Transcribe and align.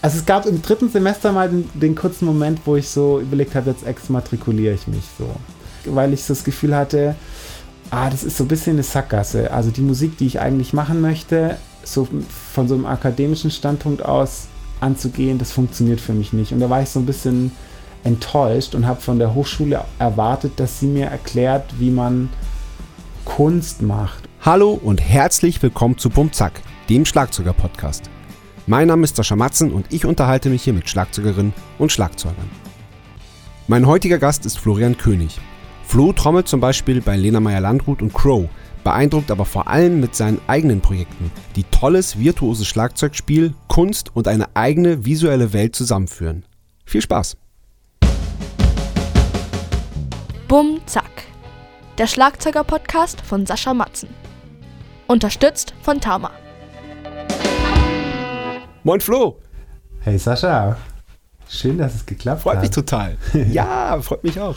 Also 0.00 0.18
es 0.18 0.26
gab 0.26 0.46
im 0.46 0.62
dritten 0.62 0.88
Semester 0.88 1.32
mal 1.32 1.48
den, 1.48 1.68
den 1.74 1.94
kurzen 1.94 2.26
Moment, 2.26 2.60
wo 2.64 2.76
ich 2.76 2.88
so 2.88 3.20
überlegt 3.20 3.54
habe, 3.54 3.70
jetzt 3.70 3.84
exmatrikuliere 3.84 4.74
ich 4.74 4.86
mich 4.86 5.04
so. 5.18 5.28
Weil 5.92 6.12
ich 6.12 6.22
so 6.22 6.34
das 6.34 6.44
Gefühl 6.44 6.76
hatte, 6.76 7.16
ah, 7.90 8.08
das 8.08 8.22
ist 8.22 8.36
so 8.36 8.44
ein 8.44 8.48
bisschen 8.48 8.74
eine 8.74 8.84
Sackgasse. 8.84 9.50
Also 9.50 9.70
die 9.70 9.80
Musik, 9.80 10.16
die 10.18 10.26
ich 10.26 10.40
eigentlich 10.40 10.72
machen 10.72 11.00
möchte, 11.00 11.56
so 11.82 12.06
von 12.52 12.68
so 12.68 12.74
einem 12.74 12.86
akademischen 12.86 13.50
Standpunkt 13.50 14.04
aus 14.04 14.46
anzugehen, 14.80 15.38
das 15.38 15.50
funktioniert 15.50 16.00
für 16.00 16.12
mich 16.12 16.32
nicht. 16.32 16.52
Und 16.52 16.60
da 16.60 16.70
war 16.70 16.80
ich 16.80 16.90
so 16.90 17.00
ein 17.00 17.06
bisschen 17.06 17.50
enttäuscht 18.04 18.76
und 18.76 18.86
habe 18.86 19.00
von 19.00 19.18
der 19.18 19.34
Hochschule 19.34 19.84
erwartet, 19.98 20.52
dass 20.56 20.78
sie 20.78 20.86
mir 20.86 21.06
erklärt, 21.06 21.64
wie 21.78 21.90
man 21.90 22.28
Kunst 23.24 23.82
macht. 23.82 24.28
Hallo 24.42 24.78
und 24.80 25.00
herzlich 25.00 25.60
willkommen 25.60 25.98
zu 25.98 26.08
Bumzack, 26.08 26.62
dem 26.88 27.04
Schlagzeuger-Podcast. 27.04 28.08
Mein 28.68 28.88
Name 28.88 29.04
ist 29.04 29.16
Sascha 29.16 29.34
Matzen 29.34 29.72
und 29.72 29.94
ich 29.94 30.04
unterhalte 30.04 30.50
mich 30.50 30.62
hier 30.62 30.74
mit 30.74 30.90
Schlagzeugerinnen 30.90 31.54
und 31.78 31.90
Schlagzeugern. 31.90 32.50
Mein 33.66 33.86
heutiger 33.86 34.18
Gast 34.18 34.44
ist 34.44 34.58
Florian 34.58 34.98
König. 34.98 35.40
Flo 35.84 36.12
trommelt 36.12 36.48
zum 36.48 36.60
Beispiel 36.60 37.00
bei 37.00 37.16
Lena 37.16 37.40
Meyer-Landrut 37.40 38.02
und 38.02 38.12
Crow, 38.12 38.46
beeindruckt 38.84 39.30
aber 39.30 39.46
vor 39.46 39.68
allem 39.68 40.00
mit 40.00 40.14
seinen 40.14 40.38
eigenen 40.48 40.82
Projekten, 40.82 41.32
die 41.56 41.64
tolles 41.64 42.18
virtuoses 42.18 42.66
Schlagzeugspiel, 42.66 43.54
Kunst 43.68 44.14
und 44.14 44.28
eine 44.28 44.54
eigene 44.54 45.06
visuelle 45.06 45.54
Welt 45.54 45.74
zusammenführen. 45.74 46.44
Viel 46.84 47.00
Spaß! 47.00 47.38
Bum 50.46 50.82
Zack. 50.84 51.24
Der 51.96 52.06
Schlagzeuger-Podcast 52.06 53.22
von 53.22 53.46
Sascha 53.46 53.72
Matzen. 53.72 54.10
Unterstützt 55.06 55.72
von 55.80 56.02
Tama. 56.02 56.32
Moin 58.84 59.00
Flo! 59.00 59.40
Hey 60.00 60.18
Sascha, 60.18 60.76
schön, 61.48 61.78
dass 61.78 61.96
es 61.96 62.06
geklappt 62.06 62.42
Freut 62.42 62.56
hat. 62.56 62.62
mich 62.62 62.70
total. 62.70 63.16
Ja, 63.50 64.00
freut 64.00 64.22
mich 64.22 64.38
auch. 64.38 64.56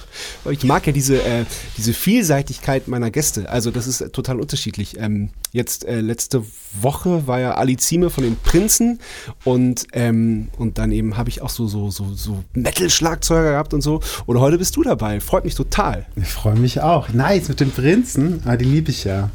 Ich 0.50 0.64
mag 0.64 0.86
ja 0.86 0.94
diese, 0.94 1.24
äh, 1.24 1.46
diese 1.78 1.94
Vielseitigkeit 1.94 2.88
meiner 2.88 3.10
Gäste. 3.10 3.50
Also 3.50 3.72
das 3.72 3.88
ist 3.88 4.14
total 4.14 4.40
unterschiedlich. 4.40 5.00
Ähm, 5.00 5.32
jetzt 5.52 5.86
äh, 5.86 6.02
letzte 6.02 6.44
Woche 6.80 7.26
war 7.26 7.40
ja 7.40 7.56
Ali 7.56 7.78
Zieme 7.78 8.12
von 8.12 8.24
den 8.24 8.38
Prinzen 8.38 9.00
und, 9.44 9.88
ähm, 9.94 10.50
und 10.58 10.78
dann 10.78 10.92
eben 10.92 11.18
habe 11.18 11.30
ich 11.30 11.42
auch 11.42 11.50
so, 11.50 11.68
so, 11.68 11.90
so, 11.90 12.14
so 12.14 12.44
Metal-Schlagzeuger 12.54 13.52
gehabt 13.52 13.74
und 13.74 13.82
so. 13.82 14.02
Und 14.28 14.40
heute 14.40 14.60
bist 14.60 14.76
du 14.76 14.84
dabei. 14.84 15.20
Freut 15.20 15.46
mich 15.46 15.56
total. 15.56 16.06
Ich 16.16 16.30
freue 16.30 16.56
mich 16.56 16.80
auch. 16.80 17.10
Nice, 17.10 17.50
mit 17.50 17.60
dem 17.60 17.72
Prinzen. 17.72 18.44
Ah, 18.46 18.56
die 18.56 18.66
liebe 18.66 18.92
ich 18.92 19.04
ja. 19.04 19.32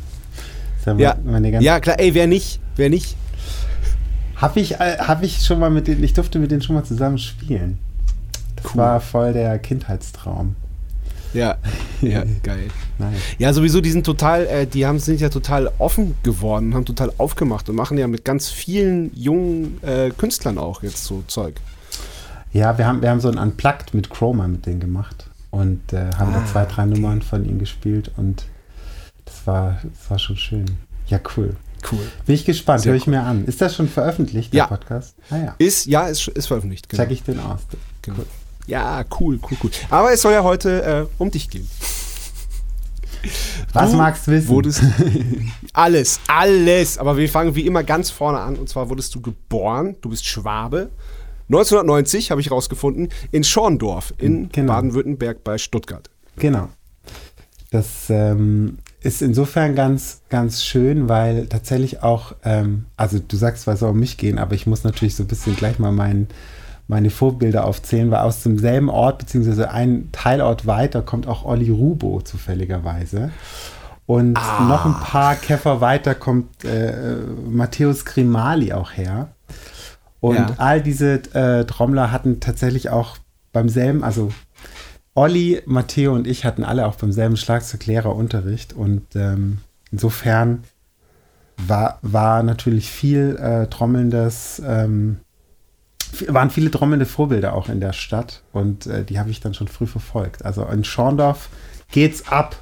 Ja, 0.99 1.17
ja 1.61 1.81
klar, 1.81 1.99
ey, 1.99 2.15
wer 2.15 2.29
nicht? 2.29 2.61
Wer 2.77 2.91
nicht? 2.91 3.17
Habe 4.37 4.61
ich, 4.61 4.75
äh, 4.81 4.99
hab 4.99 5.23
ich 5.23 5.45
schon 5.45 5.59
mal 5.59 5.71
mit 5.71 5.87
denen, 5.89 6.03
ich 6.05 6.13
durfte 6.15 6.39
mit 6.39 6.51
denen 6.51 6.63
schon 6.63 6.77
mal 6.77 6.85
zusammen 6.85 7.19
spielen. 7.19 7.79
Das 8.57 8.67
Cool. 8.75 8.77
war 8.81 9.01
voll 9.01 9.33
der 9.33 9.59
Kindheitstraum. 9.59 10.57
Ja, 11.33 11.57
ja, 12.03 12.25
geil. 12.43 12.69
Nice. 12.99 13.19
Ja, 13.39 13.53
sowieso, 13.53 13.81
die 13.81 13.91
sind 13.91 14.05
total, 14.07 14.47
äh, 14.47 14.67
die 14.67 14.87
haben, 14.87 14.99
sind 14.99 15.21
ja 15.21 15.29
total 15.29 15.71
offen 15.79 16.15
geworden, 16.23 16.75
haben 16.75 16.85
total 16.85 17.13
aufgemacht 17.19 17.69
und 17.69 17.77
machen 17.77 17.99
ja 17.99 18.07
mit 18.07 18.25
ganz 18.25 18.49
vielen 18.49 19.11
jungen 19.15 19.79
äh, 19.83 20.11
Künstlern 20.11 20.59
auch 20.59 20.83
jetzt 20.83 21.05
so 21.05 21.23
Zeug. 21.27 21.61
Ja, 22.53 22.79
wir 22.79 22.87
haben, 22.87 23.03
wir 23.03 23.11
haben 23.11 23.21
so 23.21 23.29
ein 23.29 23.39
Unplugged 23.39 23.93
mit 23.93 24.09
Chroma 24.09 24.49
mit 24.49 24.65
denen 24.65 24.81
gemacht 24.81 25.27
und 25.51 25.93
äh, 25.93 26.11
haben 26.19 26.33
Ah, 26.35 26.41
da 26.41 26.47
zwei, 26.47 26.65
drei 26.65 26.85
okay. 26.85 26.93
Nummern 26.93 27.21
von 27.23 27.45
ihnen 27.45 27.59
gespielt 27.59 28.11
und 28.17 28.47
das 29.27 29.47
war, 29.47 29.79
das 29.83 30.11
war 30.11 30.19
schon 30.19 30.37
schön. 30.37 30.67
Ja, 31.09 31.21
cool. 31.37 31.57
Cool. 31.91 32.01
Bin 32.27 32.35
ich 32.35 32.45
gespannt, 32.45 32.83
Sehr 32.83 32.91
höre 32.93 32.97
ich 32.97 33.07
cool. 33.07 33.13
mir 33.15 33.23
an. 33.23 33.45
Ist 33.45 33.61
das 33.61 33.77
schon 33.77 33.89
veröffentlicht, 33.89 34.53
der 34.53 34.59
Ja. 34.59 34.67
Podcast? 34.67 35.15
Ah 35.31 35.37
ja. 35.37 35.55
Ist, 35.59 35.87
ja, 35.87 36.07
ist, 36.09 36.27
ist 36.29 36.47
veröffentlicht. 36.47 36.89
Genau. 36.89 37.03
Check 37.03 37.13
ich 37.13 37.23
den 37.23 37.39
aus. 37.41 37.61
genau. 38.03 38.19
Ja, 38.67 39.05
cool, 39.21 39.39
cool, 39.49 39.57
cool. 39.63 39.71
Aber 39.91 40.13
es 40.13 40.23
soll 40.23 40.33
ja 40.33 40.43
heute 40.43 40.83
äh, 40.83 41.07
um 41.19 41.31
dich 41.31 41.49
gehen. 41.49 41.69
Was 43.73 43.91
Du 43.91 43.97
magst 43.97 44.27
du 44.27 44.33
wissen? 44.33 44.49
Wurdest 44.49 44.83
alles, 45.73 46.21
alles. 46.29 46.99
Aber 46.99 47.17
wir 47.17 47.29
fangen 47.29 47.55
wie 47.55 47.67
immer 47.67 47.83
ganz 47.83 48.11
vorne 48.11 48.41
an. 48.41 48.57
Und 48.57 48.69
zwar 48.69 48.89
wurdest 48.89 49.15
du 49.15 49.21
geboren, 49.21 49.97
du 50.01 50.11
bist 50.11 50.25
Schwabe. 50.27 50.91
1990 51.49 52.31
habe 52.33 52.41
ich 52.41 52.51
rausgefunden, 52.51 53.09
in 53.31 53.45
Schorndorf 53.45 54.13
in 54.19 54.49
Genau. 54.51 54.73
Baden-Württemberg 54.73 55.45
bei 55.45 55.59
Stuttgart. 55.59 56.11
Genau. 56.37 56.69
Das 57.71 58.11
ähm, 58.11 58.79
ist 59.07 59.23
insofern 59.23 59.75
ganz, 59.75 60.23
ganz 60.29 60.65
schön, 60.65 61.09
weil 61.09 61.47
tatsächlich 61.47 62.03
auch, 62.03 62.35
ähm, 62.45 62.87
also 62.97 63.19
du 63.19 63.37
sagst, 63.37 63.67
was 63.67 63.81
soll 63.81 63.91
um 63.91 64.01
mich 64.01 64.17
gehen, 64.17 64.39
aber 64.39 64.55
ich 64.55 64.67
muss 64.67 64.85
natürlich 64.85 65.15
so 65.17 65.23
ein 65.23 65.29
bisschen 65.29 65.57
gleich 65.57 65.79
mal 65.79 65.93
mein, 65.93 66.27
meine 66.89 67.11
Vorbilder 67.11 67.65
aufzählen, 67.65 68.11
weil 68.11 68.21
aus 68.21 68.43
demselben 68.43 68.89
Ort, 68.91 69.19
beziehungsweise 69.19 69.71
ein 69.71 70.09
Teilort 70.13 70.67
weiter, 70.67 71.03
kommt 71.03 71.27
auch 71.27 71.45
Olli 71.45 71.71
Rubo 71.71 72.21
zufälligerweise. 72.21 73.31
Und 74.07 74.35
noch 74.69 74.85
ein 74.87 74.95
paar 74.95 75.35
Käfer 75.35 75.81
weiter 75.81 76.15
kommt 76.15 76.65
äh, 76.65 77.17
Matthäus 77.49 78.05
Grimali 78.05 78.73
auch 78.73 78.93
her. 78.93 79.29
Und 80.21 80.37
Ja. 80.37 80.55
all 80.59 80.81
diese 80.81 81.15
äh, 81.35 81.65
Trommler 81.65 82.13
hatten 82.13 82.39
tatsächlich 82.41 82.91
auch 82.91 83.17
beim 83.53 83.69
selben, 83.69 84.05
also 84.05 84.31
Olli, 85.17 85.63
Matteo 85.65 86.15
und 86.15 86.27
ich 86.27 86.45
hatten 86.45 86.63
alle 86.63 86.87
auch 86.87 86.97
beim 86.97 87.11
selben 87.11 87.39
Schlagzeuglehrer 87.39 88.15
Unterricht 88.15 88.75
und 88.75 89.03
ähm, 89.17 89.59
insofern 89.91 90.65
war, 91.57 91.99
war 92.03 92.43
natürlich 92.43 92.91
viel 92.91 93.37
äh, 93.41 93.67
trommelndes, 93.69 94.61
ähm, 94.65 95.17
waren 96.29 96.51
viele 96.51 96.71
trommelnde 96.71 97.07
Vorbilder 97.07 97.55
auch 97.55 97.71
in 97.71 97.81
der 97.81 97.95
Stadt 97.95 98.43
und 98.53 98.87
äh, 98.87 99.05
die 99.05 99.19
habe 99.19 99.31
ich 99.31 99.41
dann 99.41 99.55
schon 99.55 99.69
früh 99.69 99.87
verfolgt. 99.87 100.45
Also 100.45 100.65
in 100.67 100.85
Schorndorf 100.85 101.49
geht's 101.91 102.29
ab, 102.29 102.57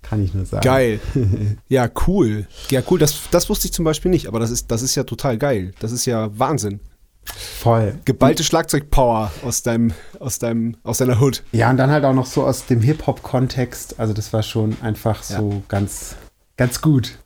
kann 0.00 0.24
ich 0.24 0.32
nur 0.32 0.46
sagen. 0.46 0.64
Geil. 0.64 0.98
Ja, 1.68 1.90
cool. 2.06 2.46
Ja, 2.70 2.80
cool. 2.90 2.98
Das, 2.98 3.20
das 3.30 3.50
wusste 3.50 3.66
ich 3.66 3.74
zum 3.74 3.84
Beispiel 3.84 4.10
nicht, 4.10 4.28
aber 4.28 4.40
das 4.40 4.50
ist, 4.50 4.70
das 4.70 4.80
ist 4.80 4.94
ja 4.94 5.04
total 5.04 5.36
geil. 5.36 5.72
Das 5.80 5.92
ist 5.92 6.06
ja 6.06 6.30
Wahnsinn. 6.38 6.80
Voll. 7.24 7.98
Geballte 8.04 8.42
Schlagzeugpower 8.42 9.30
aus 9.44 9.62
deinem, 9.62 9.92
aus 10.18 10.38
deinem, 10.38 10.76
aus 10.82 10.98
deiner 10.98 11.20
Hood. 11.20 11.42
Ja, 11.52 11.70
und 11.70 11.76
dann 11.76 11.90
halt 11.90 12.04
auch 12.04 12.14
noch 12.14 12.26
so 12.26 12.44
aus 12.44 12.66
dem 12.66 12.80
Hip-Hop-Kontext. 12.80 14.00
Also 14.00 14.12
das 14.12 14.32
war 14.32 14.42
schon 14.42 14.76
einfach 14.82 15.22
so 15.22 15.62
ganz, 15.68 16.16
ganz 16.56 16.80
gut. 16.80 17.18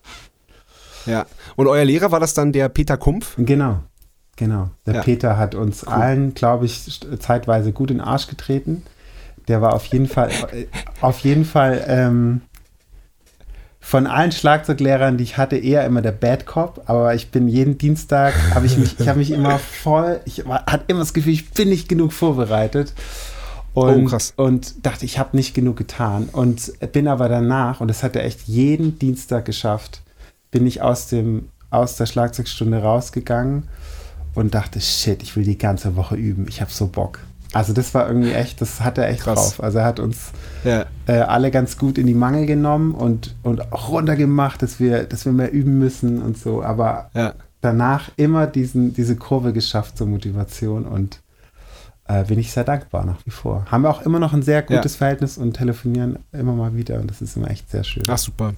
Ja. 1.07 1.27
Und 1.57 1.69
euer 1.69 1.85
Lehrer 1.85 2.13
war 2.13 2.21
das 2.21 2.35
dann 2.35 2.53
der 2.53 2.69
Peter 2.69 2.97
Kumpf? 2.97 3.35
Genau, 3.39 3.81
genau. 4.37 4.71
Der 4.85 4.97
Ja. 4.97 5.03
Peter 5.03 5.39
hat 5.39 5.55
uns 5.55 5.85
allen, 5.85 6.35
glaube 6.35 6.67
ich, 6.67 7.01
zeitweise 7.19 7.73
gut 7.73 7.91
in 7.91 7.99
den 7.99 8.07
Arsch 8.07 8.27
getreten. 8.27 8.83
Der 9.49 9.63
war 9.63 9.73
auf 9.75 9.87
jeden 9.87 10.09
Fall, 10.09 10.31
äh, 10.53 10.67
auf 11.01 11.21
jeden 11.21 11.45
Fall 11.45 11.85
ähm, 11.87 12.43
von 13.87 14.09
allen 14.09 14.33
Schlagzeuglehrern, 14.33 15.17
die 15.17 15.23
ich 15.23 15.37
hatte, 15.37 15.57
eher 15.57 15.87
immer 15.87 16.03
der 16.03 16.11
Bad 16.11 16.45
Cop. 16.45 16.83
Aber 16.87 17.15
ich 17.15 17.31
bin 17.31 17.47
jeden 17.47 17.79
Dienstag, 17.79 18.35
habe 18.53 18.67
ich 18.67 18.77
mich, 18.77 18.99
ich 18.99 19.07
habe 19.07 19.21
mich 19.21 19.31
immer 19.31 19.61
voll, 19.61 20.19
ich 20.25 20.45
war, 20.45 20.67
hatte 20.67 20.87
immer 20.89 20.99
das 20.99 21.15
Gefühl, 21.15 21.35
ich 21.35 21.51
bin 21.51 21.69
nicht 21.69 21.89
genug 21.89 22.13
vorbereitet. 22.13 22.95
Und, 23.75 24.07
Oh, 24.07 24.09
krass. 24.09 24.33
und 24.35 24.85
dachte, 24.85 25.05
ich 25.05 25.21
habe 25.21 25.37
nicht 25.37 25.55
genug 25.55 25.77
getan. 25.77 26.29
Und 26.33 26.73
bin 26.91 27.07
aber 27.07 27.29
danach, 27.29 27.81
und 27.81 27.87
das 27.87 28.03
hat 28.03 28.17
er 28.17 28.25
echt 28.25 28.49
jeden 28.49 28.99
Dienstag 28.99 29.45
geschafft, 29.45 30.01
bin 30.51 30.67
ich 30.67 30.83
aus, 30.83 31.07
dem, 31.07 31.51
aus 31.71 31.95
der 31.97 32.07
Schlagzeugstunde 32.07 32.83
rausgegangen 32.83 33.69
und 34.35 34.57
dachte, 34.57 34.81
shit, 34.81 35.23
ich 35.23 35.37
will 35.37 35.45
die 35.45 35.59
ganze 35.59 35.95
Woche 35.95 36.17
üben. 36.17 36.47
Ich 36.49 36.61
habe 36.61 36.73
so 36.73 36.89
Bock. 36.89 37.21
Also 37.53 37.73
das 37.73 37.95
war 37.95 38.09
irgendwie 38.09 38.33
echt, 38.33 38.61
das 38.61 38.81
hat 38.81 38.99
er 38.99 39.09
echt 39.09 39.23
Krass. 39.23 39.35
drauf. 39.57 39.63
Also 39.63 39.79
er 39.79 39.85
hat 39.85 40.01
uns 40.01 40.33
Ja. 40.65 40.85
äh, 41.07 41.13
alle 41.21 41.51
ganz 41.51 41.79
gut 41.79 41.97
in 41.99 42.07
die 42.07 42.15
Mangel 42.15 42.45
genommen 42.47 42.93
und, 42.93 43.35
und 43.43 43.73
auch 43.73 43.89
runtergemacht, 43.91 44.61
dass 44.63 44.79
wir, 44.81 45.05
dass 45.05 45.25
wir 45.25 45.33
mehr 45.33 45.53
üben 45.53 45.79
müssen 45.79 46.21
und 46.23 46.37
so. 46.39 46.63
Aber 46.63 47.11
Ja. 47.15 47.35
danach 47.61 48.11
immer 48.17 48.47
diesen, 48.47 48.93
diese 48.95 49.17
Kurve 49.17 49.53
geschafft 49.53 49.97
zur 49.99 50.07
Motivation 50.07 50.85
und 50.85 51.21
äh, 52.09 52.25
bin 52.25 52.39
ich 52.39 52.53
sehr 52.53 52.65
dankbar 52.65 53.05
nach 53.05 53.19
wie 53.25 53.31
vor. 53.31 53.65
Haben 53.71 53.83
wir 53.83 53.91
auch 53.91 54.03
immer 54.03 54.19
noch 54.21 54.33
ein 54.33 54.43
sehr 54.43 54.63
gutes 54.63 54.95
Verhältnis 54.97 55.39
und 55.39 55.55
telefonieren 55.55 56.19
immer 56.33 56.53
mal 56.53 56.75
wieder 56.77 57.01
und 57.01 57.11
das 57.11 57.21
ist 57.23 57.37
immer 57.37 57.51
echt 57.51 57.71
sehr 57.71 57.83
schön. 57.85 58.05
Ach, 58.09 58.19
super. 58.19 58.55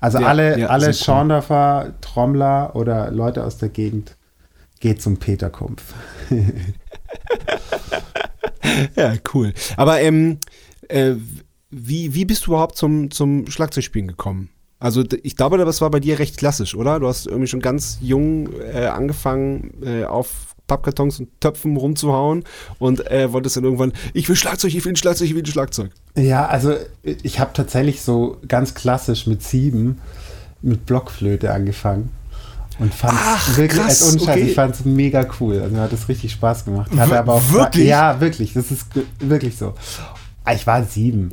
Also 0.00 0.18
Ja, 0.18 0.26
alle, 0.28 0.58
ja, 0.58 0.66
alle 0.68 0.80
sehr 0.80 0.88
cool. 0.90 0.94
Schorndorfer 1.16 1.92
Trommler 2.00 2.74
oder 2.74 3.10
Leute 3.10 3.44
aus 3.44 3.56
der 3.58 3.68
Gegend, 3.70 4.16
geht 4.80 5.00
zum 5.00 5.18
Peter 5.18 5.48
Kumpf. 5.50 5.94
Ja, 8.96 9.14
cool. 9.34 9.52
Aber 9.76 10.00
ähm, 10.00 10.38
äh, 10.88 11.14
wie, 11.70 12.14
wie 12.14 12.24
bist 12.24 12.46
du 12.46 12.52
überhaupt 12.52 12.76
zum, 12.76 13.10
zum 13.10 13.46
Schlagzeugspielen 13.46 14.08
gekommen? 14.08 14.50
Also 14.78 15.04
ich 15.22 15.36
glaube, 15.36 15.58
das 15.58 15.80
war 15.82 15.90
bei 15.90 16.00
dir 16.00 16.18
recht 16.18 16.38
klassisch, 16.38 16.74
oder? 16.74 17.00
Du 17.00 17.06
hast 17.06 17.26
irgendwie 17.26 17.46
schon 17.46 17.60
ganz 17.60 17.98
jung 18.00 18.48
äh, 18.60 18.86
angefangen, 18.86 19.74
äh, 19.84 20.04
auf 20.04 20.56
Pappkartons 20.66 21.20
und 21.20 21.40
Töpfen 21.40 21.76
rumzuhauen 21.76 22.44
und 22.78 23.06
äh, 23.10 23.32
wolltest 23.32 23.56
dann 23.56 23.64
irgendwann, 23.64 23.92
ich 24.14 24.28
will 24.28 24.36
Schlagzeug, 24.36 24.74
ich 24.74 24.84
will 24.84 24.92
ein 24.92 24.96
Schlagzeug, 24.96 25.28
ich 25.28 25.34
will 25.34 25.42
ein 25.42 25.46
Schlagzeug. 25.46 25.90
Ja, 26.16 26.46
also 26.46 26.74
ich 27.02 27.40
habe 27.40 27.52
tatsächlich 27.52 28.00
so 28.02 28.38
ganz 28.48 28.74
klassisch 28.74 29.26
mit 29.26 29.42
sieben 29.42 29.98
mit 30.62 30.86
Blockflöte 30.86 31.52
angefangen. 31.52 32.10
Und 32.80 32.94
fand 32.94 33.12
Ach, 33.14 33.56
wirklich, 33.58 33.78
krass, 33.78 34.02
als 34.02 34.14
Unscheiß, 34.14 34.36
okay. 34.36 34.48
ich 34.48 34.54
fand 34.54 34.74
es 34.74 34.84
mega 34.86 35.26
cool. 35.38 35.60
Also 35.60 35.76
mir 35.76 35.82
hat 35.82 35.92
es 35.92 36.08
richtig 36.08 36.32
Spaß 36.32 36.64
gemacht. 36.64 36.90
Hatte 36.96 37.18
aber 37.18 37.34
auch 37.34 37.52
wirklich? 37.52 37.86
Ja, 37.86 38.20
wirklich. 38.20 38.54
Das 38.54 38.70
ist 38.70 38.86
wirklich 39.18 39.58
so. 39.58 39.74
Ich 40.52 40.66
war 40.66 40.82
sieben. 40.84 41.30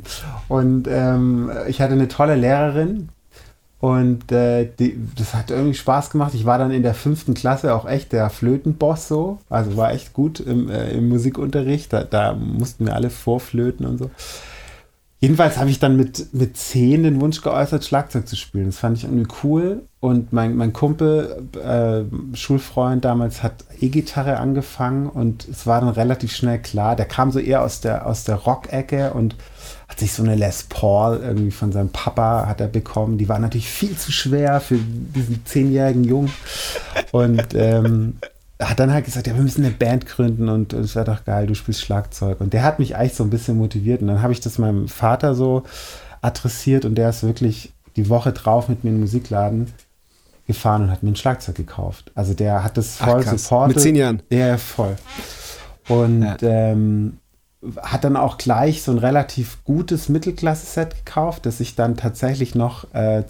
Und 0.48 0.86
ähm, 0.88 1.50
ich 1.66 1.80
hatte 1.80 1.94
eine 1.94 2.08
tolle 2.08 2.36
Lehrerin. 2.36 3.08
Und 3.80 4.30
äh, 4.30 4.68
die, 4.78 4.98
das 5.16 5.34
hat 5.34 5.50
irgendwie 5.50 5.74
Spaß 5.74 6.10
gemacht. 6.10 6.34
Ich 6.34 6.44
war 6.44 6.58
dann 6.58 6.70
in 6.70 6.82
der 6.82 6.94
fünften 6.94 7.32
Klasse 7.32 7.74
auch 7.74 7.88
echt 7.88 8.12
der 8.12 8.28
Flötenboss 8.28 9.08
so. 9.08 9.38
Also 9.48 9.76
war 9.76 9.92
echt 9.92 10.12
gut 10.12 10.40
im, 10.40 10.68
äh, 10.68 10.90
im 10.90 11.08
Musikunterricht. 11.08 11.92
Da, 11.92 12.02
da 12.02 12.34
mussten 12.34 12.84
wir 12.86 12.94
alle 12.94 13.08
vorflöten 13.08 13.86
und 13.86 13.98
so. 13.98 14.10
Jedenfalls 15.20 15.58
habe 15.58 15.68
ich 15.68 15.80
dann 15.80 15.96
mit, 15.96 16.32
mit 16.32 16.56
zehn 16.56 17.02
den 17.02 17.20
Wunsch 17.20 17.42
geäußert, 17.42 17.84
Schlagzeug 17.84 18.28
zu 18.28 18.36
spielen. 18.36 18.66
Das 18.66 18.78
fand 18.78 18.98
ich 18.98 19.04
irgendwie 19.04 19.26
cool. 19.42 19.82
Und 19.98 20.32
mein, 20.32 20.54
mein 20.54 20.72
Kumpel, 20.72 21.42
äh, 21.60 22.36
Schulfreund 22.36 23.04
damals, 23.04 23.42
hat 23.42 23.64
E-Gitarre 23.80 24.36
angefangen 24.36 25.08
und 25.08 25.48
es 25.48 25.66
war 25.66 25.80
dann 25.80 25.90
relativ 25.90 26.32
schnell 26.32 26.60
klar. 26.60 26.94
Der 26.94 27.06
kam 27.06 27.32
so 27.32 27.40
eher 27.40 27.64
aus 27.64 27.80
der, 27.80 28.06
aus 28.06 28.22
der 28.22 28.36
Rock-Ecke 28.36 29.12
und 29.12 29.34
hat 29.88 29.98
sich 29.98 30.12
so 30.12 30.22
eine 30.22 30.36
Les 30.36 30.64
Paul 30.64 31.20
irgendwie 31.20 31.50
von 31.50 31.72
seinem 31.72 31.88
Papa 31.88 32.46
hat 32.46 32.60
er 32.60 32.68
bekommen. 32.68 33.18
Die 33.18 33.28
war 33.28 33.40
natürlich 33.40 33.68
viel 33.68 33.96
zu 33.96 34.12
schwer 34.12 34.60
für 34.60 34.78
diesen 34.78 35.44
zehnjährigen 35.44 36.04
Jungen. 36.04 36.30
Und 37.10 37.54
ähm, 37.54 38.18
hat 38.60 38.80
dann 38.80 38.92
halt 38.92 39.04
gesagt, 39.04 39.26
ja, 39.26 39.34
wir 39.34 39.42
müssen 39.42 39.64
eine 39.64 39.72
Band 39.74 40.06
gründen 40.06 40.48
und 40.48 40.72
es 40.72 40.94
wäre 40.96 41.04
doch 41.04 41.24
geil, 41.24 41.46
du 41.46 41.54
spielst 41.54 41.80
Schlagzeug. 41.82 42.40
Und 42.40 42.52
der 42.52 42.64
hat 42.64 42.78
mich 42.78 42.96
eigentlich 42.96 43.14
so 43.14 43.22
ein 43.24 43.30
bisschen 43.30 43.56
motiviert. 43.56 44.00
Und 44.02 44.08
dann 44.08 44.20
habe 44.22 44.32
ich 44.32 44.40
das 44.40 44.58
meinem 44.58 44.88
Vater 44.88 45.34
so 45.34 45.62
adressiert 46.22 46.84
und 46.84 46.96
der 46.96 47.10
ist 47.10 47.22
wirklich 47.22 47.72
die 47.96 48.08
Woche 48.08 48.32
drauf 48.32 48.68
mit 48.68 48.82
mir 48.82 48.90
in 48.90 48.96
den 48.96 49.00
Musikladen 49.02 49.72
gefahren 50.46 50.82
und 50.84 50.90
hat 50.90 51.02
mir 51.02 51.10
ein 51.10 51.16
Schlagzeug 51.16 51.54
gekauft. 51.54 52.10
Also 52.14 52.34
der 52.34 52.64
hat 52.64 52.76
das 52.76 52.96
Ach, 53.00 53.08
voll 53.10 53.22
krass. 53.22 53.42
supportet. 53.44 53.76
Mit 53.76 53.82
zehn 53.82 53.96
Jahren? 53.96 54.22
Ja, 54.30 54.56
voll. 54.56 54.96
Und 55.88 56.22
Ja. 56.22 56.36
ähm, 56.40 57.18
hat 57.82 58.04
dann 58.04 58.16
auch 58.16 58.38
gleich 58.38 58.82
so 58.82 58.92
ein 58.92 58.98
relativ 58.98 59.62
gutes 59.64 60.08
Mittelklasse-Set 60.08 61.04
gekauft, 61.04 61.44
das 61.46 61.60
ich 61.60 61.74
dann 61.76 61.96
tatsächlich 61.96 62.54
noch 62.54 62.92
äh, 62.94 63.24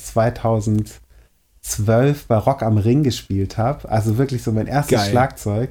2012 1.68 2.26
bei 2.26 2.36
Rock 2.36 2.62
am 2.62 2.78
Ring 2.78 3.02
gespielt 3.02 3.58
habe. 3.58 3.88
Also 3.90 4.18
wirklich 4.18 4.42
so 4.42 4.52
mein 4.52 4.66
erstes 4.66 4.98
Geil. 4.98 5.10
Schlagzeug. 5.10 5.70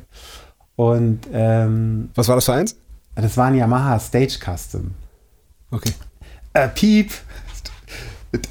Und 0.76 1.22
ähm, 1.34 2.10
Was 2.16 2.28
war 2.28 2.36
das 2.36 2.46
für 2.46 2.54
eins? 2.54 2.76
das 3.16 3.36
war 3.36 3.48
ein 3.48 3.56
Yamaha 3.56 4.00
Stage 4.00 4.38
Custom. 4.40 4.92
Okay. 5.72 5.92
Äh, 6.54 6.68
Piep! 6.70 7.12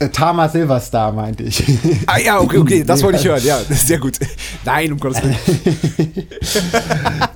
Äh, 0.00 0.08
Tama 0.08 0.48
Silverstar 0.48 1.12
meinte 1.12 1.44
ich. 1.44 1.62
Ah 2.06 2.19
ja, 2.19 2.40
okay, 2.40 2.58
okay, 2.58 2.84
das 2.84 3.02
wollte 3.02 3.19
ich 3.19 3.26
hören. 3.26 3.43
Ja, 3.44 3.58
sehr 3.69 3.98
gut. 3.98 4.19
Nein, 4.64 4.93
um 4.93 4.98
Gottes 4.98 5.22
Willen. 5.22 5.37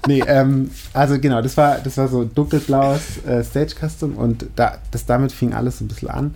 nee, 0.06 0.22
ähm, 0.26 0.70
also 0.92 1.18
genau, 1.18 1.42
das 1.42 1.56
war, 1.56 1.78
das 1.78 1.96
war 1.96 2.08
so 2.08 2.24
dunkelblaues 2.24 3.24
äh, 3.26 3.44
Stage 3.44 3.74
Custom 3.78 4.16
und 4.16 4.46
da, 4.56 4.78
das, 4.90 5.06
damit 5.06 5.32
fing 5.32 5.52
alles 5.52 5.78
so 5.78 5.84
ein 5.84 5.88
bisschen 5.88 6.08
an. 6.08 6.34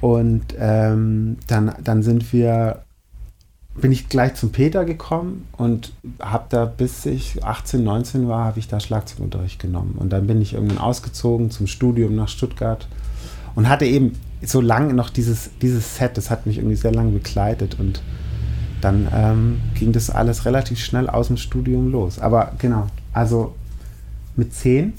Und 0.00 0.54
ähm, 0.58 1.38
dann, 1.46 1.74
dann 1.82 2.02
sind 2.02 2.32
wir, 2.32 2.83
bin 3.76 3.90
ich 3.90 4.08
gleich 4.08 4.34
zum 4.34 4.52
Peter 4.52 4.84
gekommen 4.84 5.46
und 5.56 5.92
habe 6.20 6.46
da, 6.48 6.64
bis 6.64 7.06
ich 7.06 7.44
18, 7.44 7.82
19 7.82 8.28
war, 8.28 8.44
habe 8.44 8.58
ich 8.58 8.68
da 8.68 8.78
Schlagzeugunterricht 8.78 9.60
genommen. 9.60 9.96
Und 9.98 10.12
dann 10.12 10.26
bin 10.26 10.40
ich 10.40 10.54
irgendwann 10.54 10.78
ausgezogen 10.78 11.50
zum 11.50 11.66
Studium 11.66 12.14
nach 12.14 12.28
Stuttgart 12.28 12.86
und 13.54 13.68
hatte 13.68 13.84
eben 13.84 14.12
so 14.42 14.60
lange 14.60 14.94
noch 14.94 15.10
dieses, 15.10 15.50
dieses 15.60 15.96
Set, 15.96 16.16
das 16.16 16.30
hat 16.30 16.46
mich 16.46 16.58
irgendwie 16.58 16.76
sehr 16.76 16.92
lange 16.92 17.10
begleitet 17.10 17.78
und 17.80 18.02
dann 18.80 19.08
ähm, 19.12 19.60
ging 19.74 19.92
das 19.92 20.10
alles 20.10 20.44
relativ 20.44 20.78
schnell 20.78 21.08
aus 21.08 21.28
dem 21.28 21.36
Studium 21.36 21.90
los. 21.90 22.18
Aber 22.18 22.52
genau, 22.58 22.86
also 23.12 23.54
mit 24.36 24.52
zehn, 24.52 24.92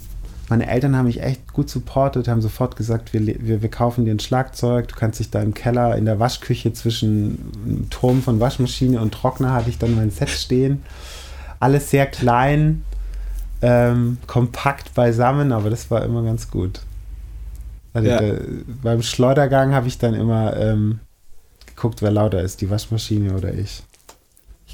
meine 0.48 0.68
Eltern 0.68 0.96
haben 0.96 1.06
mich 1.06 1.22
echt 1.22 1.52
gut 1.52 1.68
supportet, 1.68 2.28
haben 2.28 2.40
sofort 2.40 2.76
gesagt, 2.76 3.12
wir, 3.12 3.26
wir, 3.26 3.62
wir 3.62 3.70
kaufen 3.70 4.04
dir 4.04 4.12
ein 4.12 4.20
Schlagzeug, 4.20 4.88
du 4.88 4.94
kannst 4.94 5.18
dich 5.20 5.30
da 5.30 5.40
im 5.42 5.54
Keller 5.54 5.96
in 5.96 6.04
der 6.04 6.18
Waschküche 6.20 6.72
zwischen 6.72 7.52
einem 7.64 7.90
Turm 7.90 8.22
von 8.22 8.38
Waschmaschine 8.40 9.00
und 9.00 9.12
Trockner 9.12 9.52
hatte 9.52 9.70
ich 9.70 9.78
dann 9.78 9.94
mein 9.96 10.10
Set 10.10 10.30
stehen. 10.30 10.82
Alles 11.58 11.90
sehr 11.90 12.06
klein, 12.06 12.84
ähm, 13.62 14.18
kompakt 14.26 14.94
beisammen, 14.94 15.52
aber 15.52 15.70
das 15.70 15.90
war 15.90 16.04
immer 16.04 16.22
ganz 16.22 16.50
gut. 16.50 16.80
Also, 17.94 18.08
Ja. 18.08 18.20
äh, 18.20 18.40
beim 18.82 19.02
Schleudergang 19.02 19.72
habe 19.74 19.88
ich 19.88 19.98
dann 19.98 20.14
immer 20.14 20.56
ähm, 20.56 21.00
geguckt, 21.66 22.02
wer 22.02 22.10
lauter 22.10 22.42
ist, 22.42 22.60
die 22.60 22.70
Waschmaschine 22.70 23.34
oder 23.34 23.54
ich. 23.54 23.82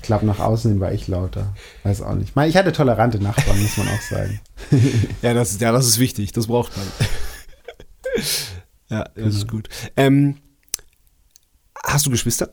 Ich 0.02 0.06
glaube, 0.06 0.26
nach 0.26 0.40
außen 0.40 0.72
hin 0.72 0.81
war 0.81 0.93
ich 0.93 1.06
lauter. 1.06 1.54
Weiß 1.84 2.02
auch 2.02 2.14
nicht. 2.14 2.37
Ich 2.37 2.56
hatte 2.56 2.72
tolerante 2.72 3.20
Nachbarn, 3.20 3.62
muss 3.62 3.76
man 3.76 3.87
auch 3.88 4.00
sagen. 4.02 4.40
Ja, 5.22 5.32
das, 5.32 5.60
ja, 5.60 5.70
das 5.70 5.87
ist 5.87 5.99
wichtig. 6.00 6.32
Das 6.32 6.49
braucht 6.49 6.72
man. 6.76 6.87
ja, 8.88 9.04
das 9.14 9.34
ist 9.37 9.49
gut. 9.49 9.69
Ähm, 9.96 10.38
hast 11.84 12.06
du 12.06 12.10
Geschwister? 12.10 12.50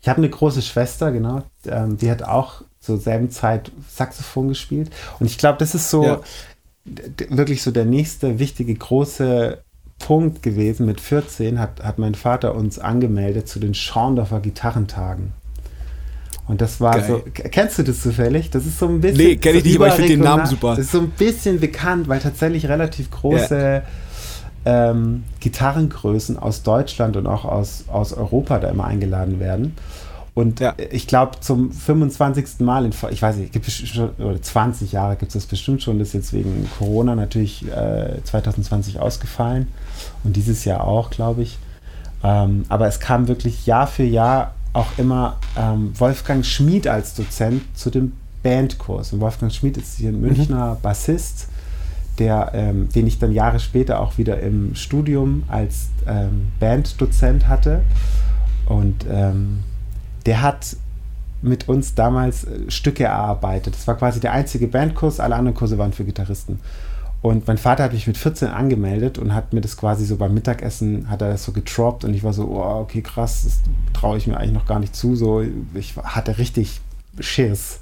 Ich 0.00 0.08
habe 0.08 0.18
eine 0.18 0.30
große 0.30 0.62
Schwester, 0.62 1.12
genau. 1.12 1.42
Ähm, 1.66 1.96
die 1.98 2.10
hat 2.10 2.22
auch 2.22 2.62
zur 2.80 2.98
selben 2.98 3.30
Zeit 3.30 3.70
Saxophon 3.88 4.48
gespielt. 4.48 4.90
Und 5.20 5.26
ich 5.26 5.38
glaube, 5.38 5.58
das 5.58 5.74
ist 5.74 5.90
so 5.90 6.04
Ja. 6.04 6.20
wirklich 7.28 7.62
so 7.62 7.70
der 7.70 7.84
nächste 7.84 8.38
wichtige 8.38 8.74
große 8.74 9.62
Punkt 9.98 10.42
gewesen. 10.42 10.86
Mit 10.86 11.00
14 11.00 11.58
hat, 11.58 11.82
hat 11.84 11.98
mein 11.98 12.14
Vater 12.14 12.54
uns 12.54 12.78
angemeldet 12.78 13.46
zu 13.48 13.60
den 13.60 13.74
Schorndorfer 13.74 14.40
Gitarrentagen. 14.40 15.32
Und 16.48 16.60
das 16.60 16.80
war 16.80 16.98
Geil. 16.98 17.04
so, 17.06 17.22
kennst 17.32 17.78
du 17.78 17.82
das 17.84 18.02
zufällig? 18.02 18.50
Das 18.50 18.66
ist 18.66 18.78
so 18.78 18.88
ein 18.88 19.00
bisschen. 19.00 19.26
Nee, 19.26 19.36
kenn 19.36 19.56
ich 19.56 19.62
so 19.62 19.68
nicht, 19.68 19.76
aber 19.76 19.88
ich 19.88 19.94
find 19.94 20.08
den 20.10 20.20
Namen 20.20 20.46
super. 20.46 20.70
Das 20.70 20.80
ist 20.86 20.92
so 20.92 21.00
ein 21.00 21.10
bisschen 21.10 21.60
bekannt, 21.60 22.08
weil 22.08 22.18
tatsächlich 22.20 22.68
relativ 22.68 23.10
große 23.10 23.82
ähm, 24.64 25.24
Gitarrengrößen 25.40 26.38
aus 26.38 26.62
Deutschland 26.62 27.16
und 27.16 27.26
auch 27.26 27.44
aus, 27.44 27.84
aus 27.88 28.12
Europa 28.12 28.58
da 28.58 28.68
immer 28.70 28.84
eingeladen 28.84 29.40
werden. 29.40 29.74
Und 30.34 30.60
Ja. 30.60 30.74
ich 30.90 31.06
glaube, 31.06 31.40
zum 31.40 31.72
25. 31.72 32.60
Mal 32.60 32.86
in, 32.86 32.92
ich 33.10 33.20
weiß 33.20 33.36
nicht, 33.36 33.52
gibt 33.52 33.68
es 33.68 33.74
schon, 33.74 34.10
oder 34.18 34.40
20 34.40 34.92
Jahre 34.92 35.16
gibt 35.16 35.30
es 35.30 35.34
das 35.34 35.46
bestimmt 35.46 35.82
schon, 35.82 35.98
das 35.98 36.08
ist 36.08 36.14
jetzt 36.14 36.32
wegen 36.32 36.68
Corona 36.78 37.14
natürlich 37.14 37.64
äh, 37.70 38.22
2020 38.24 38.98
ausgefallen 38.98 39.68
und 40.24 40.34
dieses 40.36 40.64
Jahr 40.64 40.84
auch, 40.84 41.10
glaube 41.10 41.42
ich. 41.42 41.58
Ähm, 42.24 42.64
aber 42.68 42.86
es 42.86 42.98
kam 42.98 43.28
wirklich 43.28 43.66
Jahr 43.66 43.86
für 43.86 44.04
Jahr 44.04 44.54
auch 44.72 44.98
immer 44.98 45.38
ähm, 45.56 45.92
Wolfgang 45.98 46.44
Schmid 46.44 46.86
als 46.86 47.14
Dozent 47.14 47.62
zu 47.74 47.90
dem 47.90 48.12
Bandkurs. 48.42 49.12
Und 49.12 49.20
Wolfgang 49.20 49.52
Schmid 49.52 49.76
ist 49.76 49.98
hier 49.98 50.10
ein 50.10 50.20
Münchner 50.20 50.76
Bassist, 50.82 51.48
der, 52.18 52.50
ähm, 52.54 52.88
den 52.88 53.06
ich 53.06 53.18
dann 53.18 53.32
Jahre 53.32 53.60
später 53.60 54.00
auch 54.00 54.18
wieder 54.18 54.40
im 54.40 54.74
Studium 54.74 55.44
als 55.48 55.88
ähm, 56.06 56.48
Banddozent 56.58 57.48
hatte. 57.48 57.82
Und 58.66 59.06
ähm, 59.08 59.60
der 60.26 60.42
hat 60.42 60.76
mit 61.42 61.68
uns 61.68 61.94
damals 61.94 62.44
äh, 62.44 62.70
Stücke 62.70 63.04
erarbeitet. 63.04 63.74
Das 63.74 63.86
war 63.86 63.96
quasi 63.96 64.20
der 64.20 64.32
einzige 64.32 64.68
Bandkurs, 64.68 65.20
alle 65.20 65.34
anderen 65.36 65.56
Kurse 65.56 65.78
waren 65.78 65.92
für 65.92 66.04
Gitarristen. 66.04 66.60
Und 67.22 67.46
mein 67.46 67.56
Vater 67.56 67.84
hat 67.84 67.92
mich 67.92 68.08
mit 68.08 68.18
14 68.18 68.48
angemeldet 68.48 69.16
und 69.16 69.32
hat 69.32 69.52
mir 69.52 69.60
das 69.60 69.76
quasi 69.76 70.04
so 70.04 70.16
beim 70.16 70.34
Mittagessen, 70.34 71.08
hat 71.08 71.22
er 71.22 71.30
das 71.30 71.44
so 71.44 71.52
getroppt 71.52 72.04
und 72.04 72.14
ich 72.14 72.24
war 72.24 72.32
so, 72.32 72.48
oh, 72.48 72.80
okay, 72.80 73.00
krass, 73.00 73.42
das 73.44 73.60
traue 73.92 74.18
ich 74.18 74.26
mir 74.26 74.36
eigentlich 74.36 74.52
noch 74.52 74.66
gar 74.66 74.80
nicht 74.80 74.96
zu. 74.96 75.14
So, 75.14 75.40
ich 75.74 75.94
hatte 75.96 76.38
richtig 76.38 76.80
Schiss. 77.20 77.78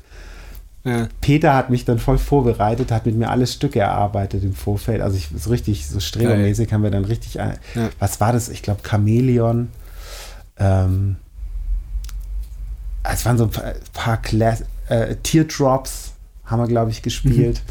Ja. 0.84 1.08
Peter 1.22 1.54
hat 1.54 1.70
mich 1.70 1.86
dann 1.86 1.98
voll 1.98 2.18
vorbereitet, 2.18 2.90
hat 2.92 3.06
mit 3.06 3.16
mir 3.16 3.30
alle 3.30 3.46
Stücke 3.46 3.80
erarbeitet 3.80 4.44
im 4.44 4.54
Vorfeld. 4.54 5.00
Also 5.00 5.16
ich 5.16 5.28
so 5.34 5.50
richtig, 5.50 5.86
so 5.86 6.00
strebermäßig 6.00 6.72
haben 6.72 6.82
wir 6.82 6.90
dann 6.90 7.04
richtig, 7.06 7.34
Ja. 7.34 7.54
was 7.98 8.20
war 8.20 8.32
das? 8.32 8.50
Ich 8.50 8.62
glaube 8.62 8.80
Chamäleon. 8.86 9.68
Ähm, 10.58 11.16
es 13.02 13.24
waren 13.24 13.38
so 13.38 13.44
ein 13.44 13.50
paar, 13.50 13.72
paar 13.94 14.16
Class 14.18 14.64
äh, 14.88 15.16
Teardrops 15.16 16.12
haben 16.44 16.60
wir, 16.60 16.66
glaube 16.68 16.90
ich, 16.90 17.00
gespielt. 17.02 17.62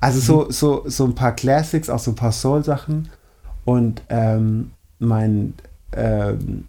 Also 0.00 0.20
so, 0.20 0.50
so, 0.50 0.84
so 0.86 1.04
ein 1.04 1.14
paar 1.14 1.32
Classics, 1.32 1.90
auch 1.90 1.98
so 1.98 2.12
ein 2.12 2.16
paar 2.16 2.32
Soul-Sachen. 2.32 3.08
Und 3.64 4.02
ähm, 4.08 4.70
mein, 4.98 5.54
ähm, 5.92 6.68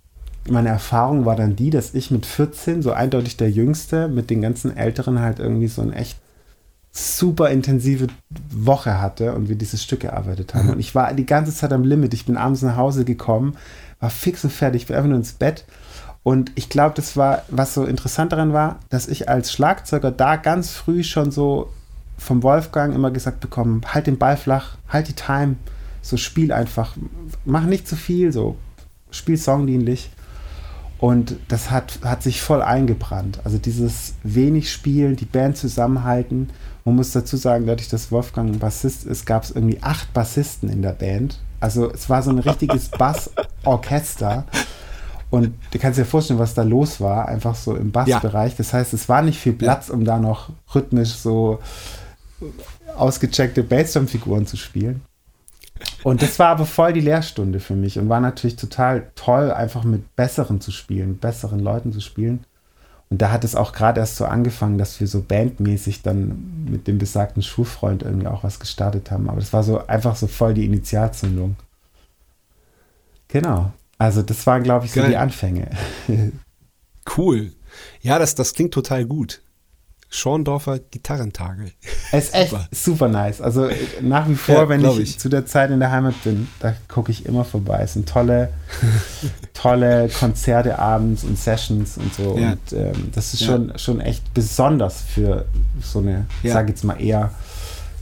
meine 0.50 0.70
Erfahrung 0.70 1.26
war 1.26 1.36
dann 1.36 1.56
die, 1.56 1.70
dass 1.70 1.94
ich 1.94 2.12
mit 2.12 2.26
14, 2.26 2.82
so 2.82 2.92
eindeutig 2.92 3.38
der 3.38 3.52
Jüngste, 3.52 4.08
mit 4.08 4.30
den 4.30 4.42
ganzen 4.42 4.76
Älteren 4.76 5.20
halt 5.20 5.40
irgendwie 5.40 5.68
so 5.68 5.82
ein 5.82 5.94
echt 5.94 6.18
super 6.92 7.50
intensive 7.52 8.08
Woche 8.50 9.00
hatte 9.00 9.34
und 9.34 9.50
wir 9.50 9.56
dieses 9.56 9.84
Stück 9.84 10.00
gearbeitet 10.00 10.56
haben. 10.56 10.70
Und 10.70 10.80
ich 10.80 10.96
war 10.96 11.14
die 11.14 11.26
ganze 11.26 11.54
Zeit 11.54 11.72
am 11.72 11.84
Limit. 11.84 12.14
Ich 12.14 12.26
bin 12.26 12.38
abends 12.38 12.64
nach 12.64 12.76
Hause 12.76 13.06
gekommen, 13.06 13.56
war 14.00 14.10
fix 14.10 14.44
und 14.44 14.50
fertig, 14.50 14.88
bin 14.88 14.96
einfach 14.96 15.10
nur 15.10 15.18
ins 15.18 15.34
Bett. 15.34 15.66
Und 16.24 16.52
ich 16.56 16.70
glaube, 16.70 16.96
das 16.96 17.16
war, 17.16 17.44
was 17.50 17.74
so 17.74 17.86
interessant 17.86 18.32
daran 18.32 18.52
war, 18.52 18.80
dass 18.90 19.08
ich 19.08 19.30
als 19.30 19.52
Schlagzeuger 19.52 20.12
da 20.12 20.36
ganz 20.36 20.72
früh 20.72 21.04
schon 21.04 21.32
so 21.32 21.70
vom 22.18 22.44
Wolfgang 22.44 22.94
immer 22.96 23.12
gesagt 23.12 23.40
bekommen, 23.40 23.82
halt 23.94 24.08
den 24.08 24.18
Ball 24.18 24.38
flach, 24.38 24.78
halt 24.90 25.08
die 25.08 25.14
Time, 25.14 25.56
so 26.02 26.18
spiel 26.18 26.52
einfach, 26.52 26.96
mach 27.46 27.66
nicht 27.66 27.88
zu 27.88 27.96
viel, 27.96 28.32
so 28.32 28.58
spiel 29.12 29.38
songdienlich. 29.38 30.10
Und 31.00 31.36
das 31.48 31.70
hat, 31.70 32.00
hat 32.04 32.24
sich 32.24 32.42
voll 32.42 32.62
eingebrannt. 32.62 33.40
Also 33.44 33.60
dieses 33.60 34.16
wenig 34.24 34.72
Spielen, 34.72 35.16
die 35.16 35.26
Band 35.26 35.56
zusammenhalten. 35.56 36.50
Man 36.86 36.96
muss 36.96 37.12
dazu 37.12 37.38
sagen, 37.38 37.68
dadurch, 37.68 37.90
dass 37.90 38.12
Wolfgang 38.12 38.52
ein 38.52 38.60
Bassist 38.60 39.06
ist, 39.06 39.26
gab 39.28 39.44
es 39.44 39.52
irgendwie 39.52 39.78
acht 39.82 40.12
Bassisten 40.14 40.70
in 40.70 40.82
der 40.82 40.94
Band. 40.94 41.40
Also 41.60 41.92
es 41.92 42.10
war 42.10 42.24
so 42.24 42.32
ein 42.32 42.40
richtiges 42.40 42.90
Bassorchester. 42.98 44.46
Und 45.30 45.54
du 45.72 45.78
kannst 45.78 46.00
dir 46.00 46.06
vorstellen, 46.06 46.40
was 46.40 46.54
da 46.56 46.64
los 46.64 47.00
war, 47.00 47.28
einfach 47.28 47.54
so 47.54 47.76
im 47.76 47.92
Bassbereich. 47.92 48.56
Das 48.56 48.74
heißt, 48.74 48.94
es 48.94 49.08
war 49.08 49.22
nicht 49.22 49.40
viel 49.40 49.54
Platz, 49.54 49.90
um 49.90 50.04
da 50.04 50.18
noch 50.20 50.50
rhythmisch 50.74 51.14
so 51.14 51.60
ausgecheckte 52.96 53.64
Bassdrum-Figuren 53.64 54.46
zu 54.46 54.58
spielen. 54.58 55.02
Und 56.04 56.22
das 56.22 56.40
war 56.40 56.50
aber 56.50 56.66
voll 56.66 56.94
die 56.94 57.02
Lehrstunde 57.02 57.60
für 57.60 57.76
mich 57.76 58.00
und 58.00 58.10
war 58.10 58.20
natürlich 58.20 58.56
total 58.56 59.12
toll, 59.16 59.52
einfach 59.52 59.84
mit 59.84 60.16
Besseren 60.16 60.62
zu 60.62 60.72
spielen, 60.72 61.18
besseren 61.18 61.60
Leuten 61.60 61.92
zu 61.92 62.02
spielen. 62.02 62.46
Und 63.10 63.22
da 63.22 63.32
hat 63.32 63.44
es 63.44 63.56
auch 63.56 63.72
gerade 63.72 64.00
erst 64.00 64.18
so 64.18 64.26
angefangen, 64.26 64.78
dass 64.78 65.00
wir 65.00 65.08
so 65.08 65.22
bandmäßig 65.22 66.02
dann 66.02 66.66
mit 66.70 66.88
dem 66.88 66.98
besagten 66.98 67.42
Schulfreund 67.42 68.04
irgendwie 68.04 68.28
auch 68.28 68.44
was 68.44 68.60
gestartet 68.60 69.12
haben. 69.12 69.30
Aber 69.30 69.40
das 69.40 69.54
war 69.54 69.64
so 69.64 69.86
einfach 69.88 70.16
so 70.16 70.28
voll 70.28 70.54
die 70.54 70.66
Initialzündung. 70.66 71.56
Genau. 73.30 73.72
Also 73.98 74.22
das 74.22 74.46
waren, 74.46 74.64
glaube 74.64 74.86
ich, 74.86 74.92
so 74.92 75.00
Geil. 75.00 75.12
die 75.12 75.18
Anfänge. 75.18 75.70
cool. 77.18 77.54
Ja, 78.02 78.20
das, 78.20 78.36
das 78.36 78.54
klingt 78.54 78.74
total 78.74 79.06
gut. 79.06 79.42
Schorndorfer 80.10 80.80
Gitarrentage. 80.80 81.72
Es 82.14 82.28
ist 82.28 82.36
echt 82.36 82.56
super 82.72 83.10
nice. 83.10 83.42
Also 83.42 83.70
nach 84.02 84.30
wie 84.30 84.36
vor, 84.36 84.56
ja, 84.56 84.70
wenn 84.70 84.86
ich, 84.86 85.00
ich, 85.00 85.20
zu 85.20 85.28
der 85.28 85.46
Zeit 85.46 85.72
in 85.72 85.82
der 85.82 85.92
Heimat 85.92 86.24
bin, 86.24 86.48
da 86.62 86.74
gucke 86.88 87.12
ich 87.12 87.26
immer 87.26 87.44
vorbei. 87.44 87.82
Es 87.84 87.94
sind 87.94 88.08
tolle, 88.08 88.50
tolle 89.54 90.08
Konzerte 90.08 90.80
abends 90.80 91.26
und 91.26 91.38
Sessions 91.38 91.98
und 91.98 92.14
so. 92.14 92.38
Ja. 92.38 92.52
Und 92.52 92.72
ähm, 92.72 93.12
das 93.14 93.34
ist 93.34 93.42
ja. 93.42 93.48
schon, 93.48 93.78
schon 93.78 94.00
echt 94.00 94.34
besonders 94.34 95.02
für 95.02 95.46
so 95.82 96.00
eine, 96.00 96.28
ja. 96.44 96.54
sage 96.54 96.70
jetzt 96.70 96.86
mal 96.86 97.02
eher 97.02 97.32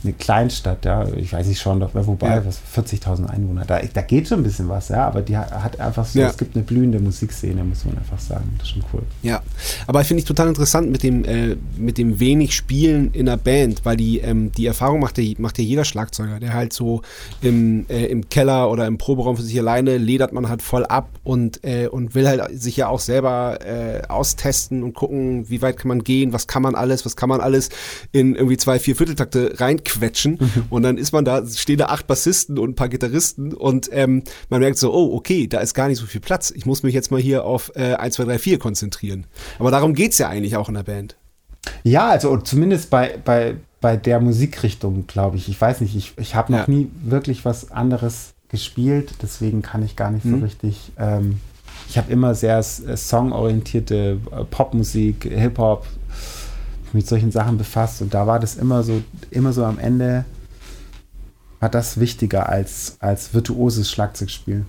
eine 0.06 0.14
Kleinstadt, 0.14 0.86
ja, 0.86 1.08
ich 1.16 1.34
weiß 1.34 1.48
nicht 1.48 1.60
schon, 1.60 1.82
wobei, 1.94 2.36
ja. 2.36 2.46
was 2.46 2.62
40.000 2.76 3.28
Einwohner, 3.28 3.66
da, 3.66 3.82
da 3.82 4.02
geht 4.02 4.28
schon 4.28 4.40
ein 4.40 4.44
bisschen 4.44 4.70
was, 4.70 4.90
ja, 4.90 5.08
aber 5.08 5.22
die 5.22 5.36
hat 5.36 5.80
einfach 5.80 6.06
so, 6.06 6.20
ja. 6.20 6.28
es 6.28 6.38
gibt 6.38 6.56
eine 6.56 6.64
blühende 6.64 7.00
Musikszene, 7.00 7.64
muss 7.64 7.86
man 7.86 7.98
einfach 7.98 8.20
sagen, 8.20 8.54
das 8.58 8.68
ist 8.68 8.74
schon 8.74 8.84
cool. 8.94 9.02
Ja, 9.24 9.42
aber 9.88 10.04
finde 10.04 10.22
ich 10.22 10.28
total 10.28 10.48
interessant 10.48 10.92
mit 10.92 11.04
dem, 11.04 11.26
äh, 11.26 11.56
mit 11.78 11.98
dem 11.98 12.20
wenig 12.20 12.56
Spielen 12.56 13.12
in 13.14 13.26
der 13.26 13.38
Band, 13.38 13.84
weil 13.84 13.98
die, 13.98 14.20
ähm, 14.20 14.52
die 14.52 14.66
Erfahrung 14.66 15.00
macht 15.00 15.18
ja, 15.18 15.34
macht 15.40 15.58
ja 15.58 15.64
jeder 15.64 15.86
Schlagzeuger, 15.86 16.40
der 16.40 16.54
halt 16.54 16.74
so 16.74 17.02
im, 17.42 17.86
äh, 17.90 18.06
im 18.06 18.30
Keller 18.30 18.70
oder 18.70 18.86
im 18.86 18.98
Proberaum 18.98 19.38
für 19.38 19.44
sich 19.44 19.58
alleine 19.60 19.98
ledert 19.98 20.34
man 20.34 20.48
halt 20.50 20.62
voll 20.62 20.86
ab 20.86 21.10
und, 21.24 21.64
äh, 21.64 21.88
und 21.88 22.16
will 22.16 22.28
halt 22.28 22.60
sich 22.60 22.78
ja 22.78 22.88
auch 22.88 23.00
selber 23.00 23.60
äh, 23.66 24.04
austesten 24.08 24.84
und 24.84 24.94
gucken, 24.94 25.50
wie 25.50 25.62
weit 25.62 25.78
kann 25.78 25.90
man 25.90 26.04
gehen, 26.04 26.34
was 26.34 26.48
kann 26.48 26.62
man 26.62 26.76
alles, 26.76 27.06
was 27.06 27.16
kann 27.16 27.30
man 27.30 27.42
alles 27.42 27.70
in 28.12 28.36
irgendwie 28.36 28.58
zwei, 28.58 28.80
vier 28.80 28.96
Vierteltakte 28.96 29.56
reinquetschen 29.58 29.95
quetschen 29.98 30.38
mhm. 30.40 30.64
und 30.70 30.84
dann 30.84 30.98
ist 30.98 31.12
man 31.12 31.26
da, 31.26 31.46
stehen 31.46 31.78
da 31.78 31.88
acht 31.88 32.08
Bassisten 32.08 32.58
und 32.60 32.72
ein 32.72 32.76
paar 32.76 32.90
Gitarristen 32.90 33.54
und 33.54 33.90
ähm, 33.92 34.24
man 34.50 34.60
merkt 34.60 34.78
so, 34.78 34.94
oh, 34.94 35.16
okay, 35.16 35.48
da 35.48 35.60
ist 35.60 35.74
gar 35.74 35.88
nicht 35.88 36.00
so 36.00 36.06
viel 36.06 36.22
Platz. 36.22 36.52
Ich 36.52 36.66
muss 36.66 36.84
mich 36.84 36.94
jetzt 36.94 37.12
mal 37.12 37.20
hier 37.20 37.46
auf 37.46 37.72
äh, 37.76 37.94
1, 37.96 38.16
2, 38.16 38.26
3, 38.26 38.40
4 38.40 38.60
konzentrieren. 38.60 39.26
Aber 39.60 39.72
darum 39.72 39.94
geht 39.94 40.12
es 40.12 40.18
ja 40.18 40.30
eigentlich 40.30 40.58
auch 40.58 40.70
in 40.70 40.76
der 40.76 40.84
Band. 40.84 41.16
Ja, 41.84 42.10
also 42.10 42.38
zumindest 42.38 42.90
bei, 42.90 43.18
bei, 43.24 43.56
bei 43.82 43.98
der 43.98 44.20
Musikrichtung, 44.20 45.08
glaube 45.08 45.38
ich. 45.38 45.50
Ich 45.50 45.60
weiß 45.60 45.82
nicht, 45.82 45.96
ich, 45.96 46.14
ich 46.18 46.36
habe 46.36 46.52
noch 46.52 46.68
ja. 46.68 46.74
nie 46.74 46.90
wirklich 47.04 47.46
was 47.46 47.72
anderes 47.72 48.34
gespielt, 48.50 49.16
deswegen 49.22 49.62
kann 49.62 49.84
ich 49.84 49.96
gar 49.96 50.12
nicht 50.12 50.26
mhm. 50.26 50.40
so 50.40 50.46
richtig. 50.46 50.92
Ähm, 50.98 51.40
ich 51.90 51.98
habe 51.98 52.12
immer 52.12 52.36
sehr 52.36 52.58
äh, 52.58 52.98
songorientierte 52.98 54.20
äh, 54.32 54.44
Popmusik, 54.46 55.24
Hip-Hop, 55.24 55.86
mit 56.96 57.08
solchen 57.08 57.32
Sachen 57.32 57.58
befasst 57.58 58.02
und 58.02 58.14
da 58.14 58.26
war 58.26 58.40
das 58.40 58.56
immer 58.56 58.84
so, 58.84 59.04
immer 59.30 59.54
so 59.54 59.64
am 59.66 59.78
Ende 59.78 60.26
war 61.60 61.70
das 61.70 62.00
wichtiger 62.00 62.50
als, 62.50 62.98
als 63.00 63.34
virtuoses 63.34 63.90
Schlagzeugspiel. 63.92 64.66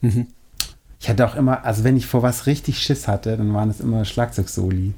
Mhm. 0.00 0.26
Ich 1.00 1.08
hatte 1.08 1.26
auch 1.26 1.36
immer, 1.36 1.64
also 1.64 1.84
wenn 1.84 1.96
ich 1.96 2.06
vor 2.06 2.22
was 2.22 2.46
richtig 2.46 2.82
Schiss 2.82 3.06
hatte, 3.06 3.36
dann 3.36 3.54
waren 3.54 3.70
es 3.70 3.80
immer 3.80 4.04
Schlagzeugsoli. 4.04 4.94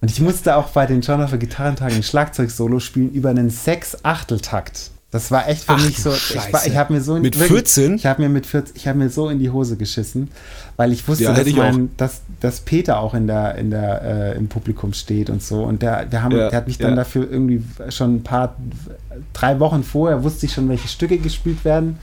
Und 0.00 0.10
ich 0.10 0.20
musste 0.20 0.56
auch 0.56 0.68
bei 0.68 0.86
den 0.86 1.00
Jonathan 1.00 1.38
Gitarrentagen 1.38 1.96
ein 1.96 2.02
Schlagzeugsolo 2.02 2.78
spielen 2.78 3.10
über 3.10 3.30
einen 3.30 3.50
Sechs-Achteltakt. 3.50 4.90
Das 5.14 5.30
war 5.30 5.48
echt 5.48 5.62
für 5.62 5.74
Ach, 5.74 5.84
mich 5.84 6.02
so. 6.02 6.10
Scheiße. 6.10 6.66
Ich, 6.66 6.72
ich 6.72 6.76
habe 6.76 6.92
mir 6.92 7.00
so 7.00 7.14
mit 7.14 7.38
wirklich, 7.38 7.52
14. 7.52 7.94
Ich 7.94 8.04
habe 8.04 8.20
mir 8.20 8.28
mit 8.28 8.46
14, 8.46 8.74
ich 8.74 8.88
habe 8.88 8.98
mir 8.98 9.08
so 9.08 9.28
in 9.28 9.38
die 9.38 9.48
Hose 9.48 9.76
geschissen, 9.76 10.28
weil 10.76 10.90
ich 10.90 11.06
wusste, 11.06 11.22
ja, 11.22 11.32
dass, 11.32 11.52
mein, 11.52 11.90
dass, 11.96 12.22
dass, 12.40 12.58
Peter 12.58 12.98
auch 12.98 13.14
in 13.14 13.28
der, 13.28 13.54
in 13.54 13.70
der, 13.70 14.02
äh, 14.02 14.36
im 14.36 14.48
Publikum 14.48 14.92
steht 14.92 15.30
und 15.30 15.40
so. 15.40 15.62
Und 15.62 15.82
der, 15.82 16.04
der, 16.04 16.24
haben, 16.24 16.36
ja, 16.36 16.48
der 16.50 16.56
hat 16.56 16.66
mich 16.66 16.78
dann 16.78 16.90
ja. 16.90 16.96
dafür 16.96 17.30
irgendwie 17.30 17.62
schon 17.90 18.16
ein 18.16 18.22
paar, 18.24 18.56
drei 19.32 19.60
Wochen 19.60 19.84
vorher 19.84 20.24
wusste 20.24 20.46
ich 20.46 20.52
schon, 20.52 20.68
welche 20.68 20.88
Stücke 20.88 21.18
gespielt 21.18 21.64
werden. 21.64 22.00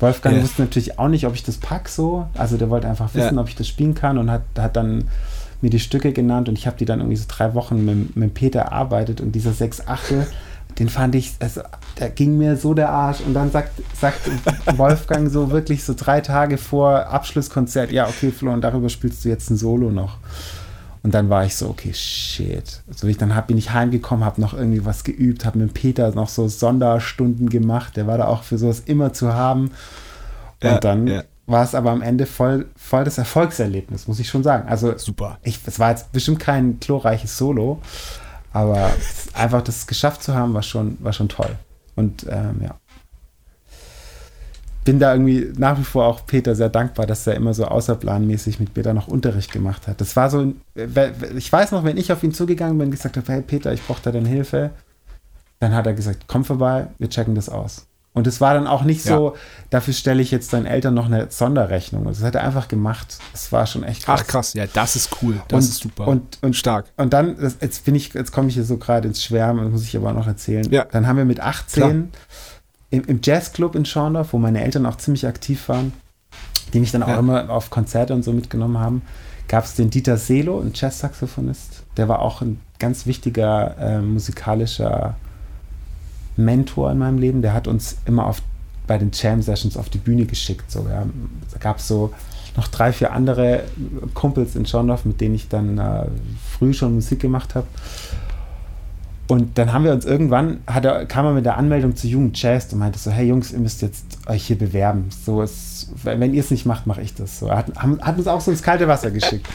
Wolfgang 0.00 0.42
wusste 0.42 0.62
natürlich 0.62 0.98
auch 0.98 1.08
nicht, 1.08 1.26
ob 1.26 1.34
ich 1.34 1.42
das 1.42 1.58
pack 1.58 1.90
so. 1.90 2.28
Also 2.32 2.56
der 2.56 2.70
wollte 2.70 2.88
einfach 2.88 3.14
wissen, 3.14 3.38
ob 3.38 3.50
ich 3.50 3.56
das 3.56 3.68
spielen 3.68 3.94
kann 3.94 4.16
und 4.16 4.30
hat, 4.30 4.44
hat 4.56 4.74
dann 4.74 5.04
mir 5.60 5.68
die 5.68 5.80
Stücke 5.80 6.14
genannt 6.14 6.48
und 6.48 6.56
ich 6.56 6.66
habe 6.66 6.78
die 6.78 6.86
dann 6.86 7.00
irgendwie 7.00 7.16
so 7.16 7.26
drei 7.28 7.52
Wochen 7.52 7.84
mit, 7.84 8.16
mit 8.16 8.32
Peter 8.32 8.60
erarbeitet 8.60 9.20
und 9.20 9.32
dieser 9.32 9.52
sechs 9.52 9.86
Achtel 9.86 10.26
den 10.78 10.88
fand 10.88 11.14
ich, 11.14 11.34
also, 11.40 11.62
da 11.96 12.08
ging 12.08 12.38
mir 12.38 12.56
so 12.56 12.72
der 12.74 12.90
Arsch. 12.90 13.20
Und 13.20 13.34
dann 13.34 13.50
sagt, 13.50 13.82
sagt 13.94 14.30
Wolfgang 14.78 15.30
so 15.30 15.50
wirklich 15.50 15.84
so 15.84 15.94
drei 15.96 16.20
Tage 16.20 16.58
vor 16.58 17.06
Abschlusskonzert, 17.06 17.90
ja, 17.90 18.06
okay, 18.06 18.30
Flo, 18.30 18.52
und 18.52 18.60
darüber 18.60 18.88
spielst 18.88 19.24
du 19.24 19.28
jetzt 19.28 19.50
ein 19.50 19.56
Solo 19.56 19.90
noch. 19.90 20.18
Und 21.02 21.14
dann 21.14 21.30
war 21.30 21.44
ich 21.44 21.56
so, 21.56 21.68
okay, 21.68 21.92
shit. 21.94 22.82
Also 22.88 23.06
ich 23.06 23.18
dann 23.18 23.34
hab, 23.34 23.46
bin 23.46 23.56
ich 23.56 23.72
heimgekommen, 23.72 24.24
habe 24.24 24.40
noch 24.40 24.54
irgendwie 24.54 24.84
was 24.84 25.04
geübt, 25.04 25.44
habe 25.44 25.58
mit 25.58 25.74
Peter 25.74 26.14
noch 26.14 26.28
so 26.28 26.48
Sonderstunden 26.48 27.48
gemacht. 27.48 27.96
Der 27.96 28.06
war 28.06 28.18
da 28.18 28.26
auch 28.26 28.42
für 28.42 28.58
sowas 28.58 28.82
immer 28.84 29.12
zu 29.12 29.32
haben. 29.32 29.70
Und 30.62 30.70
ja, 30.70 30.78
dann 30.78 31.06
ja. 31.06 31.22
war 31.46 31.64
es 31.64 31.74
aber 31.74 31.90
am 31.92 32.02
Ende 32.02 32.26
voll, 32.26 32.66
voll 32.76 33.04
das 33.04 33.18
Erfolgserlebnis, 33.18 34.08
muss 34.08 34.18
ich 34.18 34.28
schon 34.28 34.42
sagen. 34.42 34.68
Also 34.68 34.98
super. 34.98 35.38
es 35.42 35.78
war 35.78 35.90
jetzt 35.90 36.12
bestimmt 36.12 36.40
kein 36.40 36.80
chlorreiches 36.80 37.38
Solo, 37.38 37.80
aber 38.52 38.90
einfach 39.34 39.62
das 39.62 39.86
geschafft 39.86 40.22
zu 40.22 40.34
haben, 40.34 40.54
war 40.54 40.62
schon, 40.62 40.96
war 41.00 41.12
schon 41.12 41.28
toll. 41.28 41.56
Und 41.96 42.26
ähm, 42.28 42.60
ja. 42.62 42.78
Bin 44.84 44.98
da 44.98 45.12
irgendwie 45.12 45.52
nach 45.58 45.78
wie 45.78 45.84
vor 45.84 46.06
auch 46.06 46.24
Peter 46.26 46.54
sehr 46.54 46.70
dankbar, 46.70 47.06
dass 47.06 47.26
er 47.26 47.34
immer 47.34 47.52
so 47.52 47.66
außerplanmäßig 47.66 48.58
mit 48.58 48.74
mir 48.74 48.82
da 48.82 48.94
noch 48.94 49.08
Unterricht 49.08 49.52
gemacht 49.52 49.86
hat. 49.86 50.00
Das 50.00 50.16
war 50.16 50.30
so, 50.30 50.54
ich 51.36 51.52
weiß 51.52 51.72
noch, 51.72 51.84
wenn 51.84 51.98
ich 51.98 52.10
auf 52.10 52.22
ihn 52.22 52.32
zugegangen 52.32 52.78
bin 52.78 52.86
und 52.86 52.92
gesagt 52.92 53.16
habe, 53.16 53.32
hey 53.32 53.42
Peter, 53.42 53.72
ich 53.72 53.82
brauche 53.82 54.00
da 54.02 54.12
deine 54.12 54.28
Hilfe, 54.28 54.70
dann 55.58 55.74
hat 55.74 55.86
er 55.86 55.92
gesagt, 55.92 56.24
komm 56.26 56.44
vorbei, 56.44 56.86
wir 56.98 57.10
checken 57.10 57.34
das 57.34 57.48
aus. 57.48 57.87
Und 58.18 58.26
es 58.26 58.40
war 58.40 58.54
dann 58.54 58.66
auch 58.66 58.82
nicht 58.82 59.04
ja. 59.06 59.16
so, 59.16 59.36
dafür 59.70 59.94
stelle 59.94 60.20
ich 60.20 60.30
jetzt 60.30 60.52
deinen 60.52 60.66
Eltern 60.66 60.94
noch 60.94 61.06
eine 61.06 61.30
Sonderrechnung. 61.30 62.04
Das 62.04 62.22
hat 62.22 62.34
er 62.34 62.42
einfach 62.42 62.68
gemacht. 62.68 63.18
Das 63.32 63.52
war 63.52 63.66
schon 63.66 63.84
echt 63.84 64.04
krass. 64.04 64.20
Ach 64.22 64.26
krass, 64.26 64.54
ja, 64.54 64.66
das 64.66 64.96
ist 64.96 65.22
cool. 65.22 65.40
Das 65.48 65.64
und, 65.64 65.70
ist 65.70 65.80
super. 65.80 66.08
Und, 66.08 66.38
und 66.42 66.56
stark. 66.56 66.86
Und 66.96 67.12
dann, 67.12 67.36
jetzt 67.60 67.84
bin 67.84 67.94
ich, 67.94 68.12
jetzt 68.14 68.32
komme 68.32 68.48
ich 68.48 68.54
hier 68.54 68.64
so 68.64 68.76
gerade 68.76 69.08
ins 69.08 69.22
Schwärmen, 69.22 69.64
das 69.64 69.72
muss 69.72 69.84
ich 69.84 69.96
aber 69.96 70.12
noch 70.12 70.26
erzählen. 70.26 70.70
Ja. 70.70 70.84
Dann 70.84 71.06
haben 71.06 71.16
wir 71.16 71.24
mit 71.24 71.40
18 71.40 72.10
im, 72.90 73.04
im, 73.04 73.20
Jazzclub 73.22 73.74
in 73.74 73.84
Schorndorf, 73.84 74.32
wo 74.32 74.38
meine 74.38 74.62
Eltern 74.62 74.86
auch 74.86 74.96
ziemlich 74.96 75.26
aktiv 75.26 75.68
waren, 75.68 75.92
die 76.72 76.80
mich 76.80 76.90
dann 76.90 77.02
auch 77.02 77.08
ja. 77.08 77.18
immer 77.18 77.50
auf 77.50 77.70
Konzerte 77.70 78.14
und 78.14 78.22
so 78.22 78.32
mitgenommen 78.32 78.78
haben, 78.78 79.02
gab 79.46 79.64
es 79.64 79.74
den 79.74 79.90
Dieter 79.90 80.16
Selo, 80.16 80.60
ein 80.60 80.72
Jazz-Saxophonist. 80.74 81.84
Der 81.96 82.08
war 82.08 82.20
auch 82.20 82.42
ein 82.42 82.60
ganz 82.78 83.06
wichtiger 83.06 83.76
äh, 83.78 84.00
musikalischer 84.00 85.16
Mentor 86.38 86.90
in 86.92 86.98
meinem 86.98 87.18
Leben, 87.18 87.42
der 87.42 87.52
hat 87.52 87.66
uns 87.68 87.98
immer 88.06 88.26
auf, 88.26 88.40
bei 88.86 88.96
den 88.96 89.10
Jam 89.12 89.42
Sessions 89.42 89.76
auf 89.76 89.88
die 89.90 89.98
Bühne 89.98 90.24
geschickt. 90.24 90.70
So, 90.70 90.86
ja. 90.88 91.04
Da 91.52 91.58
gab 91.58 91.78
es 91.78 91.88
so 91.88 92.12
noch 92.56 92.68
drei, 92.68 92.92
vier 92.92 93.12
andere 93.12 93.64
Kumpels 94.14 94.56
in 94.56 94.66
Schorndorf, 94.66 95.04
mit 95.04 95.20
denen 95.20 95.34
ich 95.34 95.48
dann 95.48 95.78
äh, 95.78 96.06
früh 96.58 96.72
schon 96.72 96.94
Musik 96.94 97.20
gemacht 97.20 97.54
habe. 97.54 97.66
Und 99.28 99.58
dann 99.58 99.74
haben 99.74 99.84
wir 99.84 99.92
uns 99.92 100.06
irgendwann, 100.06 100.60
er, 100.64 101.04
kam 101.04 101.26
er 101.26 101.32
mit 101.34 101.44
der 101.44 101.58
Anmeldung 101.58 101.94
zu 101.94 102.06
Jugend 102.06 102.40
Jazz 102.40 102.72
und 102.72 102.78
meinte 102.78 102.98
so, 102.98 103.10
hey 103.10 103.28
Jungs, 103.28 103.52
ihr 103.52 103.58
müsst 103.58 103.82
jetzt 103.82 104.26
euch 104.26 104.46
hier 104.46 104.56
bewerben. 104.56 105.10
So 105.10 105.42
ist, 105.42 105.90
wenn 106.02 106.32
ihr 106.32 106.40
es 106.40 106.50
nicht 106.50 106.64
macht, 106.64 106.86
mache 106.86 107.02
ich 107.02 107.14
das. 107.14 107.40
So, 107.40 107.50
hat, 107.50 107.66
hat, 107.76 108.16
uns 108.16 108.26
auch 108.26 108.40
so 108.40 108.50
ins 108.50 108.62
kalte 108.62 108.88
Wasser 108.88 109.10
geschickt. 109.10 109.46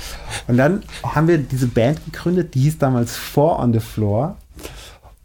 Und 0.48 0.58
dann 0.58 0.84
haben 1.02 1.28
wir 1.28 1.40
diese 1.40 1.66
Band 1.66 2.06
gegründet, 2.06 2.54
die 2.54 2.62
hieß 2.62 2.78
damals 2.78 3.16
Four 3.16 3.60
on 3.60 3.74
the 3.74 3.80
Floor 3.80 4.38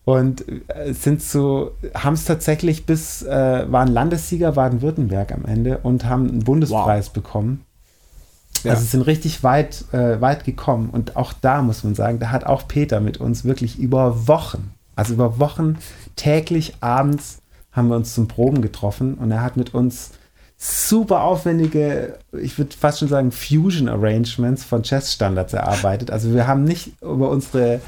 und 0.09 0.43
äh, 0.69 0.95
sind 0.95 1.21
so, 1.21 1.73
haben 1.93 2.15
es 2.15 2.25
tatsächlich 2.25 2.87
bis, 2.87 3.21
äh, 3.25 3.71
waren 3.71 3.88
Landessieger 3.88 4.53
Baden-Württemberg 4.53 5.33
am 5.33 5.45
Ende 5.45 5.81
und 5.83 6.07
haben 6.07 6.31
einen 6.31 6.45
Bundespreis 6.45 7.09
wow. 7.09 7.12
bekommen. 7.12 7.67
Ja. 8.62 8.71
Also 8.71 8.87
sind 8.87 9.03
richtig 9.03 9.43
weit, 9.43 9.85
äh, 9.93 10.19
weit 10.23 10.45
gekommen. 10.45 10.88
Und 10.88 11.17
auch 11.17 11.35
da 11.35 11.61
muss 11.61 11.85
man 11.85 11.95
sagen, 11.95 12.21
da 12.21 12.31
hat 12.31 12.45
auch 12.45 12.67
Peter 12.67 13.00
mit 13.00 13.19
uns 13.19 13.45
wirklich 13.45 13.79
über 13.79 14.27
Wochen, 14.27 14.73
also 14.97 15.12
über 15.12 15.38
Wochen 15.38 15.77
täglich 16.17 16.77
abends 16.81 17.43
haben 17.73 17.88
wir 17.88 17.97
uns 17.97 18.15
zum 18.15 18.29
Proben 18.29 18.62
getroffen 18.62 19.12
und 19.12 19.31
er 19.31 19.43
hat 19.43 19.59
mit 19.59 19.75
uns 19.75 20.12
super 20.57 21.21
aufwendige, 21.21 22.19
ich 22.33 22.57
würde 22.57 22.75
fast 22.75 23.00
schon 23.00 23.09
sagen, 23.09 23.31
Fusion-Arrangements 23.31 24.65
von 24.65 24.83
Jazz-Standards 24.83 25.53
erarbeitet. 25.53 26.11
Also 26.11 26.33
wir 26.33 26.47
haben 26.47 26.65
nicht 26.65 26.93
über 27.03 27.29
unsere 27.29 27.83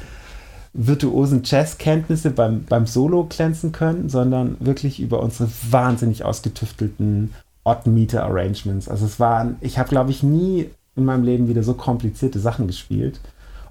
virtuosen 0.73 1.41
Jazzkenntnisse 1.43 2.31
beim, 2.31 2.63
beim 2.63 2.85
Solo 2.85 3.25
glänzen 3.25 3.71
können, 3.71 4.09
sondern 4.09 4.55
wirklich 4.59 4.99
über 4.99 5.21
unsere 5.21 5.49
wahnsinnig 5.69 6.23
ausgetüftelten 6.23 7.33
Odd-Meter-Arrangements. 7.63 8.87
Also 8.87 9.05
es 9.05 9.19
waren, 9.19 9.57
ich 9.61 9.77
habe, 9.77 9.89
glaube 9.89 10.11
ich, 10.11 10.23
nie 10.23 10.69
in 10.95 11.05
meinem 11.05 11.23
Leben 11.23 11.47
wieder 11.47 11.63
so 11.63 11.73
komplizierte 11.73 12.39
Sachen 12.39 12.67
gespielt 12.67 13.19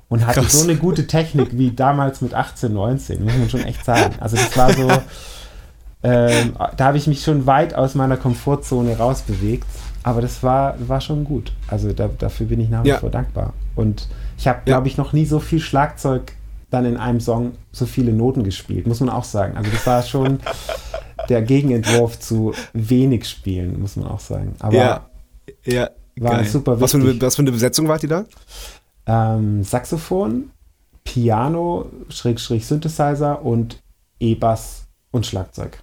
und 0.08 0.26
hatte 0.26 0.40
Krass. 0.40 0.52
so 0.52 0.64
eine 0.64 0.76
gute 0.76 1.06
Technik 1.06 1.56
wie 1.56 1.70
damals 1.70 2.20
mit 2.20 2.34
18, 2.34 2.72
19, 2.72 3.24
muss 3.24 3.36
man 3.36 3.50
schon 3.50 3.64
echt 3.64 3.84
sagen. 3.84 4.14
Also 4.20 4.36
das 4.36 4.56
war 4.56 4.72
so, 4.72 4.90
ähm, 6.02 6.54
da 6.76 6.86
habe 6.86 6.98
ich 6.98 7.06
mich 7.06 7.22
schon 7.22 7.46
weit 7.46 7.74
aus 7.74 7.94
meiner 7.94 8.16
Komfortzone 8.16 8.96
rausbewegt, 8.98 9.66
aber 10.02 10.20
das 10.20 10.42
war, 10.42 10.76
war 10.86 11.00
schon 11.00 11.24
gut. 11.24 11.52
Also 11.68 11.92
da, 11.92 12.08
dafür 12.08 12.46
bin 12.46 12.60
ich 12.60 12.68
nach 12.68 12.84
wie 12.84 12.88
ja. 12.88 12.98
vor 12.98 13.10
dankbar. 13.10 13.54
Und 13.74 14.08
ich 14.36 14.48
habe, 14.48 14.60
glaube 14.64 14.88
ich, 14.88 14.96
noch 14.96 15.12
nie 15.12 15.26
so 15.26 15.40
viel 15.40 15.60
Schlagzeug 15.60 16.32
dann 16.70 16.84
in 16.84 16.96
einem 16.96 17.20
Song 17.20 17.52
so 17.72 17.86
viele 17.86 18.12
Noten 18.12 18.44
gespielt, 18.44 18.86
muss 18.86 19.00
man 19.00 19.10
auch 19.10 19.24
sagen. 19.24 19.56
Also 19.56 19.70
das 19.70 19.86
war 19.86 20.02
schon 20.02 20.38
der 21.28 21.42
Gegenentwurf 21.42 22.18
zu 22.18 22.54
wenig 22.72 23.28
Spielen, 23.28 23.80
muss 23.80 23.96
man 23.96 24.06
auch 24.06 24.20
sagen. 24.20 24.54
Aber 24.60 24.74
ja, 24.74 25.06
ja 25.64 25.90
war 26.16 26.36
geil. 26.36 26.46
super 26.46 26.80
was 26.80 26.92
für, 26.92 26.98
eine, 26.98 27.20
was 27.20 27.36
für 27.36 27.42
eine 27.42 27.52
Besetzung 27.52 27.88
war 27.88 27.98
die 27.98 28.06
da? 28.06 28.24
Ähm, 29.06 29.64
Saxophon, 29.64 30.50
Piano, 31.04 31.90
Schrägstrich 32.08 32.66
Synthesizer 32.66 33.44
und 33.44 33.82
E-Bass 34.20 34.86
und 35.10 35.26
Schlagzeug. 35.26 35.82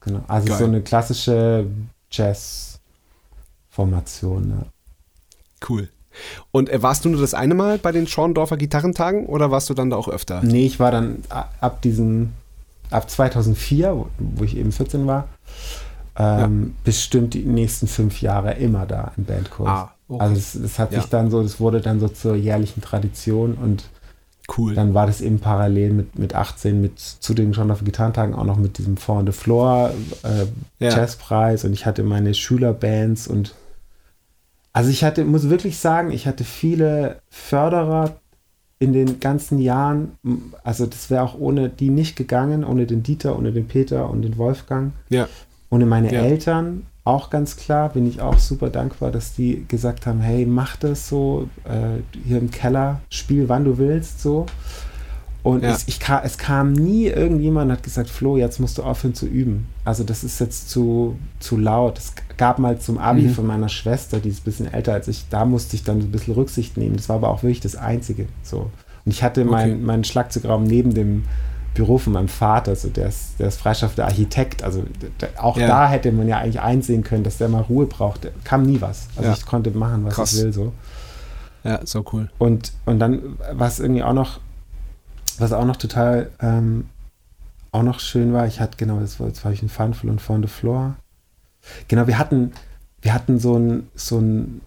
Genau. 0.00 0.24
Also 0.28 0.48
geil. 0.48 0.58
so 0.58 0.64
eine 0.64 0.82
klassische 0.82 1.66
Jazz-Formation. 2.10 4.50
Ja. 4.50 4.66
Cool. 5.68 5.88
Und 6.50 6.70
äh, 6.70 6.82
warst 6.82 7.04
du 7.04 7.08
nur 7.08 7.20
das 7.20 7.34
eine 7.34 7.54
Mal 7.54 7.78
bei 7.78 7.92
den 7.92 8.06
Schorndorfer 8.06 8.56
Gitarrentagen 8.56 9.26
oder 9.26 9.50
warst 9.50 9.70
du 9.70 9.74
dann 9.74 9.90
da 9.90 9.96
auch 9.96 10.08
öfter? 10.08 10.42
Nee, 10.42 10.66
ich 10.66 10.80
war 10.80 10.90
dann 10.90 11.18
ab 11.60 11.82
diesem, 11.82 12.32
ab 12.90 13.10
2004, 13.10 13.94
wo, 13.94 14.08
wo 14.18 14.44
ich 14.44 14.56
eben 14.56 14.72
14 14.72 15.06
war, 15.06 15.28
ähm, 16.18 16.74
ja. 16.74 16.82
bestimmt 16.84 17.34
die 17.34 17.44
nächsten 17.44 17.86
fünf 17.86 18.22
Jahre 18.22 18.54
immer 18.54 18.86
da 18.86 19.12
im 19.16 19.24
Bandkurs. 19.24 19.68
Ah, 19.68 19.92
okay. 20.08 20.22
Also 20.22 20.36
es, 20.36 20.54
es 20.54 20.78
hat 20.78 20.92
ja. 20.92 21.00
sich 21.00 21.10
dann 21.10 21.30
so, 21.30 21.42
das 21.42 21.60
wurde 21.60 21.80
dann 21.80 22.00
so 22.00 22.08
zur 22.08 22.36
jährlichen 22.36 22.80
Tradition 22.80 23.54
und 23.54 23.84
cool. 24.56 24.74
dann 24.74 24.94
war 24.94 25.06
das 25.06 25.20
eben 25.20 25.40
parallel 25.40 25.92
mit, 25.92 26.18
mit 26.18 26.34
18 26.34 26.80
mit 26.80 26.98
zu 26.98 27.34
den 27.34 27.52
Schorndorfer 27.52 27.84
Gitarrentagen 27.84 28.34
auch 28.34 28.44
noch 28.44 28.56
mit 28.56 28.78
diesem 28.78 28.96
Four 28.96 29.16
on 29.16 29.26
the 29.26 29.32
Floor 29.32 29.90
äh, 30.22 30.46
ja. 30.84 30.96
Jazzpreis 30.96 31.64
und 31.64 31.72
ich 31.72 31.84
hatte 31.86 32.02
meine 32.02 32.32
Schülerbands 32.34 33.26
und 33.26 33.54
also 34.76 34.90
ich 34.90 35.02
hatte, 35.04 35.24
muss 35.24 35.48
wirklich 35.48 35.78
sagen, 35.78 36.10
ich 36.10 36.26
hatte 36.26 36.44
viele 36.44 37.20
Förderer 37.30 38.16
in 38.78 38.92
den 38.92 39.20
ganzen 39.20 39.58
Jahren. 39.58 40.12
Also 40.64 40.84
das 40.84 41.08
wäre 41.08 41.22
auch 41.22 41.38
ohne 41.38 41.70
die 41.70 41.88
nicht 41.88 42.14
gegangen, 42.14 42.62
ohne 42.62 42.84
den 42.84 43.02
Dieter, 43.02 43.38
ohne 43.38 43.52
den 43.52 43.68
Peter 43.68 44.10
und 44.10 44.20
den 44.20 44.36
Wolfgang. 44.36 44.92
Ja. 45.08 45.28
Ohne 45.70 45.86
meine 45.86 46.12
ja. 46.12 46.20
Eltern 46.20 46.84
auch 47.04 47.30
ganz 47.30 47.56
klar, 47.56 47.88
bin 47.88 48.06
ich 48.06 48.20
auch 48.20 48.38
super 48.38 48.68
dankbar, 48.68 49.10
dass 49.10 49.32
die 49.32 49.64
gesagt 49.66 50.04
haben, 50.04 50.20
hey, 50.20 50.44
mach 50.44 50.76
das 50.76 51.08
so, 51.08 51.48
äh, 51.64 52.02
hier 52.26 52.36
im 52.36 52.50
Keller, 52.50 53.00
spiel 53.08 53.48
wann 53.48 53.64
du 53.64 53.78
willst, 53.78 54.20
so. 54.20 54.44
Und 55.42 55.62
ja. 55.62 55.70
es, 55.70 55.88
ich, 55.88 56.00
es, 56.24 56.36
kam 56.36 56.74
nie 56.74 57.06
irgendjemand 57.06 57.70
und 57.70 57.78
hat 57.78 57.82
gesagt, 57.82 58.10
Flo, 58.10 58.36
jetzt 58.36 58.60
musst 58.60 58.76
du 58.76 58.82
aufhören 58.82 59.14
zu 59.14 59.24
üben. 59.24 59.68
Also 59.86 60.02
das 60.02 60.24
ist 60.24 60.40
jetzt 60.40 60.68
zu, 60.68 61.16
zu 61.38 61.56
laut. 61.56 61.96
Es 61.96 62.12
gab 62.36 62.58
mal 62.58 62.78
zum 62.80 62.98
Abi 62.98 63.22
mhm. 63.22 63.30
von 63.30 63.46
meiner 63.46 63.68
Schwester, 63.68 64.18
die 64.18 64.30
ist 64.30 64.40
ein 64.40 64.44
bisschen 64.44 64.74
älter 64.74 64.92
als 64.92 65.06
ich, 65.06 65.28
da 65.30 65.44
musste 65.44 65.76
ich 65.76 65.84
dann 65.84 66.00
ein 66.00 66.10
bisschen 66.10 66.34
Rücksicht 66.34 66.76
nehmen. 66.76 66.96
Das 66.96 67.08
war 67.08 67.16
aber 67.16 67.28
auch 67.28 67.44
wirklich 67.44 67.60
das 67.60 67.76
Einzige. 67.76 68.26
So. 68.42 68.70
Und 69.04 69.12
ich 69.12 69.22
hatte 69.22 69.42
okay. 69.42 69.50
meinen 69.50 69.84
mein 69.84 70.02
Schlagzeugraum 70.02 70.64
neben 70.64 70.92
dem 70.92 71.24
Büro 71.74 71.98
von 71.98 72.14
meinem 72.14 72.26
Vater, 72.26 72.72
also 72.72 72.88
der 72.88 73.06
ist, 73.06 73.38
der 73.38 73.46
ist 73.46 73.60
freischaffender 73.60 74.06
Architekt. 74.06 74.64
Also 74.64 74.82
der, 75.20 75.44
auch 75.44 75.56
ja. 75.56 75.68
da 75.68 75.88
hätte 75.88 76.10
man 76.10 76.26
ja 76.26 76.38
eigentlich 76.38 76.60
einsehen 76.60 77.04
können, 77.04 77.22
dass 77.22 77.38
der 77.38 77.48
mal 77.48 77.62
Ruhe 77.62 77.86
braucht. 77.86 78.24
Da 78.24 78.30
kam 78.42 78.64
nie 78.64 78.80
was. 78.80 79.06
Also 79.14 79.30
ja. 79.30 79.36
ich 79.36 79.46
konnte 79.46 79.70
machen, 79.70 80.04
was 80.04 80.14
Krass. 80.14 80.32
ich 80.32 80.42
will. 80.42 80.52
So. 80.52 80.72
Ja, 81.62 81.80
so 81.84 82.04
cool. 82.12 82.28
Und, 82.38 82.72
und 82.86 82.98
dann 82.98 83.38
war 83.52 83.68
es 83.68 83.78
irgendwie 83.78 84.02
auch 84.02 84.14
noch 84.14 84.40
was 85.38 85.52
auch 85.52 85.64
noch 85.64 85.76
total 85.76 86.30
ähm, 86.40 86.86
auch 87.76 87.82
noch 87.82 88.00
schön 88.00 88.32
war, 88.32 88.46
ich 88.46 88.60
hatte, 88.60 88.76
genau, 88.76 89.00
das 89.00 89.20
war, 89.20 89.28
jetzt 89.28 89.44
habe 89.44 89.54
ich 89.54 89.60
einen 89.60 89.68
Funful 89.68 90.10
und 90.10 90.20
Found 90.20 90.46
the 90.46 90.52
Floor. 90.52 90.96
Genau, 91.88 92.06
wir 92.06 92.18
hatten, 92.18 92.52
wir 93.02 93.12
hatten 93.12 93.38
so 93.38 93.56
ein, 93.56 93.88
so 93.94 94.18
ein 94.18 94.60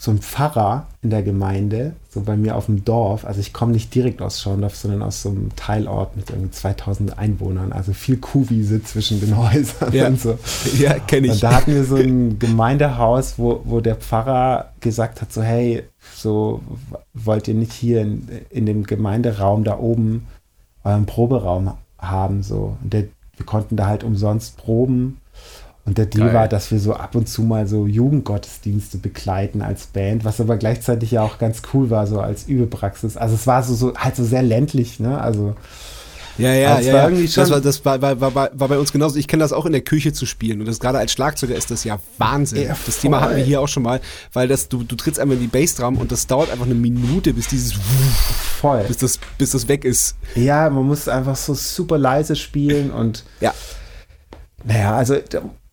so 0.00 0.10
ein 0.10 0.18
Pfarrer 0.18 0.86
in 1.02 1.10
der 1.10 1.22
Gemeinde, 1.22 1.94
so 2.08 2.20
bei 2.20 2.36
mir 2.36 2.56
auf 2.56 2.66
dem 2.66 2.84
Dorf. 2.84 3.24
Also 3.24 3.40
ich 3.40 3.52
komme 3.52 3.72
nicht 3.72 3.94
direkt 3.94 4.22
aus 4.22 4.40
Schorndorf, 4.40 4.76
sondern 4.76 5.02
aus 5.02 5.22
so 5.22 5.30
einem 5.30 5.54
Teilort 5.56 6.16
mit 6.16 6.30
irgendwie 6.30 6.50
2000 6.50 7.18
Einwohnern. 7.18 7.72
Also 7.72 7.92
viel 7.92 8.16
Kuhwiese 8.18 8.82
zwischen 8.82 9.20
den 9.20 9.36
Häusern 9.52 9.92
ja. 9.92 10.06
und 10.06 10.20
so. 10.20 10.38
Ja, 10.78 10.98
kenne 10.98 11.26
ich. 11.26 11.34
Und 11.34 11.42
da 11.42 11.54
hatten 11.54 11.74
wir 11.74 11.84
so 11.84 11.96
ein 11.96 12.38
Gemeindehaus, 12.38 13.34
wo, 13.38 13.62
wo 13.64 13.80
der 13.80 13.96
Pfarrer 13.96 14.72
gesagt 14.80 15.20
hat, 15.20 15.32
so 15.32 15.42
hey, 15.42 15.82
so 16.14 16.60
wollt 17.14 17.48
ihr 17.48 17.54
nicht 17.54 17.72
hier 17.72 18.02
in, 18.02 18.28
in 18.50 18.66
dem 18.66 18.84
Gemeinderaum 18.84 19.64
da 19.64 19.78
oben 19.78 20.26
euren 20.84 21.06
Proberaum 21.06 21.72
haben, 21.98 22.42
so. 22.42 22.76
Und 22.82 22.92
der, 22.92 23.04
wir 23.36 23.46
konnten 23.46 23.76
da 23.76 23.86
halt 23.86 24.04
umsonst 24.04 24.56
proben 24.56 25.18
und 25.84 25.96
der 25.96 26.06
Deal 26.06 26.26
Geil. 26.26 26.34
war, 26.34 26.48
dass 26.48 26.70
wir 26.70 26.80
so 26.80 26.94
ab 26.94 27.14
und 27.14 27.28
zu 27.28 27.42
mal 27.42 27.66
so 27.66 27.86
Jugendgottesdienste 27.86 28.98
begleiten 28.98 29.62
als 29.62 29.86
Band, 29.86 30.24
was 30.24 30.40
aber 30.40 30.56
gleichzeitig 30.58 31.12
ja 31.12 31.22
auch 31.22 31.38
ganz 31.38 31.62
cool 31.72 31.88
war, 31.88 32.06
so 32.06 32.20
als 32.20 32.46
Übepraxis. 32.46 33.16
Also 33.16 33.34
es 33.34 33.46
war 33.46 33.62
so, 33.62 33.74
so 33.74 33.94
halt 33.94 34.14
so 34.14 34.24
sehr 34.24 34.42
ländlich, 34.42 35.00
ne? 35.00 35.18
Also 35.20 35.54
ja, 36.38 36.54
ja, 36.54 36.80
ja. 36.80 36.92
War 36.94 37.10
ja. 37.10 37.28
Das, 37.34 37.50
war, 37.50 37.60
das 37.60 37.84
war, 37.84 38.00
war, 38.00 38.20
war, 38.20 38.34
war 38.34 38.68
bei 38.68 38.78
uns 38.78 38.92
genauso. 38.92 39.18
Ich 39.18 39.28
kenne 39.28 39.42
das 39.42 39.52
auch 39.52 39.66
in 39.66 39.72
der 39.72 39.80
Küche 39.80 40.12
zu 40.12 40.24
spielen. 40.24 40.60
Und 40.60 40.66
das 40.66 40.80
gerade 40.80 40.98
als 40.98 41.12
Schlagzeuger 41.12 41.56
ist 41.56 41.70
das 41.70 41.84
ja 41.84 41.98
Wahnsinn. 42.18 42.62
Ja, 42.62 42.76
das 42.86 43.00
Thema 43.00 43.20
hatten 43.20 43.36
wir 43.36 43.44
hier 43.44 43.60
auch 43.60 43.68
schon 43.68 43.82
mal, 43.82 44.00
weil 44.32 44.48
das, 44.48 44.68
du, 44.68 44.84
du 44.84 44.96
trittst 44.96 45.20
einmal 45.20 45.36
in 45.36 45.42
die 45.42 45.48
Bassdrum 45.48 45.98
und 45.98 46.12
das 46.12 46.26
dauert 46.26 46.50
einfach 46.50 46.66
eine 46.66 46.74
Minute, 46.74 47.34
bis 47.34 47.48
dieses 47.48 47.74
voll. 48.60 48.84
Bis 48.86 48.98
das, 48.98 49.18
bis 49.36 49.50
das 49.50 49.68
weg 49.68 49.84
ist. 49.84 50.16
Ja, 50.34 50.70
man 50.70 50.84
muss 50.84 51.08
einfach 51.08 51.36
so 51.36 51.54
super 51.54 51.98
leise 51.98 52.36
spielen 52.36 52.90
und 52.90 53.24
ja. 53.40 53.52
Naja, 54.64 54.96
also 54.96 55.16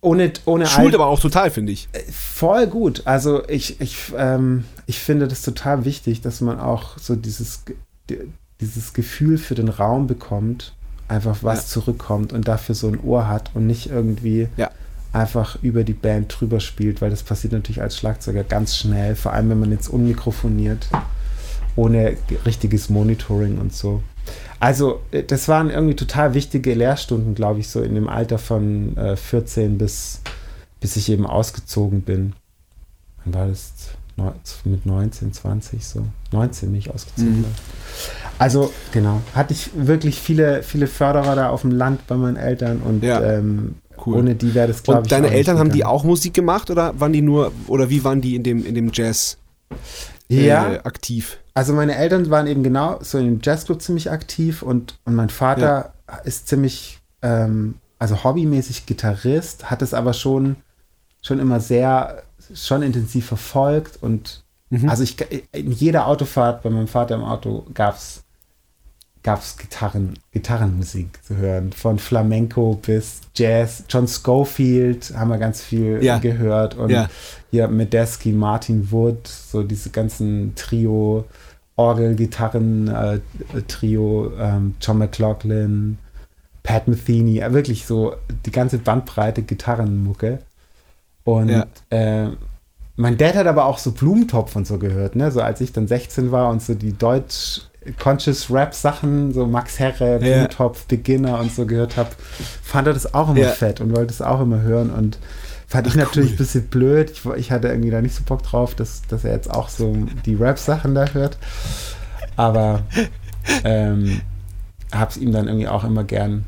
ohne, 0.02 0.32
ohne 0.46 0.68
Schult 0.68 0.94
aber 0.94 1.08
auch 1.08 1.20
total, 1.20 1.50
finde 1.50 1.72
ich. 1.72 1.90
Äh, 1.92 2.04
voll 2.12 2.68
gut. 2.68 3.02
Also 3.06 3.48
ich, 3.48 3.82
ich, 3.82 4.14
ähm, 4.16 4.66
ich 4.86 5.00
finde 5.00 5.28
das 5.28 5.42
total 5.42 5.84
wichtig, 5.84 6.22
dass 6.22 6.42
man 6.42 6.60
auch 6.60 6.98
so 7.00 7.16
dieses, 7.16 7.64
dieses 8.62 8.94
Gefühl 8.94 9.38
für 9.38 9.56
den 9.56 9.70
Raum 9.70 10.08
bekommt, 10.08 10.74
einfach 11.08 11.38
was 11.42 11.64
ja. 11.64 11.68
zurückkommt 11.68 12.34
und 12.34 12.48
dafür 12.48 12.76
so 12.76 12.88
ein 12.88 13.00
Ohr 13.00 13.28
hat 13.28 13.52
und 13.54 13.68
nicht 13.68 13.90
irgendwie 13.90 14.48
ja. 14.58 14.72
einfach 15.14 15.62
über 15.62 15.84
die 15.84 15.94
Band 15.94 16.34
drüber 16.40 16.60
spielt, 16.60 17.02
weil 17.02 17.10
das 17.10 17.24
passiert 17.24 17.54
natürlich 17.54 17.82
als 17.82 17.98
Schlagzeuger 17.98 18.44
ganz 18.44 18.76
schnell, 18.76 19.16
vor 19.16 19.34
allem 19.34 19.50
wenn 19.50 19.60
man 19.60 19.72
jetzt 19.72 19.88
unmikrofoniert, 19.88 20.88
ohne 21.76 22.18
richtiges 22.46 22.90
Monitoring 22.90 23.60
und 23.60 23.74
so. 23.74 24.02
Also, 24.60 25.02
äh, 25.12 25.24
das 25.24 25.48
waren 25.48 25.70
irgendwie 25.70 25.96
total 25.96 26.34
wichtige 26.34 26.74
Lehrstunden, 26.74 27.36
glaube 27.36 27.60
ich, 27.60 27.70
so 27.70 27.82
in 27.82 27.96
dem 27.96 28.10
Alter 28.10 28.38
von 28.38 28.96
äh, 28.98 29.16
14 29.16 29.78
bis, 29.78 30.22
bis 30.80 30.96
ich 30.96 31.10
eben 31.10 31.28
ausgezogen 31.28 32.02
bin. 32.02 32.34
Wann 33.24 33.34
war 33.34 33.48
das? 33.48 33.74
Mit 34.64 34.86
19, 34.86 35.34
20 35.34 35.86
so. 35.86 36.06
19 36.32 36.70
bin 36.70 36.80
ich 36.80 36.90
ausgezogen. 36.90 37.40
Mhm. 37.40 37.46
Also, 38.38 38.74
genau. 38.92 39.22
Hatte 39.34 39.54
ich 39.54 39.70
wirklich 39.74 40.20
viele, 40.20 40.64
viele 40.64 40.88
Förderer 40.88 41.36
da 41.36 41.50
auf 41.50 41.62
dem 41.62 41.72
Land 41.72 42.06
bei 42.08 42.16
meinen 42.16 42.38
Eltern 42.38 42.82
und 42.82 43.04
ja. 43.04 43.22
ähm, 43.22 43.76
Cool. 44.06 44.18
Ohne 44.18 44.36
die 44.36 44.54
wäre 44.54 44.68
das, 44.68 44.84
glaube 44.84 45.00
ich. 45.00 45.04
Und 45.04 45.12
deine 45.12 45.32
Eltern 45.32 45.58
haben 45.58 45.72
die 45.72 45.86
auch 45.86 46.04
Musik 46.04 46.34
gemacht 46.34 46.70
oder 46.70 47.00
waren 47.00 47.14
die 47.14 47.22
nur, 47.22 47.52
oder 47.68 47.90
wie 47.90 48.04
waren 48.04 48.22
die 48.22 48.36
in 48.36 48.44
dem, 48.44 48.66
in 48.66 48.76
dem 48.76 48.92
Jazz 48.94 49.38
äh, 50.30 50.48
ja. 50.48 50.86
aktiv? 50.86 51.38
Also 51.54 51.74
meine 51.74 51.96
Eltern 51.96 52.30
waren 52.30 52.48
eben 52.48 52.64
genau 52.64 53.00
so 53.02 53.18
im 53.18 53.40
Jazzclub 53.42 53.82
ziemlich 53.82 54.12
aktiv 54.12 54.62
und, 54.62 55.00
und 55.06 55.16
mein 55.16 55.30
Vater 55.30 55.94
ja. 56.08 56.18
ist 56.26 56.48
ziemlich, 56.50 57.00
ähm, 57.22 57.76
also 57.98 58.24
hobbymäßig 58.24 58.86
Gitarrist, 58.86 59.72
hat 59.72 59.82
es 59.82 59.94
aber 59.94 60.14
schon, 60.14 60.58
schon 61.22 61.40
immer 61.40 61.62
sehr, 61.62 62.24
schon 62.54 62.82
intensiv 62.82 63.28
verfolgt 63.28 64.04
und 64.04 64.44
mhm. 64.70 64.90
also 64.90 65.04
ich, 65.04 65.16
in 65.54 65.72
jeder 65.72 66.08
Autofahrt 66.08 66.62
bei 66.62 66.70
meinem 66.70 66.88
Vater 66.88 67.16
im 67.16 67.24
Auto 67.24 67.66
gab 67.74 67.96
es 67.96 68.25
gab's 69.26 69.58
Gitarren, 69.58 70.14
Gitarrenmusik 70.32 71.24
zu 71.24 71.36
hören. 71.36 71.74
Von 71.74 71.98
Flamenco 71.98 72.80
bis 72.86 73.22
Jazz. 73.34 73.84
John 73.90 74.08
Schofield 74.08 75.14
haben 75.18 75.30
wir 75.30 75.40
ganz 75.40 75.64
viel 75.64 76.04
ja. 76.04 76.20
gehört. 76.20 76.76
Und 76.76 76.92
ja. 76.92 77.10
hier 77.50 77.68
Medeski, 77.68 78.32
Martin 78.32 78.92
Wood, 78.92 79.28
so 79.28 79.64
diese 79.64 79.90
ganzen 79.90 80.54
Trio, 80.54 81.26
Orgel, 81.76 82.16
Gitarren, 82.16 82.88
äh, 82.88 83.20
Trio, 83.68 84.32
ähm, 84.40 84.76
John 84.80 85.00
McLaughlin, 85.00 85.98
Pat 86.62 86.88
Metheny, 86.88 87.40
äh, 87.40 87.52
wirklich 87.52 87.88
so 87.88 88.14
die 88.46 88.52
ganze 88.52 88.78
Bandbreite 88.78 89.42
Gitarrenmucke. 89.42 90.38
Und 91.24 91.50
ja. 91.50 91.66
äh, 91.90 92.30
mein 92.96 93.18
Dad 93.18 93.34
hat 93.34 93.48
aber 93.48 93.66
auch 93.66 93.80
so 93.80 93.92
Blumentopf 93.92 94.56
und 94.56 94.68
so 94.68 94.78
gehört, 94.78 95.16
ne? 95.16 95.32
So 95.32 95.42
als 95.42 95.62
ich 95.62 95.74
dann 95.74 95.88
16 95.88 96.32
war 96.32 96.52
und 96.52 96.62
so 96.62 96.76
die 96.76 96.94
Deutsch 96.94 97.62
Conscious 98.00 98.50
Rap 98.50 98.74
Sachen, 98.74 99.34
so 99.34 99.46
Max 99.46 99.80
Herre, 99.80 100.20
Blumentopf, 100.20 100.80
ja. 100.80 100.86
Beginner 100.90 101.40
und 101.40 101.52
so 101.52 101.66
gehört 101.66 101.98
habe, 101.98 102.10
fand 102.64 102.88
er 102.88 102.94
das 102.94 103.14
auch 103.14 103.30
immer 103.30 103.40
ja. 103.40 103.50
fett 103.50 103.82
und 103.82 103.96
wollte 103.96 104.12
es 104.14 104.22
auch 104.22 104.42
immer 104.42 104.62
hören 104.62 104.90
und 104.90 105.20
fand 105.68 105.88
Ach, 105.88 105.92
ich 105.92 105.98
natürlich 105.98 106.32
ein 106.32 106.38
bisschen 106.38 106.68
blöd. 106.68 107.12
Ich, 107.12 107.26
ich, 107.26 107.52
hatte 107.52 107.68
irgendwie 107.68 107.92
da 107.92 108.02
nicht 108.02 108.16
so 108.16 108.24
Bock 108.24 108.44
drauf, 108.44 108.76
dass, 108.76 109.04
dass 109.08 109.24
er 109.24 109.34
jetzt 109.34 109.52
auch 109.52 109.70
so 109.70 109.96
die 110.26 110.36
Rap-Sachen 110.36 110.96
da 110.96 111.06
hört. 111.14 111.38
Aber 112.36 112.84
ähm, 113.64 114.22
hab's 114.92 115.18
ihm 115.18 115.32
dann 115.32 115.48
irgendwie 115.48 115.68
auch 115.68 115.84
immer 115.84 116.04
gern 116.04 116.46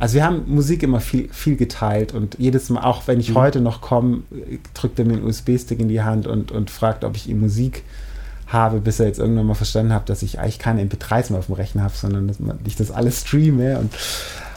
also 0.00 0.14
wir 0.14 0.24
haben 0.24 0.44
Musik 0.46 0.82
immer 0.82 0.98
viel, 0.98 1.28
viel 1.30 1.56
geteilt 1.56 2.14
und 2.14 2.36
jedes 2.38 2.70
Mal, 2.70 2.82
auch 2.82 3.06
wenn 3.06 3.20
ich 3.20 3.30
mhm. 3.30 3.34
heute 3.34 3.60
noch 3.60 3.82
komme, 3.82 4.22
drückt 4.72 4.98
er 4.98 5.04
mir 5.04 5.12
einen 5.12 5.24
USB-Stick 5.24 5.78
in 5.78 5.88
die 5.88 6.00
Hand 6.00 6.26
und, 6.26 6.50
und 6.50 6.70
fragt, 6.70 7.04
ob 7.04 7.16
ich 7.16 7.28
ihm 7.28 7.38
Musik 7.38 7.84
habe, 8.52 8.80
bis 8.80 9.00
er 9.00 9.06
jetzt 9.06 9.18
irgendwann 9.18 9.46
mal 9.46 9.54
verstanden 9.54 9.92
hat, 9.92 10.08
dass 10.08 10.22
ich 10.22 10.38
eigentlich 10.38 10.58
keine 10.58 10.82
MP3s 10.82 11.30
mehr 11.30 11.38
auf 11.38 11.46
dem 11.46 11.54
Rechner 11.54 11.84
habe, 11.84 11.94
sondern 11.96 12.28
dass 12.28 12.38
ich 12.64 12.76
das 12.76 12.90
alles 12.90 13.20
streame 13.20 13.78
und 13.78 13.92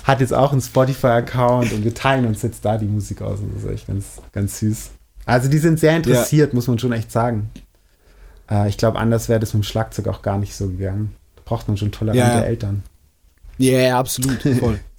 hat 0.04 0.20
jetzt 0.20 0.34
auch 0.34 0.52
einen 0.52 0.62
Spotify-Account 0.62 1.72
und 1.72 1.84
wir 1.84 1.94
teilen 1.94 2.26
uns 2.26 2.42
jetzt 2.42 2.66
da 2.66 2.78
die 2.78 2.86
Musik 2.86 3.22
aus 3.22 3.40
und 3.40 3.56
das 3.56 3.64
ist 3.64 3.70
echt 3.70 3.88
ganz, 3.88 4.06
ganz 4.32 4.60
süß. 4.60 4.92
Also 5.26 5.50
die 5.50 5.60
sind 5.60 5.80
sehr 5.80 5.96
interessiert, 5.96 6.52
ja. 6.52 6.56
muss 6.56 6.68
man 6.68 6.80
schon 6.80 6.92
echt 6.92 7.12
sagen. 7.12 7.50
Äh, 8.50 8.68
ich 8.68 8.78
glaube, 8.78 9.00
anders 9.00 9.30
wäre 9.30 9.40
das 9.40 9.54
mit 9.54 9.64
dem 9.64 9.66
Schlagzeug 9.66 10.08
auch 10.08 10.22
gar 10.22 10.38
nicht 10.38 10.56
so 10.56 10.68
gegangen. 10.68 11.16
Da 11.36 11.44
braucht 11.46 11.68
man 11.68 11.78
schon 11.78 11.92
tolerante 11.92 12.20
ja, 12.20 12.40
ja. 12.40 12.46
Eltern. 12.46 12.84
Ja, 13.58 13.74
yeah, 13.74 14.00
absolut, 14.00 14.42
voll. 14.42 14.80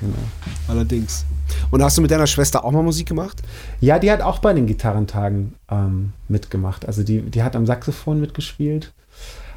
Genau. 0.00 0.18
Allerdings. 0.66 1.24
Und 1.70 1.82
hast 1.82 1.96
du 1.96 2.02
mit 2.02 2.10
deiner 2.10 2.26
Schwester 2.26 2.64
auch 2.64 2.72
mal 2.72 2.82
Musik 2.82 3.08
gemacht? 3.08 3.42
Ja, 3.80 3.98
die 3.98 4.10
hat 4.10 4.20
auch 4.20 4.38
bei 4.38 4.52
den 4.52 4.66
Gitarrentagen 4.66 5.54
ähm, 5.70 6.12
mitgemacht. 6.28 6.86
Also 6.86 7.02
die, 7.02 7.22
die 7.22 7.42
hat 7.42 7.56
am 7.56 7.66
Saxophon 7.66 8.20
mitgespielt. 8.20 8.92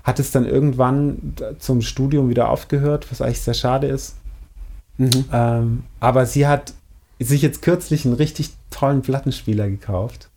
Hat 0.03 0.19
es 0.19 0.31
dann 0.31 0.45
irgendwann 0.45 1.36
zum 1.60 1.81
Studium 1.81 2.29
wieder 2.29 2.49
aufgehört, 2.49 3.07
was 3.12 3.21
eigentlich 3.21 3.41
sehr 3.41 3.53
schade 3.53 3.88
ist. 3.88 4.15
Mhm. 4.97 5.25
Ähm, 5.31 5.83
aber 5.99 6.25
sie 6.25 6.47
hat 6.47 6.73
sich 7.19 7.41
jetzt 7.41 7.62
kürzlich 7.62 8.05
einen 8.05 8.15
richtig 8.15 8.51
tollen 8.69 9.01
Plattenspieler 9.01 9.69
gekauft 9.69 10.29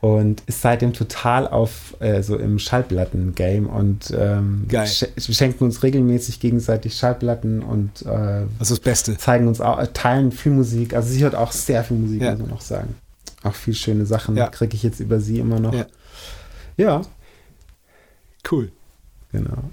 und 0.00 0.42
ist 0.46 0.62
seitdem 0.62 0.92
total 0.92 1.48
auf 1.48 1.96
äh, 2.00 2.22
so 2.22 2.36
im 2.36 2.58
Schallplatten-Game 2.58 3.66
und 3.66 4.14
ähm, 4.16 4.66
sch 4.86 5.06
schenken 5.18 5.64
uns 5.64 5.82
regelmäßig 5.82 6.38
gegenseitig 6.38 6.94
Schallplatten 6.94 7.62
und 7.62 8.02
äh, 8.02 8.46
das 8.58 8.70
ist 8.70 8.70
das 8.70 8.80
Beste. 8.80 9.18
Zeigen 9.18 9.48
uns 9.48 9.60
auch, 9.60 9.84
teilen 9.92 10.30
viel 10.30 10.52
Musik. 10.52 10.94
Also 10.94 11.08
sie 11.08 11.22
hört 11.24 11.34
auch 11.34 11.50
sehr 11.50 11.82
viel 11.82 11.96
Musik, 11.96 12.22
ja. 12.22 12.30
muss 12.30 12.40
man 12.40 12.52
auch 12.52 12.60
sagen. 12.60 12.94
Auch 13.42 13.54
viel 13.54 13.74
schöne 13.74 14.06
Sachen 14.06 14.36
ja. 14.36 14.48
kriege 14.48 14.74
ich 14.74 14.84
jetzt 14.84 15.00
über 15.00 15.20
sie 15.20 15.40
immer 15.40 15.58
noch. 15.58 15.74
Ja. 15.74 15.86
ja. 16.76 17.02
Cool. 18.50 18.70
Genau. 19.32 19.70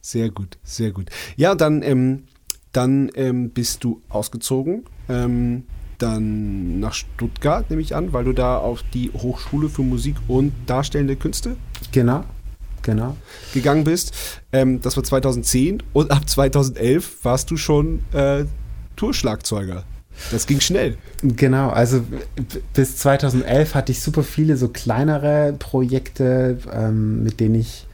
Sehr 0.00 0.30
gut, 0.30 0.58
sehr 0.64 0.90
gut. 0.90 1.10
Ja, 1.36 1.54
dann, 1.54 1.82
ähm, 1.82 2.24
dann 2.72 3.10
ähm, 3.14 3.50
bist 3.50 3.84
du 3.84 4.00
ausgezogen. 4.08 4.84
Ähm, 5.08 5.64
dann 6.02 6.80
nach 6.80 6.94
Stuttgart, 6.94 7.68
nehme 7.70 7.82
ich 7.82 7.94
an, 7.94 8.12
weil 8.12 8.24
du 8.24 8.32
da 8.32 8.58
auf 8.58 8.82
die 8.94 9.10
Hochschule 9.12 9.68
für 9.68 9.82
Musik 9.82 10.16
und 10.28 10.52
Darstellende 10.66 11.16
Künste 11.16 11.56
genau, 11.92 12.24
genau. 12.82 13.16
gegangen 13.52 13.84
bist. 13.84 14.12
Ähm, 14.52 14.80
das 14.80 14.96
war 14.96 15.04
2010 15.04 15.82
und 15.92 16.10
ab 16.10 16.28
2011 16.28 17.24
warst 17.24 17.50
du 17.50 17.56
schon 17.56 18.00
äh, 18.12 18.44
Tourschlagzeuger. 18.96 19.84
Das 20.30 20.46
ging 20.46 20.60
schnell. 20.60 20.98
Genau, 21.22 21.70
also 21.70 22.04
bis 22.74 22.96
2011 22.98 23.74
hatte 23.74 23.92
ich 23.92 24.02
super 24.02 24.22
viele 24.22 24.56
so 24.56 24.68
kleinere 24.68 25.54
Projekte, 25.58 26.58
ähm, 26.72 27.22
mit 27.22 27.40
denen 27.40 27.54
ich, 27.54 27.86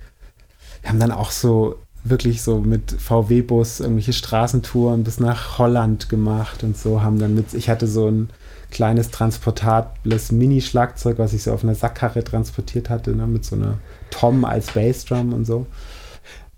wir 0.83 0.91
haben 0.91 0.99
dann 0.99 1.13
auch 1.13 1.31
so 1.31 1.77
wirklich 2.09 2.43
so 2.43 2.61
mit 2.61 2.93
VW-Bus 2.93 3.81
irgendwelche 3.81 4.13
Straßentouren 4.13 5.05
bis 5.05 5.21
nach 5.21 5.59
Holland 5.59 6.09
gemacht 6.09 6.63
und 6.63 6.77
so 6.77 7.03
haben 7.03 7.19
dann 7.19 7.35
mit, 7.35 7.55
ich 7.55 7.69
hatte 7.69 7.87
so 7.87 8.09
ein 8.09 8.31
kleines 8.71 9.11
transportables 9.11 10.33
Mini-Schlagzeug, 10.33 11.19
was 11.19 11.33
ich 11.33 11.43
so 11.43 11.53
auf 11.53 11.63
einer 11.63 11.75
Sackkarre 11.75 12.25
transportiert 12.25 12.91
hatte, 12.91 13.15
ne, 13.15 13.27
mit 13.27 13.45
so 13.45 13.57
einer 13.57 13.79
Tom 14.11 14.45
als 14.45 14.73
Bassdrum 14.73 15.33
und 15.33 15.45
so. 15.45 15.67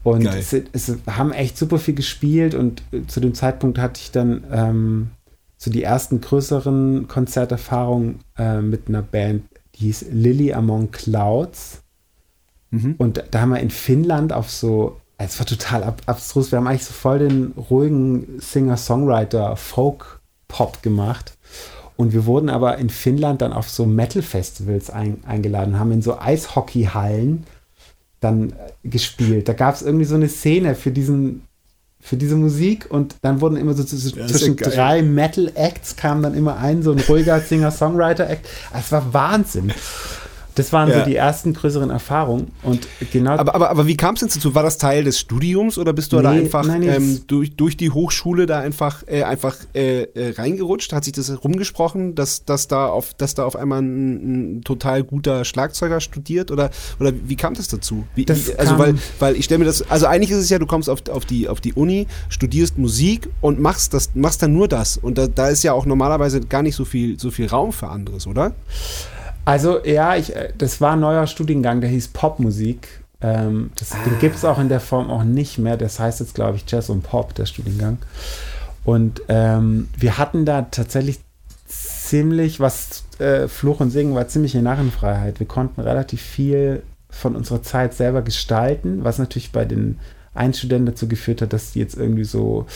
Und 0.04 0.26
es, 0.26 0.52
es, 0.52 0.96
haben 1.06 1.32
echt 1.32 1.58
super 1.58 1.78
viel 1.78 1.94
gespielt 1.94 2.54
und 2.54 2.82
äh, 2.92 3.06
zu 3.06 3.20
dem 3.20 3.34
Zeitpunkt 3.34 3.78
hatte 3.78 4.00
ich 4.00 4.10
dann 4.10 4.44
ähm, 4.50 5.10
so 5.58 5.70
die 5.70 5.82
ersten 5.82 6.20
größeren 6.20 7.08
Konzerterfahrungen 7.08 8.20
äh, 8.38 8.60
mit 8.62 8.88
einer 8.88 9.02
Band, 9.02 9.44
die 9.74 9.86
hieß 9.86 10.06
Lily 10.12 10.52
Among 10.52 10.90
Clouds. 10.92 11.82
Mhm. 12.70 12.94
Und 12.96 13.24
da 13.30 13.40
haben 13.40 13.50
wir 13.50 13.60
in 13.60 13.70
Finnland 13.70 14.32
auf 14.32 14.50
so 14.50 15.00
es 15.18 15.38
war 15.38 15.46
total 15.46 15.82
ab 15.82 16.00
abstrus. 16.06 16.52
Wir 16.52 16.58
haben 16.58 16.68
eigentlich 16.68 16.84
so 16.84 16.94
voll 16.94 17.18
den 17.18 17.52
ruhigen 17.70 18.40
Singer-Songwriter 18.40 19.56
Folk-Pop 19.56 20.82
gemacht. 20.82 21.36
Und 21.96 22.12
wir 22.12 22.26
wurden 22.26 22.48
aber 22.48 22.78
in 22.78 22.90
Finnland 22.90 23.42
dann 23.42 23.52
auf 23.52 23.68
so 23.68 23.84
Metal-Festivals 23.84 24.90
ein, 24.90 25.18
eingeladen, 25.26 25.80
haben 25.80 25.90
in 25.90 26.02
so 26.02 26.16
Eishockey-Hallen 26.16 27.44
dann 28.20 28.50
äh, 28.50 28.88
gespielt. 28.88 29.48
Da 29.48 29.52
gab 29.52 29.74
es 29.74 29.82
irgendwie 29.82 30.04
so 30.04 30.14
eine 30.14 30.28
Szene 30.28 30.76
für 30.76 30.92
diesen 30.92 31.42
für 32.00 32.16
diese 32.16 32.36
Musik 32.36 32.86
und 32.88 33.16
dann 33.22 33.40
wurden 33.40 33.56
immer 33.56 33.74
so 33.74 33.82
zwischen 33.82 34.56
ja 34.56 34.68
drei 34.70 35.02
Metal-Acts 35.02 35.96
kam 35.96 36.22
dann 36.22 36.34
immer 36.34 36.56
ein, 36.56 36.84
so 36.84 36.92
ein 36.92 37.00
ruhiger 37.00 37.40
Singer-Songwriter-Act. 37.40 38.48
Es 38.72 38.92
war 38.92 39.12
Wahnsinn. 39.12 39.72
Das 40.58 40.72
waren 40.72 40.90
ja. 40.90 40.98
so 40.98 41.04
die 41.04 41.14
ersten 41.14 41.52
größeren 41.54 41.90
Erfahrungen. 41.90 42.48
Und 42.62 42.88
genau 43.12 43.32
aber, 43.32 43.54
aber, 43.54 43.70
aber 43.70 43.86
wie 43.86 43.96
kam 43.96 44.14
es 44.14 44.20
denn 44.20 44.28
dazu? 44.28 44.54
War 44.54 44.64
das 44.64 44.76
Teil 44.76 45.04
des 45.04 45.18
Studiums 45.20 45.78
oder 45.78 45.92
bist 45.92 46.12
du 46.12 46.16
nee, 46.16 46.22
da 46.22 46.30
einfach 46.30 46.66
nein, 46.66 46.82
ähm, 46.82 47.20
durch, 47.28 47.54
durch 47.54 47.76
die 47.76 47.90
Hochschule 47.90 48.46
da 48.46 48.58
einfach, 48.58 49.04
äh, 49.06 49.22
einfach 49.22 49.56
äh, 49.74 50.02
äh, 50.02 50.34
reingerutscht? 50.36 50.92
Hat 50.92 51.04
sich 51.04 51.12
das 51.12 51.44
rumgesprochen, 51.44 52.16
dass, 52.16 52.44
dass, 52.44 52.66
da, 52.66 52.88
auf, 52.88 53.14
dass 53.14 53.34
da 53.34 53.44
auf 53.44 53.54
einmal 53.54 53.82
ein, 53.82 54.56
ein 54.58 54.62
total 54.62 55.04
guter 55.04 55.44
Schlagzeuger 55.44 56.00
studiert? 56.00 56.50
Oder, 56.50 56.70
oder 56.98 57.12
wie 57.24 57.36
kam 57.36 57.54
das 57.54 57.68
dazu? 57.68 58.04
Wie, 58.16 58.24
das 58.24 58.48
wie, 58.48 58.54
also, 58.56 58.78
weil, 58.78 58.96
weil 59.20 59.36
ich 59.36 59.44
stelle 59.44 59.60
mir 59.60 59.66
das, 59.66 59.88
also 59.88 60.06
eigentlich 60.06 60.32
ist 60.32 60.38
es 60.38 60.50
ja, 60.50 60.58
du 60.58 60.66
kommst 60.66 60.90
auf, 60.90 61.08
auf, 61.08 61.24
die, 61.24 61.48
auf 61.48 61.60
die 61.60 61.74
Uni, 61.74 62.08
studierst 62.30 62.78
Musik 62.78 63.28
und 63.40 63.60
machst, 63.60 63.94
das, 63.94 64.10
machst 64.14 64.42
dann 64.42 64.52
nur 64.52 64.66
das. 64.66 64.96
Und 64.96 65.18
da, 65.18 65.28
da 65.28 65.48
ist 65.48 65.62
ja 65.62 65.72
auch 65.72 65.86
normalerweise 65.86 66.40
gar 66.40 66.62
nicht 66.62 66.74
so 66.74 66.84
viel, 66.84 67.18
so 67.18 67.30
viel 67.30 67.46
Raum 67.46 67.72
für 67.72 67.88
anderes, 67.88 68.26
oder? 68.26 68.54
Also 69.48 69.82
ja, 69.82 70.14
ich, 70.14 70.36
äh, 70.36 70.52
das 70.58 70.82
war 70.82 70.92
ein 70.92 71.00
neuer 71.00 71.26
Studiengang, 71.26 71.80
der 71.80 71.88
hieß 71.88 72.08
Popmusik. 72.08 72.86
Ähm, 73.22 73.70
das, 73.76 73.92
ah. 73.92 73.96
Den 74.04 74.18
gibt 74.18 74.36
es 74.36 74.44
auch 74.44 74.58
in 74.58 74.68
der 74.68 74.78
Form 74.78 75.10
auch 75.10 75.24
nicht 75.24 75.56
mehr. 75.56 75.78
Das 75.78 75.98
heißt 75.98 76.20
jetzt, 76.20 76.34
glaube 76.34 76.58
ich, 76.58 76.70
Jazz 76.70 76.90
und 76.90 77.02
Pop, 77.02 77.34
der 77.34 77.46
Studiengang. 77.46 77.96
Und 78.84 79.22
ähm, 79.28 79.88
wir 79.96 80.18
hatten 80.18 80.44
da 80.44 80.62
tatsächlich 80.62 81.20
ziemlich, 81.66 82.60
was 82.60 83.04
äh, 83.20 83.48
Fluch 83.48 83.80
und 83.80 83.90
Singen 83.90 84.14
war, 84.14 84.28
ziemliche 84.28 84.60
Narrenfreiheit. 84.60 85.40
Wir 85.40 85.46
konnten 85.46 85.80
relativ 85.80 86.20
viel 86.20 86.82
von 87.08 87.34
unserer 87.34 87.62
Zeit 87.62 87.94
selber 87.94 88.20
gestalten, 88.20 89.02
was 89.02 89.18
natürlich 89.18 89.50
bei 89.50 89.64
den 89.64 89.98
Einstudenten 90.34 90.84
dazu 90.84 91.08
geführt 91.08 91.40
hat, 91.40 91.54
dass 91.54 91.72
die 91.72 91.78
jetzt 91.78 91.96
irgendwie 91.96 92.24
so, 92.24 92.66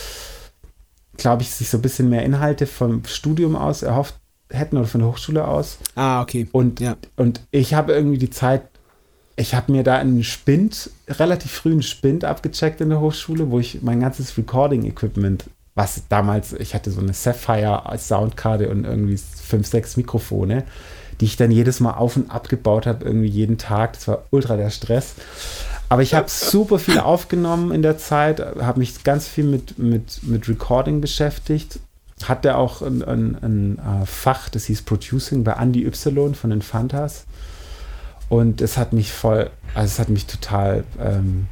glaube 1.19 1.43
ich, 1.43 1.51
sich 1.51 1.69
so 1.69 1.77
ein 1.77 1.83
bisschen 1.83 2.09
mehr 2.09 2.25
Inhalte 2.25 2.67
vom 2.67 3.05
Studium 3.05 3.57
aus 3.57 3.83
erhofft 3.83 4.15
hätten 4.53 4.77
oder 4.77 4.87
von 4.87 5.01
der 5.01 5.11
Hochschule 5.11 5.47
aus. 5.47 5.79
Ah, 5.95 6.23
okay. 6.23 6.49
Und, 6.53 6.81
ja. 6.81 6.97
und 7.17 7.41
ich 7.51 7.75
habe 7.75 7.93
irgendwie 7.93 8.19
die 8.19 8.31
Zeit, 8.31 8.63
ich 9.37 9.55
habe 9.55 9.73
mir 9.73 9.83
da 9.83 9.97
einen 9.97 10.25
Spind, 10.25 10.91
relativ 11.09 11.51
frühen 11.51 11.83
Spind 11.83 12.25
abgecheckt 12.25 12.81
in 12.81 12.91
der 12.91 13.01
Hochschule, 13.01 13.51
wo 13.51 13.59
ich 13.59 13.83
mein 13.83 14.01
ganzes 14.01 14.37
Recording-Equipment, 14.37 15.45
was 15.75 16.03
damals, 16.09 16.53
ich 16.53 16.75
hatte 16.75 16.91
so 16.91 17.01
eine 17.01 17.15
Sapphire 17.15 17.87
als 17.87 18.09
Soundkarte 18.09 18.69
und 18.69 18.85
irgendwie 18.85 19.17
fünf, 19.17 19.67
sechs 19.67 19.97
Mikrofone, 19.97 20.65
die 21.21 21.25
ich 21.25 21.37
dann 21.37 21.51
jedes 21.51 21.81
Mal 21.81 21.93
auf 21.93 22.17
und 22.17 22.31
abgebaut 22.31 22.87
habe, 22.87 23.05
irgendwie 23.05 23.29
jeden 23.29 23.59
Tag. 23.59 23.95
Das 23.95 24.09
war 24.09 24.25
ultra 24.31 24.57
der 24.57 24.71
Stress. 24.71 25.15
Aber 25.89 26.03
ich 26.03 26.15
habe 26.15 26.29
super 26.29 26.79
viel 26.79 26.99
aufgenommen 26.99 27.71
in 27.71 27.83
der 27.83 27.99
Zeit, 27.99 28.41
habe 28.41 28.79
mich 28.79 29.05
ganz 29.05 29.29
viel 29.29 29.45
mit, 29.45 29.79
mit, 29.79 30.23
mit 30.23 30.49
Recording 30.49 31.01
beschäftigt 31.01 31.81
hat 32.29 32.45
er 32.45 32.59
auch 32.59 32.83
ein, 32.83 33.03
ein, 33.03 33.37
ein, 33.43 33.79
äh, 33.79 34.07
Fach, 34.07 34.49
das 34.49 34.65
hieß 34.67 34.83
Producing 34.83 35.45
bei 35.45 35.53
Andy 35.53 35.87
Y 35.87 36.35
von 36.35 36.51
den 36.51 36.63
Fantas. 36.63 37.25
Und 38.29 38.61
es 38.61 38.79
hat 38.79 38.93
mich 38.93 39.13
voll, 39.13 39.51
also 39.75 39.87
es 39.87 39.99
hat 39.99 40.09
mich 40.09 40.27
total 40.27 40.85
ähm, 40.99 41.47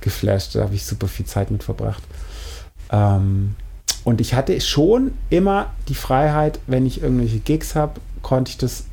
geflasht. 0.00 0.54
Da 0.54 0.62
habe 0.62 0.74
ich 0.74 0.84
super 0.84 1.08
viel 1.08 1.26
Zeit 1.26 1.50
mit 1.50 1.62
verbracht. 1.62 2.02
Ähm, 2.90 3.54
und 4.04 4.20
ich 4.20 4.34
hatte 4.34 4.60
schon 4.60 5.12
immer 5.30 5.72
die 5.88 5.94
Freiheit, 5.94 6.60
wenn 6.66 6.86
ich 6.86 7.02
irgendwelche 7.02 7.38
Gigs 7.38 7.74
habe, 7.74 8.00
konnte 8.22 8.50
ich 8.50 8.58
das 8.58 8.84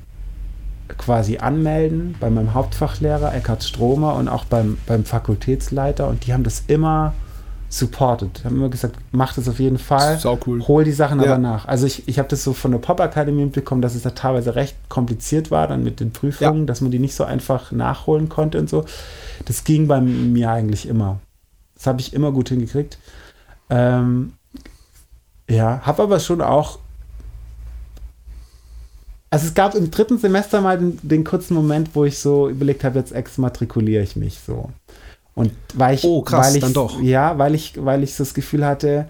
quasi 0.98 1.38
anmelden 1.38 2.16
bei 2.20 2.30
meinem 2.30 2.54
Hauptfachlehrer 2.54 3.34
Eckhard 3.34 3.64
Stromer 3.64 4.16
und 4.16 4.28
auch 4.28 4.46
beim, 4.46 4.78
beim 4.86 5.06
Fakultätsleiter. 5.06 6.08
Und 6.08 6.26
die 6.26 6.34
haben 6.34 6.44
das 6.44 6.64
immer 6.68 7.14
supported. 7.74 8.44
Haben 8.46 8.58
immer 8.58 8.70
gesagt, 8.70 8.98
mach 9.12 9.34
das 9.34 9.50
auf 9.50 9.60
jeden 9.60 9.80
Fall. 9.80 10.20
Sau 10.20 10.38
cool. 10.46 10.62
Hol 10.68 10.84
die 10.84 10.92
Sachen 10.92 11.20
Ja. 11.20 11.32
aber 11.32 11.38
nach. 11.40 11.66
Also 11.68 11.88
ich, 11.88 12.08
ich 12.08 12.20
habe 12.20 12.30
das 12.30 12.44
so 12.44 12.54
von 12.54 12.72
der 12.72 12.78
Pop-Akademie 12.78 13.46
mitbekommen, 13.46 13.82
dass 13.82 13.96
es 13.96 14.04
da 14.04 14.12
teilweise 14.12 14.56
recht 14.56 14.76
kompliziert 14.90 15.50
war 15.50 15.68
dann 15.68 15.84
mit 15.84 16.00
den 16.00 16.12
Prüfungen, 16.12 16.68
dass 16.68 16.82
man 16.82 16.92
die 16.92 17.00
nicht 17.00 17.16
so 17.16 17.24
einfach 17.24 17.72
nachholen 17.72 18.30
konnte 18.30 18.60
und 18.60 18.70
so. 18.70 18.86
Das 19.46 19.64
ging 19.64 19.88
bei 19.88 20.00
mir 20.02 20.52
eigentlich 20.52 20.88
immer. 20.88 21.20
Das 21.74 21.88
habe 21.88 22.00
ich 22.00 22.14
immer 22.14 22.32
gut 22.32 22.50
hingekriegt. 22.50 23.00
Ähm, 23.72 24.34
ja, 25.50 25.82
habe 25.84 26.04
aber 26.04 26.20
schon 26.20 26.42
auch. 26.42 26.78
Also 29.32 29.48
es 29.48 29.56
gab 29.56 29.74
im 29.74 29.90
dritten 29.90 30.20
Semester 30.20 30.62
mal 30.62 30.78
den, 30.78 31.00
den 31.02 31.24
kurzen 31.24 31.56
Moment, 31.56 31.96
wo 31.96 32.06
ich 32.06 32.20
so 32.20 32.50
überlegt 32.50 32.84
habe, 32.84 33.00
jetzt 33.00 33.12
exmatrikuliere 33.14 34.04
ich 34.04 34.16
mich 34.16 34.40
so. 34.46 34.70
Und 35.36 35.52
weil 35.74 35.96
ich, 35.96 36.04
Oh, 36.04 36.22
krass, 36.22 36.48
weil 36.48 36.56
ich, 36.56 36.62
dann 36.62 36.74
doch. 36.74 37.02
Ja, 37.02 37.38
weil 37.38 37.56
ich, 37.56 37.74
weil 37.84 38.04
ich 38.04 38.14
so 38.16 38.24
das 38.24 38.34
Gefühl 38.34 38.66
hatte, 38.66 39.08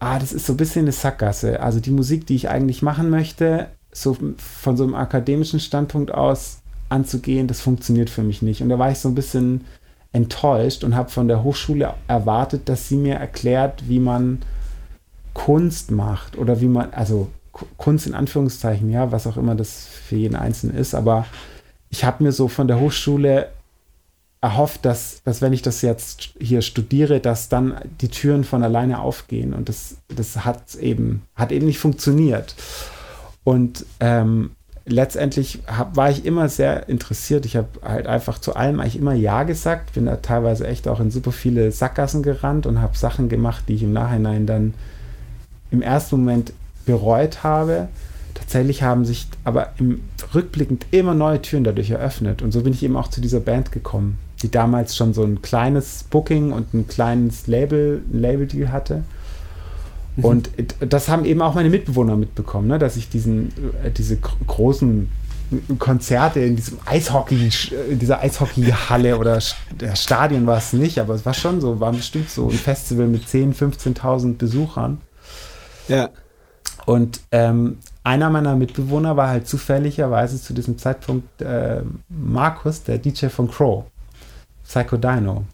ah, 0.00 0.18
das 0.18 0.32
ist 0.32 0.46
so 0.46 0.54
ein 0.54 0.56
bisschen 0.56 0.82
eine 0.86 0.92
Sackgasse. 0.92 1.60
Also 1.60 1.80
die 1.80 1.90
Musik, 1.90 2.26
die 2.26 2.34
ich 2.36 2.48
eigentlich 2.48 2.82
machen 2.82 3.10
möchte, 3.10 3.68
so 3.92 4.16
von 4.38 4.76
so 4.76 4.84
einem 4.84 4.94
akademischen 4.94 5.60
Standpunkt 5.60 6.12
aus 6.12 6.58
anzugehen, 6.88 7.46
das 7.48 7.60
funktioniert 7.60 8.10
für 8.10 8.22
mich 8.22 8.42
nicht. 8.42 8.62
Und 8.62 8.68
da 8.70 8.78
war 8.78 8.90
ich 8.90 8.98
so 8.98 9.08
ein 9.08 9.14
bisschen 9.14 9.64
enttäuscht 10.12 10.84
und 10.84 10.94
habe 10.96 11.10
von 11.10 11.28
der 11.28 11.42
Hochschule 11.42 11.94
erwartet, 12.08 12.68
dass 12.68 12.88
sie 12.88 12.96
mir 12.96 13.14
erklärt, 13.16 13.88
wie 13.88 13.98
man 14.00 14.40
Kunst 15.34 15.90
macht 15.90 16.36
oder 16.36 16.60
wie 16.60 16.66
man, 16.68 16.92
also 16.92 17.28
Ku- 17.52 17.66
Kunst 17.76 18.06
in 18.06 18.14
Anführungszeichen, 18.14 18.90
ja, 18.90 19.12
was 19.12 19.26
auch 19.26 19.36
immer 19.36 19.54
das 19.54 19.86
für 19.86 20.16
jeden 20.16 20.36
Einzelnen 20.36 20.76
ist, 20.76 20.94
aber 20.94 21.26
ich 21.90 22.04
habe 22.04 22.22
mir 22.24 22.32
so 22.32 22.48
von 22.48 22.68
der 22.68 22.80
Hochschule 22.80 23.48
erhofft, 24.42 24.84
dass, 24.84 25.22
dass 25.22 25.40
wenn 25.40 25.52
ich 25.52 25.62
das 25.62 25.82
jetzt 25.82 26.30
hier 26.38 26.62
studiere, 26.62 27.20
dass 27.20 27.48
dann 27.48 27.76
die 28.00 28.08
Türen 28.08 28.42
von 28.42 28.62
alleine 28.62 29.00
aufgehen 29.00 29.54
und 29.54 29.68
das, 29.68 29.96
das 30.14 30.44
hat 30.44 30.74
eben, 30.74 31.22
hat 31.36 31.52
eben 31.52 31.66
nicht 31.66 31.78
funktioniert. 31.78 32.56
Und 33.44 33.86
ähm, 34.00 34.50
letztendlich 34.84 35.60
hab, 35.68 35.96
war 35.96 36.10
ich 36.10 36.24
immer 36.24 36.48
sehr 36.48 36.88
interessiert. 36.88 37.46
Ich 37.46 37.56
habe 37.56 37.68
halt 37.84 38.08
einfach 38.08 38.38
zu 38.38 38.56
allem 38.56 38.80
eigentlich 38.80 38.96
immer 38.96 39.14
Ja 39.14 39.44
gesagt, 39.44 39.94
bin 39.94 40.06
da 40.06 40.16
teilweise 40.16 40.66
echt 40.66 40.88
auch 40.88 40.98
in 40.98 41.12
super 41.12 41.30
viele 41.30 41.70
Sackgassen 41.70 42.24
gerannt 42.24 42.66
und 42.66 42.80
habe 42.80 42.98
Sachen 42.98 43.28
gemacht, 43.28 43.64
die 43.68 43.74
ich 43.74 43.84
im 43.84 43.92
Nachhinein 43.92 44.46
dann 44.46 44.74
im 45.70 45.82
ersten 45.82 46.16
Moment 46.16 46.52
bereut 46.84 47.44
habe. 47.44 47.88
Tatsächlich 48.34 48.82
haben 48.82 49.04
sich 49.04 49.28
aber 49.44 49.72
im 49.78 50.00
rückblickend 50.34 50.86
immer 50.90 51.14
neue 51.14 51.40
Türen 51.42 51.62
dadurch 51.62 51.90
eröffnet. 51.90 52.42
Und 52.42 52.50
so 52.50 52.62
bin 52.62 52.72
ich 52.72 52.82
eben 52.82 52.96
auch 52.96 53.08
zu 53.08 53.20
dieser 53.20 53.40
Band 53.40 53.70
gekommen, 53.70 54.18
die 54.42 54.50
damals 54.50 54.96
schon 54.96 55.14
so 55.14 55.22
ein 55.24 55.40
kleines 55.42 56.04
Booking 56.04 56.52
und 56.52 56.74
ein 56.74 56.86
kleines 56.86 57.46
Label, 57.46 58.02
Label-Deal 58.12 58.70
hatte. 58.72 59.04
Und 60.20 60.50
das 60.80 61.08
haben 61.08 61.24
eben 61.24 61.40
auch 61.40 61.54
meine 61.54 61.70
Mitbewohner 61.70 62.16
mitbekommen, 62.16 62.68
ne? 62.68 62.78
dass 62.78 62.96
ich 62.96 63.08
diesen, 63.08 63.48
äh, 63.82 63.90
diese 63.90 64.16
gr- 64.18 64.32
großen 64.46 65.08
Konzerte 65.78 66.40
in 66.40 66.56
diesem 66.56 66.78
Eishockey, 66.84 67.50
in 67.90 67.98
dieser 67.98 68.20
Eishockeyhalle 68.20 69.16
oder 69.18 69.38
St- 69.38 69.54
der 69.80 69.96
Stadion 69.96 70.46
war 70.46 70.58
es 70.58 70.72
nicht, 70.74 70.98
aber 70.98 71.14
es 71.14 71.24
war 71.24 71.32
schon 71.34 71.60
so, 71.62 71.80
war 71.80 71.92
bestimmt 71.92 72.28
so 72.28 72.48
ein 72.48 72.52
Festival 72.56 73.06
mit 73.06 73.24
10.000, 73.24 73.54
15.000 73.98 74.36
Besuchern. 74.36 75.00
Ja. 75.88 76.10
Und 76.84 77.20
ähm, 77.30 77.78
einer 78.04 78.28
meiner 78.30 78.54
Mitbewohner 78.56 79.16
war 79.16 79.28
halt 79.28 79.46
zufälligerweise 79.46 80.40
zu 80.40 80.52
diesem 80.52 80.76
Zeitpunkt 80.76 81.40
äh, 81.40 81.82
Markus, 82.08 82.82
der 82.82 82.98
DJ 82.98 83.26
von 83.28 83.50
Crow, 83.50 83.84
Psycho 84.64 84.96
Dino. 84.96 85.44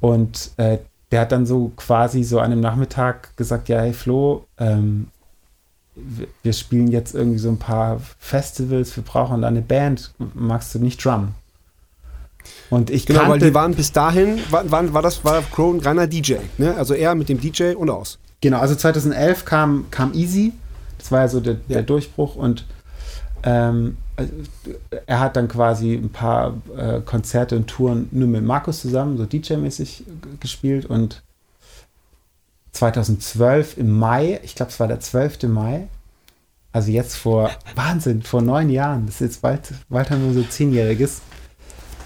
Und 0.00 0.50
äh, 0.56 0.78
der 1.10 1.22
hat 1.22 1.32
dann 1.32 1.46
so 1.46 1.72
quasi 1.76 2.22
so 2.22 2.38
an 2.38 2.52
einem 2.52 2.60
Nachmittag 2.60 3.36
gesagt, 3.36 3.68
ja, 3.68 3.80
hey 3.80 3.92
Flo, 3.92 4.46
ähm, 4.58 5.08
wir, 6.42 6.52
spielen 6.52 6.88
jetzt 6.88 7.14
irgendwie 7.14 7.38
so 7.38 7.48
ein 7.48 7.58
paar 7.58 8.00
Festivals, 8.18 8.94
wir 8.96 9.02
brauchen 9.02 9.42
da 9.42 9.48
eine 9.48 9.62
Band, 9.62 10.12
magst 10.34 10.74
du 10.74 10.78
nicht 10.78 11.04
Drum? 11.04 11.34
Und 12.70 12.90
ich 12.90 13.06
Genau, 13.06 13.28
weil 13.28 13.40
die 13.40 13.52
waren 13.52 13.74
bis 13.74 13.92
dahin, 13.92 14.38
war, 14.50 14.70
war, 14.70 14.92
war 14.92 15.02
das, 15.02 15.24
war 15.24 15.42
Crow 15.42 15.74
ein 15.74 15.80
reiner 15.80 16.06
DJ, 16.06 16.36
ne? 16.56 16.74
Also 16.76 16.94
er 16.94 17.14
mit 17.14 17.28
dem 17.28 17.40
DJ 17.40 17.74
und 17.74 17.90
aus. 17.90 18.18
Genau, 18.40 18.58
also 18.60 18.74
2011 18.74 19.44
kam, 19.44 19.86
kam 19.90 20.14
Easy. 20.14 20.52
Das 20.98 21.10
war 21.10 21.20
ja 21.20 21.28
so 21.28 21.40
der, 21.40 21.54
Ja. 21.54 21.76
der 21.76 21.82
Durchbruch 21.82 22.36
und 22.36 22.64
ähm, 23.42 23.96
also, 24.16 24.32
er 25.06 25.20
hat 25.20 25.36
dann 25.36 25.48
quasi 25.48 25.94
ein 25.94 26.10
paar 26.10 26.54
äh, 26.76 27.00
Konzerte 27.00 27.56
und 27.56 27.68
Touren 27.68 28.08
nur 28.10 28.28
mit 28.28 28.44
Markus 28.44 28.80
zusammen, 28.80 29.16
so 29.16 29.24
DJ-mäßig 29.24 30.02
gespielt 30.40 30.86
und 30.86 31.22
2012 32.72 33.78
im 33.78 33.98
Mai, 33.98 34.40
ich 34.42 34.54
glaube 34.54 34.70
es 34.70 34.80
war 34.80 34.88
der 34.88 35.00
12. 35.00 35.44
Mai, 35.44 35.88
also 36.72 36.90
jetzt 36.90 37.16
vor, 37.16 37.50
Wahnsinn, 37.74 38.22
vor 38.22 38.42
neun 38.42 38.70
Jahren, 38.70 39.06
das 39.06 39.16
ist 39.16 39.20
jetzt 39.20 39.42
bald, 39.42 39.72
bald 39.88 40.10
haben 40.10 40.24
wir 40.24 40.42
so 40.42 40.48
zehnjähriges, 40.48 41.22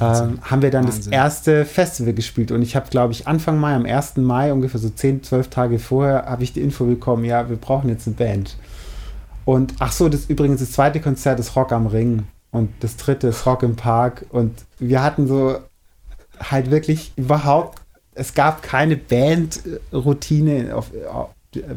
ähm, 0.00 0.38
haben 0.42 0.62
wir 0.62 0.70
dann 0.70 0.86
das 0.86 0.96
Wahnsinn. 0.96 1.12
erste 1.12 1.64
Festival 1.64 2.12
gespielt 2.12 2.52
und 2.52 2.62
ich 2.62 2.76
habe, 2.76 2.88
glaube 2.90 3.12
ich, 3.12 3.26
Anfang 3.26 3.58
Mai, 3.58 3.74
am 3.74 3.86
1. 3.86 4.18
Mai, 4.18 4.52
ungefähr 4.52 4.80
so 4.80 4.88
10, 4.88 5.22
12 5.22 5.48
Tage 5.48 5.78
vorher, 5.78 6.26
habe 6.26 6.42
ich 6.42 6.52
die 6.52 6.60
Info 6.60 6.84
bekommen, 6.84 7.24
ja, 7.24 7.48
wir 7.48 7.56
brauchen 7.56 7.88
jetzt 7.88 8.06
eine 8.06 8.16
Band. 8.16 8.56
Und 9.44 9.74
ach 9.78 9.92
so, 9.92 10.08
das 10.08 10.26
übrigens 10.26 10.60
das 10.60 10.72
zweite 10.72 11.00
Konzert 11.00 11.40
ist 11.40 11.56
Rock 11.56 11.72
am 11.72 11.86
Ring 11.86 12.24
und 12.52 12.70
das 12.80 12.96
dritte 12.96 13.28
ist 13.28 13.44
Rock 13.46 13.62
im 13.62 13.76
Park 13.76 14.24
und 14.30 14.52
wir 14.78 15.02
hatten 15.02 15.26
so 15.26 15.58
halt 16.40 16.70
wirklich 16.70 17.12
überhaupt, 17.16 17.80
es 18.14 18.34
gab 18.34 18.62
keine 18.62 18.96
Bandroutine, 18.96 20.74
auf, 20.76 20.90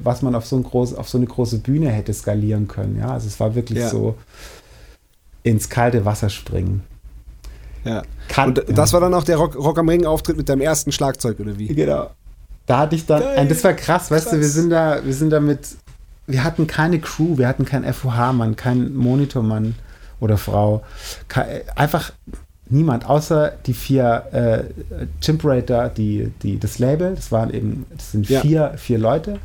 was 0.04 0.22
man 0.22 0.36
auf 0.36 0.46
so, 0.46 0.58
ein 0.58 0.64
groß, 0.64 0.94
auf 0.96 1.10
so 1.10 1.18
eine 1.18 1.28
große 1.28 1.60
Bühne 1.60 1.90
hätte 1.90 2.14
skalieren 2.14 2.68
können. 2.68 2.98
Ja, 3.00 3.10
also 3.10 3.28
es 3.28 3.40
war 3.40 3.56
wirklich 3.56 3.80
Ja. 3.80 3.90
so 3.90 4.16
ins 5.44 5.70
kalte 5.70 6.06
Wasser 6.06 6.30
springen. 6.30 6.84
Ja. 7.84 8.02
Kann, 8.28 8.50
Und 8.50 8.64
das 8.78 8.94
war 8.94 9.00
dann 9.00 9.14
auch 9.14 9.24
der 9.24 9.38
Rock, 9.38 9.56
Rock 9.56 9.78
am 9.78 9.88
Ring 9.90 10.06
Auftritt 10.06 10.38
mit 10.38 10.50
deinem 10.50 10.62
ersten 10.62 10.92
Schlagzeug 10.92 11.40
oder 11.40 11.58
wie? 11.58 11.68
Genau. 11.68 12.10
Da 12.66 12.80
hatte 12.80 12.96
ich 12.96 13.06
dann, 13.06 13.48
das 13.48 13.64
war 13.64 13.74
krass, 13.74 14.10
weißt 14.10 14.32
du, 14.34 14.40
wir 14.40 14.48
sind 14.48 14.72
da, 14.72 15.06
wir 15.06 15.14
sind 15.14 15.30
da 15.30 15.40
mit, 15.40 15.68
wir 16.28 16.44
hatten 16.44 16.68
keine 16.68 17.00
Crew, 17.00 17.38
wir 17.38 17.48
hatten 17.48 17.66
keinen 17.66 17.92
FOH-Mann, 17.92 18.56
keinen 18.56 18.96
Monitormann 18.96 19.76
oder 20.20 20.38
Frau, 20.38 20.84
einfach 21.76 22.12
niemand, 22.68 23.06
außer 23.08 23.54
die 23.66 23.74
vier 23.74 24.24
äh, 24.32 25.04
Chimperator, 25.22 25.90
die, 25.90 26.32
die, 26.42 26.60
das 26.60 26.80
Label, 26.80 27.16
das 27.16 27.32
waren 27.32 27.54
eben, 27.54 27.86
das 27.96 28.12
sind 28.12 28.28
Ja. 28.30 28.42
vier, 28.42 28.74
vier 28.78 28.98
Leute. 28.98 29.40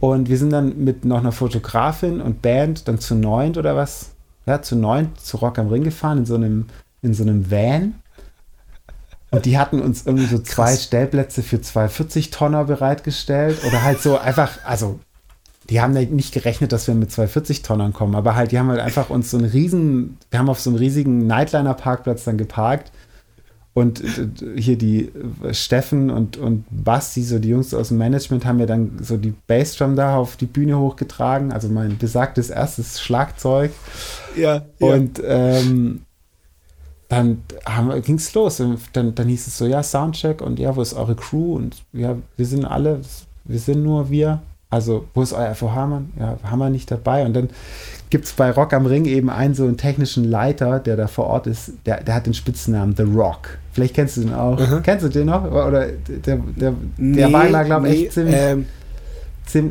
Und 0.00 0.28
wir 0.28 0.36
sind 0.36 0.50
dann 0.50 0.84
mit 0.84 1.06
noch 1.06 1.18
einer 1.20 1.32
Fotografin 1.32 2.20
und 2.20 2.42
Band 2.42 2.86
dann 2.88 2.98
zu 2.98 3.14
neunt 3.14 3.56
oder 3.56 3.74
was, 3.76 4.10
ja, 4.44 4.60
zu 4.60 4.76
neunt 4.76 5.18
zu 5.18 5.38
Rock 5.38 5.58
am 5.58 5.68
Ring 5.68 5.84
gefahren 5.84 6.18
in 6.18 6.26
so 6.26 6.34
einem, 6.34 6.66
in 7.00 7.14
so 7.14 7.22
einem 7.22 7.50
Van. 7.50 7.94
Und 9.30 9.46
die 9.46 9.58
hatten 9.58 9.80
uns 9.80 10.04
irgendwie 10.06 10.26
so 10.26 10.38
zwei 10.38 10.66
Krass. 10.66 10.84
Stellplätze 10.84 11.42
für 11.42 11.60
zwei 11.60 11.86
40-Tonner 11.86 12.64
bereitgestellt. 12.64 13.64
Oder 13.66 13.82
halt 13.82 14.00
so 14.00 14.18
einfach, 14.18 14.58
also 14.64 15.00
die 15.70 15.80
haben 15.80 15.96
ja 15.96 16.02
nicht 16.02 16.32
gerechnet, 16.32 16.72
dass 16.72 16.86
wir 16.86 16.94
mit 16.94 17.10
zwei 17.10 17.26
40-Tonnern 17.26 17.92
kommen, 17.92 18.14
aber 18.14 18.34
halt, 18.34 18.52
die 18.52 18.58
haben 18.58 18.68
halt 18.68 18.80
einfach 18.80 19.10
uns 19.10 19.30
so 19.30 19.38
einen 19.38 19.48
riesen, 19.48 20.18
wir 20.30 20.38
haben 20.38 20.48
auf 20.48 20.60
so 20.60 20.70
einem 20.70 20.78
riesigen 20.78 21.26
Nightliner-Parkplatz 21.26 22.24
dann 22.24 22.38
geparkt. 22.38 22.92
Und 23.74 24.02
hier 24.56 24.78
die 24.78 25.12
äh, 25.42 25.52
Steffen 25.52 26.08
und, 26.08 26.38
und 26.38 26.64
Basti, 26.70 27.22
so 27.22 27.38
die 27.38 27.50
Jungs 27.50 27.74
aus 27.74 27.88
dem 27.88 27.98
Management, 27.98 28.46
haben 28.46 28.56
mir 28.56 28.64
dann 28.64 28.92
so 29.02 29.18
die 29.18 29.34
Bassdrum 29.46 29.96
da 29.96 30.16
auf 30.16 30.38
die 30.38 30.46
Bühne 30.46 30.78
hochgetragen, 30.78 31.52
also 31.52 31.68
mein 31.68 31.98
besagtes 31.98 32.48
erstes 32.48 33.02
Schlagzeug. 33.02 33.72
Ja. 34.34 34.62
Und 34.78 35.20
ähm, 35.22 36.06
dann 37.08 37.42
ging 38.02 38.16
es 38.16 38.32
los. 38.32 38.60
Und 38.60 38.80
dann, 38.94 39.14
dann 39.14 39.28
hieß 39.28 39.46
es 39.46 39.58
so, 39.58 39.66
ja, 39.66 39.82
Soundcheck 39.82 40.40
und 40.40 40.58
ja, 40.58 40.74
wo 40.74 40.80
ist 40.80 40.94
eure 40.94 41.14
Crew? 41.14 41.56
Und 41.56 41.84
ja, 41.92 42.16
wir 42.38 42.46
sind 42.46 42.64
alle, 42.64 43.00
wir 43.44 43.58
sind 43.58 43.82
nur 43.82 44.08
wir. 44.08 44.40
Also, 44.68 45.06
wo 45.14 45.22
ist 45.22 45.32
euer 45.32 45.54
FOH-Mann? 45.54 46.12
Ja, 46.18 46.38
haben 46.42 46.58
wir 46.58 46.70
nicht 46.70 46.90
dabei. 46.90 47.24
Und 47.24 47.34
dann 47.34 47.50
gibt 48.10 48.24
es 48.24 48.32
bei 48.32 48.50
Rock 48.50 48.72
am 48.72 48.86
Ring 48.86 49.04
eben 49.04 49.30
einen 49.30 49.54
so 49.54 49.64
einen 49.64 49.76
technischen 49.76 50.24
Leiter, 50.24 50.80
der 50.80 50.96
da 50.96 51.06
vor 51.06 51.26
Ort 51.26 51.46
ist, 51.46 51.72
der, 51.86 52.02
der 52.02 52.14
hat 52.16 52.26
den 52.26 52.34
Spitznamen 52.34 52.94
The 52.96 53.04
Rock. 53.04 53.58
Vielleicht 53.72 53.94
kennst 53.94 54.16
du 54.16 54.22
den 54.22 54.34
auch. 54.34 54.58
Mhm. 54.58 54.82
Kennst 54.82 55.04
du 55.04 55.08
den 55.08 55.26
noch? 55.26 55.44
Oder 55.44 55.86
der, 56.08 56.16
der, 56.18 56.38
der 56.56 56.72
Nee, 56.96 57.32
war 57.32 57.48
da, 57.48 57.62
glaube 57.62 57.88
ich, 57.88 57.94
nee, 57.94 58.04
echt 58.06 58.12
ziemlich 58.14 58.34
ähm, 58.34 58.66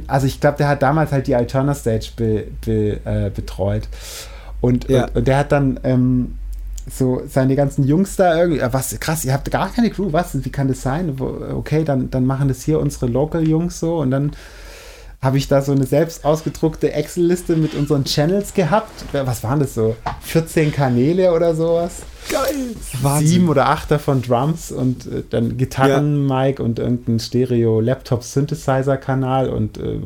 also 0.07 0.25
ich 0.25 0.39
glaube, 0.39 0.57
der 0.57 0.69
hat 0.69 0.81
damals 0.81 1.11
halt 1.11 1.27
die 1.27 1.35
Alterna 1.35 1.75
Stage 1.75 2.11
be, 2.15 2.45
be, 2.65 2.99
äh, 3.03 3.29
betreut. 3.29 3.87
Und, 4.61 4.89
Ja. 4.89 5.05
und, 5.05 5.15
und 5.17 5.27
der 5.27 5.37
hat 5.39 5.51
dann 5.51 5.79
ähm, 5.83 6.35
so 6.89 7.21
seine 7.27 7.55
ganzen 7.55 7.83
Jungs 7.85 8.15
da 8.15 8.37
irgendwie, 8.39 8.59
äh, 8.61 8.69
was 8.71 8.97
krass, 8.99 9.25
ihr 9.25 9.33
habt 9.33 9.51
gar 9.51 9.69
keine 9.69 9.89
Crew, 9.89 10.13
was? 10.13 10.43
Wie 10.45 10.49
kann 10.49 10.67
das 10.69 10.81
sein? 10.81 11.15
Okay, 11.19 11.83
dann, 11.83 12.09
dann 12.09 12.25
machen 12.25 12.47
das 12.47 12.63
hier 12.63 12.79
unsere 12.79 13.07
Local-Jungs 13.07 13.79
so 13.79 13.97
und 13.97 14.11
dann 14.11 14.31
habe 15.25 15.37
ich 15.37 15.49
da 15.49 15.61
so 15.61 15.73
eine 15.73 15.85
selbst 15.85 16.23
ausgedruckte 16.23 16.93
Excel-Liste 16.93 17.57
mit 17.57 17.73
unseren 17.73 18.05
Channels 18.05 18.53
gehabt. 18.53 19.03
Was 19.11 19.43
waren 19.43 19.59
das 19.59 19.73
so? 19.73 19.97
14 20.21 20.71
Kanäle 20.71 21.33
oder 21.33 21.53
sowas? 21.55 22.03
Geil. 22.29 22.75
Wahnsinn. 23.01 23.27
Sieben 23.27 23.49
oder 23.49 23.67
acht 23.69 23.91
davon 23.91 24.21
Drums 24.21 24.71
und 24.71 25.07
äh, 25.07 25.23
dann 25.29 25.57
Gitarren-Mic 25.57 26.61
und 26.61 26.79
irgendein 26.79 27.19
Stereo-Laptop-Synthesizer-Kanal 27.19 29.49
und 29.49 29.77
äh, 29.77 29.95
äh, 29.95 29.99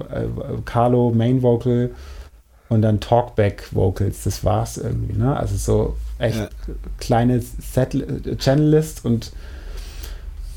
Carlo 0.65 1.11
Main 1.11 1.43
Vocal 1.43 1.91
und 2.69 2.81
dann 2.81 2.99
Talkback-Vocals. 2.99 4.23
Das 4.23 4.43
war's 4.43 4.77
irgendwie, 4.77 5.17
ne? 5.17 5.37
Also 5.37 5.55
so 5.55 5.95
echt 6.17 6.37
ja. 6.37 6.49
kleine 6.99 7.35
äh, 7.35 7.41
Channel-List 8.37 9.05
und 9.05 9.31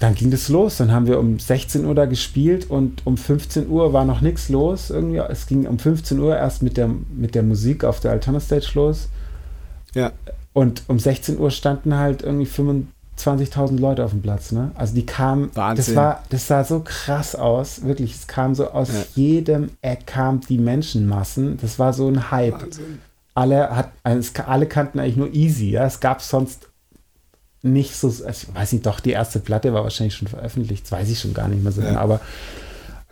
dann 0.02 0.16
ging 0.16 0.32
das 0.32 0.48
los. 0.48 0.78
Dann 0.78 0.90
haben 0.90 1.06
wir 1.06 1.20
um 1.20 1.38
16 1.38 1.84
Uhr 1.84 1.94
da 1.94 2.06
gespielt 2.06 2.68
und 2.68 3.06
um 3.06 3.16
15 3.16 3.68
Uhr 3.68 3.92
war 3.92 4.04
noch 4.04 4.20
nichts 4.20 4.48
los. 4.48 4.90
Irgendwie. 4.90 5.18
Es 5.18 5.46
ging 5.46 5.66
um 5.66 5.78
15 5.78 6.18
Uhr 6.18 6.36
erst 6.36 6.62
mit 6.62 6.76
der, 6.76 6.88
mit 6.88 7.36
der 7.36 7.44
Musik 7.44 7.84
auf 7.84 8.00
der 8.00 8.10
Alterna 8.10 8.40
Stage 8.40 8.72
los. 8.74 9.08
Ja. 9.94 10.10
Und 10.52 10.82
um 10.88 10.98
16 10.98 11.38
Uhr 11.38 11.52
standen 11.52 11.96
halt 11.96 12.22
irgendwie 12.22 12.46
25.000 12.48 13.78
Leute 13.78 14.04
auf 14.04 14.10
dem 14.10 14.22
Platz. 14.22 14.50
Ne? 14.50 14.72
Also 14.74 14.94
die 14.94 15.06
kamen, 15.06 15.50
Wahnsinn. 15.54 15.94
das 15.94 15.96
war, 15.96 16.24
das 16.30 16.48
sah 16.48 16.64
so 16.64 16.80
krass 16.80 17.36
aus, 17.36 17.84
wirklich. 17.84 18.16
Es 18.16 18.26
kam 18.26 18.56
so 18.56 18.70
aus 18.70 18.88
ja. 18.88 19.04
jedem 19.14 19.70
Eck 19.82 20.08
kam 20.08 20.40
die 20.40 20.58
Menschenmassen. 20.58 21.58
Das 21.60 21.78
war 21.78 21.92
so 21.92 22.08
ein 22.08 22.32
Hype. 22.32 22.60
Wahnsinn. 22.60 22.98
Alle, 23.34 23.70
hat, 23.70 23.92
also 24.02 24.32
alle 24.46 24.66
kannten 24.66 24.98
eigentlich 24.98 25.16
nur 25.16 25.32
Easy. 25.32 25.70
Ja? 25.70 25.86
Es 25.86 26.00
gab 26.00 26.20
sonst 26.20 26.71
nicht 27.62 27.94
so, 27.96 28.08
also 28.08 28.28
ich 28.28 28.54
weiß 28.54 28.72
nicht, 28.72 28.86
doch, 28.86 29.00
die 29.00 29.10
erste 29.10 29.38
Platte 29.38 29.72
war 29.72 29.84
wahrscheinlich 29.84 30.14
schon 30.14 30.28
veröffentlicht, 30.28 30.84
das 30.84 30.92
weiß 30.92 31.08
ich 31.08 31.20
schon 31.20 31.32
gar 31.32 31.48
nicht 31.48 31.62
mehr 31.62 31.72
so 31.72 31.80
genau, 31.80 31.98
aber 31.98 32.20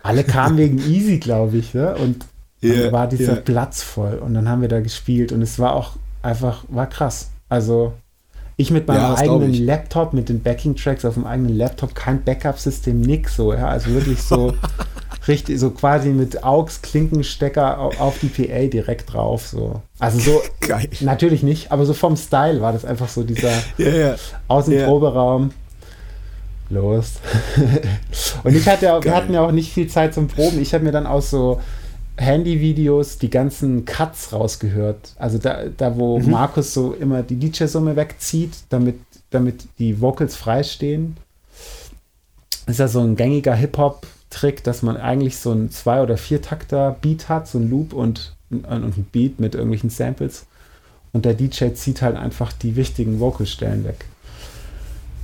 alle 0.03 0.23
kamen 0.23 0.57
wegen 0.57 0.77
Easy, 0.79 1.19
glaube 1.19 1.57
ich, 1.57 1.73
ne? 1.73 1.95
und 1.95 2.25
yeah, 2.63 2.91
war 2.91 3.07
dieser 3.07 3.33
yeah. 3.33 3.41
Platz 3.41 3.81
voll 3.81 4.15
und 4.15 4.33
dann 4.33 4.49
haben 4.49 4.61
wir 4.61 4.69
da 4.69 4.81
gespielt 4.81 5.31
und 5.31 5.41
es 5.41 5.57
war 5.57 5.73
auch 5.73 5.95
einfach, 6.21 6.65
war 6.67 6.87
krass. 6.87 7.29
Also 7.49 7.93
ich 8.57 8.71
mit 8.71 8.87
meinem 8.87 8.97
ja, 8.97 9.15
eigenen 9.15 9.53
Laptop, 9.53 10.13
mit 10.13 10.29
den 10.29 10.41
Backing-Tracks 10.41 11.05
auf 11.05 11.15
dem 11.15 11.25
eigenen 11.25 11.55
Laptop, 11.55 11.95
kein 11.95 12.23
Backup-System, 12.23 13.01
nix 13.01 13.35
so, 13.35 13.53
ja, 13.53 13.67
also 13.67 13.91
wirklich 13.91 14.21
so 14.21 14.53
richtig, 15.27 15.59
so 15.59 15.71
quasi 15.71 16.09
mit 16.09 16.43
AUX-Klinkenstecker 16.43 17.79
auf 17.99 18.19
die 18.19 18.27
PA 18.27 18.67
direkt 18.67 19.13
drauf. 19.13 19.47
So. 19.47 19.81
Also 19.99 20.19
so, 20.19 20.41
Geil. 20.67 20.89
natürlich 21.01 21.43
nicht, 21.43 21.71
aber 21.71 21.85
so 21.85 21.93
vom 21.93 22.15
Style 22.17 22.61
war 22.61 22.73
das 22.73 22.85
einfach 22.85 23.09
so 23.09 23.23
dieser 23.23 23.51
ja, 23.77 23.89
ja. 23.89 24.15
Außenproberaum. 24.47 25.49
Ja. 25.49 25.55
Los. 26.69 27.15
und 28.43 28.55
ich 28.55 28.65
hatte 28.67 28.93
auch, 28.93 29.03
wir 29.03 29.13
hatten 29.13 29.33
ja 29.33 29.45
auch 29.45 29.51
nicht 29.51 29.73
viel 29.73 29.87
Zeit 29.87 30.13
zum 30.13 30.27
Proben. 30.27 30.61
Ich 30.61 30.73
habe 30.73 30.85
mir 30.85 30.93
dann 30.93 31.05
aus 31.05 31.29
so 31.29 31.59
Handyvideos 32.15 33.17
die 33.17 33.29
ganzen 33.29 33.83
Cuts 33.83 34.31
rausgehört. 34.31 35.13
Also 35.17 35.37
da, 35.37 35.65
da 35.65 35.97
wo 35.97 36.19
mhm. 36.19 36.31
Markus 36.31 36.73
so 36.73 36.93
immer 36.93 37.23
die 37.23 37.35
DJ-Summe 37.35 37.97
wegzieht, 37.97 38.53
damit, 38.69 38.99
damit 39.31 39.67
die 39.79 39.99
Vocals 39.99 40.37
freistehen. 40.37 41.17
ist 42.67 42.79
ja 42.79 42.87
so 42.87 43.01
ein 43.01 43.17
gängiger 43.17 43.53
Hip-Hop- 43.53 44.07
Trick, 44.31 44.63
dass 44.63 44.81
man 44.81 44.97
eigentlich 44.97 45.37
so 45.37 45.51
ein 45.51 45.69
Zwei- 45.69 46.01
oder 46.01 46.17
Viertakter-Beat 46.17 47.29
hat, 47.29 47.47
so 47.47 47.59
ein 47.59 47.69
Loop 47.69 47.93
und, 47.93 48.35
und 48.49 48.65
ein 48.65 49.07
Beat 49.11 49.39
mit 49.39 49.53
irgendwelchen 49.53 49.91
Samples. 49.91 50.47
Und 51.13 51.25
der 51.25 51.35
DJ 51.35 51.73
zieht 51.73 52.01
halt 52.01 52.15
einfach 52.15 52.51
die 52.53 52.75
wichtigen 52.75 53.19
Vocalstellen 53.19 53.83
weg. 53.83 54.05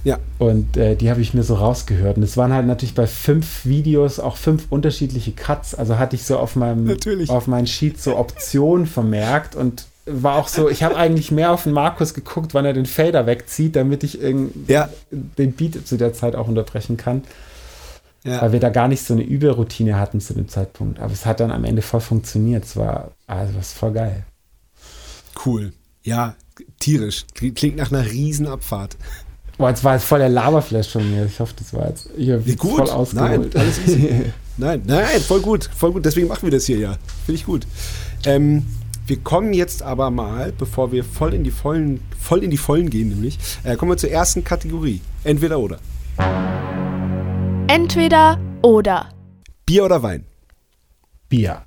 Ja. 0.04 0.20
Und 0.38 0.78
äh, 0.78 0.96
die 0.96 1.10
habe 1.10 1.22
ich 1.22 1.34
mir 1.34 1.44
so 1.44 1.56
rausgehört. 1.56 2.18
Und 2.18 2.24
es 2.24 2.38
waren 2.38 2.54
halt 2.54 2.68
natürlich 2.68 2.96
bei 2.96 3.08
fünf 3.08 3.66
Videos 3.66 4.20
auch 4.20 4.38
fünf 4.38 4.68
unterschiedliche 4.70 5.32
Cuts. 5.32 5.74
Also 5.74 5.98
hatte 5.98 6.16
ich 6.16 6.24
so 6.24 6.38
auf 6.38 6.56
meinem 6.56 6.86
natürlich. 6.86 7.30
auf 7.30 7.48
meinen 7.48 7.68
Sheet 7.68 8.00
so 8.00 8.18
Optionen 8.18 8.86
vermerkt 8.86 9.56
und 9.56 9.86
war 10.06 10.36
auch 10.36 10.48
so, 10.48 10.70
ich 10.70 10.84
habe 10.84 10.96
eigentlich 10.96 11.32
mehr 11.32 11.52
auf 11.52 11.64
den 11.64 11.74
Markus 11.74 12.14
geguckt, 12.14 12.54
wann 12.54 12.64
er 12.64 12.72
den 12.72 12.86
Fader 12.86 13.26
wegzieht, 13.26 13.76
damit 13.76 14.04
ich 14.04 14.20
ja. 14.68 14.90
den 15.12 15.52
Beat 15.52 15.86
zu 15.86 15.98
der 15.98 16.14
Zeit 16.14 16.36
auch 16.36 16.48
unterbrechen 16.48 16.96
kann. 16.96 17.24
Ja. 18.28 18.42
Weil 18.42 18.52
wir 18.52 18.60
da 18.60 18.70
gar 18.70 18.90
nicht 18.90 19.04
so 19.04 19.14
eine 19.14 19.24
Überroutine 19.24 19.98
hatten 19.98 20.20
zu 20.20 20.34
dem 20.34 20.50
Zeitpunkt. 20.50 21.00
Aber 21.00 21.14
es 21.14 21.26
hat 21.26 21.40
dann 21.40 21.52
am 21.52 21.64
Ende 21.64 21.82
voll 21.82 22.02
funktioniert. 22.02 22.66
Es 22.66 22.76
war, 22.76 23.12
also 23.26 23.56
was 23.56 23.72
voll 23.72 23.94
geil. 23.94 24.26
Cool. 25.46 25.72
Ja, 26.04 26.36
tierisch. 26.80 27.26
Klingt 27.34 27.78
nach 27.78 27.92
einer 27.92 28.06
Riesenabfahrt. 28.06 28.98
Boah, 29.58 29.70
jetzt 29.70 29.84
war 29.84 29.96
es 29.96 30.04
voll 30.04 30.20
der 30.20 30.30
Laberflash 30.30 30.90
von 30.90 31.10
mir. 31.10 31.26
Ich 31.26 31.40
hoffe, 31.40 31.54
das 31.58 31.74
war 31.74 31.88
jetzt 31.88 32.10
hier 32.18 32.40
gut. 32.58 32.78
voll 32.78 32.90
ausgeholt. 32.90 33.56
Nein, 33.56 33.64
alles 33.64 33.80
nein, 34.58 34.82
nein, 34.86 35.22
voll 35.22 35.42
gut, 35.42 35.70
voll 35.76 35.94
gut. 35.94 36.06
Deswegen 36.06 36.28
machen 36.28 36.44
wir 36.44 36.52
das 36.52 36.66
hier 36.66 36.78
ja. 36.78 36.98
Finde 37.26 37.40
ich 37.40 37.46
gut. 37.46 37.66
Ähm, 38.26 38.66
wir 39.08 39.18
kommen 39.18 39.54
jetzt 39.54 39.84
aber 39.84 40.12
mal, 40.12 40.52
bevor 40.52 40.92
wir 40.92 41.04
voll 41.04 41.34
in 41.34 41.44
die 41.44 41.52
Vollen, 41.52 42.02
voll 42.20 42.44
in 42.44 42.52
die 42.52 42.58
Vollen 42.58 42.90
gehen, 42.90 43.10
nämlich, 43.10 43.40
äh, 43.64 43.78
kommen 43.78 43.92
wir 43.92 43.98
zur 43.98 44.12
ersten 44.12 44.44
Kategorie. 44.44 45.02
Entweder 45.24 45.60
oder. 45.60 45.80
Entweder 47.70 48.40
oder. 48.62 49.10
Bier 49.66 49.84
oder 49.84 50.02
Wein? 50.02 50.26
Bier. 51.28 51.66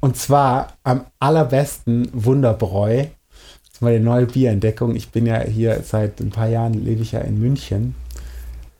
Und 0.00 0.16
zwar 0.16 0.72
am 0.82 1.06
allerbesten 1.20 2.10
Wunderbräu. 2.12 3.04
Das 3.04 3.74
ist 3.74 3.80
meine 3.82 4.00
neue 4.00 4.26
Bierentdeckung. 4.26 4.96
Ich 4.96 5.10
bin 5.10 5.24
ja 5.26 5.40
hier 5.40 5.80
seit 5.84 6.20
ein 6.20 6.30
paar 6.30 6.48
Jahren, 6.48 6.74
lebe 6.74 7.02
ich 7.02 7.12
ja 7.12 7.20
in 7.20 7.38
München. 7.38 7.94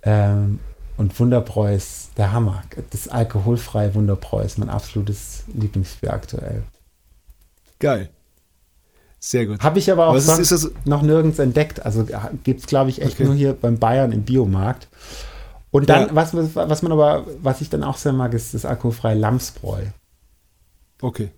Ähm, 0.02 0.58
und 0.96 1.18
Wunderbräu 1.20 1.72
ist 1.72 2.10
der 2.18 2.32
Hammer. 2.32 2.64
Das 2.90 3.06
alkoholfreie 3.06 3.94
Wunderbräu 3.94 4.42
ist 4.42 4.58
mein 4.58 4.70
absolutes 4.70 5.44
Lieblingsbier 5.54 6.12
aktuell. 6.12 6.64
Geil. 7.78 8.10
Sehr 9.26 9.46
gut. 9.46 9.62
Habe 9.62 9.78
ich 9.78 9.90
aber 9.90 10.08
auch 10.08 10.16
ist, 10.16 10.28
ist 10.28 10.70
noch 10.84 11.00
nirgends 11.00 11.38
entdeckt. 11.38 11.82
Also 11.82 12.06
gibt 12.44 12.60
es, 12.60 12.66
glaube 12.66 12.90
ich, 12.90 13.00
echt 13.00 13.14
okay. 13.14 13.24
nur 13.24 13.34
hier 13.34 13.54
beim 13.54 13.78
Bayern 13.78 14.12
im 14.12 14.22
Biomarkt. 14.22 14.88
Und 15.70 15.88
dann, 15.88 16.08
ja. 16.08 16.14
was, 16.14 16.34
was 16.34 16.82
man 16.82 16.92
aber, 16.92 17.24
was 17.40 17.62
ich 17.62 17.70
dann 17.70 17.84
auch 17.84 17.96
sehr 17.96 18.12
mag, 18.12 18.34
ist 18.34 18.52
das 18.52 18.66
alkoholfreie 18.66 19.14
Lamsbräu. 19.14 19.80
Okay. 21.00 21.30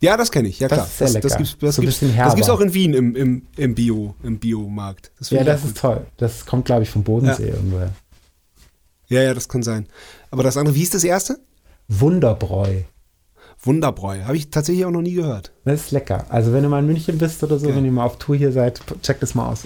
Ja, 0.00 0.16
das 0.16 0.32
kenne 0.32 0.48
ich, 0.48 0.58
ja 0.58 0.66
das 0.66 0.76
klar. 0.76 0.86
Ist 0.88 0.98
sehr 0.98 1.06
das, 1.06 1.14
lecker. 1.14 1.28
das 1.28 1.36
gibt's, 1.36 1.56
das 1.60 1.76
so 1.76 1.82
gibt's, 1.82 2.00
das 2.00 2.34
gibt's 2.34 2.50
auch 2.50 2.60
in 2.60 2.74
Wien 2.74 2.94
im, 2.94 3.14
im, 3.14 3.42
im 3.56 3.74
Bio, 3.76 4.16
im 4.24 4.40
Biomarkt. 4.40 5.12
Das 5.20 5.30
ja, 5.30 5.44
das 5.44 5.64
ist 5.64 5.76
toll. 5.76 6.04
Das 6.16 6.46
kommt, 6.46 6.64
glaube 6.64 6.82
ich, 6.82 6.90
vom 6.90 7.04
Bodensee 7.04 7.46
ja. 7.46 7.54
irgendwoher. 7.54 7.92
Ja, 9.06 9.22
ja, 9.22 9.34
das 9.34 9.48
kann 9.48 9.62
sein. 9.62 9.86
Aber 10.32 10.42
das 10.42 10.56
andere, 10.56 10.74
wie 10.74 10.82
ist 10.82 10.94
das 10.94 11.04
erste? 11.04 11.38
Wunderbräu. 11.86 12.82
Wunderbräu. 13.62 14.22
Habe 14.24 14.36
ich 14.36 14.50
tatsächlich 14.50 14.84
auch 14.86 14.90
noch 14.90 15.02
nie 15.02 15.14
gehört. 15.14 15.52
Das 15.64 15.80
ist 15.80 15.90
lecker. 15.90 16.24
Also 16.28 16.52
wenn 16.52 16.62
du 16.62 16.68
mal 16.68 16.80
in 16.80 16.86
München 16.86 17.18
bist 17.18 17.42
oder 17.42 17.58
so, 17.58 17.66
okay. 17.66 17.76
wenn 17.76 17.84
ihr 17.84 17.92
mal 17.92 18.04
auf 18.04 18.18
Tour 18.18 18.36
hier 18.36 18.52
seid, 18.52 18.80
check 19.02 19.20
das 19.20 19.34
mal 19.34 19.48
aus. 19.48 19.64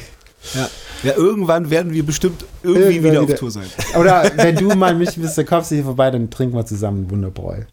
ja. 0.54 0.68
ja, 1.02 1.16
irgendwann 1.16 1.70
werden 1.70 1.92
wir 1.92 2.04
bestimmt 2.04 2.44
irgendwie 2.62 3.02
wieder, 3.02 3.22
wieder, 3.22 3.34
auf 3.34 3.34
Tour 3.34 3.50
sein. 3.50 3.66
Oder 3.98 4.30
wenn 4.36 4.56
du 4.56 4.74
mal 4.74 4.92
in 4.92 4.98
München 4.98 5.22
bist, 5.22 5.36
dann 5.36 5.46
kommst 5.46 5.70
du 5.70 5.74
hier 5.74 5.84
vorbei, 5.84 6.10
dann 6.10 6.30
trinken 6.30 6.56
wir 6.56 6.64
zusammen 6.64 7.10
Wunderbräu. 7.10 7.64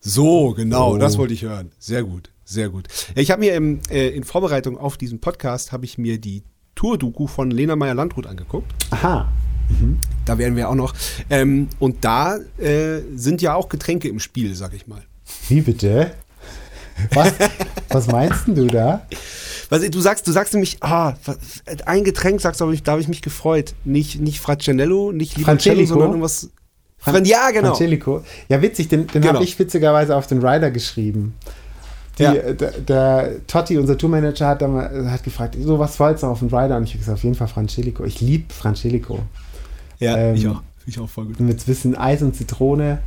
So, 0.00 0.54
genau, 0.54 0.94
oh. 0.94 0.98
das 0.98 1.18
wollte 1.18 1.34
ich 1.34 1.42
hören. 1.42 1.70
Sehr 1.78 2.02
gut, 2.02 2.30
sehr 2.44 2.68
gut. 2.70 2.88
Ich 3.14 3.30
habe 3.30 3.40
mir 3.40 3.54
im, 3.54 3.80
äh, 3.90 4.08
in 4.08 4.24
Vorbereitung 4.24 4.76
auf 4.76 4.96
diesen 4.96 5.20
Podcast, 5.20 5.72
habe 5.72 5.84
ich 5.84 5.98
mir 5.98 6.18
die 6.18 6.42
Tour-Doku 6.74 7.26
von 7.26 7.50
Lena 7.50 7.76
Meyer-Landrut 7.76 8.26
angeguckt. 8.26 8.72
Aha. 8.90 9.30
Mhm. 9.70 9.98
Da 10.24 10.38
werden 10.38 10.56
wir 10.56 10.68
auch 10.68 10.74
noch. 10.74 10.94
Ähm, 11.30 11.68
und 11.78 12.04
da 12.04 12.36
äh, 12.58 13.00
sind 13.14 13.42
ja 13.42 13.54
auch 13.54 13.68
Getränke 13.68 14.08
im 14.08 14.20
Spiel, 14.20 14.54
sag 14.54 14.74
ich 14.74 14.86
mal. 14.86 15.02
Wie 15.48 15.60
bitte? 15.60 16.12
Was, 17.14 17.32
was 17.88 18.06
meinst 18.08 18.46
du 18.46 18.66
da? 18.66 19.06
Was, 19.68 19.88
du 19.88 20.00
sagst, 20.00 20.26
du 20.26 20.32
sagst 20.32 20.52
nämlich, 20.52 20.78
ah, 20.80 21.14
ein 21.86 22.04
Getränk 22.04 22.40
sagst 22.40 22.60
du, 22.60 22.72
da 22.72 22.92
habe 22.92 23.00
ich 23.00 23.08
mich 23.08 23.22
gefreut. 23.22 23.74
Nicht, 23.84 24.20
nicht 24.20 24.40
Fraccianello, 24.40 25.12
nicht 25.12 25.36
Limoncello, 25.38 25.84
sondern 25.86 26.10
irgendwas. 26.10 26.50
Fran 26.98 27.24
ja, 27.24 27.50
genau. 27.50 27.68
Francelico. 27.68 28.22
Ja, 28.48 28.60
witzig, 28.60 28.88
den, 28.88 29.06
den 29.06 29.22
genau. 29.22 29.34
habe 29.34 29.44
ich 29.44 29.58
witzigerweise 29.58 30.14
auf 30.14 30.26
den 30.26 30.44
Rider 30.44 30.70
geschrieben. 30.70 31.34
Die, 32.18 32.24
ja. 32.24 32.34
der, 32.34 32.72
der, 32.72 33.46
Totti, 33.46 33.78
unser 33.78 33.96
Tourmanager, 33.96 34.48
hat, 34.48 34.62
hat 34.62 35.22
gefragt, 35.22 35.56
so 35.58 35.78
was 35.78 35.98
wolltest 35.98 36.24
du 36.24 36.26
auf 36.26 36.40
den 36.40 36.48
Rider? 36.48 36.76
Und 36.76 36.84
ich 36.84 36.90
habe 36.90 36.98
gesagt, 36.98 37.16
auf 37.16 37.24
jeden 37.24 37.36
Fall 37.36 37.48
Francelico. 37.48 38.04
Ich 38.04 38.20
liebe 38.20 38.52
Francelico. 38.52 39.20
Ja, 40.00 40.16
ähm, 40.16 40.34
ich 40.34 40.48
auch. 40.48 40.62
Ich 40.86 40.98
auch 40.98 41.08
voll 41.08 41.26
gut. 41.26 41.40
Mit 41.40 41.64
bisschen 41.66 41.96
Eis 41.96 42.22
und 42.22 42.34
Zitrone. 42.34 43.02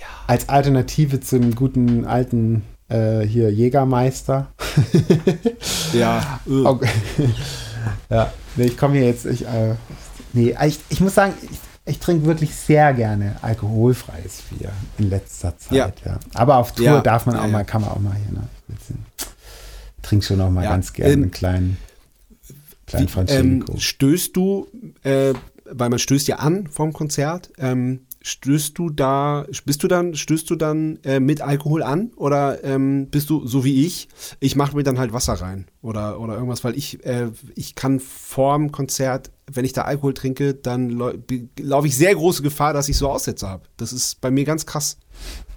Ja. 0.00 0.06
Als 0.26 0.48
Alternative 0.48 1.20
zu 1.20 1.36
einem 1.36 1.54
guten 1.54 2.04
alten 2.04 2.62
äh, 2.88 3.20
hier 3.20 3.52
Jägermeister. 3.52 4.48
ja. 5.92 6.40
Okay. 6.46 6.88
ja. 8.10 8.32
Nee, 8.56 8.64
ich 8.64 8.76
komme 8.76 8.94
hier 8.94 9.06
jetzt. 9.06 9.26
Ich, 9.26 9.46
äh, 9.46 9.74
nee, 10.32 10.56
ich, 10.66 10.80
ich 10.88 11.00
muss 11.00 11.14
sagen, 11.14 11.34
ich, 11.42 11.58
ich 11.86 11.98
trinke 11.98 12.26
wirklich 12.26 12.54
sehr 12.54 12.94
gerne 12.94 13.36
alkoholfreies 13.42 14.42
Bier 14.50 14.72
in 14.98 15.10
letzter 15.10 15.56
Zeit. 15.58 15.72
Ja. 15.74 15.92
ja. 16.04 16.18
Aber 16.32 16.56
auf 16.56 16.72
Tour 16.72 16.86
ja. 16.86 17.00
darf 17.00 17.26
man 17.26 17.36
auch 17.36 17.44
ja, 17.44 17.48
mal, 17.48 17.64
kann 17.64 17.82
man 17.82 17.90
auch 17.90 18.00
mal 18.00 18.14
hier. 18.14 18.32
Ne? 18.32 18.48
Trink 20.02 20.24
schon 20.24 20.40
auch 20.40 20.50
mal 20.50 20.62
ganz 20.62 20.92
gerne 20.92 21.12
ähm, 21.12 21.22
einen 21.22 21.30
kleinen, 21.30 21.76
kleinen 22.86 23.08
Francisco. 23.08 23.40
Ähm, 23.40 23.64
stößt 23.78 24.36
du 24.36 24.66
äh, 25.02 25.34
weil 25.76 25.90
man 25.90 25.98
stößt 25.98 26.28
ja 26.28 26.36
an 26.36 26.68
vom 26.68 26.92
Konzert. 26.92 27.50
Ähm, 27.58 28.06
stößt 28.22 28.78
du 28.78 28.88
da, 28.88 29.44
bist 29.66 29.82
du 29.82 29.88
dann, 29.88 30.14
stößt 30.14 30.48
du 30.48 30.56
dann 30.56 30.98
äh, 31.04 31.20
mit 31.20 31.42
Alkohol 31.42 31.82
an 31.82 32.10
oder 32.16 32.64
ähm, 32.64 33.08
bist 33.10 33.28
du 33.28 33.46
so 33.46 33.64
wie 33.64 33.84
ich? 33.84 34.08
Ich 34.40 34.56
mache 34.56 34.74
mir 34.74 34.82
dann 34.82 34.98
halt 34.98 35.12
Wasser 35.12 35.34
rein 35.34 35.66
oder, 35.82 36.18
oder 36.18 36.34
irgendwas, 36.34 36.64
weil 36.64 36.76
ich, 36.76 37.04
äh, 37.04 37.28
ich 37.54 37.74
kann 37.74 38.00
vorm 38.00 38.72
Konzert, 38.72 39.30
wenn 39.52 39.66
ich 39.66 39.74
da 39.74 39.82
Alkohol 39.82 40.14
trinke, 40.14 40.54
dann 40.54 40.88
laufe 41.60 41.86
ich 41.86 41.96
sehr 41.96 42.14
große 42.14 42.42
Gefahr, 42.42 42.72
dass 42.72 42.88
ich 42.88 42.96
so 42.96 43.10
Aussätze 43.10 43.46
habe. 43.46 43.64
Das 43.76 43.92
ist 43.92 44.22
bei 44.22 44.30
mir 44.30 44.44
ganz 44.44 44.64
krass. 44.64 44.96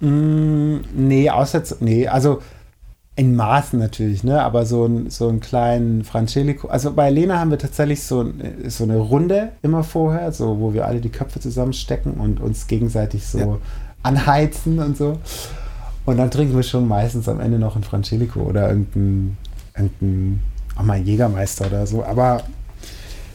Mm, 0.00 0.80
nee, 0.94 1.30
Aussätze, 1.30 1.78
nee, 1.80 2.06
also 2.06 2.42
in 3.18 3.34
Maßen 3.34 3.80
natürlich, 3.80 4.22
ne? 4.22 4.40
Aber 4.44 4.64
so, 4.64 4.84
ein, 4.84 5.10
so 5.10 5.28
einen 5.28 5.40
kleinen 5.40 6.04
Francelico. 6.04 6.68
Also 6.68 6.92
bei 6.92 7.10
Lena 7.10 7.40
haben 7.40 7.50
wir 7.50 7.58
tatsächlich 7.58 8.04
so, 8.04 8.24
so 8.68 8.84
eine 8.84 8.96
Runde 8.96 9.50
immer 9.60 9.82
vorher, 9.82 10.30
so 10.30 10.60
wo 10.60 10.72
wir 10.72 10.86
alle 10.86 11.00
die 11.00 11.08
Köpfe 11.08 11.40
zusammenstecken 11.40 12.12
und 12.12 12.38
uns 12.38 12.68
gegenseitig 12.68 13.26
so 13.26 13.38
ja. 13.38 13.58
anheizen 14.04 14.78
und 14.78 14.96
so. 14.96 15.18
Und 16.06 16.18
dann 16.18 16.30
trinken 16.30 16.54
wir 16.54 16.62
schon 16.62 16.86
meistens 16.86 17.28
am 17.28 17.40
Ende 17.40 17.58
noch 17.58 17.74
ein 17.74 17.82
Francelico 17.82 18.38
oder 18.38 18.68
irgendein, 18.68 19.36
irgendein 19.76 20.40
auch 20.76 20.84
mal 20.84 20.98
Jägermeister 21.00 21.66
oder 21.66 21.88
so. 21.88 22.04
Aber 22.04 22.44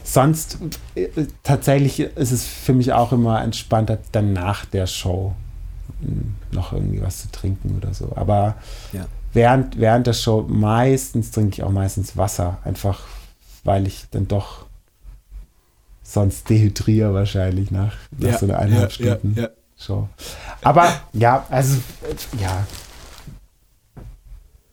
sonst 0.02 0.56
äh, 0.94 1.08
tatsächlich 1.42 2.00
ist 2.00 2.32
es 2.32 2.46
für 2.46 2.72
mich 2.72 2.94
auch 2.94 3.12
immer 3.12 3.42
entspannter 3.42 3.98
dann 4.12 4.32
nach 4.32 4.64
der 4.64 4.86
Show 4.86 5.34
hm, 6.00 6.36
noch 6.52 6.72
irgendwie 6.72 7.02
was 7.02 7.20
zu 7.20 7.30
trinken 7.30 7.76
oder 7.76 7.92
so. 7.92 8.12
Aber 8.16 8.54
ja 8.94 9.04
während, 9.34 9.78
während 9.78 10.06
der 10.06 10.14
Show 10.14 10.46
meistens 10.48 11.30
trinke 11.30 11.52
ich 11.56 11.62
auch 11.62 11.70
meistens 11.70 12.16
Wasser, 12.16 12.58
einfach 12.64 13.02
weil 13.64 13.86
ich 13.86 14.06
dann 14.10 14.28
doch 14.28 14.66
sonst 16.02 16.48
dehydriere 16.48 17.14
wahrscheinlich 17.14 17.70
nach, 17.70 17.94
nach 18.18 18.30
ja, 18.30 18.38
so 18.38 18.46
einer 18.46 18.58
eineinhalb 18.58 18.92
ja, 18.98 19.16
Stunden 19.16 19.40
ja, 19.40 19.48
Show. 19.76 20.08
Aber 20.62 20.92
ja, 21.12 21.46
also 21.50 21.78
ja. 22.40 22.66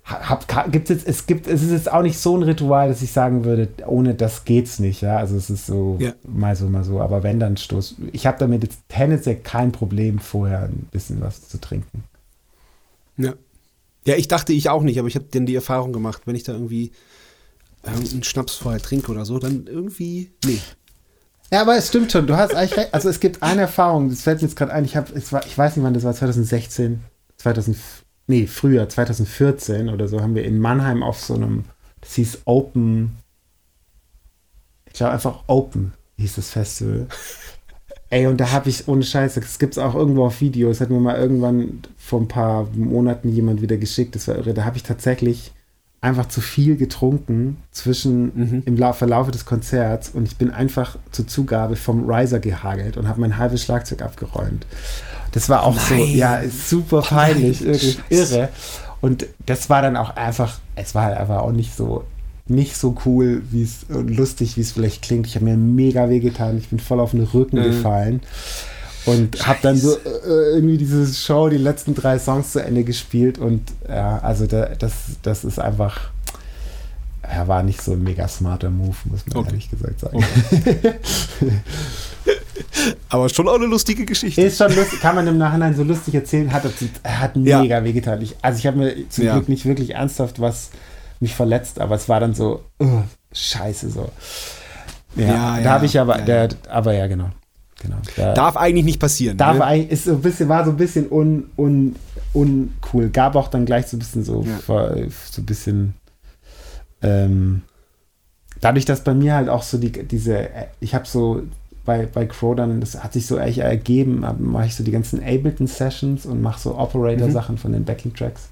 Hab, 0.04 0.46
gibt's 0.74 0.90
jetzt, 0.90 1.08
es 1.08 1.26
gibt, 1.26 1.48
es 1.48 1.64
ist 1.64 1.72
jetzt 1.72 1.90
auch 1.90 2.02
nicht 2.02 2.20
so 2.20 2.36
ein 2.36 2.44
Ritual, 2.44 2.90
dass 2.90 3.02
ich 3.02 3.14
sagen 3.14 3.46
würde, 3.46 3.70
ohne 3.88 4.14
das 4.14 4.44
geht's 4.44 4.78
nicht, 4.80 5.00
ja. 5.00 5.16
Also 5.16 5.38
es 5.38 5.50
ist 5.50 5.66
so 5.66 5.98
mal 6.28 6.54
so, 6.58 6.66
mal 6.66 6.84
so. 6.84 7.00
Aber 7.00 7.24
wenn 7.24 7.40
dann 7.40 7.56
Stoß. 7.56 7.96
Ich 8.12 8.28
habe 8.28 8.38
damit 8.38 8.62
jetzt 8.64 8.82
tendenziell 8.90 9.38
kein 9.38 9.72
Problem, 9.72 10.20
vorher 10.20 10.64
ein 10.64 10.90
bisschen 10.92 11.22
was 11.22 11.48
zu 11.48 11.62
trinken. 11.62 12.04
Ja. 13.16 13.34
Ja, 14.06 14.16
ich 14.16 14.28
dachte 14.28 14.54
ich 14.54 14.70
auch 14.70 14.84
nicht, 14.84 14.98
aber 15.00 15.08
ich 15.08 15.16
habe 15.16 15.26
dann 15.32 15.46
die 15.46 15.56
Erfahrung 15.56 15.94
gemacht, 15.94 16.24
wenn 16.26 16.36
ich 16.36 16.44
da 16.44 16.54
irgendwie 16.54 16.92
einen 17.84 18.24
Schnaps 18.24 18.56
vorher 18.56 18.82
trinke 18.82 19.12
oder 19.12 19.26
so, 19.26 19.40
dann 19.40 19.68
irgendwie, 19.68 20.32
nee. 20.46 20.60
Ja, 21.52 21.62
aber 21.62 21.76
es 21.76 21.90
stimmt 21.90 22.12
schon, 22.12 22.28
du 22.28 22.38
hast 22.38 22.56
eigentlich 22.56 22.78
recht. 22.78 22.94
Also 22.94 23.10
es 23.10 23.20
gibt 23.20 23.44
eine 23.44 23.62
Erfahrung, 23.62 24.10
das 24.10 24.22
fällt 24.22 24.42
mir 24.42 24.48
jetzt 24.48 24.58
gerade 24.58 24.72
ein, 24.72 24.86
ich 24.86 24.96
habe, 24.96 25.12
ich 25.18 25.58
weiß 25.58 25.76
nicht 25.76 25.84
wann 25.84 25.94
das 25.94 26.04
war, 26.04 26.14
2016, 26.14 27.02
2000, 27.38 27.78
nee, 28.28 28.48
früher, 28.48 28.88
2014 28.88 29.90
oder 29.90 30.08
so, 30.08 30.22
haben 30.22 30.36
wir 30.36 30.46
in 30.46 30.60
Mannheim 30.60 31.04
auf 31.04 31.20
so 31.20 31.36
einem, 31.36 31.66
das 32.00 32.16
hieß 32.16 32.42
Open, 32.46 33.18
ich 34.86 34.94
glaube 34.94 35.14
einfach 35.14 35.44
Open 35.48 35.94
hieß 36.18 36.36
das 36.36 36.50
Festival. 36.50 37.08
Ey, 38.12 38.28
und 38.28 38.42
da 38.42 38.52
habe 38.52 38.68
ich 38.68 38.90
ohne 38.90 39.04
Scheiße, 39.04 39.40
das 39.40 39.58
gibt 39.58 39.74
es 39.74 39.78
auch 39.78 39.96
irgendwo 39.96 40.26
auf 40.26 40.42
Video, 40.42 40.68
das 40.68 40.82
hat 40.82 40.90
mir 40.90 41.00
mal 41.00 41.16
irgendwann 41.16 41.80
vor 41.98 42.20
ein 42.20 42.28
paar 42.28 42.68
Monaten 42.76 43.30
jemand 43.30 43.62
wieder 43.62 43.78
geschickt, 43.78 44.16
das 44.16 44.28
war 44.28 44.36
irre. 44.36 44.54
Da 44.54 44.66
habe 44.66 44.76
ich 44.76 44.84
tatsächlich 44.84 45.54
einfach 46.02 46.28
zu 46.28 46.42
viel 46.42 46.76
getrunken 46.76 47.58
zwischen 47.72 48.32
mhm. 48.36 48.64
im 48.66 48.94
Verlauf 48.94 49.32
des 49.32 49.46
Konzerts 49.46 50.10
und 50.10 50.28
ich 50.28 50.36
bin 50.36 50.52
einfach 50.52 50.98
zur 51.12 51.26
Zugabe 51.26 51.78
vom 51.78 52.10
Riser 52.10 52.40
gehagelt 52.40 52.98
und 52.98 53.08
habe 53.08 53.22
mein 53.22 53.38
halbes 53.38 53.64
Schlagzeug 53.64 54.02
abgeräumt. 54.02 54.66
Das 55.32 55.48
war 55.48 55.64
auch 55.64 55.76
Nein. 55.76 56.00
so, 56.00 56.04
ja, 56.04 56.42
super 56.50 57.04
peinlich, 57.04 57.66
oh 57.66 58.04
irre. 58.10 58.50
Und 59.00 59.26
das 59.46 59.70
war 59.70 59.82
dann 59.82 59.96
auch 59.96 60.18
einfach, 60.18 60.60
es 60.76 60.94
war 60.96 61.06
halt 61.06 61.18
einfach 61.18 61.38
auch 61.38 61.54
nicht 61.54 61.74
so 61.78 62.04
nicht 62.52 62.78
so 62.78 62.96
cool, 63.06 63.42
wie 63.50 63.64
es 63.64 63.86
lustig, 63.90 64.58
wie 64.58 64.62
es 64.62 64.72
vielleicht 64.72 65.02
klingt. 65.02 65.28
Ich 65.28 65.36
habe 65.36 65.46
mir 65.46 65.58
mega 65.58 66.10
wehgetan. 66.10 66.58
Ich 66.58 66.70
bin 66.70 66.80
voll 66.80 67.00
auf 67.00 67.12
den 67.12 67.24
Rücken 67.24 67.60
mhm. 67.60 67.64
gefallen 67.64 68.22
und 69.06 69.48
habe 69.48 69.60
dann 69.62 69.78
so 69.78 69.98
äh, 69.98 70.54
irgendwie 70.56 70.78
diese 70.78 71.12
Show, 71.14 71.50
die 71.50 71.58
letzten 71.58 71.96
drei 71.96 72.20
Songs 72.20 72.52
zu 72.52 72.64
Ende 72.64 72.84
gespielt 72.84 73.38
und 73.38 73.62
ja, 73.88 74.20
also 74.20 74.46
da, 74.46 74.68
das, 74.78 74.94
das 75.24 75.44
ist 75.44 75.60
einfach, 75.60 76.12
ja, 77.24 77.48
war 77.48 77.64
nicht 77.64 77.82
so 77.82 77.94
ein 77.94 78.04
mega 78.04 78.28
smarter 78.28 78.70
Move, 78.70 78.96
muss 79.06 79.26
man 79.26 79.38
okay. 79.38 79.50
ehrlich 79.50 79.70
gesagt 79.70 80.00
sagen. 80.02 80.18
Okay. 80.18 80.94
Aber 83.10 83.28
schon 83.30 83.48
auch 83.48 83.56
eine 83.56 83.66
lustige 83.66 84.06
Geschichte. 84.06 84.42
Ist 84.42 84.58
schon 84.58 84.74
lustig, 84.76 85.00
kann 85.02 85.16
man 85.16 85.28
im 85.28 85.38
Nachhinein 85.38 85.76
so 85.76 85.84
lustig 85.84 86.14
erzählen, 86.14 86.52
hat, 86.54 86.64
hat 87.04 87.36
mega 87.36 87.64
ja. 87.64 87.84
wehgetan. 87.84 88.22
Ich, 88.22 88.36
also 88.42 88.60
ich 88.60 88.68
habe 88.68 88.78
mir 88.78 89.10
zum 89.10 89.26
ja. 89.26 89.34
Glück 89.34 89.50
nicht 89.50 89.66
wirklich 89.66 89.96
ernsthaft 89.96 90.40
was 90.40 90.70
mich 91.22 91.36
verletzt, 91.36 91.80
aber 91.80 91.96
es 91.96 92.10
war 92.10 92.20
dann 92.20 92.34
so, 92.34 92.64
uh, 92.82 93.02
scheiße 93.32 93.90
so. 93.90 94.10
Ja, 95.16 95.26
ja 95.26 95.56
da 95.58 95.62
ja, 95.62 95.70
habe 95.72 95.86
ich 95.86 96.00
aber, 96.00 96.20
ja, 96.20 96.26
der, 96.26 96.50
aber 96.70 96.94
ja, 96.94 97.08
genau. 97.08 97.30
genau 97.82 97.98
da, 98.16 98.34
darf 98.34 98.58
eigentlich 98.58 98.86
nicht 98.86 99.00
passieren. 99.00 99.38
Darf 99.38 99.58
ne? 99.58 99.66
eigentlich, 99.66 99.92
ist 99.92 100.06
so 100.06 100.12
ein 100.12 100.22
bisschen, 100.22 100.50
war 100.50 100.66
so 100.66 100.72
ein 100.72 100.78
bisschen 100.78 101.12
un, 101.12 101.50
un, 101.58 101.96
uncool. 102.34 103.10
Gab 103.10 103.36
auch 103.36 103.50
dann 103.50 103.66
gleich 103.66 103.88
so 103.88 103.98
ein 103.98 104.00
bisschen 104.00 104.24
so, 104.24 104.46
so 104.66 104.74
ein 104.78 105.46
bisschen, 105.46 105.94
ähm, 107.02 107.62
dadurch, 108.62 108.86
dass 108.86 109.04
bei 109.04 109.14
mir 109.14 109.36
halt 109.36 109.50
auch 109.50 109.64
so 109.64 109.78
die, 109.78 109.92
diese, 109.92 110.50
ich 110.80 110.96
habe 110.96 111.08
so 111.08 111.44
bei, 111.84 112.06
bei 112.06 112.26
Crow 112.26 112.56
dann, 112.56 112.80
das 112.80 113.04
hat 113.04 113.14
sich 113.14 113.26
so 113.26 113.38
echt 113.38 113.58
ergeben, 113.58 114.24
mache 114.40 114.66
ich 114.68 114.76
so 114.76 114.84
die 114.84 114.92
ganzen 114.92 115.22
Ableton-Sessions 115.24 116.26
und 116.26 116.42
mache 116.42 116.60
so 116.60 116.78
Operator-Sachen 116.78 117.56
mhm. 117.56 117.60
von 117.60 117.72
den 117.74 117.86
Backing-Tracks. 117.86 118.51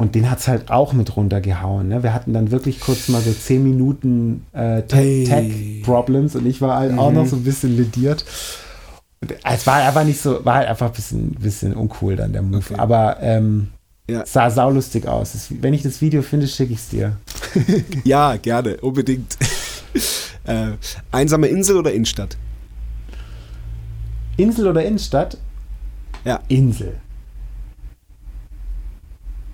Und 0.00 0.14
den 0.14 0.30
hat 0.30 0.38
es 0.38 0.46
halt 0.46 0.70
auch 0.70 0.92
mit 0.92 1.16
runtergehauen. 1.16 1.88
Ne? 1.88 2.04
Wir 2.04 2.14
hatten 2.14 2.32
dann 2.32 2.52
wirklich 2.52 2.78
kurz 2.78 3.08
mal 3.08 3.20
so 3.20 3.32
10 3.32 3.64
Minuten 3.64 4.46
äh, 4.52 4.82
Tech-Problems 4.82 6.36
und 6.36 6.46
ich 6.46 6.60
war 6.60 6.76
halt 6.76 6.92
mhm. 6.92 7.00
auch 7.00 7.10
noch 7.10 7.24
mhm. 7.24 7.28
so 7.28 7.36
ein 7.36 7.42
bisschen 7.42 7.76
lediert. 7.76 8.24
Es 9.42 9.66
war 9.66 9.82
einfach 9.82 10.04
nicht 10.04 10.20
so, 10.20 10.44
war 10.44 10.54
halt 10.54 10.68
einfach 10.68 10.86
ein 10.86 10.92
bisschen, 10.92 11.30
bisschen 11.32 11.74
uncool 11.74 12.14
dann 12.14 12.32
der 12.32 12.42
Move. 12.42 12.58
Okay. 12.58 12.74
Aber 12.76 13.16
ähm, 13.20 13.70
ja. 14.08 14.24
sah 14.24 14.48
saulustig 14.50 15.08
aus. 15.08 15.32
Das, 15.32 15.48
wenn 15.60 15.74
ich 15.74 15.82
das 15.82 16.00
Video 16.00 16.22
finde, 16.22 16.46
schicke 16.46 16.74
ich 16.74 16.78
es 16.78 16.88
dir. 16.90 17.16
ja, 18.04 18.36
gerne, 18.36 18.76
unbedingt. 18.76 19.36
äh, 20.44 20.68
einsame 21.10 21.48
Insel 21.48 21.76
oder 21.76 21.92
Innenstadt? 21.92 22.36
Insel 24.36 24.68
oder 24.68 24.84
Innenstadt? 24.84 25.38
Ja. 26.24 26.38
Insel. 26.46 27.00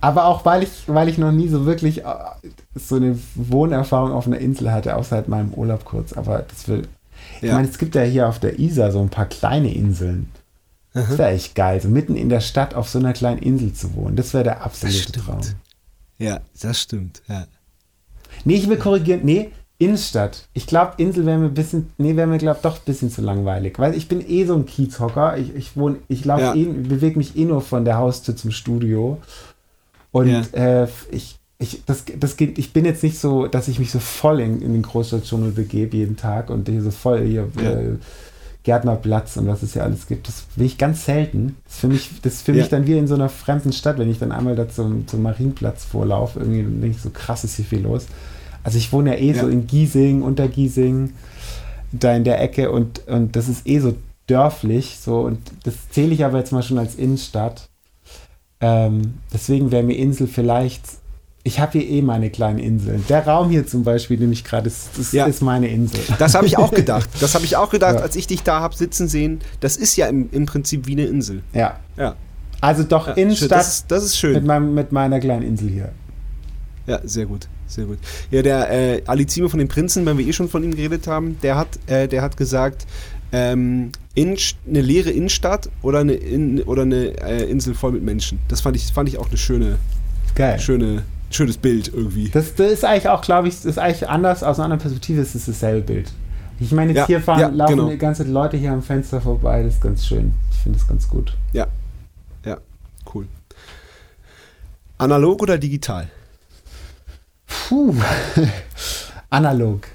Aber 0.05 0.27
auch 0.27 0.45
weil 0.45 0.63
ich, 0.63 0.71
weil 0.87 1.09
ich 1.09 1.17
noch 1.17 1.33
nie 1.33 1.49
so 1.49 1.65
wirklich 1.65 2.05
äh, 2.05 2.15
so 2.75 2.97
eine 2.97 3.19
Wohnerfahrung 3.35 4.13
auf 4.13 4.27
einer 4.27 4.39
Insel 4.39 4.71
hatte, 4.71 4.97
außer 4.97 5.25
meinem 5.29 5.55
Urlaub 5.55 5.87
kurz. 5.87 6.13
Aber 6.13 6.45
das 6.47 6.69
will. 6.69 6.87
Ich 7.41 7.49
ja. 7.49 7.55
meine, 7.55 7.69
es 7.69 7.79
gibt 7.79 7.95
ja 7.95 8.03
hier 8.03 8.29
auf 8.29 8.39
der 8.39 8.59
Isar 8.59 8.93
so 8.93 9.01
ein 9.01 9.09
paar 9.09 9.25
kleine 9.25 9.73
Inseln. 9.73 10.29
Das 10.93 11.19
wäre 11.19 11.31
echt 11.31 11.55
geil, 11.57 11.81
so 11.81 11.89
mitten 11.89 12.15
in 12.17 12.29
der 12.29 12.41
Stadt 12.41 12.75
auf 12.75 12.89
so 12.89 13.01
einer 13.01 13.15
kleinen 13.15 13.39
Insel 13.39 13.73
zu 13.73 13.95
wohnen. 13.95 14.15
Das 14.15 14.33
wäre 14.33 14.45
der 14.45 14.63
absolute 14.63 15.11
Traum. 15.11 15.41
Ja, 16.19 16.41
das 16.61 16.81
stimmt, 16.81 17.23
ja. 17.27 17.47
Nee, 18.45 18.57
ich 18.57 18.69
will 18.69 18.77
korrigieren. 18.77 19.23
Nee, 19.25 19.51
Innenstadt. 19.79 20.47
Ich 20.53 20.67
glaube, 20.67 20.93
Insel 20.99 21.27
wäre 21.27 21.39
mir 21.39 21.47
ein 21.47 21.55
bisschen, 21.55 21.91
nee, 21.99 22.15
wäre 22.15 22.29
mir, 22.29 22.39
glaube 22.39 22.61
doch 22.63 22.77
ein 22.77 22.85
bisschen 22.85 23.11
zu 23.11 23.23
langweilig. 23.23 23.79
Weil 23.79 23.95
ich 23.97 24.07
bin 24.07 24.21
eh 24.21 24.45
so 24.45 24.55
ein 24.55 24.67
Kiezhocker. 24.67 25.37
Ich, 25.37 25.55
ich 25.55 25.77
wohne, 25.77 25.97
ich 26.09 26.25
laufe 26.25 26.43
ja. 26.43 26.55
eh, 26.55 26.65
bewege 26.65 27.19
mich 27.19 27.37
eh 27.37 27.45
nur 27.45 27.61
von 27.61 27.85
der 27.85 27.97
Haustür 27.97 28.37
zum 28.37 28.53
Studio. 28.53 29.21
Und 30.15 30.29
ja. 30.29 30.43
äh, 30.53 30.87
ich, 31.11 31.41
ich, 31.59 31.83
das, 31.87 32.05
das 32.21 32.37
geht, 32.37 32.57
ich 32.57 32.73
bin 32.73 32.85
jetzt 32.85 33.03
nicht 33.03 33.19
so, 33.19 33.49
dass 33.49 33.67
ich 33.67 33.81
mich 33.81 33.91
so 33.91 33.99
voll 33.99 34.39
in, 34.39 34.63
in 34.63 34.73
den 34.73 34.83
Großstadtdschungel 34.83 35.51
begebe 35.51 35.97
jeden 35.97 36.17
Tag 36.17 36.51
und 36.51 36.69
hier 36.69 36.83
so 36.83 36.93
voll 36.93 37.27
hier 37.27 37.49
ja. 37.61 37.73
äh, 37.73 37.97
Gärtnerplatz 38.63 39.37
und 39.39 39.49
was 39.49 39.65
es 39.65 39.73
hier 39.73 39.83
alles 39.83 40.07
gibt. 40.07 40.29
Das 40.29 40.45
will 40.55 40.67
ich 40.67 40.79
ganz 40.79 41.05
selten. 41.05 41.57
Das 41.65 41.75
ist 41.75 41.81
für 41.81 41.89
mich, 41.89 42.11
das 42.23 42.43
für 42.43 42.53
ja. 42.53 42.59
mich 42.59 42.69
dann 42.69 42.87
wie 42.87 42.97
in 42.97 43.09
so 43.09 43.17
einer 43.17 43.29
fremden 43.29 43.73
Stadt, 43.73 43.99
wenn 43.99 44.09
ich 44.09 44.21
dann 44.21 44.31
einmal 44.31 44.55
da 44.55 44.69
zum, 44.69 45.09
zum 45.09 45.21
Marienplatz 45.21 45.85
vorlaufe, 45.85 46.39
irgendwie 46.39 46.63
denke 46.63 46.97
ich 46.97 47.03
so 47.03 47.11
krass 47.11 47.43
ist 47.43 47.57
hier 47.57 47.65
viel 47.65 47.83
los. 47.83 48.07
Also 48.63 48.79
ich 48.79 48.93
wohne 48.93 49.17
ja 49.17 49.21
eh 49.21 49.33
ja. 49.33 49.41
so 49.41 49.49
in 49.49 49.67
Giesing, 49.67 50.23
unter 50.23 50.47
Giesing, 50.47 51.13
da 51.91 52.15
in 52.15 52.23
der 52.23 52.41
Ecke 52.41 52.71
und, 52.71 53.05
und 53.09 53.35
das 53.35 53.49
ist 53.49 53.67
eh 53.67 53.81
so 53.81 53.97
dörflich, 54.29 54.97
so 55.01 55.23
und 55.23 55.41
das 55.65 55.75
zähle 55.91 56.15
ich 56.15 56.25
aber 56.25 56.39
jetzt 56.39 56.53
mal 56.53 56.63
schon 56.63 56.79
als 56.79 56.95
Innenstadt. 56.95 57.69
Ähm, 58.65 59.15
deswegen 59.31 59.71
wäre 59.71 59.83
mir 59.83 59.99
Insel 59.99 60.27
vielleicht. 60.27 60.83
Ich 61.43 61.61
habe 61.61 61.73
hier 61.73 61.87
eh 61.87 62.01
meine 62.01 62.31
kleinen 62.31 62.59
Inseln. 62.59 63.05
Der 63.11 63.27
Raum 63.27 63.51
hier 63.51 63.67
zum 63.67 63.85
Beispiel, 63.85 64.17
den 64.17 64.33
ich 64.33 64.45
gerade, 64.45 64.65
das, 64.65 64.89
das 64.97 65.13
ja. 65.13 65.27
ist 65.27 65.43
meine 65.43 65.69
Insel. 65.69 66.01
Das 66.19 66.35
habe 66.35 66.47
ich 66.47 66.57
auch 66.57 66.71
gedacht. 66.75 67.11
Das 67.21 67.35
habe 67.35 67.45
ich 67.45 67.57
auch 67.57 67.69
gedacht, 67.69 67.97
ja. 67.97 68.01
als 68.01 68.17
ich 68.17 68.27
dich 68.27 68.43
da 68.43 68.61
habe 68.61 68.75
sitzen 68.75 69.07
sehen. 69.07 69.41
Das 69.61 69.77
ist 69.77 69.95
ja 69.97 70.07
im, 70.07 70.31
im 70.33 70.47
Prinzip 70.47 70.87
wie 70.87 70.93
eine 70.93 71.05
Insel. 71.05 71.43
Ja. 71.53 71.79
Ja. 71.99 72.15
Also 72.63 72.83
doch 72.85 73.09
ja, 73.09 73.13
Innenstadt. 73.13 73.51
Das, 73.51 73.87
das, 73.87 74.05
ist 74.05 74.17
schön. 74.17 74.33
Mit, 74.33 74.47
meinem, 74.47 74.73
mit 74.73 74.93
meiner 74.93 75.21
kleinen 75.21 75.43
Insel 75.43 75.69
hier. 75.69 75.93
Ja, 76.87 77.01
sehr 77.05 77.27
gut, 77.27 77.49
sehr 77.67 77.85
gut. 77.85 77.99
Ja, 78.31 78.41
der 78.41 78.71
äh, 78.71 79.03
Alizime 79.05 79.51
von 79.51 79.59
den 79.59 79.69
Prinzen, 79.69 80.07
wenn 80.07 80.17
wir 80.17 80.27
eh 80.27 80.33
schon 80.33 80.49
von 80.49 80.65
ihm 80.65 80.75
geredet 80.75 81.07
haben, 81.07 81.39
der 81.43 81.57
hat, 81.57 81.69
äh, 81.87 82.09
der 82.09 82.23
hat 82.23 82.39
gesagt, 82.39 82.87
ähm, 83.33 83.93
in, 84.15 84.37
eine 84.69 84.81
leere 84.81 85.11
Innenstadt 85.11 85.69
oder 85.83 86.01
eine, 86.01 86.13
in, 86.15 86.63
oder 86.63 86.83
eine 86.83 87.21
äh, 87.21 87.51
Insel 87.51 87.75
voll 87.75 87.93
mit 87.93 88.03
Menschen. 88.03 88.39
Das 88.49 88.61
fand 88.61 88.77
ich, 88.77 88.85
fand 88.93 89.09
ich 89.09 89.19
auch 89.19 89.29
eine 89.29 89.37
schöne, 89.37 89.79
Geil. 90.35 90.59
schöne, 90.61 91.03
schönes 91.31 91.57
Bild 91.57 91.89
irgendwie. 91.89 92.29
Das, 92.29 92.55
das 92.55 92.71
ist 92.73 92.85
eigentlich 92.85 93.09
auch, 93.09 93.23
glaube 93.23 93.49
ich, 93.49 93.57
das 93.57 93.65
ist 93.65 93.79
eigentlich 93.79 94.09
anders, 94.09 94.43
aus 94.43 94.59
einer 94.59 94.67
anderen 94.67 94.81
Perspektive 94.81 95.21
ist 95.21 95.35
es 95.35 95.47
dasselbe 95.47 95.81
Bild. 95.83 96.13
Ich 96.61 96.71
meine, 96.71 96.93
jetzt 96.93 97.01
Ja, 97.01 97.07
hier 97.07 97.21
fahren, 97.21 97.41
ja, 97.41 97.49
laufen 97.49 97.77
genau. 97.77 97.91
die 97.91 97.99
ganze 97.99 98.23
Zeit 98.23 98.33
Leute 98.33 98.57
hier 98.57 98.71
am 98.71 98.83
Fenster 98.83 99.21
vorbei, 99.21 99.65
das 99.65 99.75
ist 99.75 99.81
ganz 99.83 100.07
schön. 100.07 100.33
Ich 100.53 100.59
finde 100.59 100.79
das 100.79 100.87
ganz 100.87 101.09
gut. 101.09 101.37
Ja. 101.53 101.67
Ja, 102.45 102.59
cool. 103.13 103.27
Analog 104.99 105.43
oder 105.43 105.59
digital? 105.59 106.09
Puh. 107.47 107.95
Analog. 109.31 109.89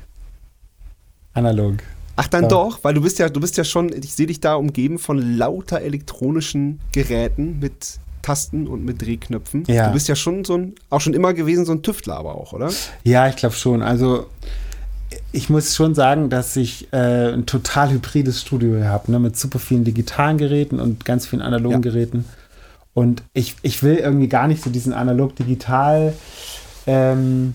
Analog. 1.34 1.76
Ach 2.20 2.28
dann 2.28 2.44
Ja. 2.44 2.50
doch, 2.50 2.84
weil 2.84 2.94
du 2.94 3.02
bist 3.02 3.20
ja, 3.20 3.30
du 3.30 3.40
bist 3.40 3.58
ja 3.58 3.64
schon, 3.64 3.92
ich 3.94 4.14
sehe 4.14 4.28
dich 4.28 4.40
da 4.40 4.56
umgeben 4.56 5.00
von 5.00 5.38
lauter 5.38 5.82
elektronischen 5.82 6.80
Geräten 6.92 7.60
mit 7.60 8.00
Tasten 8.22 8.68
und 8.68 8.84
mit 8.84 9.02
Drehknöpfen. 9.02 9.64
Ja. 9.68 9.88
Du 9.88 9.94
bist 9.94 10.08
ja 10.10 10.16
schon 10.16 10.44
so 10.44 10.56
ein, 10.56 10.76
auch 10.90 11.00
schon 11.02 11.14
immer 11.14 11.34
gewesen, 11.34 11.66
so 11.66 11.72
ein 11.72 11.82
Tüftler 11.82 12.18
aber 12.18 12.36
auch, 12.36 12.52
oder? 12.54 12.70
Ja, 13.04 13.28
ich 13.30 13.36
glaube 13.38 13.56
schon. 13.56 13.82
Also 13.82 14.26
ich 15.32 15.50
muss 15.50 15.76
schon 15.76 15.96
sagen, 15.96 16.30
dass 16.30 16.56
ich 16.56 16.92
äh, 16.92 17.34
ein 17.34 17.46
total 17.46 17.92
hybrides 17.92 18.42
Studio 18.42 18.84
habe, 18.84 19.12
ne, 19.12 19.20
mit 19.20 19.38
super 19.38 19.58
vielen 19.60 19.84
digitalen 19.84 20.38
Geräten 20.38 20.80
und 20.80 21.06
ganz 21.06 21.26
vielen 21.26 21.42
analogen 21.42 21.76
Ja. 21.76 21.80
Geräten. 21.92 22.26
Und 22.94 23.24
ich, 23.34 23.56
ich 23.62 23.82
will 23.82 23.96
irgendwie 23.96 24.28
gar 24.28 24.48
nicht 24.48 24.62
so 24.64 24.70
diesen 24.70 24.92
analog-digital, 24.94 26.14
ähm, 26.88 27.54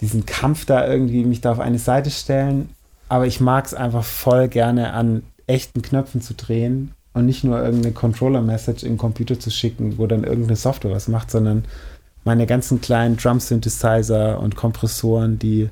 diesen 0.00 0.24
Kampf 0.26 0.64
da 0.66 0.86
irgendwie 0.86 1.24
mich 1.24 1.40
da 1.40 1.50
auf 1.52 1.60
eine 1.60 1.78
Seite 1.78 2.10
stellen. 2.10 2.68
Aber 3.08 3.26
ich 3.26 3.40
mag 3.40 3.66
es 3.66 3.74
einfach 3.74 4.04
voll 4.04 4.48
gerne 4.48 4.92
an 4.92 5.22
echten 5.46 5.82
Knöpfen 5.82 6.20
zu 6.20 6.34
drehen 6.34 6.92
und 7.12 7.26
nicht 7.26 7.44
nur 7.44 7.62
irgendeine 7.62 7.94
Controller-Message 7.94 8.82
in 8.82 8.92
den 8.92 8.98
Computer 8.98 9.38
zu 9.38 9.50
schicken, 9.50 9.98
wo 9.98 10.06
dann 10.06 10.24
irgendeine 10.24 10.56
Software 10.56 10.90
was 10.90 11.08
macht, 11.08 11.30
sondern 11.30 11.64
meine 12.24 12.46
ganzen 12.46 12.80
kleinen 12.80 13.16
Drum-Synthesizer 13.16 14.40
und 14.40 14.56
Kompressoren, 14.56 15.38
die, 15.38 15.68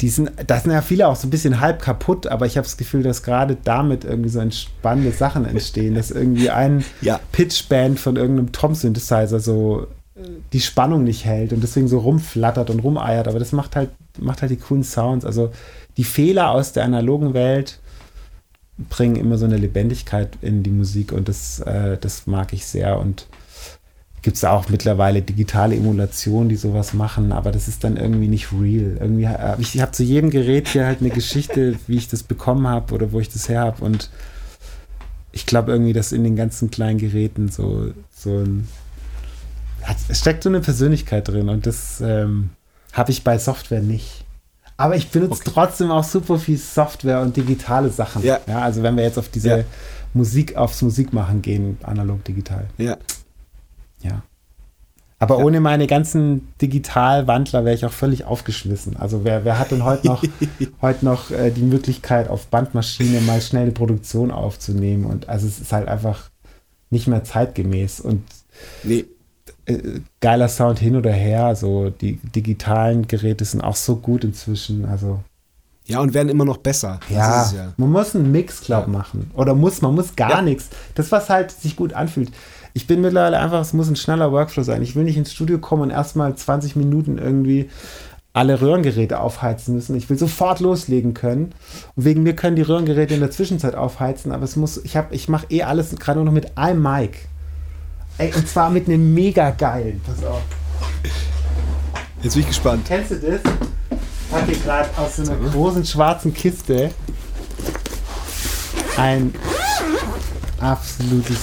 die 0.00 0.08
sind, 0.08 0.32
da 0.46 0.58
sind 0.58 0.72
ja 0.72 0.82
viele 0.82 1.06
auch 1.08 1.16
so 1.16 1.28
ein 1.28 1.30
bisschen 1.30 1.60
halb 1.60 1.80
kaputt, 1.80 2.26
aber 2.26 2.46
ich 2.46 2.56
habe 2.56 2.66
das 2.66 2.76
Gefühl, 2.76 3.02
dass 3.02 3.22
gerade 3.22 3.56
damit 3.62 4.04
irgendwie 4.04 4.28
so 4.28 4.42
spannende 4.50 5.12
Sachen 5.12 5.46
entstehen, 5.46 5.94
dass 5.94 6.10
irgendwie 6.10 6.50
ein 6.50 6.84
Ja. 7.00 7.20
Pitchband 7.32 8.00
von 8.00 8.16
irgendeinem 8.16 8.52
Tom-Synthesizer 8.52 9.38
so 9.38 9.86
die 10.52 10.60
Spannung 10.60 11.04
nicht 11.04 11.24
hält 11.24 11.52
und 11.52 11.62
deswegen 11.62 11.88
so 11.88 11.98
rumflattert 11.98 12.70
und 12.70 12.80
rumeiert, 12.80 13.26
aber 13.26 13.38
das 13.38 13.52
macht 13.52 13.74
halt, 13.74 13.90
macht 14.18 14.42
halt 14.42 14.52
die 14.52 14.56
coolen 14.56 14.84
Sounds. 14.84 15.24
Also 15.24 15.50
die 15.96 16.04
Fehler 16.04 16.50
aus 16.50 16.72
der 16.72 16.84
analogen 16.84 17.34
Welt 17.34 17.80
bringen 18.90 19.16
immer 19.16 19.38
so 19.38 19.44
eine 19.44 19.56
Lebendigkeit 19.56 20.38
in 20.40 20.62
die 20.62 20.70
Musik 20.70 21.12
und 21.12 21.28
das, 21.28 21.60
äh, 21.60 21.96
das 21.98 22.26
mag 22.26 22.52
ich 22.52 22.66
sehr 22.66 22.98
und 22.98 23.26
gibt 24.22 24.36
es 24.36 24.44
auch 24.44 24.68
mittlerweile 24.68 25.20
digitale 25.20 25.76
Emulationen, 25.76 26.48
die 26.48 26.56
sowas 26.56 26.94
machen, 26.94 27.30
aber 27.30 27.52
das 27.52 27.68
ist 27.68 27.84
dann 27.84 27.96
irgendwie 27.96 28.28
nicht 28.28 28.52
real. 28.52 28.96
Irgendwie 28.98 29.28
hab 29.28 29.60
ich, 29.60 29.74
ich 29.74 29.82
habe 29.82 29.92
zu 29.92 30.02
jedem 30.02 30.30
Gerät 30.30 30.68
hier 30.68 30.86
halt 30.86 31.00
eine 31.00 31.10
Geschichte, 31.10 31.76
wie 31.86 31.96
ich 31.96 32.08
das 32.08 32.22
bekommen 32.22 32.66
habe 32.68 32.94
oder 32.94 33.12
wo 33.12 33.20
ich 33.20 33.28
das 33.28 33.48
her 33.48 33.60
habe 33.60 33.84
und 33.84 34.10
ich 35.32 35.46
glaube 35.46 35.72
irgendwie, 35.72 35.92
dass 35.92 36.12
in 36.12 36.22
den 36.22 36.36
ganzen 36.36 36.70
kleinen 36.70 36.98
Geräten 36.98 37.48
so, 37.48 37.90
so 38.14 38.38
ein 38.38 38.68
hat, 39.84 39.96
es 40.08 40.18
steckt 40.18 40.42
so 40.42 40.48
eine 40.48 40.60
Persönlichkeit 40.60 41.28
drin 41.28 41.48
und 41.48 41.66
das 41.66 42.00
ähm, 42.00 42.50
habe 42.92 43.10
ich 43.12 43.24
bei 43.24 43.38
Software 43.38 43.80
nicht. 43.82 44.24
Aber 44.76 44.96
ich 44.96 45.10
benutze 45.10 45.40
Okay. 45.42 45.50
trotzdem 45.54 45.90
auch 45.92 46.02
super 46.04 46.38
viel 46.38 46.58
Software 46.58 47.20
und 47.20 47.36
digitale 47.36 47.90
Sachen. 47.90 48.22
Ja. 48.24 48.40
also 48.46 48.82
wenn 48.82 48.96
wir 48.96 49.04
jetzt 49.04 49.18
auf 49.18 49.28
diese 49.28 49.48
Ja. 49.58 49.64
Musik, 50.14 50.56
aufs 50.56 50.82
Musikmachen 50.82 51.42
gehen, 51.42 51.78
analog, 51.82 52.24
digital. 52.24 52.66
Ja. 52.78 52.96
Ja. 54.02 54.22
Aber 55.20 55.38
Ja. 55.38 55.44
ohne 55.44 55.60
meine 55.60 55.86
ganzen 55.86 56.48
Digitalwandler 56.60 57.64
wäre 57.64 57.74
ich 57.74 57.84
auch 57.84 57.92
völlig 57.92 58.24
aufgeschmissen. 58.24 58.96
Also 58.96 59.24
wer, 59.24 59.44
wer 59.44 59.58
hat 59.58 59.70
denn 59.70 59.84
heute 59.84 60.06
noch, 60.08 60.22
heute 60.82 61.04
noch 61.04 61.30
äh, 61.30 61.50
die 61.50 61.62
Möglichkeit, 61.62 62.28
auf 62.28 62.46
Bandmaschine 62.48 63.20
mal 63.20 63.40
schnell 63.40 63.62
eine 63.62 63.72
Produktion 63.72 64.30
aufzunehmen? 64.30 65.04
Und 65.04 65.28
also 65.28 65.46
es 65.46 65.60
ist 65.60 65.72
halt 65.72 65.88
einfach 65.88 66.30
nicht 66.90 67.06
mehr 67.06 67.24
zeitgemäß 67.24 68.00
und 68.00 68.22
Nee. 68.84 69.04
Äh, 69.66 70.00
geiler 70.20 70.48
Sound 70.48 70.78
hin 70.78 70.96
oder 70.96 71.12
her. 71.12 71.54
So 71.56 71.90
die 71.90 72.16
digitalen 72.34 73.06
Geräte 73.08 73.44
sind 73.44 73.60
auch 73.62 73.76
so 73.76 73.96
gut 73.96 74.24
inzwischen. 74.24 74.84
Also 74.84 75.20
Ja, 75.86 76.00
und 76.00 76.14
werden 76.14 76.28
immer 76.30 76.44
noch 76.46 76.56
besser. 76.58 76.98
Ja, 77.10 77.50
ja. 77.54 77.72
man 77.76 77.90
muss 77.92 78.14
einen 78.16 78.32
Mix, 78.32 78.62
glaub 78.62 78.86
Ja. 78.86 78.92
machen. 78.92 79.30
Oder 79.34 79.54
muss, 79.54 79.82
man 79.82 79.94
muss 79.94 80.16
gar 80.16 80.30
Ja. 80.30 80.42
nichts. 80.42 80.70
Das, 80.94 81.12
was 81.12 81.28
halt 81.28 81.50
sich 81.50 81.76
gut 81.76 81.92
anfühlt. 81.92 82.30
Ich 82.72 82.86
bin 82.86 83.00
mittlerweile 83.02 83.38
einfach, 83.38 83.60
es 83.60 83.72
muss 83.72 83.88
ein 83.88 83.96
schneller 83.96 84.32
Workflow 84.32 84.62
sein. 84.64 84.82
Ich 84.82 84.96
will 84.96 85.04
nicht 85.04 85.16
ins 85.16 85.32
Studio 85.32 85.58
kommen 85.58 85.82
und 85.82 85.90
erstmal 85.90 86.34
20 86.34 86.74
Minuten 86.74 87.18
irgendwie 87.18 87.68
alle 88.32 88.60
Röhrengeräte 88.60 89.20
aufheizen 89.20 89.76
müssen. 89.76 89.94
Ich 89.94 90.10
will 90.10 90.18
sofort 90.18 90.58
loslegen 90.58 91.14
können. 91.14 91.52
Und 91.94 92.04
wegen 92.04 92.24
mir 92.24 92.34
können 92.34 92.56
die 92.56 92.62
Röhrengeräte 92.62 93.14
in 93.14 93.20
der 93.20 93.30
Zwischenzeit 93.30 93.76
aufheizen, 93.76 94.32
aber 94.32 94.42
es 94.42 94.56
muss, 94.56 94.78
ich 94.78 94.96
habe, 94.96 95.14
ich 95.14 95.28
mache 95.28 95.46
eh 95.50 95.62
alles 95.62 95.94
gerade 95.94 96.18
nur 96.18 96.24
noch 96.24 96.32
mit 96.32 96.58
einem 96.58 96.82
Mic. 96.82 97.12
Ey, 98.18 98.32
und 98.34 98.48
zwar 98.48 98.70
mit 98.70 98.86
einem 98.86 99.12
mega 99.12 99.50
geilen. 99.50 100.00
Pass 100.06 100.24
auf. 100.24 100.42
Jetzt 102.22 102.34
bin 102.34 102.42
ich 102.42 102.48
gespannt. 102.48 102.86
Kennst 102.86 103.10
du 103.10 103.16
das? 103.16 103.40
Ich 103.90 103.98
hier 104.46 104.56
gerade 104.64 104.88
aus 104.96 105.16
so 105.16 105.22
einer 105.22 105.36
großen 105.50 105.84
schwarzen 105.84 106.32
Kiste 106.34 106.90
ein 108.96 109.34
absolutes 110.60 111.38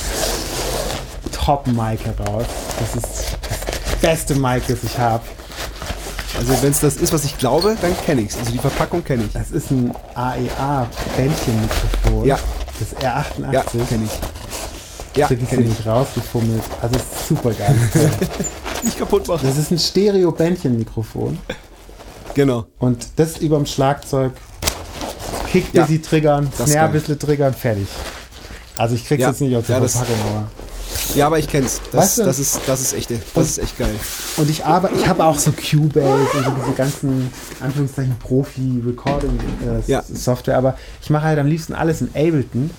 Top-Mic 1.31 2.05
heraus. 2.05 2.45
Das 2.79 2.95
ist 2.95 3.37
das 3.47 3.59
beste 4.01 4.33
Mic, 4.35 4.63
das 4.67 4.83
ich 4.83 4.97
habe. 4.97 5.23
Also 6.37 6.53
wenn 6.61 6.71
es 6.71 6.79
das 6.79 6.95
ist, 6.95 7.11
was 7.13 7.25
ich 7.25 7.37
glaube, 7.37 7.75
dann 7.81 7.93
kenne 8.05 8.21
ich 8.21 8.29
es. 8.29 8.37
Also 8.37 8.51
die 8.51 8.57
Verpackung 8.57 9.03
kenne 9.03 9.25
ich. 9.25 9.33
Das 9.33 9.51
ist 9.51 9.69
ein 9.71 9.93
AEA-Bändchenmikrofon. 10.15 12.25
Ja. 12.25 12.39
Das 12.79 12.95
R88. 12.97 13.51
Ja, 13.51 13.63
kenne 13.63 14.05
ich. 14.05 14.11
Ja, 15.15 15.27
Krieg 15.27 15.39
ich 15.43 15.49
sie 15.49 15.57
nicht 15.57 15.85
rausgefummelt. 15.85 16.63
Also 16.81 16.95
es 16.95 17.01
ist 17.01 17.27
super 17.27 17.51
geil. 17.51 17.75
Nicht 18.83 18.97
kaputt 18.97 19.27
machen. 19.27 19.45
das 19.47 19.57
ist 19.57 19.71
ein 19.71 19.77
Stereo-Bändchenmikrofon. 19.77 21.37
Genau. 22.33 22.65
Und 22.79 23.07
das 23.17 23.37
überm 23.37 23.65
Schlagzeug, 23.65 24.31
Kick 25.51 25.65
Ja, 25.73 25.83
busy 25.83 26.01
triggern, 26.01 26.49
Snare 26.55 26.87
ein 26.87 26.93
bisschen 26.93 27.19
triggern, 27.19 27.53
fertig. 27.53 27.87
Also 28.77 28.95
ich 28.95 29.05
krieg's 29.05 29.21
Ja, 29.21 29.27
jetzt 29.29 29.41
nicht 29.41 29.53
aus 29.55 29.65
der 29.67 29.75
ja, 29.75 29.81
das- 29.81 29.91
Verpackung, 29.97 30.15
aber. 30.31 30.47
Ja, 31.15 31.27
aber 31.27 31.39
ich 31.39 31.47
kenn's. 31.47 31.79
Das, 31.91 32.01
Weißt 32.01 32.17
du- 32.19 32.23
das, 32.23 32.39
ist, 32.39 32.59
das 32.65 32.81
ist 32.81 32.93
echt, 32.93 33.11
das 33.33 33.47
ist 33.49 33.57
echt 33.59 33.77
geil. 33.77 33.93
Und 34.37 34.49
ich 34.49 34.65
arbeite, 34.65 34.95
ich 34.95 35.07
habe 35.07 35.23
auch 35.25 35.37
so 35.37 35.51
Cubase 35.51 36.37
und 36.37 36.45
so 36.45 36.51
diese 36.65 36.75
ganzen, 36.75 37.31
Anführungszeichen, 37.59 38.15
Profi-Recording-Software, 38.19 40.53
Ja. 40.53 40.57
aber 40.57 40.77
ich 41.01 41.09
mache 41.09 41.23
halt 41.25 41.39
am 41.39 41.47
liebsten 41.47 41.73
alles 41.73 41.99
in 42.01 42.07
Ableton. 42.09 42.69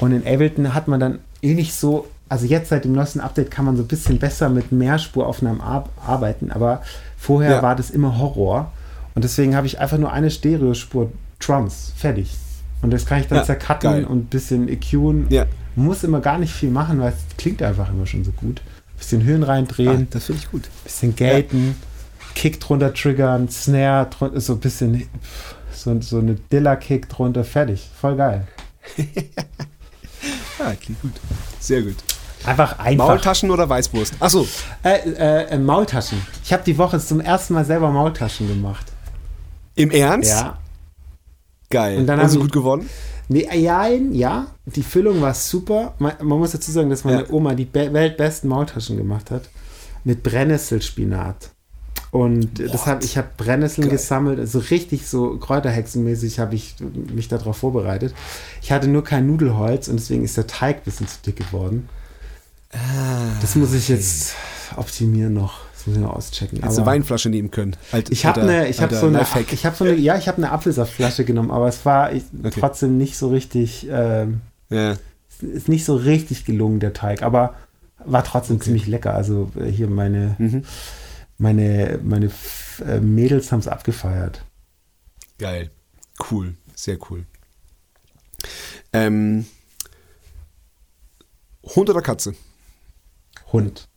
Und 0.00 0.12
in 0.12 0.26
Ableton 0.26 0.72
hat 0.74 0.88
man 0.88 1.00
dann 1.00 1.18
eh 1.42 1.54
nicht 1.54 1.74
so, 1.74 2.06
also 2.28 2.46
jetzt 2.46 2.68
seit 2.70 2.84
dem 2.84 2.92
neuesten 2.92 3.20
Update 3.20 3.50
kann 3.50 3.64
man 3.64 3.76
so 3.76 3.82
ein 3.82 3.88
bisschen 3.88 4.18
besser 4.18 4.48
mit 4.48 4.72
Mehrspuraufnahmen 4.72 5.60
ar 5.60 5.88
arbeiten, 6.04 6.50
aber 6.50 6.82
vorher 7.16 7.50
Ja. 7.56 7.62
war 7.62 7.76
das 7.76 7.90
immer 7.90 8.18
Horror. 8.18 8.72
Und 9.14 9.22
deswegen 9.24 9.54
habe 9.56 9.66
ich 9.66 9.78
einfach 9.80 9.98
nur 9.98 10.12
eine 10.12 10.30
Stereospur 10.30 11.10
Drums, 11.40 11.92
fertig. 11.96 12.34
Und 12.82 12.92
das 12.92 13.06
kann 13.06 13.20
ich 13.20 13.28
dann 13.28 13.38
Ja, 13.38 13.44
zercutten 13.44 13.90
geil. 13.90 14.04
und 14.04 14.18
ein 14.18 14.26
bisschen 14.26 14.68
EQen. 14.68 15.26
Ja. 15.30 15.46
Muss 15.74 16.04
immer 16.04 16.20
gar 16.20 16.38
nicht 16.38 16.52
viel 16.52 16.70
machen, 16.70 17.00
weil 17.00 17.12
es 17.12 17.36
klingt 17.36 17.62
einfach 17.62 17.90
immer 17.90 18.06
schon 18.06 18.24
so 18.24 18.32
gut. 18.32 18.60
bisschen 18.98 19.22
Höhen 19.24 19.44
Ah, 19.44 19.48
reindrehen, 19.48 20.06
das 20.10 20.24
finde 20.24 20.40
ich 20.42 20.50
gut. 20.50 20.68
bisschen 20.84 21.14
gaten, 21.14 21.76
Kick 22.34 22.60
drunter 22.60 22.92
triggern, 22.94 23.48
Snare 23.50 24.06
drunter, 24.10 24.40
so 24.40 24.54
ein 24.54 24.60
bisschen 24.60 25.02
so, 25.72 26.00
so 26.00 26.18
eine 26.18 26.34
Dilla-Kick 26.34 27.08
drunter, 27.10 27.44
fertig. 27.44 27.90
Voll 28.00 28.16
geil. 28.16 28.46
Ja, 30.58 30.74
klingt 30.74 31.00
gut. 31.02 31.12
Sehr 31.60 31.82
gut. 31.82 31.96
Einfach 32.44 32.78
einfach. 32.78 33.08
Maultaschen 33.08 33.50
oder 33.50 33.68
Weißwurst? 33.68 34.14
Achso, 34.20 34.46
Äh, 34.82 35.10
äh, 35.10 35.42
äh, 35.50 35.58
Maultaschen. 35.58 36.20
Ich 36.44 36.52
habe 36.52 36.62
die 36.64 36.78
Woche 36.78 36.98
zum 37.00 37.20
ersten 37.20 37.54
Mal 37.54 37.64
selber 37.64 37.90
Maultaschen 37.90 38.46
gemacht. 38.48 38.86
im 39.74 39.90
Ernst? 39.90 40.30
Ja. 40.30 40.58
Geil. 41.70 41.98
Und 41.98 42.06
dann 42.06 42.20
Haben 42.20 42.28
sie 42.28 42.38
gut 42.38 42.52
gewonnen? 42.52 42.88
Nee, 43.28 43.48
ja, 43.58 43.88
ja, 43.88 44.46
die 44.66 44.84
Füllung 44.84 45.20
war 45.20 45.34
super. 45.34 45.94
Man, 45.98 46.12
man 46.22 46.38
muss 46.38 46.52
dazu 46.52 46.70
sagen, 46.70 46.88
dass 46.90 47.02
meine 47.04 47.22
Ja. 47.22 47.30
Oma 47.30 47.54
die 47.54 47.64
be 47.64 47.92
weltbesten 47.92 48.48
Maultaschen 48.48 48.96
gemacht 48.96 49.30
hat. 49.32 49.48
Mit 50.04 50.22
Brennnesselspinat. 50.22 51.50
Und 52.16 52.58
das 52.58 52.86
hab, 52.86 53.04
ich 53.04 53.18
habe 53.18 53.28
Brennnesseln 53.36 53.88
Geil. 53.88 53.98
gesammelt, 53.98 54.40
also 54.40 54.58
richtig 54.58 55.06
so 55.06 55.36
kräuterhexenmäßig 55.36 56.38
habe 56.38 56.54
ich 56.54 56.76
mich 57.14 57.28
darauf 57.28 57.58
vorbereitet. 57.58 58.14
Ich 58.62 58.72
hatte 58.72 58.88
nur 58.88 59.04
kein 59.04 59.26
Nudelholz 59.26 59.88
und 59.88 59.96
deswegen 60.00 60.24
ist 60.24 60.34
der 60.38 60.46
Teig 60.46 60.78
ein 60.78 60.82
bisschen 60.82 61.06
zu 61.08 61.18
dick 61.26 61.36
geworden. 61.36 61.90
Ah, 62.72 62.78
Das 63.42 63.54
muss 63.54 63.74
ich 63.74 63.90
jetzt 63.90 64.34
optimieren 64.76 65.34
noch. 65.34 65.58
Das 65.74 65.86
muss 65.86 65.96
ich 65.96 66.02
mal 66.02 66.08
auschecken. 66.08 66.60
Hättest 66.62 66.78
eine 66.78 66.86
Weinflasche 66.86 67.28
nehmen 67.28 67.50
können. 67.50 67.76
Alt, 67.92 68.08
ich 68.08 68.24
habe 68.24 68.40
eine, 68.40 68.66
ich 68.68 68.80
habe 68.80 68.96
so 68.96 69.08
eine, 69.08 69.20
ich 69.52 69.66
habe 69.66 69.76
so 69.76 69.84
eine, 69.84 69.94
ja, 69.96 70.16
ich 70.16 70.26
habe 70.26 70.38
eine 70.38 70.52
Apfelsaftflasche 70.52 71.26
genommen, 71.26 71.50
aber 71.50 71.68
es 71.68 71.84
war 71.84 72.14
ich, 72.14 72.22
okay. 72.42 72.58
trotzdem 72.58 72.96
nicht 72.96 73.18
so 73.18 73.28
richtig, 73.28 73.88
ähm, 73.90 74.40
ja. 74.70 74.96
ist 75.42 75.68
nicht 75.68 75.84
so 75.84 75.96
richtig 75.96 76.46
gelungen 76.46 76.80
der 76.80 76.94
Teig, 76.94 77.22
aber 77.22 77.52
war 78.06 78.24
trotzdem 78.24 78.56
okay. 78.56 78.64
ziemlich 78.64 78.86
lecker. 78.86 79.14
Also 79.14 79.50
äh, 79.60 79.70
hier 79.70 79.88
meine, 79.88 80.34
mhm. 80.38 80.62
Meine, 81.38 82.00
meine 82.02 82.30
äh, 82.86 83.00
Mädels 83.00 83.52
haben 83.52 83.60
es 83.60 83.68
abgefeiert. 83.68 84.44
Geil, 85.38 85.70
cool, 86.30 86.54
sehr 86.74 86.98
cool. 87.10 87.24
Ähm, 88.92 89.46
Hund 91.74 91.90
oder 91.90 92.02
Katze? 92.02 92.34
Hund. 93.52 93.88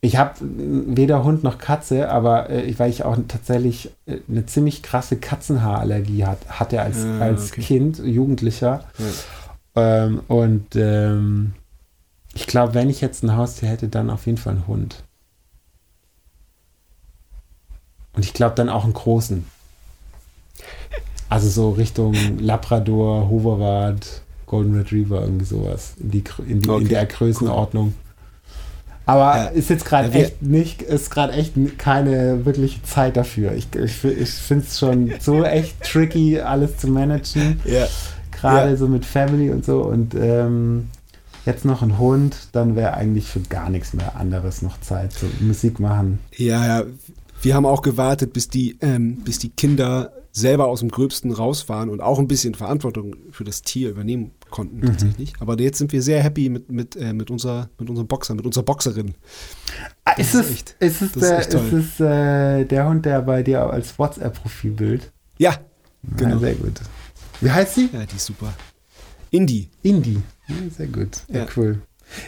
Ich 0.00 0.16
habe 0.16 0.34
weder 0.40 1.24
Hund 1.24 1.42
noch 1.42 1.58
Katze, 1.58 2.08
aber 2.08 2.50
äh, 2.50 2.72
weil 2.78 2.90
ich 2.90 3.02
auch 3.02 3.16
tatsächlich 3.26 3.90
äh, 4.06 4.18
eine 4.28 4.46
ziemlich 4.46 4.82
krasse 4.82 5.16
Katzenhaarallergie 5.16 6.24
hat, 6.24 6.38
hatte 6.48 6.80
als, 6.80 7.04
ah, 7.04 7.18
als 7.18 7.52
okay. 7.52 7.62
Kind, 7.62 7.98
Jugendlicher. 7.98 8.84
Ja. 8.98 10.04
Ähm, 10.04 10.20
und 10.28 10.76
ähm, 10.76 11.54
ich 12.38 12.46
glaube, 12.46 12.74
wenn 12.74 12.88
ich 12.88 13.00
jetzt 13.00 13.24
ein 13.24 13.36
Haustier 13.36 13.68
hätte, 13.68 13.88
dann 13.88 14.10
auf 14.10 14.26
jeden 14.26 14.38
Fall 14.38 14.52
einen 14.52 14.68
Hund. 14.68 15.02
Und 18.12 18.24
ich 18.24 18.32
glaube 18.32 18.54
dann 18.54 18.68
auch 18.68 18.84
einen 18.84 18.92
großen. 18.92 19.44
Also 21.28 21.48
so 21.48 21.70
Richtung 21.70 22.14
Labrador, 22.38 23.28
Hoverwart, 23.28 24.22
Golden 24.46 24.76
Retriever, 24.76 25.20
irgendwie 25.22 25.46
sowas. 25.46 25.94
In, 25.98 26.10
die, 26.12 26.24
in, 26.46 26.62
die, 26.62 26.70
okay. 26.70 26.82
in 26.82 26.88
der 26.88 27.06
Größenordnung. 27.06 27.86
Cool. 27.86 27.92
Aber 29.04 29.36
ja. 29.36 29.44
ist 29.46 29.68
jetzt 29.68 29.84
gerade 29.84 30.08
ja, 30.08 30.26
echt 30.26 30.40
nicht, 30.40 30.82
ist 30.82 31.10
gerade 31.10 31.32
echt 31.32 31.54
keine 31.76 32.44
wirkliche 32.46 32.82
Zeit 32.84 33.16
dafür. 33.16 33.52
Ich, 33.52 33.66
ich, 33.74 34.04
ich 34.04 34.30
finde 34.30 34.64
es 34.64 34.78
schon 34.78 35.12
so 35.18 35.42
echt 35.44 35.82
tricky, 35.82 36.38
alles 36.40 36.76
zu 36.76 36.86
managen. 36.86 37.60
Ja. 37.64 37.88
Gerade 38.30 38.76
so 38.76 38.86
mit 38.86 39.04
Family 39.04 39.50
und 39.50 39.64
so. 39.64 39.82
Und 39.82 40.14
ähm, 40.14 40.88
jetzt 41.44 41.64
noch 41.64 41.82
ein 41.82 41.98
Hund, 41.98 42.48
dann 42.52 42.76
wäre 42.76 42.94
eigentlich 42.94 43.28
für 43.28 43.40
gar 43.40 43.70
nichts 43.70 43.92
mehr 43.94 44.16
anderes 44.16 44.62
noch 44.62 44.80
Zeit. 44.80 45.12
So 45.12 45.26
Musik 45.40 45.80
machen. 45.80 46.18
Ja, 46.36 46.66
ja. 46.66 46.86
Wir 47.40 47.54
haben 47.54 47.66
auch 47.66 47.82
gewartet, 47.82 48.32
bis 48.32 48.48
die, 48.48 48.76
ähm, 48.80 49.18
bis 49.24 49.38
die 49.38 49.50
Kinder 49.50 50.12
selber 50.32 50.66
aus 50.68 50.80
dem 50.80 50.90
Gröbsten 50.90 51.32
rausfahren 51.32 51.88
und 51.88 52.00
auch 52.00 52.18
ein 52.18 52.28
bisschen 52.28 52.54
Verantwortung 52.54 53.16
für 53.30 53.44
das 53.44 53.62
Tier 53.62 53.90
übernehmen 53.90 54.32
konnten 54.50 54.78
mhm. 54.78 54.86
tatsächlich. 54.86 55.34
Aber 55.40 55.58
jetzt 55.60 55.78
sind 55.78 55.92
wir 55.92 56.02
sehr 56.02 56.22
happy 56.22 56.48
mit, 56.48 56.70
mit, 56.70 56.96
äh, 56.96 57.12
mit, 57.12 57.30
unserer, 57.30 57.68
mit 57.78 57.88
unserem 57.88 58.06
Boxer, 58.06 58.34
mit 58.34 58.46
unserer 58.46 58.64
Boxerin. 58.64 59.14
Ah, 60.04 60.12
ist, 60.12 60.34
es, 60.34 60.50
echt, 60.50 60.76
ist, 60.78 61.02
es, 61.02 61.12
der, 61.12 61.40
ist, 61.40 61.54
ist 61.54 61.72
es 61.72 62.00
äh, 62.00 62.64
der 62.64 62.88
Hund, 62.88 63.04
der 63.04 63.22
bei 63.22 63.42
dir 63.42 63.62
als 63.62 63.98
WhatsApp-Profilbild? 63.98 65.12
Ja, 65.38 65.56
genau. 66.16 66.34
Ja, 66.34 66.38
sehr 66.38 66.54
gut. 66.54 66.80
Wie 67.40 67.50
heißt 67.50 67.74
sie? 67.74 67.88
Ja, 67.92 68.04
die 68.04 68.16
ist 68.16 68.26
super. 68.26 68.52
Indie. 69.30 69.68
Indie. 69.82 70.22
Ja, 70.48 70.54
sehr 70.76 70.86
gut. 70.86 71.22
Ja, 71.28 71.46
cool. 71.56 71.82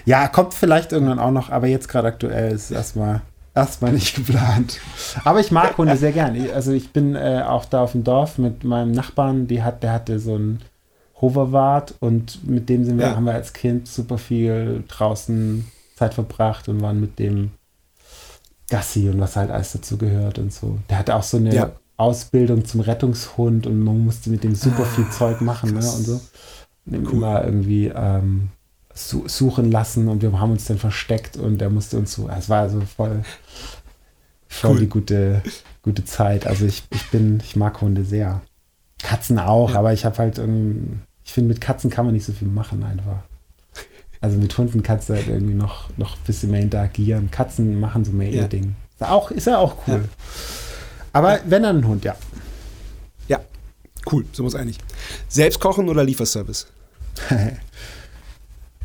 Ja, 0.05 0.29
kommt 0.29 0.55
vielleicht 0.55 0.93
irgendwann 0.93 1.19
auch 1.19 1.31
noch, 1.31 1.51
aber 1.51 1.67
jetzt 1.67 1.89
gerade 1.89 2.09
aktuell 2.09 2.53
ist 2.53 2.65
es 2.65 2.71
erstmal 2.71 3.23
erstmal 3.55 3.93
nicht 3.93 4.15
geplant. 4.27 4.79
Aber 5.25 5.41
ich 5.41 5.51
mag 5.51 5.77
Hunde 5.79 5.97
sehr 5.97 6.13
gern. 6.13 6.37
Also 6.55 6.73
ich 6.73 6.93
bin 6.93 7.15
äh, 7.15 7.43
auch 7.47 7.65
da 7.65 7.83
auf 7.83 7.93
dem 7.93 8.05
Dorf 8.05 8.39
mit 8.39 8.65
meinem 8.65 8.93
Nachbarn, 8.93 9.47
die 9.47 9.63
hat, 9.63 9.83
der 9.83 9.93
hatte 9.93 10.19
so 10.19 10.35
einen 10.35 10.61
Hoverwart 11.21 11.95
und 12.01 12.47
mit 12.49 12.69
dem 12.69 12.85
sind 12.85 12.99
wir, 12.99 13.07
ja. 13.09 13.17
haben 13.17 13.25
wir 13.25 13.35
als 13.35 13.53
Kind 13.53 13.89
super 13.89 14.19
viel 14.19 14.85
draußen 14.89 15.67
Zeit 15.97 16.15
verbracht 16.15 16.69
und 16.69 16.81
waren 16.81 17.01
mit 17.01 17.19
dem 17.19 17.51
Gassi 18.71 19.09
und 19.09 19.21
was 19.21 19.37
halt 19.37 19.51
alles 19.51 19.73
dazu 19.73 19.99
gehört 19.99 20.39
und 20.39 20.53
so. 20.53 20.79
Der 20.89 20.99
hatte 20.99 21.15
auch 21.15 21.23
so 21.23 21.37
eine 21.37 21.55
ja. 21.55 21.73
Ausbildung 21.97 22.65
zum 22.65 22.81
Rettungshund 22.81 23.67
und 23.67 23.81
man 23.81 23.99
musste 23.99 24.31
mit 24.31 24.45
dem 24.45 24.55
super 24.55 24.87
viel 24.87 25.05
ah, 25.09 25.11
Zeug 25.11 25.41
machen 25.43 25.75
ne, 25.75 25.81
und 25.81 26.05
so. 26.05 26.21
Cool. 26.87 27.13
immer 27.13 27.45
irgendwie 27.45 27.87
ähm, 27.95 28.49
suchen 28.95 29.71
lassen 29.71 30.09
und 30.09 30.23
wir 30.23 30.39
haben 30.39 30.53
uns 30.53 30.65
dann 30.65 30.79
versteckt 30.79 31.37
und 31.37 31.63
er 31.63 31.71
musste 31.71 31.97
uns 31.97 32.13
so, 32.13 32.29
es 32.29 32.49
war 32.49 32.63
also 32.63 32.81
voll, 32.81 33.23
voll 34.49 34.73
cool. 34.73 34.81
die 34.81 34.89
gute, 34.89 35.43
gute 35.83 36.05
Zeit. 36.05 36.47
Also 36.47 36.67
ich, 36.67 36.85
ich 36.91 37.11
bin, 37.11 37.41
ich 37.45 37.57
mag 37.57 37.81
Hunde 37.81 38.05
sehr. 38.05 38.43
Katzen 39.03 39.39
auch, 39.39 39.73
ja. 39.73 39.79
aber 39.79 39.93
ich 39.93 40.05
habe 40.05 40.19
halt 40.19 40.39
irgendwie, 40.39 40.99
ich 41.25 41.33
finde, 41.33 41.49
mit 41.49 41.61
Katzen 41.61 41.91
kann 41.91 42.05
man 42.05 42.15
nicht 42.15 42.25
so 42.25 42.33
viel 42.33 42.49
machen 42.49 42.83
einfach. 42.83 43.23
Also 44.21 44.37
mit 44.37 44.57
Hunden 44.59 44.83
kannst 44.83 45.09
du 45.09 45.15
halt 45.15 45.29
irgendwie 45.29 45.55
noch, 45.55 45.89
noch 45.97 46.17
ein 46.17 46.25
bisschen 46.27 46.51
mehr 46.51 46.61
interagieren. 46.61 47.31
Katzen 47.31 47.81
machen 47.81 48.05
so 48.05 48.13
mehr 48.13 48.29
ja. 48.29 48.43
ihr 48.43 48.49
Ding. 48.49 48.75
Ist, 48.99 49.09
auch, 49.09 49.31
ist 49.31 49.47
ja 49.47 49.57
auch 49.57 49.77
cool. 49.87 49.95
Ja. 49.95 50.09
Aber 51.13 51.39
wenn 51.47 51.63
dann 51.63 51.79
ein 51.79 51.87
Hund, 51.87 52.05
ja. 52.05 52.15
Ja, 53.29 53.41
cool, 54.11 54.25
sind 54.25 54.39
wir 54.39 54.45
uns 54.45 54.55
einig. 54.55 54.79
Selbst 55.29 55.61
kochen 55.61 55.89
oder 55.89 56.05
Lieferservice? 56.05 56.67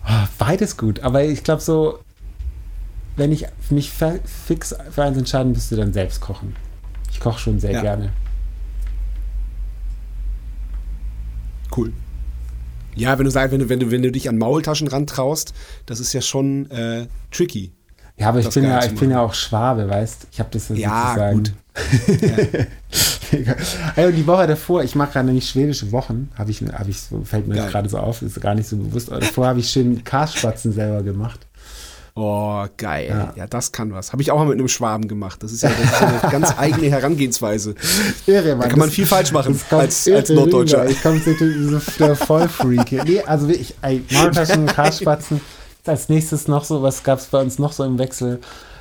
Ah, 0.08 0.28
beides 0.38 0.78
gut, 0.78 1.00
aber 1.00 1.24
ich 1.24 1.44
glaube 1.44 1.64
so, 1.64 1.98
wenn 3.16 3.32
ich 3.32 3.48
mich 3.72 3.92
fix 3.92 4.76
für 4.92 5.04
eins 5.04 5.18
entscheiden 5.18 5.52
müsste, 5.52 5.76
dann 5.76 5.94
selbst 5.94 6.22
kochen. 6.22 6.56
Ich 7.12 7.20
koche 7.20 7.40
schon 7.40 7.60
sehr 7.60 7.72
ja. 7.72 7.82
gerne. 7.82 8.14
Cool. 11.76 11.92
Ja, 12.96 13.18
wenn 13.18 13.26
du 13.26 13.32
sagst, 13.32 13.52
wenn 13.52 13.60
du, 13.60 13.70
wenn 13.70 13.80
du, 13.80 13.92
wenn 13.92 14.04
du 14.04 14.12
dich 14.12 14.30
an 14.30 14.38
Maultaschen 14.38 14.88
rantraust, 14.88 15.54
das 15.86 16.00
ist 16.00 16.14
ja 16.14 16.22
schon 16.22 16.70
äh, 16.70 17.08
tricky. 17.32 17.74
Ja, 18.18 18.30
aber 18.30 18.40
ich 18.40 18.50
bin 18.50 18.64
ja, 18.64 18.86
ich 18.86 18.96
bin 18.96 19.12
ja 19.12 19.22
auch 19.22 19.34
Schwabe, 19.34 19.90
weißt 19.90 20.28
Ich 20.32 20.40
habe 20.40 20.50
das 20.52 20.70
ja 20.70 20.76
sozusagen. 20.76 21.38
Gut. 21.38 21.54
Also 23.96 24.12
die 24.16 24.28
Woche 24.28 24.48
davor, 24.48 24.84
ich 24.84 24.96
mache 24.96 25.14
gerade 25.14 25.32
nicht 25.32 25.50
schwedische 25.50 25.92
Wochen, 25.92 26.30
habe 26.38 26.52
ich, 26.52 26.62
hab 26.62 26.88
ich 26.88 27.02
so, 27.02 27.22
fällt 27.24 27.48
mir 27.48 27.56
gerade 27.56 27.90
so 27.90 27.98
auf, 27.98 28.22
ist 28.22 28.40
gar 28.40 28.56
nicht 28.56 28.68
so 28.68 28.78
bewusst. 28.78 29.12
Davor 29.12 29.48
habe 29.48 29.60
ich 29.60 29.70
schön 29.70 30.04
Karspatzen 30.04 30.72
selber 30.72 31.04
gemacht. 31.04 31.46
Oh, 32.18 32.66
geil. 32.78 33.08
Ja. 33.10 33.34
ja. 33.36 33.48
das 33.48 33.74
kann 33.74 33.92
was. 33.92 34.14
Habe 34.14 34.22
ich 34.22 34.32
auch 34.32 34.38
mal 34.38 34.46
mit 34.46 34.58
einem 34.58 34.70
Schwaben 34.70 35.10
gemacht. 35.10 35.44
Das 35.44 35.52
ist 35.52 35.64
ja, 35.64 35.70
das 35.70 35.92
ist 35.92 36.02
eine 36.02 36.20
ganz 36.32 36.58
eigene 36.58 36.90
Herangehensweise. 36.90 37.76
Irre, 38.26 38.52
Mann. 38.52 38.62
Da 38.62 38.68
kann 38.70 38.80
man 38.80 38.90
viel 38.90 39.06
falsch 39.06 39.34
machen 39.34 39.60
als, 39.72 40.08
als 40.08 40.30
Norddeutscher. 40.30 40.84
Rüber. 40.84 40.92
Ich 40.92 41.04
komme 41.04 41.20
so 41.20 41.80
der 42.00 42.16
Vollfreak. 42.16 42.92
Nee, 43.06 43.22
also 43.22 43.50
ich, 43.50 43.76
Maultaschen, 44.12 44.66
Karspatzen. 44.66 45.42
Als 45.86 46.08
nächstes 46.08 46.48
noch 46.48 46.64
so, 46.64 46.82
was 46.82 47.04
gab 47.04 47.20
es 47.20 47.26
bei 47.26 47.42
uns 47.42 47.60
noch 47.60 47.74
so 47.74 47.84
im 47.84 48.00
Wechsel? 48.00 48.40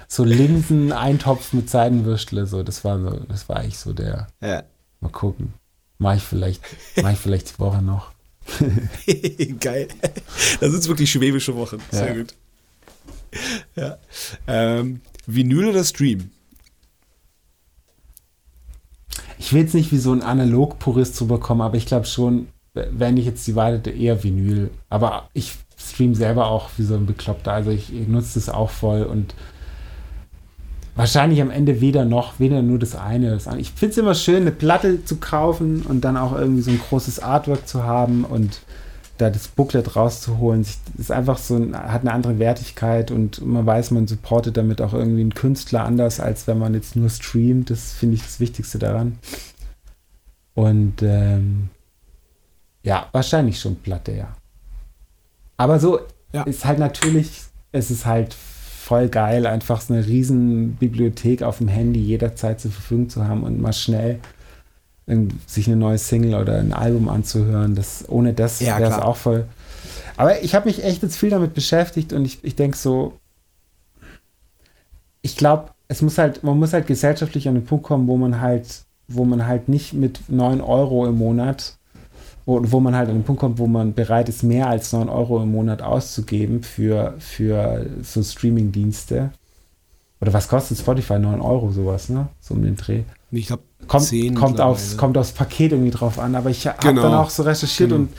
So 0.09 0.25
Linsen, 0.25 0.93
Eintopf 0.93 1.53
mit 1.53 1.71
Seidenwürstle, 1.71 2.47
so, 2.47 2.63
das 2.63 2.85
war 2.85 3.01
so, 3.01 3.11
das 3.29 3.49
war 3.49 3.57
eigentlich 3.57 3.79
so 3.79 3.93
der. 3.93 4.29
Ja. 4.41 4.65
Mal 5.01 5.11
gucken. 5.11 5.55
Mach 5.99 6.17
ich 6.17 6.23
vielleicht, 6.23 6.63
mach 7.03 7.13
ich 7.13 7.19
vielleicht 7.19 7.55
die 7.55 7.59
Woche 7.59 7.83
noch. 7.83 8.13
Geil. 9.61 9.89
Das 10.61 10.73
sind 10.73 10.89
wirklich 10.89 11.11
schwäbische 11.11 11.55
Wochen. 11.57 11.79
Sehr 11.91 12.09
ja. 12.09 12.15
gut. 12.15 12.35
Ja. 13.75 13.99
Ähm, 14.47 15.01
Vinyl 15.27 15.69
oder 15.69 15.85
Stream? 15.85 16.31
Ich 19.39 19.53
will 19.53 19.63
jetzt 19.63 19.75
nicht 19.75 19.93
wie 19.93 19.99
so 19.99 20.13
ein 20.13 20.23
Analog-Purist 20.23 21.17
zu 21.17 21.27
bekommen, 21.27 21.61
aber 21.61 21.77
ich 21.77 21.87
glaube 21.87 22.07
schon, 22.07 22.49
wenn 22.73 23.17
ich 23.17 23.25
jetzt 23.25 23.47
die 23.47 23.55
Wahl 23.55 23.75
hätte, 23.75 23.91
eher 23.91 24.23
Vinyl. 24.23 24.71
Aber 24.89 25.29
ich 25.33 25.55
stream 25.77 26.15
selber 26.15 26.47
auch 26.47 26.71
wie 26.77 26.83
so 26.83 26.95
ein 26.95 27.07
Bekloppter. 27.07 27.53
Also 27.53 27.71
ich, 27.71 27.95
ich 27.95 28.09
nutze 28.09 28.35
das 28.35 28.49
auch 28.49 28.71
voll 28.71 29.03
und 29.03 29.35
wahrscheinlich 30.97 31.40
am 31.40 31.51
Ende 31.51 31.80
weder 31.80 32.05
noch, 32.05 32.38
weder 32.38 32.62
nur 32.62 32.78
das 32.78 32.95
eine. 32.95 33.30
Das 33.30 33.47
andere. 33.47 33.62
Ich 33.62 33.70
finde 33.72 33.92
es 33.92 33.99
immer 33.99 34.14
schön, 34.14 34.42
eine 34.42 34.53
Platte 34.53 35.05
zu 35.05 35.16
kaufen 35.16 35.82
und 35.82 36.03
dann 36.03 36.16
auch 36.16 36.32
irgendwie 36.36 36.62
so 36.62 36.70
ein 36.70 36.80
großes 36.80 37.20
Artwork 37.20 37.66
zu 37.66 37.84
haben 37.84 38.24
und 38.24 38.61
da 39.18 39.30
das 39.30 39.49
Booklet 39.49 39.95
rauszuholen. 39.95 40.62
Das 40.62 40.78
ist 40.99 41.11
einfach 41.12 41.38
so, 41.38 41.57
hat 41.72 42.01
eine 42.01 42.12
andere 42.12 42.38
Wertigkeit 42.38 43.11
und 43.11 43.45
man 43.45 43.64
weiß, 43.64 43.92
man 43.92 44.09
supportet 44.09 44.57
damit 44.57 44.80
auch 44.80 44.92
irgendwie 44.92 45.20
einen 45.20 45.34
Künstler 45.34 45.84
anders, 45.84 46.20
als 46.20 46.47
wenn 46.47 46.59
man 46.59 46.74
jetzt 46.74 46.97
nur 46.97 47.09
streamt. 47.09 47.70
Das 47.70 47.92
finde 47.92 48.16
ich 48.16 48.22
das 48.22 48.40
Wichtigste 48.40 48.78
daran. 48.78 49.18
Und 50.55 51.03
ähm, 51.03 51.70
ja, 52.82 53.09
wahrscheinlich 53.12 53.61
schon 53.61 53.76
Platte, 53.76 54.12
ja. 54.12 54.36
Aber 55.57 55.78
so 55.78 56.01
ja. 56.32 56.42
ist 56.42 56.64
halt 56.64 56.78
natürlich, 56.78 57.42
es 57.72 57.90
ist 57.90 58.07
halt 58.07 58.36
voll 58.85 59.09
geil, 59.09 59.47
einfach 59.47 59.80
so 59.80 59.95
eine 59.95 60.07
riesen 60.07 60.76
Bibliothek 60.76 61.43
auf 61.43 61.57
dem 61.57 61.68
Handy 61.68 62.01
jederzeit 62.01 62.61
zur 62.61 62.70
Verfügung 62.70 63.09
zu 63.09 63.26
haben 63.26 63.43
und 63.43 63.59
mal 63.59 63.72
schnell 63.72 64.20
sich 65.47 65.66
eine 65.66 65.76
neue 65.76 65.97
Single 65.97 66.35
oder 66.35 66.59
ein 66.59 66.74
Album 66.74 67.09
anzuhören. 67.09 67.74
Das, 67.74 68.07
ohne 68.09 68.35
das 68.35 68.61
ja, 68.61 68.78
wäre 68.78 68.91
es 68.91 68.99
auch 68.99 69.16
voll. 69.16 69.47
Aber 70.18 70.43
ich 70.43 70.55
habe 70.55 70.66
mich 70.66 70.85
echt 70.85 71.03
jetzt 71.03 71.16
viel 71.16 71.30
damit 71.30 71.55
beschäftigt 71.55 72.12
und 72.12 72.26
ich, 72.26 72.45
ich 72.45 72.57
denke 72.57 72.76
so, 72.76 73.14
ich 75.22 75.39
glaube, 75.39 75.70
es 75.89 76.03
muss 76.03 76.18
halt, 76.18 76.45
man 76.45 76.59
muss 76.59 76.74
halt 76.74 76.87
gesellschaftlich 76.87 77.49
an 77.49 77.55
den 77.55 77.64
Punkt 77.64 77.87
kommen, 77.87 78.07
wo 78.07 78.18
man 78.18 78.43
halt, 78.43 78.85
wo 79.09 79.24
man 79.24 79.47
halt 79.47 79.70
nicht 79.70 79.95
mit 79.95 80.20
9 80.28 80.61
Euro 80.61 81.07
im 81.07 81.16
Monat 81.16 81.78
wo, 82.47 82.61
wo 82.62 82.80
man 82.80 82.95
halt 82.95 83.09
an 83.09 83.16
den 83.16 83.24
Punkt 83.24 83.40
kommt, 83.40 83.59
wo 83.59 83.66
man 83.66 83.95
bereit 83.95 84.28
ist, 84.28 84.42
mehr 84.42 84.68
als 84.68 84.92
9 84.92 85.09
Euro 85.09 85.42
im 85.42 85.53
Monat 85.53 85.82
auszugeben 85.82 86.62
für, 86.62 87.14
für 87.18 87.86
so 88.03 88.22
Streaming-Dienste. 88.22 89.30
Oder 90.20 90.32
was 90.32 90.49
kostet 90.49 90.78
Spotify? 90.78 91.18
9 91.18 91.40
Euro 91.40 91.70
sowas, 91.70 92.09
ne? 92.09 92.28
So 92.40 92.55
um 92.55 92.62
den 92.62 92.76
Dreh. 92.76 93.03
Ich 93.30 93.47
glaube, 93.47 93.62
kommt, 93.86 94.11
kommt, 94.34 94.61
aufs, 94.61 94.97
kommt 94.97 95.18
aufs 95.18 95.32
Paket 95.32 95.72
irgendwie 95.72 95.90
drauf 95.90 96.18
an. 96.18 96.34
Aber 96.34 96.51
ich 96.51 96.66
habe 96.66 96.78
genau. 96.80 97.03
dann 97.03 97.14
auch 97.14 97.30
so 97.30 97.42
recherchiert 97.42 97.90
genau. 97.90 98.03
und 98.03 98.11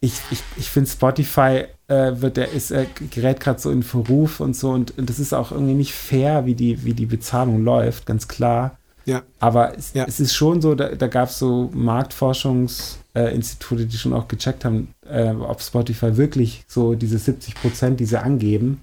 ich, 0.00 0.14
ich, 0.30 0.42
ich 0.58 0.68
finde 0.70 0.90
Spotify 0.90 1.64
äh, 1.88 2.20
wird 2.20 2.36
der 2.36 2.52
ist 2.52 2.70
äh, 2.70 2.86
gerät 3.10 3.40
gerade 3.40 3.58
so 3.60 3.70
in 3.70 3.82
Verruf 3.82 4.40
und 4.40 4.54
so 4.54 4.70
und, 4.70 4.96
und 4.98 5.08
das 5.08 5.18
ist 5.18 5.32
auch 5.32 5.52
irgendwie 5.52 5.72
nicht 5.72 5.94
fair, 5.94 6.44
wie 6.44 6.54
die 6.54 6.84
wie 6.84 6.92
die 6.92 7.06
Bezahlung 7.06 7.64
läuft, 7.64 8.04
ganz 8.04 8.28
klar. 8.28 8.76
Ja. 9.06 9.22
Aber 9.38 9.76
es, 9.76 9.94
ja. 9.94 10.04
es 10.06 10.20
ist 10.20 10.34
schon 10.34 10.60
so, 10.60 10.74
da, 10.74 10.88
da 10.88 11.06
gab 11.06 11.28
es 11.28 11.38
so 11.38 11.70
Marktforschungsinstitute, 11.72 13.05
äh, 13.16 13.38
die 13.86 13.96
schon 13.96 14.12
auch 14.12 14.28
gecheckt 14.28 14.64
haben, 14.64 14.88
äh, 15.08 15.30
ob 15.30 15.62
Spotify 15.62 16.16
wirklich 16.16 16.64
so 16.68 16.94
diese 16.94 17.18
70 17.18 17.54
Prozent, 17.54 17.98
die 18.00 18.04
sie 18.04 18.20
angeben, 18.20 18.82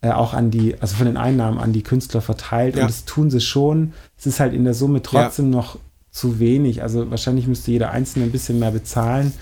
äh, 0.00 0.10
auch 0.10 0.34
an 0.34 0.50
die, 0.50 0.74
also 0.80 0.96
von 0.96 1.06
den 1.06 1.16
Einnahmen 1.16 1.58
an 1.58 1.72
die 1.72 1.82
Künstler 1.82 2.20
verteilt. 2.20 2.74
Ja. 2.76 2.82
Und 2.82 2.90
das 2.90 3.04
tun 3.04 3.30
sie 3.30 3.40
schon. 3.40 3.92
Es 4.18 4.26
ist 4.26 4.40
halt 4.40 4.54
in 4.54 4.64
der 4.64 4.74
Summe 4.74 5.02
trotzdem 5.02 5.52
ja. 5.52 5.58
noch 5.58 5.78
zu 6.10 6.40
wenig. 6.40 6.82
Also 6.82 7.10
wahrscheinlich 7.10 7.46
müsste 7.46 7.70
jeder 7.70 7.92
Einzelne 7.92 8.24
ein 8.24 8.32
bisschen 8.32 8.58
mehr 8.58 8.72
bezahlen. 8.72 9.32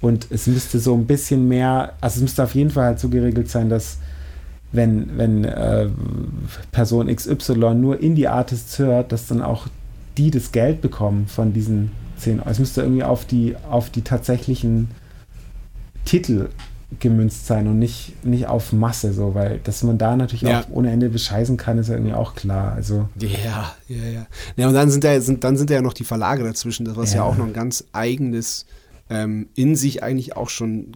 Und 0.00 0.28
es 0.30 0.46
müsste 0.46 0.78
so 0.78 0.94
ein 0.94 1.06
bisschen 1.06 1.48
mehr, 1.48 1.92
also 2.00 2.16
es 2.16 2.22
müsste 2.22 2.44
auf 2.44 2.54
jeden 2.54 2.70
Fall 2.70 2.84
halt 2.84 3.00
so 3.00 3.08
geregelt 3.08 3.50
sein, 3.50 3.68
dass 3.68 3.98
wenn, 4.72 5.18
wenn 5.18 5.44
äh, 5.44 5.88
Person 6.72 7.14
XY 7.14 7.74
nur 7.74 8.00
Indie-Artists 8.00 8.78
hört, 8.78 9.12
dass 9.12 9.26
dann 9.26 9.42
auch 9.42 9.66
die 10.16 10.30
das 10.30 10.52
Geld 10.52 10.80
bekommen 10.80 11.26
von 11.26 11.52
diesen 11.52 11.90
10 12.18 12.40
Euro. 12.40 12.50
Es 12.50 12.58
müsste 12.58 12.82
irgendwie 12.82 13.04
auf 13.04 13.24
die, 13.24 13.56
auf 13.68 13.90
die 13.90 14.02
tatsächlichen 14.02 14.88
Titel 16.04 16.48
gemünzt 17.00 17.46
sein 17.46 17.66
und 17.66 17.78
nicht, 17.78 18.24
nicht 18.24 18.46
auf 18.46 18.72
Masse, 18.72 19.12
so, 19.12 19.34
weil 19.34 19.60
dass 19.62 19.82
man 19.82 19.98
da 19.98 20.16
natürlich 20.16 20.42
ja. 20.42 20.60
auch 20.60 20.70
ohne 20.70 20.90
Ende 20.90 21.10
bescheißen 21.10 21.58
kann, 21.58 21.76
ist 21.76 21.88
ja 21.88 21.94
irgendwie 21.94 22.14
auch 22.14 22.34
klar. 22.34 22.72
Also. 22.72 23.08
Ja, 23.18 23.74
ja, 23.88 24.04
ja. 24.04 24.26
Ja, 24.56 24.68
und 24.68 24.74
dann 24.74 24.90
sind 24.90 25.04
ja, 25.04 25.20
sind, 25.20 25.44
dann 25.44 25.58
sind 25.58 25.68
ja 25.68 25.82
noch 25.82 25.92
die 25.92 26.04
Verlage 26.04 26.44
dazwischen, 26.44 26.86
das 26.86 26.96
was 26.96 27.12
ja, 27.12 27.18
ja 27.18 27.22
auch 27.24 27.36
noch 27.36 27.46
ein 27.46 27.52
ganz 27.52 27.84
eigenes 27.92 28.64
ähm, 29.10 29.48
in 29.54 29.76
sich 29.76 30.02
eigentlich 30.02 30.36
auch 30.36 30.48
schon 30.48 30.92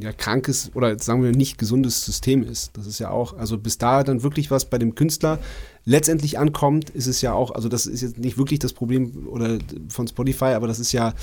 ja, 0.00 0.12
krankes 0.12 0.70
oder 0.74 0.98
sagen 0.98 1.22
wir 1.22 1.32
nicht 1.32 1.58
gesundes 1.58 2.04
System 2.04 2.42
ist. 2.42 2.76
Das 2.76 2.86
ist 2.86 2.98
ja 2.98 3.10
auch, 3.10 3.36
also 3.38 3.58
bis 3.58 3.78
da 3.78 4.04
dann 4.04 4.22
wirklich 4.22 4.50
was 4.50 4.66
bei 4.66 4.78
dem 4.78 4.94
Künstler 4.94 5.38
letztendlich 5.86 6.38
ankommt, 6.38 6.90
ist 6.90 7.06
es 7.06 7.22
ja 7.22 7.32
auch, 7.32 7.52
also 7.52 7.68
das 7.68 7.86
ist 7.86 8.02
jetzt 8.02 8.18
nicht 8.18 8.36
wirklich 8.36 8.58
das 8.58 8.72
Problem 8.72 9.26
oder 9.30 9.58
von 9.88 10.06
Spotify, 10.06 10.46
aber 10.46 10.66
das 10.66 10.80
ist 10.80 10.92
ja, 10.92 11.14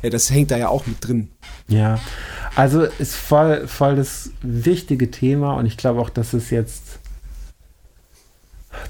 äh, 0.00 0.08
das 0.10 0.30
hängt 0.30 0.50
da 0.52 0.56
ja 0.56 0.68
auch 0.68 0.86
mit 0.86 1.06
drin. 1.06 1.28
Ja, 1.68 1.98
also 2.54 2.82
ist 2.82 3.16
voll, 3.16 3.66
voll 3.66 3.96
das 3.96 4.30
wichtige 4.40 5.10
Thema 5.10 5.54
und 5.54 5.66
ich 5.66 5.76
glaube 5.76 6.00
auch, 6.00 6.08
dass 6.08 6.32
es 6.32 6.50
jetzt 6.50 7.00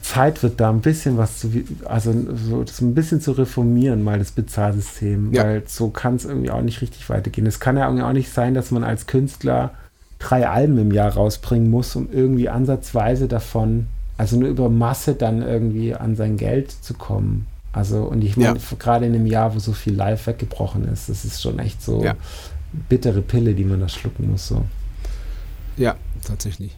Zeit 0.02 0.42
wird, 0.42 0.60
da 0.60 0.70
ein 0.70 0.80
bisschen 0.80 1.16
was 1.16 1.38
zu, 1.40 1.50
also 1.86 2.14
so 2.34 2.62
das 2.62 2.80
ein 2.80 2.94
bisschen 2.94 3.20
zu 3.20 3.32
reformieren, 3.32 4.02
mal 4.02 4.18
das 4.18 4.32
Bezahlsystem, 4.32 5.32
ja. 5.32 5.44
weil 5.44 5.62
so 5.66 5.88
kann 5.88 6.16
es 6.16 6.26
irgendwie 6.26 6.50
auch 6.50 6.62
nicht 6.62 6.82
richtig 6.82 7.08
weitergehen. 7.08 7.46
Es 7.46 7.58
kann 7.58 7.76
ja 7.76 7.86
irgendwie 7.86 8.04
auch 8.04 8.12
nicht 8.12 8.30
sein, 8.30 8.54
dass 8.54 8.70
man 8.70 8.84
als 8.84 9.06
Künstler 9.06 9.72
drei 10.18 10.48
Alben 10.48 10.78
im 10.78 10.92
Jahr 10.92 11.14
rausbringen 11.14 11.70
muss, 11.70 11.96
um 11.96 12.08
irgendwie 12.12 12.48
ansatzweise 12.48 13.26
davon, 13.26 13.88
also 14.22 14.38
nur 14.38 14.48
über 14.48 14.68
Masse 14.68 15.14
dann 15.14 15.42
irgendwie 15.42 15.94
an 15.94 16.16
sein 16.16 16.36
Geld 16.36 16.70
zu 16.70 16.94
kommen. 16.94 17.46
Also, 17.72 18.02
und 18.04 18.22
ich 18.22 18.36
meine, 18.36 18.58
ja. 18.58 18.76
gerade 18.78 19.06
in 19.06 19.14
einem 19.14 19.26
Jahr, 19.26 19.54
wo 19.54 19.58
so 19.58 19.72
viel 19.72 19.94
live 19.94 20.26
weggebrochen 20.26 20.86
ist, 20.88 21.08
das 21.08 21.24
ist 21.24 21.40
schon 21.40 21.58
echt 21.58 21.82
so 21.82 22.02
ja. 22.04 22.14
bittere 22.88 23.22
Pille, 23.22 23.54
die 23.54 23.64
man 23.64 23.80
da 23.80 23.88
schlucken 23.88 24.30
muss. 24.30 24.46
So. 24.46 24.64
Ja, 25.76 25.96
tatsächlich. 26.24 26.76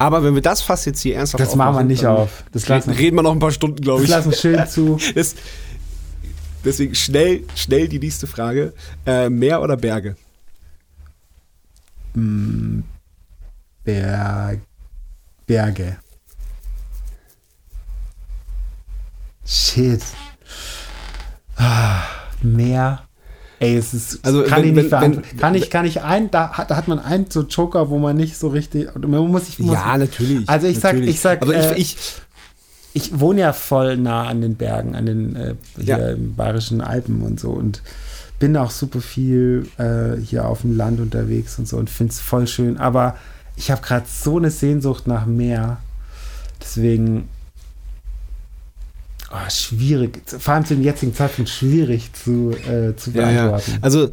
Aber 0.00 0.24
wenn 0.24 0.34
wir 0.34 0.40
das 0.40 0.62
fast 0.62 0.86
jetzt 0.86 1.02
hier 1.02 1.16
ernsthaft 1.16 1.44
Das 1.44 1.54
machen 1.56 1.76
wir 1.76 1.84
nicht 1.84 2.06
auf. 2.06 2.44
Das 2.52 2.66
lassen, 2.68 2.90
reden 2.90 3.16
wir 3.16 3.22
noch 3.22 3.32
ein 3.32 3.38
paar 3.38 3.50
Stunden, 3.50 3.82
glaube 3.82 4.02
ich. 4.02 4.08
Das 4.08 4.24
lassen 4.24 4.32
schön 4.32 4.66
zu. 4.66 4.98
Das, 5.14 5.34
deswegen 6.64 6.94
schnell, 6.94 7.44
schnell 7.54 7.86
die 7.86 7.98
nächste 7.98 8.26
Frage. 8.26 8.72
Äh, 9.04 9.28
Meer 9.28 9.60
oder 9.60 9.76
Berge? 9.76 10.16
Mm, 12.14 12.80
Berg, 13.84 14.60
Berge. 15.50 15.96
Shit. 19.44 20.02
Ah, 21.56 22.02
Meer 22.42 23.00
Ey, 23.58 23.76
es 23.76 23.92
ist, 23.92 24.24
also 24.24 24.42
kann 24.44 24.62
wenn, 24.62 24.68
ich 24.68 24.74
nicht 24.74 24.90
wenn, 24.90 25.16
wenn, 25.16 25.36
kann 25.36 25.54
ich, 25.54 25.68
kann 25.68 25.84
ich 25.84 26.00
ein, 26.00 26.30
da 26.30 26.52
hat, 26.52 26.70
da 26.70 26.76
hat 26.76 26.88
man 26.88 26.98
einen 26.98 27.30
so 27.30 27.42
Joker, 27.42 27.90
wo 27.90 27.98
man 27.98 28.16
nicht 28.16 28.38
so 28.38 28.48
richtig, 28.48 28.88
man 28.94 29.28
muss 29.28 29.48
ich, 29.48 29.58
muss 29.58 29.74
ja, 29.74 29.98
natürlich. 29.98 30.48
Also 30.48 30.66
ich 30.66 30.82
natürlich. 30.82 31.20
sag, 31.20 31.42
ich 31.42 31.50
sag, 31.50 31.54
äh, 31.54 31.74
ich, 31.76 31.96
ich, 32.94 33.10
ich 33.10 33.20
wohne 33.20 33.40
ja 33.40 33.52
voll 33.52 33.98
nah 33.98 34.28
an 34.28 34.40
den 34.40 34.54
Bergen, 34.54 34.94
an 34.94 35.04
den 35.04 35.36
äh, 35.36 35.54
hier 35.76 35.98
ja. 35.98 36.08
im 36.10 36.36
Bayerischen 36.36 36.80
Alpen 36.80 37.20
und 37.20 37.38
so 37.38 37.50
und 37.50 37.82
bin 38.38 38.56
auch 38.56 38.70
super 38.70 39.02
viel 39.02 39.66
äh, 39.76 40.18
hier 40.18 40.48
auf 40.48 40.62
dem 40.62 40.74
Land 40.74 41.00
unterwegs 41.00 41.58
und 41.58 41.68
so 41.68 41.76
und 41.76 41.90
finde 41.90 42.12
es 42.12 42.20
voll 42.20 42.46
schön. 42.46 42.78
Aber 42.78 43.16
ich 43.60 43.70
habe 43.70 43.82
gerade 43.82 44.06
so 44.08 44.38
eine 44.38 44.50
Sehnsucht 44.50 45.06
nach 45.06 45.26
Meer. 45.26 45.82
Deswegen 46.62 47.28
oh, 49.30 49.50
schwierig, 49.50 50.22
vor 50.26 50.54
allem 50.54 50.64
zu 50.64 50.74
dem 50.74 50.82
jetzigen 50.82 51.14
Zeitpunkt 51.14 51.50
schwierig 51.50 52.10
zu, 52.14 52.52
äh, 52.52 52.96
zu 52.96 53.12
beantworten. 53.12 53.70
Ja, 53.70 53.76
ja. 53.76 53.82
Also 53.82 54.08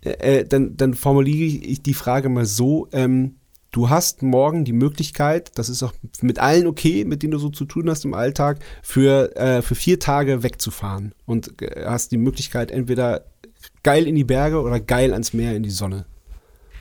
äh, 0.00 0.38
äh, 0.38 0.44
dann, 0.46 0.76
dann 0.78 0.94
formuliere 0.94 1.66
ich 1.66 1.82
die 1.82 1.92
Frage 1.92 2.30
mal 2.30 2.46
so. 2.46 2.88
Ähm, 2.92 3.36
du 3.72 3.90
hast 3.90 4.22
morgen 4.22 4.64
die 4.64 4.72
Möglichkeit, 4.72 5.50
das 5.58 5.68
ist 5.68 5.82
auch 5.82 5.92
mit 6.22 6.38
allen 6.38 6.66
okay, 6.66 7.04
mit 7.04 7.22
denen 7.22 7.32
du 7.32 7.38
so 7.38 7.50
zu 7.50 7.66
tun 7.66 7.90
hast 7.90 8.06
im 8.06 8.14
Alltag, 8.14 8.58
für, 8.82 9.36
äh, 9.36 9.60
für 9.60 9.74
vier 9.74 10.00
Tage 10.00 10.42
wegzufahren 10.42 11.12
und 11.26 11.60
äh, 11.60 11.84
hast 11.84 12.10
die 12.10 12.16
Möglichkeit, 12.16 12.70
entweder 12.70 13.26
geil 13.82 14.06
in 14.06 14.14
die 14.14 14.24
Berge 14.24 14.62
oder 14.62 14.80
geil 14.80 15.12
ans 15.12 15.34
Meer 15.34 15.54
in 15.54 15.62
die 15.62 15.70
Sonne. 15.70 16.06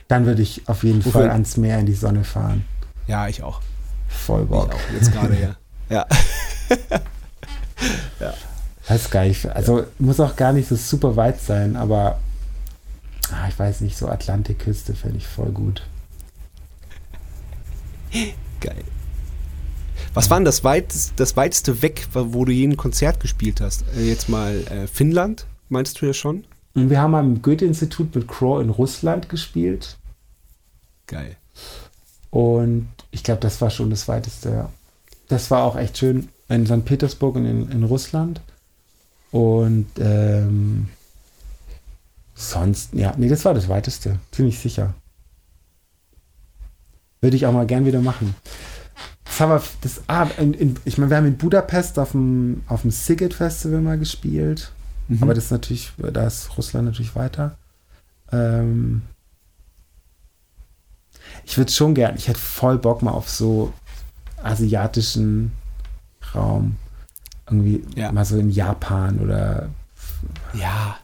Dann 0.08 0.26
würde 0.26 0.42
ich 0.42 0.68
auf 0.68 0.84
jeden 0.84 1.00
Wofür? 1.00 1.22
Fall 1.22 1.30
ans 1.32 1.58
Meer 1.58 1.80
in 1.80 1.86
die 1.86 1.94
Sonne 1.94 2.24
fahren. 2.24 2.66
Ja, 3.08 3.28
ich 3.28 3.44
auch. 3.44 3.62
Voll 4.08 4.46
Bock. 4.46 4.70
Ich 4.70 4.76
auch, 4.76 4.94
jetzt 4.94 5.12
gerade, 5.12 5.40
ja. 5.40 5.56
Ja. 5.90 6.06
ja. 8.20 8.34
Das 8.88 9.04
ist 9.04 9.12
geil. 9.12 9.34
Also 9.54 9.86
muss 10.00 10.20
auch 10.20 10.36
gar 10.36 10.52
nicht 10.52 10.68
so 10.68 10.76
super 10.76 11.16
weit 11.16 11.40
sein, 11.42 11.78
aber 11.78 12.20
ah, 13.32 13.48
ich 13.48 13.58
weiß 13.58 13.82
nicht, 13.82 13.98
so 13.98 14.08
Atlantikküste 14.08 14.94
fände 14.96 15.18
ich 15.18 15.28
voll 15.28 15.52
gut. 15.52 15.84
Geil. 18.60 18.84
Was 20.14 20.30
war 20.30 20.38
denn 20.38 20.46
das, 20.46 20.64
weitest, 20.64 21.14
das 21.18 21.38
weiteste 21.38 21.82
weg, 21.82 22.08
wo 22.14 22.46
du 22.46 22.52
jeden 22.52 22.78
Konzert 22.78 23.20
gespielt 23.20 23.62
hast? 23.62 23.86
Äh, 23.96 24.08
jetzt 24.08 24.30
mal 24.30 24.56
äh, 24.70 24.88
Finnland, 24.88 25.46
meinst 25.70 26.02
du 26.02 26.06
ja 26.06 26.14
schon? 26.14 26.46
Wir 26.74 27.02
haben 27.02 27.16
am 27.16 27.42
Goethe-Institut 27.42 28.16
mit 28.16 28.28
Crow 28.28 28.62
in 28.62 28.70
Russland 28.70 29.30
gespielt. 29.30 29.97
Geil. 31.08 31.36
Und 32.30 32.90
ich 33.12 33.24
glaube, 33.24 33.42
das 33.42 33.60
war 33.62 33.70
schon 33.70 33.90
das 33.90 34.08
weiteste, 34.08 34.50
ja. 34.50 34.70
Das 35.30 35.50
war 35.52 35.64
auch 35.64 35.76
echt 35.76 35.98
schön 35.98 36.30
in 36.50 36.66
St. 36.66 36.86
Petersburg 36.86 37.36
und 37.36 37.46
in, 37.46 37.72
in 37.72 37.84
Russland. 37.84 38.42
Und 39.32 39.88
ähm, 40.00 40.88
sonst, 42.36 42.94
ja, 42.94 43.14
nee, 43.18 43.28
das 43.28 43.44
war 43.44 43.54
das 43.54 43.68
weiteste, 43.68 44.20
ziemlich 44.32 44.60
sicher. 44.60 44.94
Würde 47.20 47.36
ich 47.36 47.46
auch 47.46 47.52
mal 47.52 47.66
gern 47.66 47.86
wieder 47.86 48.02
machen. 48.02 48.36
Das 49.26 49.40
haben 49.42 49.50
wir, 49.50 49.64
das, 49.82 50.02
ah, 50.08 50.28
in, 50.38 50.54
in, 50.54 50.78
ich 50.86 50.98
meine, 50.98 51.10
wir 51.10 51.18
haben 51.18 51.26
in 51.26 51.38
Budapest 51.38 52.00
auf 52.00 52.12
dem, 52.12 52.64
auf 52.68 52.84
dem 52.84 52.92
Siget 52.92 53.34
Festival 53.34 53.82
mal 53.82 53.98
gespielt. 53.98 54.72
Mhm. 55.08 55.24
Aber 55.24 55.34
das 55.34 55.46
ist 55.46 55.52
natürlich, 55.52 55.92
da 55.98 56.26
ist 56.26 56.58
Russland 56.58 56.86
natürlich 56.86 57.16
weiter. 57.16 57.58
Ähm, 58.32 59.02
ich 61.48 61.58
würde 61.58 61.72
schon 61.72 61.94
gern, 61.94 62.16
ich 62.18 62.28
hätte 62.28 62.40
voll 62.40 62.78
Bock 62.78 63.02
mal 63.02 63.12
auf 63.12 63.30
so 63.30 63.72
asiatischen 64.44 65.54
Raum. 66.36 66.76
Irgendwie 67.48 67.86
ja. 67.96 68.12
mal 68.12 68.26
so 68.26 68.38
in 68.38 68.50
Japan 68.50 69.20
oder. 69.20 69.70
Ja. 70.54 70.98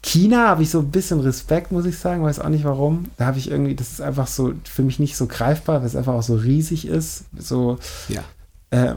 China 0.00 0.46
habe 0.46 0.62
ich 0.62 0.70
so 0.70 0.78
ein 0.78 0.92
bisschen 0.92 1.18
Respekt, 1.18 1.72
muss 1.72 1.86
ich 1.86 1.98
sagen, 1.98 2.22
weiß 2.22 2.38
auch 2.38 2.50
nicht 2.50 2.64
warum. 2.64 3.06
Da 3.16 3.26
habe 3.26 3.38
ich 3.38 3.50
irgendwie, 3.50 3.74
das 3.74 3.90
ist 3.90 4.00
einfach 4.00 4.28
so 4.28 4.54
für 4.62 4.82
mich 4.82 5.00
nicht 5.00 5.16
so 5.16 5.26
greifbar, 5.26 5.80
weil 5.80 5.88
es 5.88 5.96
einfach 5.96 6.14
auch 6.14 6.22
so 6.22 6.36
riesig 6.36 6.86
ist. 6.86 7.24
So. 7.36 7.78
Ja. 8.08 8.22
Äh, 8.70 8.94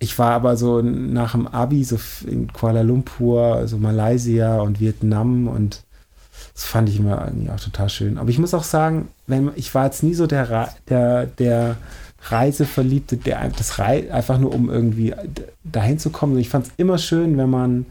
ich 0.00 0.18
war 0.18 0.32
aber 0.32 0.56
so 0.56 0.82
nach 0.82 1.32
dem 1.32 1.46
Abi 1.46 1.84
so 1.84 2.00
in 2.26 2.52
Kuala 2.52 2.82
Lumpur, 2.82 3.68
so 3.68 3.78
Malaysia 3.78 4.60
und 4.60 4.80
Vietnam 4.80 5.46
und 5.46 5.84
das 6.54 6.64
fand 6.64 6.88
ich 6.88 6.98
immer 7.00 7.24
irgendwie 7.26 7.50
auch 7.50 7.60
total 7.60 7.88
schön. 7.88 8.16
Aber 8.18 8.30
ich 8.30 8.38
muss 8.38 8.54
auch 8.54 8.62
sagen, 8.62 9.08
wenn 9.26 9.50
ich 9.56 9.74
war 9.74 9.86
jetzt 9.86 10.02
nie 10.02 10.14
so 10.14 10.26
der 10.26 10.68
der 10.88 11.26
der 11.26 11.76
Reiseverliebte, 12.30 13.16
der 13.16 13.48
das 13.56 13.78
Rei 13.78 14.10
einfach 14.12 14.38
nur 14.38 14.54
um 14.54 14.70
irgendwie 14.70 15.14
dahin 15.62 15.98
zu 15.98 16.10
kommen. 16.10 16.38
Ich 16.38 16.48
fand 16.48 16.66
es 16.66 16.72
immer 16.76 16.98
schön, 16.98 17.36
wenn 17.36 17.50
man 17.50 17.86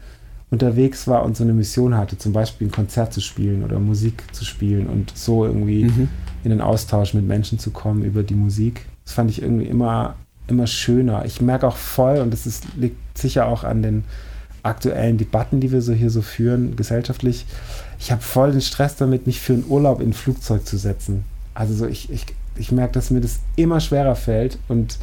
unterwegs 0.50 1.06
war 1.08 1.24
und 1.24 1.36
so 1.36 1.44
eine 1.44 1.52
Mission 1.52 1.96
hatte, 1.96 2.18
zum 2.18 2.32
Beispiel 2.32 2.68
ein 2.68 2.72
Konzert 2.72 3.12
zu 3.12 3.20
spielen 3.20 3.64
oder 3.64 3.78
Musik 3.78 4.22
zu 4.32 4.44
spielen 4.44 4.86
und 4.88 5.16
so 5.16 5.44
irgendwie 5.44 5.84
Mhm. 5.84 6.08
in 6.44 6.50
den 6.50 6.60
Austausch 6.60 7.14
mit 7.14 7.24
Menschen 7.26 7.58
zu 7.58 7.70
kommen 7.70 8.02
über 8.04 8.22
die 8.22 8.34
Musik. 8.34 8.86
Das 9.04 9.14
fand 9.14 9.30
ich 9.30 9.40
irgendwie 9.42 9.66
immer, 9.66 10.14
immer 10.46 10.66
schöner. 10.66 11.24
Ich 11.24 11.40
merke 11.40 11.66
auch 11.66 11.76
voll, 11.76 12.18
und 12.18 12.32
das 12.32 12.46
ist, 12.46 12.66
liegt 12.76 12.96
sicher 13.18 13.46
auch 13.46 13.64
an 13.64 13.82
den 13.82 14.04
aktuellen 14.62 15.18
Debatten, 15.18 15.60
die 15.60 15.72
wir 15.72 15.82
so 15.82 15.92
hier 15.92 16.10
so 16.10 16.22
führen, 16.22 16.76
gesellschaftlich, 16.76 17.46
ich 17.98 18.10
habe 18.12 18.22
voll 18.22 18.52
den 18.52 18.60
Stress 18.60 18.96
damit, 18.96 19.26
mich 19.26 19.40
für 19.40 19.54
einen 19.54 19.64
Urlaub 19.68 20.00
in 20.00 20.10
ein 20.10 20.12
Flugzeug 20.12 20.66
zu 20.66 20.76
setzen. 20.76 21.24
Also 21.54 21.74
so 21.74 21.86
ich, 21.86 22.10
ich, 22.10 22.26
ich 22.56 22.72
merke, 22.72 22.94
dass 22.94 23.10
mir 23.10 23.20
das 23.20 23.40
immer 23.56 23.80
schwerer 23.80 24.16
fällt 24.16 24.58
und 24.68 24.98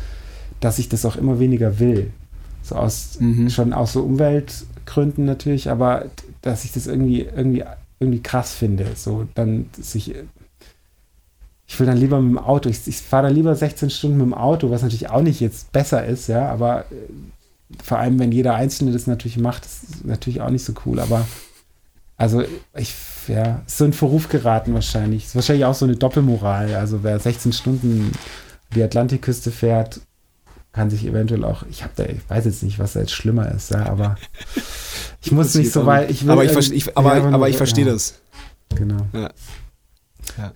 dass 0.60 0.80
ich 0.80 0.90
das 0.90 1.06
auch 1.06 1.16
immer 1.16 1.40
weniger 1.40 1.80
will. 1.80 2.12
So 2.64 2.76
aus, 2.76 3.18
Mhm. 3.20 3.50
schon 3.50 3.74
aus 3.74 3.94
so 3.94 4.04
Umweltgründen 4.04 5.26
natürlich, 5.26 5.70
aber 5.70 6.06
dass 6.42 6.64
ich 6.66 6.72
das 6.72 6.88
irgendwie, 6.88 7.22
irgendwie, 7.22 7.64
irgendwie 8.00 8.22
krass 8.22 8.52
finde. 8.54 8.88
So 8.96 9.28
dann 9.36 9.66
sich 9.80 10.14
ich 11.68 11.80
will 11.80 11.88
dann 11.88 11.98
lieber 11.98 12.20
mit 12.20 12.32
dem 12.32 12.38
Auto, 12.38 12.68
ich, 12.68 12.86
ich 12.86 12.98
fahre 12.98 13.28
dann 13.28 13.36
lieber 13.36 13.56
16 13.56 13.90
Stunden 13.90 14.18
mit 14.18 14.26
dem 14.26 14.34
Auto, 14.34 14.70
was 14.72 14.82
natürlich 14.82 15.10
auch 15.10 15.22
nicht 15.22 15.40
jetzt 15.40 15.72
besser 15.72 16.06
ist, 16.06 16.28
ja, 16.28 16.50
aber 16.50 16.82
äh, 16.92 16.96
vor 17.82 17.98
allem, 17.98 18.20
wenn 18.20 18.34
jeder 18.34 18.56
Einzelne 18.56 18.92
das 18.92 19.08
natürlich 19.08 19.38
macht, 19.38 19.66
ist 19.66 19.84
es 19.84 20.04
natürlich 20.04 20.42
auch 20.42 20.50
nicht 20.50 20.66
so 20.66 20.74
cool, 20.86 21.00
aber 21.00 21.26
also 22.22 22.44
ich, 22.76 22.94
ja, 23.28 23.62
ist 23.66 23.78
so 23.78 23.86
in 23.86 23.94
Verruf 23.94 24.30
geraten 24.30 24.74
wahrscheinlich. 24.74 25.26
Ist 25.26 25.36
wahrscheinlich 25.36 25.66
auch 25.66 25.74
so 25.76 25.86
eine 25.86 25.96
Doppelmoral. 25.96 26.74
Also 26.76 27.04
wer 27.04 27.20
16 27.20 27.54
Stunden 27.54 28.12
die 28.76 28.84
Atlantikküste 28.84 29.52
fährt, 29.52 30.02
kann 30.72 30.90
sich 30.90 31.06
eventuell 31.06 31.44
auch, 31.44 31.64
ich 31.70 31.84
habe 31.84 31.94
da, 31.98 32.06
ich 32.06 32.28
weiß 32.30 32.46
jetzt 32.46 32.64
nicht, 32.64 32.80
was 32.80 32.94
da 32.94 33.02
jetzt 33.02 33.12
schlimmer 33.12 33.52
ist, 33.52 33.72
ja, 33.72 33.86
aber 33.88 34.16
ich 35.22 35.32
muss 35.34 35.54
nicht 35.56 35.72
so 35.74 35.86
weit, 35.86 36.10
ich 36.10 36.24
will 36.24 36.32
aber 36.32 36.46
ich, 36.46 36.52
verste- 36.52 36.74
ich, 36.74 36.98
aber, 36.98 37.20
nur- 37.20 37.34
aber 37.34 37.50
ich 37.50 37.58
verstehe 37.58 37.86
ja, 37.86 37.92
das. 37.92 38.22
Genau. 38.76 39.06
Ja. 39.12 39.30
Ja. 40.38 40.54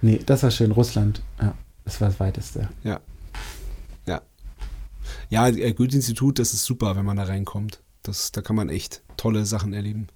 Nee, 0.00 0.20
das 0.24 0.42
war 0.42 0.50
schön. 0.50 0.70
Russland, 0.70 1.20
ja, 1.42 1.54
das 1.84 2.00
war 2.00 2.08
das 2.08 2.20
Weiteste. 2.20 2.68
Ja. 2.84 3.00
Ja. 4.06 4.22
Ja, 5.28 5.48
äh, 5.48 5.72
Goethe-Institut, 5.74 6.38
das 6.38 6.54
ist 6.54 6.64
super, 6.64 6.96
wenn 6.96 7.04
man 7.04 7.16
da 7.18 7.24
reinkommt. 7.24 7.80
Das, 8.02 8.32
da 8.32 8.40
kann 8.40 8.56
man 8.56 8.68
echt 8.70 9.02
tolle 9.18 9.44
Sachen 9.44 9.72
erleben. 9.74 10.06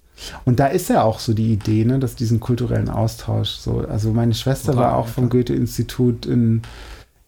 Und 0.45 0.59
da 0.59 0.67
ist 0.67 0.89
ja 0.89 1.03
auch 1.03 1.19
so 1.19 1.33
die 1.33 1.53
Idee, 1.53 1.85
ne, 1.85 1.99
dass 1.99 2.15
diesen 2.15 2.39
kulturellen 2.39 2.89
Austausch 2.89 3.49
so. 3.51 3.79
Also 3.87 4.11
meine 4.11 4.33
Schwester 4.33 4.75
war 4.75 4.95
auch 4.97 5.07
vom. 5.07 5.29
Goethe-Institut 5.29 6.25
in, 6.25 6.61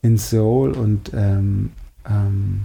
in 0.02 0.18
Seoul 0.18 0.72
und 0.72 1.12
ähm, 1.14 1.72
ähm, 2.10 2.62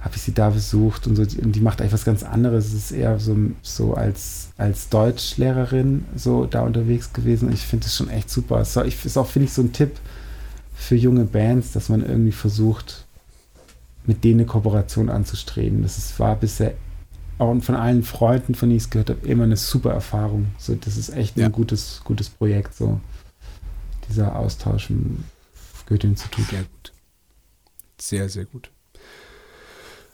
habe 0.00 0.16
ich 0.16 0.22
sie 0.22 0.32
da 0.34 0.50
besucht 0.50 1.06
und 1.06 1.16
so. 1.16 1.22
Und 1.22 1.52
die 1.52 1.60
macht 1.60 1.80
eigentlich 1.80 1.92
was 1.92 2.04
ganz 2.04 2.22
anderes. 2.24 2.66
Es 2.68 2.74
ist 2.74 2.90
eher 2.92 3.18
so, 3.20 3.36
so 3.62 3.94
als, 3.94 4.48
als 4.58 4.88
Deutschlehrerin 4.88 6.04
so 6.16 6.44
da 6.46 6.62
unterwegs 6.62 7.12
gewesen. 7.12 7.52
Ich 7.52 7.60
finde 7.66 7.84
das 7.84 7.96
schon 7.96 8.08
echt 8.10 8.28
super. 8.30 8.60
Es 8.60 8.70
ist 8.70 8.76
auch- 8.78 8.84
ich- 8.84 9.04
ist 9.04 9.16
auch, 9.16 9.28
finde 9.28 9.46
ich, 9.46 9.52
so 9.52 9.62
ein 9.62 9.72
Tipp 9.72 9.92
für 10.74 10.96
junge 10.96 11.24
Bands, 11.24 11.72
dass 11.72 11.88
man 11.88 12.04
irgendwie 12.04 12.32
versucht, 12.32 13.04
mit 14.04 14.24
denen 14.24 14.40
eine 14.40 14.46
Kooperation 14.46 15.08
anzustreben. 15.08 15.82
Das 15.82 15.98
ist, 15.98 16.18
war 16.18 16.34
bisher 16.34 16.74
auch 17.42 17.62
von 17.62 17.74
allen 17.74 18.02
Freunden, 18.02 18.54
von 18.54 18.68
denen 18.68 18.76
ich 18.78 18.84
es 18.84 18.90
gehört 18.90 19.10
habe, 19.10 19.26
immer 19.26 19.44
eine 19.44 19.56
super 19.56 19.92
Erfahrung. 19.92 20.46
So, 20.58 20.74
das 20.74 20.96
ist 20.96 21.10
echt 21.10 21.36
Ja. 21.36 21.46
ein 21.46 21.52
gutes, 21.52 22.00
gutes 22.04 22.28
Projekt, 22.30 22.74
so 22.74 23.00
dieser 24.08 24.36
Austausch 24.36 24.90
im 24.90 25.24
Goethe-Institut. 25.88 26.46
Sehr 26.50 26.60
gut. 26.62 26.92
Sehr, 27.98 28.28
sehr 28.28 28.44
gut. 28.44 28.70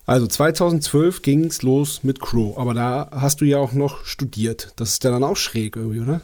Also 0.06 0.26
2012 0.26 1.20
ging 1.22 1.44
es 1.44 1.62
los 1.62 2.02
mit 2.02 2.20
Crow, 2.20 2.56
aber 2.56 2.72
da 2.72 3.08
hast 3.12 3.40
du 3.40 3.44
ja 3.44 3.58
auch 3.58 3.72
noch 3.72 4.04
studiert. 4.06 4.72
Das 4.76 4.90
ist 4.92 5.04
ja 5.04 5.10
dann 5.10 5.22
auch 5.24 5.36
schräg 5.36 5.76
irgendwie, 5.76 6.00
oder? 6.00 6.20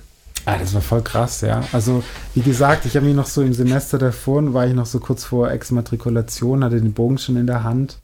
Ah, 0.47 0.59
das 0.59 0.75
war 0.75 0.81
voll 0.81 1.03
krass, 1.03 1.41
ja. 1.43 1.65
Also, 1.73 2.03
wie 2.35 2.41
gesagt, 2.43 2.85
ich 2.87 2.97
habe 2.97 3.07
mich 3.07 3.15
noch 3.15 3.27
so 3.27 3.43
im 3.43 3.55
Semester 3.55 3.99
davor, 3.99 4.53
war 4.55 4.67
ich 4.67 4.75
noch 4.75 4.87
so 4.87 5.01
kurz 5.01 5.25
vor 5.25 5.51
Exmatrikulation, 5.51 6.65
hatte 6.65 6.81
den 6.81 6.93
Bogen 6.93 7.19
schon 7.19 7.37
in 7.37 7.47
der 7.47 7.63
Hand 7.63 7.99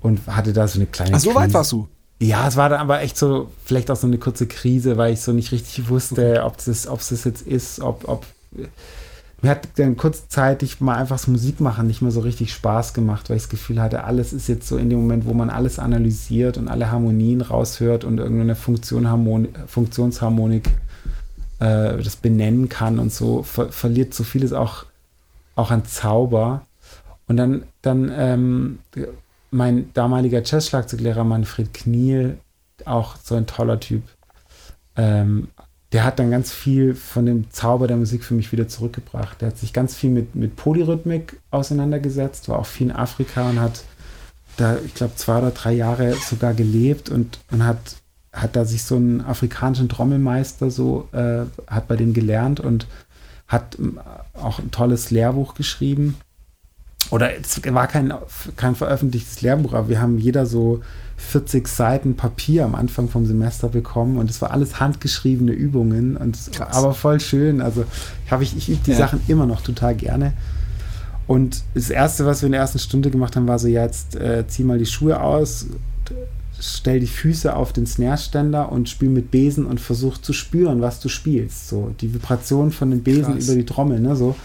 und 0.00 0.26
hatte 0.26 0.52
da 0.52 0.66
so 0.68 0.78
eine 0.78 0.86
kleine 0.86 1.16
Ach, 1.16 1.20
so 1.20 1.34
weit 1.34 1.52
warst 1.52 1.72
du. 1.72 1.88
Ja, 2.20 2.48
es 2.48 2.56
war 2.56 2.68
dann 2.68 2.80
aber 2.80 3.00
echt 3.02 3.16
so, 3.16 3.50
vielleicht 3.64 3.90
auch 3.90 3.96
so 3.96 4.06
eine 4.06 4.18
kurze 4.18 4.46
Krise, 4.46 4.96
weil 4.96 5.12
ich 5.12 5.20
so 5.20 5.32
nicht 5.32 5.52
richtig 5.52 5.88
wusste, 5.88 6.42
ob 6.44 6.56
das, 6.64 6.88
ob 6.88 7.00
es 7.00 7.10
das 7.10 7.24
jetzt 7.24 7.42
ist, 7.42 7.80
ob, 7.80 8.08
ob. 8.08 8.26
Mir 9.40 9.50
hat 9.50 9.68
dann 9.76 9.96
kurzzeitig 9.96 10.80
mal 10.80 10.96
einfach 10.96 11.14
das 11.14 11.28
Musikmachen 11.28 11.86
nicht 11.86 12.02
mehr 12.02 12.10
so 12.10 12.18
richtig 12.18 12.52
Spaß 12.52 12.92
gemacht, 12.92 13.30
weil 13.30 13.36
ich 13.36 13.44
das 13.44 13.50
Gefühl 13.50 13.80
hatte, 13.80 14.02
alles 14.02 14.32
ist 14.32 14.48
jetzt 14.48 14.66
so 14.66 14.78
in 14.78 14.90
dem 14.90 14.98
Moment, 14.98 15.26
wo 15.26 15.32
man 15.32 15.48
alles 15.48 15.78
analysiert 15.78 16.58
und 16.58 16.66
alle 16.66 16.90
Harmonien 16.90 17.40
raushört 17.40 18.02
und 18.02 18.18
irgendeine 18.18 18.56
Funktion 18.56 19.08
Harmoni 19.08 19.50
Funktionsharmonik 19.68 20.68
äh, 21.60 22.02
das 22.02 22.16
benennen 22.16 22.68
kann 22.68 22.98
und 22.98 23.12
so, 23.12 23.44
ver 23.44 23.70
verliert 23.70 24.12
so 24.12 24.24
vieles 24.24 24.52
auch, 24.52 24.86
auch 25.54 25.70
an 25.70 25.84
Zauber. 25.84 26.62
Und 27.28 27.36
dann, 27.36 27.64
dann 27.82 28.10
ähm, 28.12 28.78
mein 29.50 29.92
damaliger 29.94 30.42
Jazz-Schlagzeuglehrer 30.44 31.24
Manfred 31.24 31.72
Kniel, 31.74 32.38
auch 32.84 33.16
so 33.16 33.34
ein 33.34 33.46
toller 33.46 33.80
Typ, 33.80 34.02
ähm, 34.96 35.48
der 35.92 36.04
hat 36.04 36.18
dann 36.18 36.30
ganz 36.30 36.52
viel 36.52 36.94
von 36.94 37.24
dem 37.24 37.50
Zauber 37.50 37.86
der 37.86 37.96
Musik 37.96 38.22
für 38.22 38.34
mich 38.34 38.52
wieder 38.52 38.68
zurückgebracht. 38.68 39.40
Der 39.40 39.48
hat 39.48 39.58
sich 39.58 39.72
ganz 39.72 39.94
viel 39.94 40.10
mit, 40.10 40.34
mit 40.34 40.54
Polyrhythmik 40.56 41.40
auseinandergesetzt, 41.50 42.48
war 42.48 42.58
auch 42.58 42.66
viel 42.66 42.88
in 42.88 42.96
Afrika 42.96 43.48
und 43.48 43.58
hat 43.58 43.84
da, 44.58 44.76
ich 44.84 44.94
glaube, 44.94 45.14
zwei 45.16 45.38
oder 45.38 45.50
drei 45.50 45.72
Jahre 45.72 46.14
sogar 46.14 46.52
gelebt 46.52 47.08
und, 47.08 47.38
und 47.50 47.64
hat, 47.64 47.96
hat 48.32 48.56
da 48.56 48.64
sich 48.64 48.82
so 48.82 48.96
einen 48.96 49.22
afrikanischen 49.22 49.88
Trommelmeister 49.88 50.70
so, 50.70 51.08
äh, 51.12 51.44
hat 51.66 51.88
bei 51.88 51.96
dem 51.96 52.12
gelernt 52.12 52.60
und 52.60 52.86
hat 53.46 53.78
ähm, 53.78 53.98
auch 54.34 54.58
ein 54.58 54.70
tolles 54.70 55.10
Lehrbuch 55.10 55.54
geschrieben. 55.54 56.16
Oder 57.10 57.30
es 57.38 57.60
war 57.72 57.86
kein, 57.86 58.12
kein 58.56 58.74
veröffentlichtes 58.74 59.40
Lehrbuch, 59.42 59.72
aber 59.72 59.88
wir 59.88 60.00
haben 60.00 60.18
jeder 60.18 60.44
so 60.46 60.82
40 61.16 61.66
Seiten 61.66 62.16
Papier 62.16 62.64
am 62.64 62.74
Anfang 62.74 63.08
vom 63.08 63.26
Semester 63.26 63.68
bekommen 63.68 64.18
und 64.18 64.30
es 64.30 64.40
war 64.42 64.50
alles 64.52 64.78
handgeschriebene 64.78 65.52
Übungen 65.52 66.16
und 66.16 66.36
es- 66.36 66.50
Krass. 66.50 66.76
aber 66.76 66.92
voll 66.94 67.18
schön. 67.18 67.60
Also 67.60 67.84
habe 68.30 68.42
ich, 68.44 68.56
ich 68.56 68.68
übe 68.68 68.80
die 68.84 68.90
Ja. 68.92 68.98
Sachen 68.98 69.20
immer 69.26 69.46
noch 69.46 69.62
total 69.62 69.94
gerne. 69.96 70.34
Und 71.26 71.62
das 71.74 71.90
erste, 71.90 72.24
was 72.24 72.42
wir 72.42 72.46
in 72.46 72.52
der 72.52 72.60
ersten 72.60 72.78
Stunde 72.78 73.10
gemacht 73.10 73.36
haben, 73.36 73.48
war 73.48 73.58
so, 73.58 73.68
jetzt 73.68 74.14
äh, 74.16 74.44
zieh 74.46 74.62
mal 74.64 74.78
die 74.78 74.86
Schuhe 74.86 75.20
aus, 75.20 75.66
stell 76.60 77.00
die 77.00 77.06
Füße 77.06 77.54
auf 77.54 77.72
den 77.72 77.86
Snare-Ständer 77.86 78.70
und 78.72 78.88
spiel 78.88 79.10
mit 79.10 79.30
Besen 79.30 79.66
und 79.66 79.80
versuch 79.80 80.18
zu 80.18 80.32
spüren, 80.32 80.80
was 80.80 81.00
du 81.00 81.08
spielst. 81.08 81.68
So 81.68 81.94
die 82.00 82.12
Vibration 82.14 82.70
von 82.70 82.90
den 82.90 83.02
Besen 83.02 83.34
Krass. 83.34 83.44
über 83.44 83.54
die 83.56 83.66
Trommel, 83.66 84.00
ne? 84.00 84.16
So. 84.16 84.36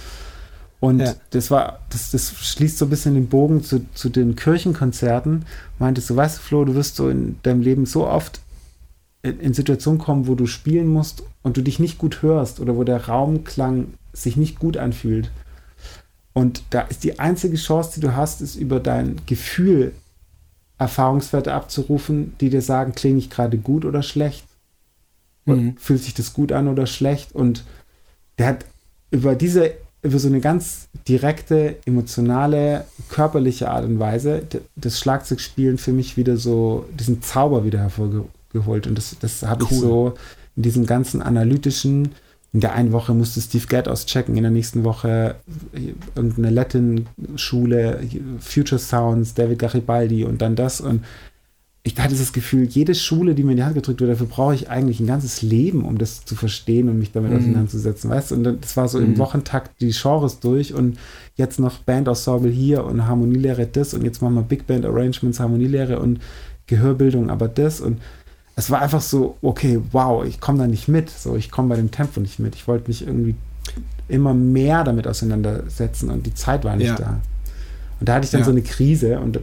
Und 0.84 1.00
Ja. 1.00 1.16
das 1.30 1.50
war, 1.50 1.80
das, 1.92 2.12
das 2.12 2.34
schließt 2.34 2.78
so 2.78 2.88
ein 2.88 2.90
bisschen 2.90 3.14
den 3.14 3.30
Bogen 3.30 3.64
zu, 3.64 3.86
zu 3.94 4.10
den 4.10 4.36
Kirchenkonzerten. 4.36 5.46
Meintest 5.80 6.10
du, 6.10 6.18
weißt 6.18 6.40
du, 6.40 6.42
Flo, 6.42 6.66
du 6.66 6.76
wirst 6.76 6.98
so 6.98 7.08
in 7.08 7.38
deinem 7.44 7.62
Leben 7.62 7.86
so 7.86 8.06
oft 8.06 8.42
in, 9.22 9.40
in 9.40 9.54
Situationen 9.54 9.98
kommen, 9.98 10.28
wo 10.28 10.36
du 10.36 10.46
spielen 10.46 10.88
musst 10.88 11.24
und 11.42 11.56
du 11.56 11.62
dich 11.62 11.80
nicht 11.80 12.00
gut 12.00 12.22
hörst 12.22 12.60
oder 12.60 12.76
wo 12.76 12.84
der 12.84 13.06
Raumklang 13.06 13.94
sich 14.12 14.36
nicht 14.36 14.60
gut 14.60 14.76
anfühlt. 14.76 15.32
Und 16.34 16.64
da 16.72 16.82
ist 16.82 17.06
die 17.06 17.18
einzige 17.18 17.56
Chance, 17.56 17.92
die 17.96 18.02
du 18.02 18.14
hast, 18.18 18.42
ist 18.42 18.58
über 18.58 18.82
dein 18.82 19.22
Gefühl 19.26 19.94
Erfahrungswerte 20.80 21.54
abzurufen, 21.54 22.36
die 22.42 22.50
dir 22.50 22.62
sagen, 22.62 22.92
klinge 22.92 23.20
ich 23.20 23.30
gerade 23.30 23.58
gut 23.58 23.86
oder 23.86 24.04
schlecht? 24.04 24.44
Mhm. 25.46 25.78
Fühlt 25.78 26.04
sich 26.04 26.14
das 26.14 26.34
gut 26.34 26.52
an 26.52 26.68
oder 26.68 26.88
schlecht? 26.88 27.34
Und 27.34 27.64
der 28.38 28.48
hat 28.48 28.66
über 29.12 29.36
diese, 29.36 29.72
über 30.04 30.20
so 30.20 30.28
eine 30.28 30.42
ganz 30.42 30.90
direkte, 31.08 31.78
emotionale, 31.86 32.86
körperliche 33.10 33.70
Art 33.70 33.86
und 33.86 34.00
Weise 34.00 34.44
das 34.76 35.00
Schlagzeugspielen 35.00 35.78
für 35.78 35.94
mich 35.94 36.18
wieder 36.18 36.38
so, 36.38 36.86
diesen 37.00 37.22
Zauber 37.22 37.64
wieder 37.64 37.80
hervorgeholt. 37.80 38.86
Und 38.86 38.98
das, 38.98 39.16
das 39.20 39.44
habe 39.44 39.64
ich 39.64 39.72
Cool. 39.72 39.80
so 39.80 40.14
in 40.56 40.64
diesem 40.64 40.86
ganzen 40.86 41.22
analytischen, 41.22 42.10
in 42.52 42.60
der 42.60 42.74
einen 42.74 42.92
Woche 42.92 43.14
musste 43.14 43.42
Steve 43.42 43.66
Gadd 43.66 43.90
auschecken, 43.90 44.36
in 44.36 44.44
der 44.44 44.52
nächsten 44.52 44.84
Woche 44.84 45.36
irgendeine 46.16 46.52
Latin-Schule, 46.52 48.02
Future 48.40 48.80
Sounds, 48.80 49.34
David 49.34 49.58
Garibaldi 49.58 50.26
und 50.26 50.42
dann 50.42 50.56
das. 50.56 50.80
Und 50.80 51.04
ich 51.86 52.00
hatte 52.00 52.16
das 52.16 52.32
Gefühl, 52.32 52.64
jede 52.64 52.96
Schule, 52.96 53.36
die 53.36 53.44
mir 53.44 53.52
in 53.52 53.58
die 53.58 53.64
Hand 53.64 53.76
gedrückt 53.76 54.00
wird, 54.00 54.10
dafür 54.12 54.28
brauche 54.28 54.56
ich 54.56 54.70
eigentlich 54.70 55.02
ein 55.02 55.08
ganzes 55.08 55.42
Leben, 55.42 55.84
um 55.84 55.98
das 55.98 56.24
zu 56.24 56.34
verstehen 56.36 56.88
und 56.88 56.98
mich 56.98 57.12
damit 57.12 57.32
Mhm. 57.32 57.38
auseinanderzusetzen, 57.38 58.10
weißt 58.10 58.32
du? 58.32 58.36
Und 58.36 58.44
das 58.64 58.78
war 58.78 58.88
so 58.88 59.00
im 59.00 59.12
Mhm. 59.12 59.18
Wochentakt 59.18 59.82
die 59.82 59.90
Genres 59.92 60.40
durch 60.40 60.74
und 60.74 60.98
jetzt 61.36 61.60
noch 61.60 61.80
Band-Ensemble 61.80 62.50
hier 62.52 62.86
und 62.86 63.06
Harmonielehre 63.06 63.66
das 63.68 63.94
und 63.94 64.06
jetzt 64.06 64.22
machen 64.22 64.36
wir 64.36 64.44
Big 64.44 64.66
Band 64.66 64.86
Arrangements, 64.86 65.40
Harmonielehre 65.42 66.00
und 66.00 66.20
Gehörbildung, 66.68 67.30
aber 67.30 67.50
das 67.50 67.82
und 67.82 68.00
es 68.56 68.70
war 68.70 68.82
einfach 68.82 69.02
so, 69.02 69.36
okay, 69.42 69.80
wow, 69.92 70.24
ich 70.24 70.40
komme 70.40 70.60
da 70.60 70.68
nicht 70.68 70.88
mit, 70.88 71.10
so, 71.10 71.36
ich 71.36 71.52
komme 71.52 71.70
bei 71.70 71.76
dem 71.76 71.92
Tempo 71.92 72.20
nicht 72.22 72.40
mit. 72.40 72.56
Ich 72.56 72.68
wollte 72.68 72.88
mich 72.88 73.06
irgendwie 73.06 73.36
immer 74.08 74.34
mehr 74.34 74.84
damit 74.84 75.08
auseinandersetzen 75.08 76.12
und 76.12 76.26
die 76.28 76.34
Zeit 76.36 76.64
war 76.64 76.76
nicht 76.76 76.88
Ja. 76.88 76.96
da. 76.96 77.20
Und 78.00 78.08
da 78.10 78.16
hatte 78.16 78.26
ich 78.26 78.32
dann 78.32 78.42
Ja. 78.42 78.46
so 78.46 78.52
eine 78.52 78.62
Krise 78.62 79.20
und 79.20 79.40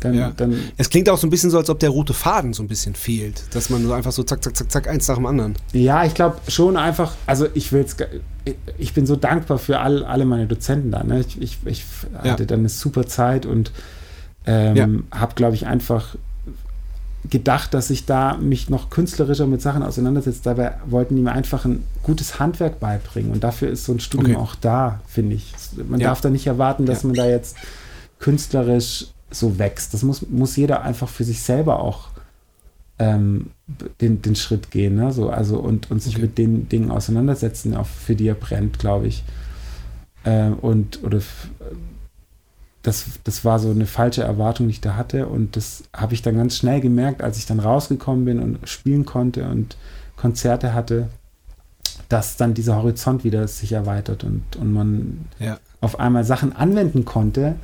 dann, 0.00 0.14
Ja. 0.14 0.32
dann 0.36 0.58
Es 0.76 0.90
klingt 0.90 1.08
auch 1.08 1.18
so 1.18 1.26
ein 1.26 1.30
bisschen 1.30 1.50
so, 1.50 1.58
als 1.58 1.70
ob 1.70 1.78
der 1.78 1.90
rote 1.90 2.12
Faden 2.14 2.52
so 2.52 2.62
ein 2.62 2.68
bisschen 2.68 2.94
fehlt. 2.94 3.44
Dass 3.54 3.70
man 3.70 3.84
so 3.84 3.92
einfach 3.92 4.10
so 4.12 4.22
zack, 4.24 4.42
zack, 4.42 4.56
zack, 4.56 4.70
zack, 4.72 4.88
eins 4.88 5.06
nach 5.06 5.14
dem 5.16 5.26
anderen. 5.26 5.54
Ja, 5.72 6.04
ich 6.04 6.14
glaube 6.14 6.38
schon 6.48 6.76
einfach, 6.76 7.14
also 7.26 7.46
ich 7.54 7.72
will 7.72 7.80
jetzt, 7.82 7.96
ich 8.76 8.92
bin 8.94 9.06
so 9.06 9.14
dankbar 9.16 9.58
für 9.58 9.78
all, 9.78 10.04
alle 10.04 10.24
meine 10.24 10.46
Dozenten 10.48 10.90
da. 10.90 11.04
Ne? 11.04 11.20
Ich, 11.20 11.40
ich, 11.40 11.58
ich 11.64 11.84
Ja. 12.24 12.32
hatte 12.32 12.46
dann 12.46 12.60
eine 12.60 12.68
super 12.68 13.06
Zeit 13.06 13.46
und 13.46 13.70
ähm, 14.46 15.04
Ja. 15.12 15.20
habe, 15.20 15.34
glaube 15.36 15.54
ich, 15.54 15.66
einfach 15.66 16.16
gedacht, 17.30 17.74
dass 17.74 17.90
ich 17.90 18.06
da 18.06 18.36
mich 18.38 18.70
noch 18.70 18.90
künstlerischer 18.90 19.46
mit 19.46 19.60
Sachen 19.60 19.82
auseinandersetze. 19.82 20.40
Dabei 20.44 20.74
wollten 20.86 21.14
die 21.16 21.22
mir 21.22 21.32
einfach 21.32 21.64
ein 21.66 21.84
gutes 22.02 22.38
Handwerk 22.40 22.80
beibringen 22.80 23.30
und 23.32 23.44
dafür 23.44 23.68
ist 23.68 23.84
so 23.84 23.92
ein 23.92 24.00
Studium 24.00 24.36
Okay. 24.36 24.42
auch 24.44 24.54
da, 24.54 25.00
finde 25.06 25.34
ich. 25.36 25.52
Man 25.88 26.00
Ja. 26.00 26.08
darf 26.08 26.20
da 26.20 26.30
nicht 26.30 26.46
erwarten, 26.46 26.86
dass 26.86 27.02
Ja. 27.02 27.08
man 27.08 27.16
da 27.16 27.26
jetzt 27.28 27.56
künstlerisch 28.18 29.08
so 29.30 29.58
wächst. 29.58 29.94
Das 29.94 30.02
muss, 30.02 30.28
muss 30.28 30.56
jeder 30.56 30.82
einfach 30.82 31.08
für 31.08 31.24
sich 31.24 31.42
selber 31.42 31.80
auch 31.80 32.08
ähm, 32.98 33.50
den, 34.00 34.22
den 34.22 34.34
Schritt 34.36 34.70
gehen, 34.70 34.96
ne? 34.96 35.12
so, 35.12 35.30
also 35.30 35.58
und, 35.58 35.90
und 35.90 36.02
sich 36.02 36.14
Okay. 36.14 36.22
mit 36.22 36.38
den 36.38 36.68
Dingen 36.68 36.90
auseinandersetzen, 36.90 37.76
auf, 37.76 37.88
für 37.88 38.16
die 38.16 38.26
er 38.28 38.34
brennt, 38.34 38.78
glaube 38.78 39.06
ich. 39.06 39.22
Ähm, 40.24 40.54
und 40.54 41.02
oder 41.04 41.20
das, 42.82 43.06
das 43.24 43.44
war 43.44 43.58
so 43.58 43.70
eine 43.70 43.86
falsche 43.86 44.22
Erwartung, 44.22 44.66
die 44.68 44.72
ich 44.72 44.80
da 44.80 44.96
hatte. 44.96 45.26
Und 45.26 45.56
das 45.56 45.84
habe 45.94 46.14
ich 46.14 46.22
dann 46.22 46.36
ganz 46.36 46.56
schnell 46.56 46.80
gemerkt, 46.80 47.22
als 47.22 47.38
ich 47.38 47.46
dann 47.46 47.60
rausgekommen 47.60 48.24
bin 48.24 48.38
und 48.40 48.68
spielen 48.68 49.04
konnte 49.04 49.48
und 49.48 49.76
Konzerte 50.16 50.74
hatte, 50.74 51.08
dass 52.08 52.36
dann 52.36 52.54
dieser 52.54 52.76
Horizont 52.76 53.24
wieder 53.24 53.46
sich 53.46 53.72
erweitert 53.72 54.24
und, 54.24 54.56
und 54.56 54.72
man 54.72 55.26
Ja. 55.38 55.58
auf 55.80 56.00
einmal 56.00 56.24
Sachen 56.24 56.54
anwenden 56.56 57.04
konnte, 57.04 57.56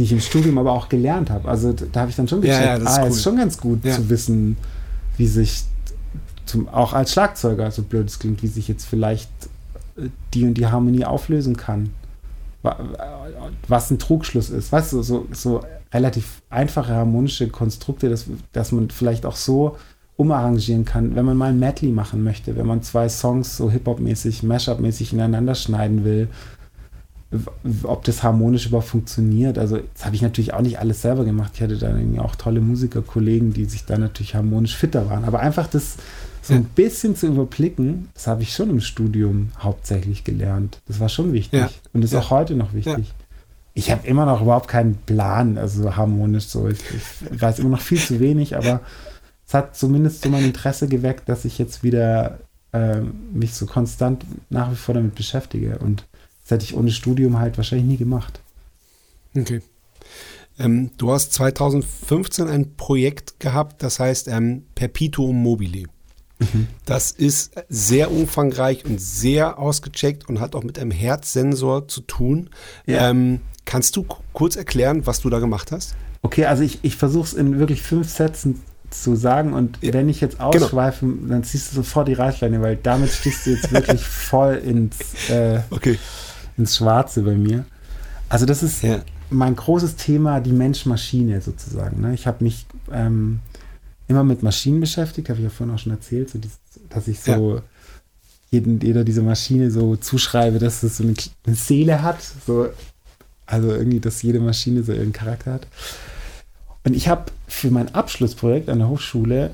die 0.00 0.04
ich 0.04 0.12
im 0.12 0.20
Studium 0.20 0.56
aber 0.56 0.72
auch 0.72 0.88
gelernt 0.88 1.28
habe. 1.28 1.46
Also 1.46 1.74
da 1.74 2.00
habe 2.00 2.08
ich 2.10 2.16
dann 2.16 2.26
schon 2.26 2.42
Ja, 2.42 2.48
gecheckt, 2.58 2.66
ja, 2.66 2.78
das 2.78 2.92
ist 2.92 2.98
ah, 2.98 3.02
cool. 3.02 3.08
ist 3.10 3.22
schon 3.22 3.36
ganz 3.36 3.58
gut 3.58 3.84
Ja. 3.84 3.94
zu 3.94 4.08
wissen, 4.08 4.56
wie 5.18 5.26
sich 5.26 5.64
zum, 6.46 6.68
auch 6.70 6.94
als 6.94 7.12
Schlagzeuger, 7.12 7.70
so 7.70 7.82
blöd 7.82 8.08
es 8.08 8.18
klingt, 8.18 8.42
wie 8.42 8.46
sich 8.46 8.66
jetzt 8.66 8.86
vielleicht 8.86 9.28
äh, 9.98 10.08
die 10.32 10.44
und 10.46 10.54
die 10.54 10.66
Harmonie 10.66 11.04
auflösen 11.04 11.56
kann. 11.58 11.90
Wa- 12.62 12.78
Was 13.68 13.90
ein 13.90 13.98
Trugschluss 13.98 14.48
ist. 14.48 14.72
Weißt 14.72 14.94
du, 14.94 15.02
so, 15.02 15.26
so 15.32 15.62
relativ 15.92 16.40
einfache 16.48 16.94
harmonische 16.94 17.48
Konstrukte, 17.48 18.08
dass, 18.08 18.24
dass 18.52 18.72
man 18.72 18.88
vielleicht 18.90 19.26
auch 19.26 19.36
so 19.36 19.76
umarrangieren 20.16 20.84
kann, 20.84 21.14
wenn 21.16 21.24
man 21.26 21.36
mal 21.36 21.50
ein 21.50 21.58
Medley 21.58 21.90
machen 21.90 22.22
möchte, 22.24 22.56
wenn 22.56 22.66
man 22.66 22.82
zwei 22.82 23.08
Songs 23.08 23.56
so 23.56 23.70
Hip-Hop-mäßig, 23.70 24.42
Mashup-mäßig 24.44 25.12
ineinander 25.12 25.54
schneiden 25.54 26.04
will, 26.04 26.28
ob 27.84 28.04
das 28.04 28.22
harmonisch 28.22 28.66
überhaupt 28.66 28.88
funktioniert. 28.88 29.56
Also, 29.56 29.78
das 29.94 30.04
habe 30.04 30.16
ich 30.16 30.22
natürlich 30.22 30.52
auch 30.52 30.62
nicht 30.62 30.78
alles 30.80 31.02
selber 31.02 31.24
gemacht. 31.24 31.52
Ich 31.54 31.62
hatte 31.62 31.76
da 31.78 31.94
auch 32.22 32.34
tolle 32.34 32.60
Musikerkollegen, 32.60 33.52
die 33.52 33.66
sich 33.66 33.84
da 33.84 33.98
natürlich 33.98 34.34
harmonisch 34.34 34.76
fitter 34.76 35.08
waren. 35.08 35.24
Aber 35.24 35.38
einfach 35.40 35.68
das 35.68 35.96
so 36.42 36.54
ein 36.54 36.62
Ja. 36.62 36.66
bisschen 36.74 37.14
zu 37.14 37.26
überblicken, 37.28 38.08
das 38.14 38.26
habe 38.26 38.42
ich 38.42 38.52
schon 38.54 38.70
im 38.70 38.80
Studium 38.80 39.50
hauptsächlich 39.58 40.24
gelernt. 40.24 40.80
Das 40.88 40.98
war 40.98 41.08
schon 41.08 41.32
wichtig. 41.32 41.60
Ja. 41.60 41.70
Und 41.92 42.02
ist 42.02 42.12
Ja. 42.14 42.20
auch 42.20 42.30
heute 42.30 42.54
noch 42.56 42.72
wichtig. 42.74 43.12
Ich 43.74 43.90
habe 43.92 44.06
immer 44.08 44.26
noch 44.26 44.42
überhaupt 44.42 44.66
keinen 44.66 44.96
Plan, 44.96 45.56
also 45.56 45.82
so 45.84 45.96
harmonisch 45.96 46.46
so. 46.46 46.66
Ich, 46.68 46.80
ich 47.32 47.40
weiß 47.40 47.60
immer 47.60 47.68
noch 47.70 47.80
viel 47.80 47.98
zu 48.00 48.18
wenig, 48.18 48.56
aber 48.56 48.80
es 49.46 49.54
hat 49.54 49.76
zumindest 49.76 50.22
so 50.22 50.28
mein 50.30 50.44
Interesse 50.44 50.88
geweckt, 50.88 51.28
dass 51.28 51.44
ich 51.44 51.58
jetzt 51.58 51.84
wieder 51.84 52.38
ähm, 52.72 53.12
mich 53.32 53.54
so 53.54 53.66
konstant 53.66 54.24
nach 54.48 54.70
wie 54.72 54.76
vor 54.76 54.94
damit 54.94 55.14
beschäftige. 55.14 55.78
Und 55.78 56.04
das 56.50 56.56
hätte 56.56 56.64
ich 56.64 56.76
ohne 56.76 56.90
Studium 56.90 57.38
halt 57.38 57.56
wahrscheinlich 57.56 57.86
nie 57.86 57.96
gemacht. 57.96 58.40
Okay. 59.36 59.62
Ähm, 60.58 60.90
du 60.98 61.12
hast 61.12 61.32
2015 61.34 62.48
ein 62.48 62.74
Projekt 62.76 63.38
gehabt, 63.38 63.82
das 63.84 64.00
heißt 64.00 64.26
ähm, 64.28 64.64
Perpetuum 64.74 65.40
mobile. 65.42 65.84
Das 66.86 67.10
ist 67.10 67.52
sehr 67.68 68.10
umfangreich 68.10 68.86
und 68.86 68.98
sehr 68.98 69.58
ausgecheckt 69.58 70.26
und 70.28 70.40
hat 70.40 70.54
auch 70.54 70.64
mit 70.64 70.78
einem 70.78 70.90
Herzsensor 70.90 71.86
zu 71.86 72.00
tun. 72.00 72.48
Ja. 72.86 73.10
Ähm, 73.10 73.40
kannst 73.66 73.94
du 73.94 74.06
kurz 74.32 74.56
erklären, 74.56 75.06
was 75.06 75.20
du 75.20 75.28
da 75.28 75.38
gemacht 75.38 75.70
hast? 75.70 75.94
Okay, 76.22 76.46
also 76.46 76.62
ich, 76.62 76.78
ich 76.82 76.96
versuche 76.96 77.26
es 77.26 77.34
in 77.34 77.58
wirklich 77.58 77.82
fünf 77.82 78.08
Sätzen 78.08 78.62
zu 78.88 79.16
sagen 79.16 79.52
und 79.52 79.78
Ja, 79.82 79.92
wenn 79.92 80.08
ich 80.08 80.20
jetzt 80.20 80.38
genau. 80.38 80.48
ausschweife, 80.48 81.06
dann 81.28 81.44
ziehst 81.44 81.70
du 81.70 81.76
sofort 81.76 82.08
die 82.08 82.14
Reißleine, 82.14 82.60
weil 82.62 82.76
damit 82.76 83.12
stichst 83.12 83.46
du 83.46 83.50
jetzt 83.50 83.70
wirklich 83.70 84.00
voll 84.06 84.54
ins, 84.56 84.96
äh, 85.28 85.60
Okay. 85.70 85.98
Ins 86.60 86.76
Schwarze 86.76 87.22
bei 87.22 87.34
mir. 87.34 87.64
Also 88.28 88.46
das 88.46 88.62
ist 88.62 88.82
Ja. 88.82 89.00
mein 89.30 89.56
großes 89.56 89.96
Thema, 89.96 90.40
die 90.40 90.52
Mensch-Maschine 90.52 91.40
sozusagen. 91.40 92.00
Ne? 92.00 92.14
Ich 92.14 92.26
habe 92.26 92.44
mich 92.44 92.66
ähm, 92.92 93.40
immer 94.08 94.24
mit 94.24 94.42
Maschinen 94.42 94.80
beschäftigt, 94.80 95.28
habe 95.28 95.38
ich 95.40 95.44
ja 95.44 95.50
vorhin 95.50 95.74
auch 95.74 95.78
schon 95.78 95.92
erzählt, 95.92 96.30
so 96.30 96.38
dieses, 96.38 96.58
dass 96.88 97.08
ich 97.08 97.20
so 97.20 97.60
jeden, 98.50 98.80
jeder 98.80 99.04
diese 99.04 99.22
Maschine 99.22 99.70
so 99.70 99.96
zuschreibe, 99.96 100.58
dass 100.58 100.82
es 100.82 100.96
so 100.98 101.04
eine, 101.04 101.14
eine 101.46 101.56
Seele 101.56 102.02
hat. 102.02 102.18
So, 102.46 102.68
also 103.46 103.68
irgendwie, 103.72 104.00
dass 104.00 104.22
jede 104.22 104.40
Maschine 104.40 104.82
so 104.82 104.92
ihren 104.92 105.12
Charakter 105.12 105.52
hat. 105.54 105.66
Und 106.84 106.94
ich 106.96 107.08
habe 107.08 107.26
für 107.46 107.70
mein 107.70 107.94
Abschlussprojekt 107.94 108.68
an 108.68 108.78
der 108.78 108.88
Hochschule 108.88 109.50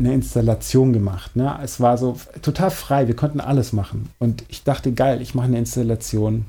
eine 0.00 0.14
Installation 0.14 0.92
gemacht. 0.92 1.36
Ne? 1.36 1.56
Es 1.62 1.80
war 1.80 1.96
so 1.98 2.16
total 2.42 2.70
frei, 2.70 3.06
wir 3.06 3.16
konnten 3.16 3.40
alles 3.40 3.72
machen. 3.72 4.10
Und 4.18 4.44
ich 4.48 4.64
dachte, 4.64 4.92
geil, 4.92 5.22
ich 5.22 5.34
mache 5.34 5.46
eine 5.46 5.58
Installation. 5.58 6.46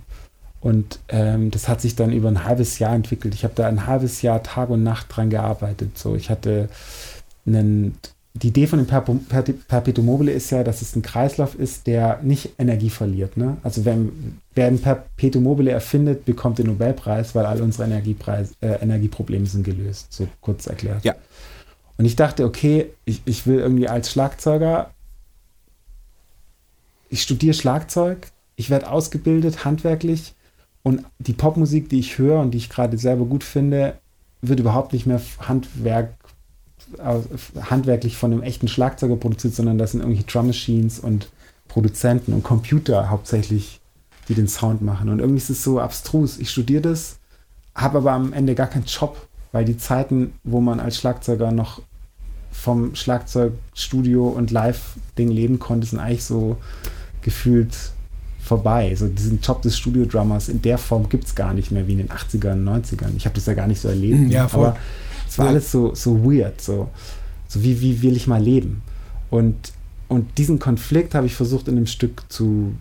Und 0.62 1.00
ähm, 1.10 1.52
das 1.52 1.68
hat 1.68 1.82
sich 1.82 1.96
dann 1.96 2.14
über 2.14 2.30
ein 2.30 2.46
halbes 2.46 2.80
Jahr 2.80 2.94
entwickelt. 2.94 3.34
Ich 3.34 3.44
habe 3.44 3.54
da 3.56 3.68
ein 3.68 3.88
halbes 3.88 4.22
Jahr 4.22 4.44
Tag 4.44 4.70
und 4.70 4.84
Nacht 4.84 5.08
dran 5.10 5.30
gearbeitet. 5.30 5.98
So, 5.98 6.16
ich 6.16 6.30
hatte 6.30 6.70
einen, 7.48 7.98
die 8.36 8.50
Idee 8.50 8.68
von 8.68 8.86
dem 8.86 9.20
Perpetuum 9.68 10.06
mobile 10.06 10.32
ist 10.32 10.52
ja, 10.52 10.64
dass 10.64 10.82
es 10.82 10.96
ein 10.96 11.02
Kreislauf 11.02 11.56
ist, 11.56 11.88
der 11.88 12.20
nicht 12.22 12.52
Energie 12.60 12.92
verliert. 12.92 13.38
Ne? 13.38 13.58
Also 13.64 13.86
wenn, 13.86 14.38
wer 14.54 14.68
ein 14.68 14.80
Perpetuum 14.80 15.44
mobile 15.44 15.72
erfindet, 15.72 16.26
bekommt 16.26 16.60
den 16.60 16.68
Nobelpreis, 16.68 17.34
weil 17.34 17.46
all 17.48 17.62
unsere 17.62 17.86
Energiepreis, 17.86 18.52
äh, 18.62 18.76
Energieprobleme 18.82 19.48
sind 19.48 19.64
gelöst. 19.64 20.14
So 20.14 20.28
kurz 20.42 20.68
erklärt. 20.68 21.04
Ja. 21.04 21.16
Und 22.02 22.06
ich 22.06 22.16
dachte, 22.16 22.46
okay, 22.46 22.90
ich, 23.06 23.22
ich 23.26 23.46
will 23.46 23.60
irgendwie 23.60 23.88
als 23.88 24.10
Schlagzeuger, 24.10 24.90
ich 27.10 27.22
studiere 27.22 27.54
Schlagzeug, 27.54 28.32
ich 28.56 28.72
werde 28.72 28.90
ausgebildet 28.90 29.66
handwerklich 29.66 30.34
und 30.82 31.06
die 31.20 31.34
Popmusik, 31.34 31.90
die 31.90 32.00
ich 32.00 32.18
höre 32.18 32.40
und 32.40 32.56
die 32.56 32.58
ich 32.58 32.72
gerade 32.72 32.98
selber 32.98 33.26
gut 33.26 33.44
finde, 33.44 34.00
wird 34.42 34.60
überhaupt 34.60 34.94
nicht 34.94 35.06
mehr 35.06 35.22
Handwerk, 35.42 36.16
handwerklich 37.70 38.18
von 38.18 38.32
einem 38.32 38.42
echten 38.42 38.68
Schlagzeuger 38.68 39.18
produziert, 39.18 39.54
sondern 39.54 39.78
das 39.78 39.92
sind 39.92 40.00
irgendwelche 40.00 40.26
Drum 40.26 40.48
Machines 40.48 41.00
und 41.00 41.30
Produzenten 41.68 42.34
und 42.34 42.42
Computer 42.42 43.12
hauptsächlich, 43.12 43.80
die 44.28 44.34
den 44.34 44.48
Sound 44.48 44.82
machen. 44.82 45.10
Und 45.10 45.20
irgendwie 45.20 45.38
ist 45.38 45.52
es 45.52 45.64
so 45.64 45.80
abstrus. 45.80 46.40
Ich 46.40 46.50
studiere 46.50 46.82
das, 46.82 47.20
habe 47.76 48.00
aber 48.00 48.14
am 48.14 48.34
Ende 48.34 48.56
gar 48.56 48.66
keinen 48.66 48.86
Job, 48.86 49.28
weil 49.52 49.66
die 49.66 49.78
Zeiten, 49.78 50.34
wo 50.44 50.62
man 50.62 50.80
als 50.80 50.98
Schlagzeuger 50.98 51.52
noch 51.52 51.84
vom 52.52 52.96
Schlagzeugstudio 52.96 54.28
und 54.28 54.52
Live-Ding 54.52 55.30
leben 55.30 55.60
konnte, 55.60 55.88
sind 55.88 56.00
eigentlich 56.00 56.24
so 56.24 56.58
gefühlt 57.22 57.76
vorbei. 58.44 58.94
So 58.96 59.08
diesen 59.08 59.40
Job 59.42 59.62
des 59.62 59.78
Studio-Drummers 59.78 60.50
in 60.50 60.62
der 60.62 60.78
Form 60.78 61.08
gibt 61.10 61.26
es 61.26 61.36
gar 61.36 61.54
nicht 61.54 61.72
mehr 61.72 61.88
wie 61.88 61.94
in 61.94 61.98
den 62.00 62.10
80ern, 62.10 62.64
90ern. 62.64 63.16
Ich 63.16 63.26
habe 63.26 63.36
das 63.36 63.46
ja 63.46 63.54
gar 63.54 63.68
nicht 63.68 63.80
so 63.82 63.88
erlebt. 63.88 64.32
Ja, 64.32 64.48
voll. 64.48 64.68
Aber 64.68 64.78
es 65.28 65.38
war 65.38 65.46
Ja. 65.46 65.52
alles 65.52 65.72
so, 65.72 65.94
so 65.96 66.24
weird. 66.24 66.60
So, 66.62 66.90
so 67.48 67.64
wie, 67.64 67.80
wie 67.82 68.02
will 68.02 68.16
ich 68.16 68.28
mal 68.28 68.42
leben? 68.42 68.82
Und, 69.30 69.56
und 70.08 70.38
diesen 70.38 70.60
Konflikt 70.60 71.16
habe 71.16 71.26
ich 71.28 71.36
versucht 71.36 71.68
in 71.68 71.76
dem 71.76 71.86
Stück 71.88 72.24
zu, 72.30 72.74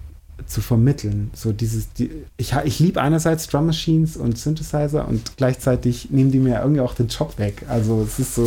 zu 0.47 0.61
vermitteln. 0.61 1.31
So 1.35 1.53
dieses, 1.53 1.93
die, 1.93 2.11
ich, 2.37 2.55
ich 2.65 2.79
liebe 2.81 3.01
einerseits 3.01 3.47
Drum 3.49 3.67
Machines 3.67 4.17
und 4.17 4.39
Synthesizer 4.39 5.07
und 5.09 5.37
gleichzeitig 5.37 6.11
nehmen 6.11 6.31
die 6.31 6.39
mir 6.39 6.61
irgendwie 6.61 6.81
auch 6.81 6.95
den 6.95 7.09
Job 7.09 7.39
weg. 7.39 7.65
Also 7.69 8.03
es 8.03 8.19
ist 8.19 8.35
so, 8.35 8.47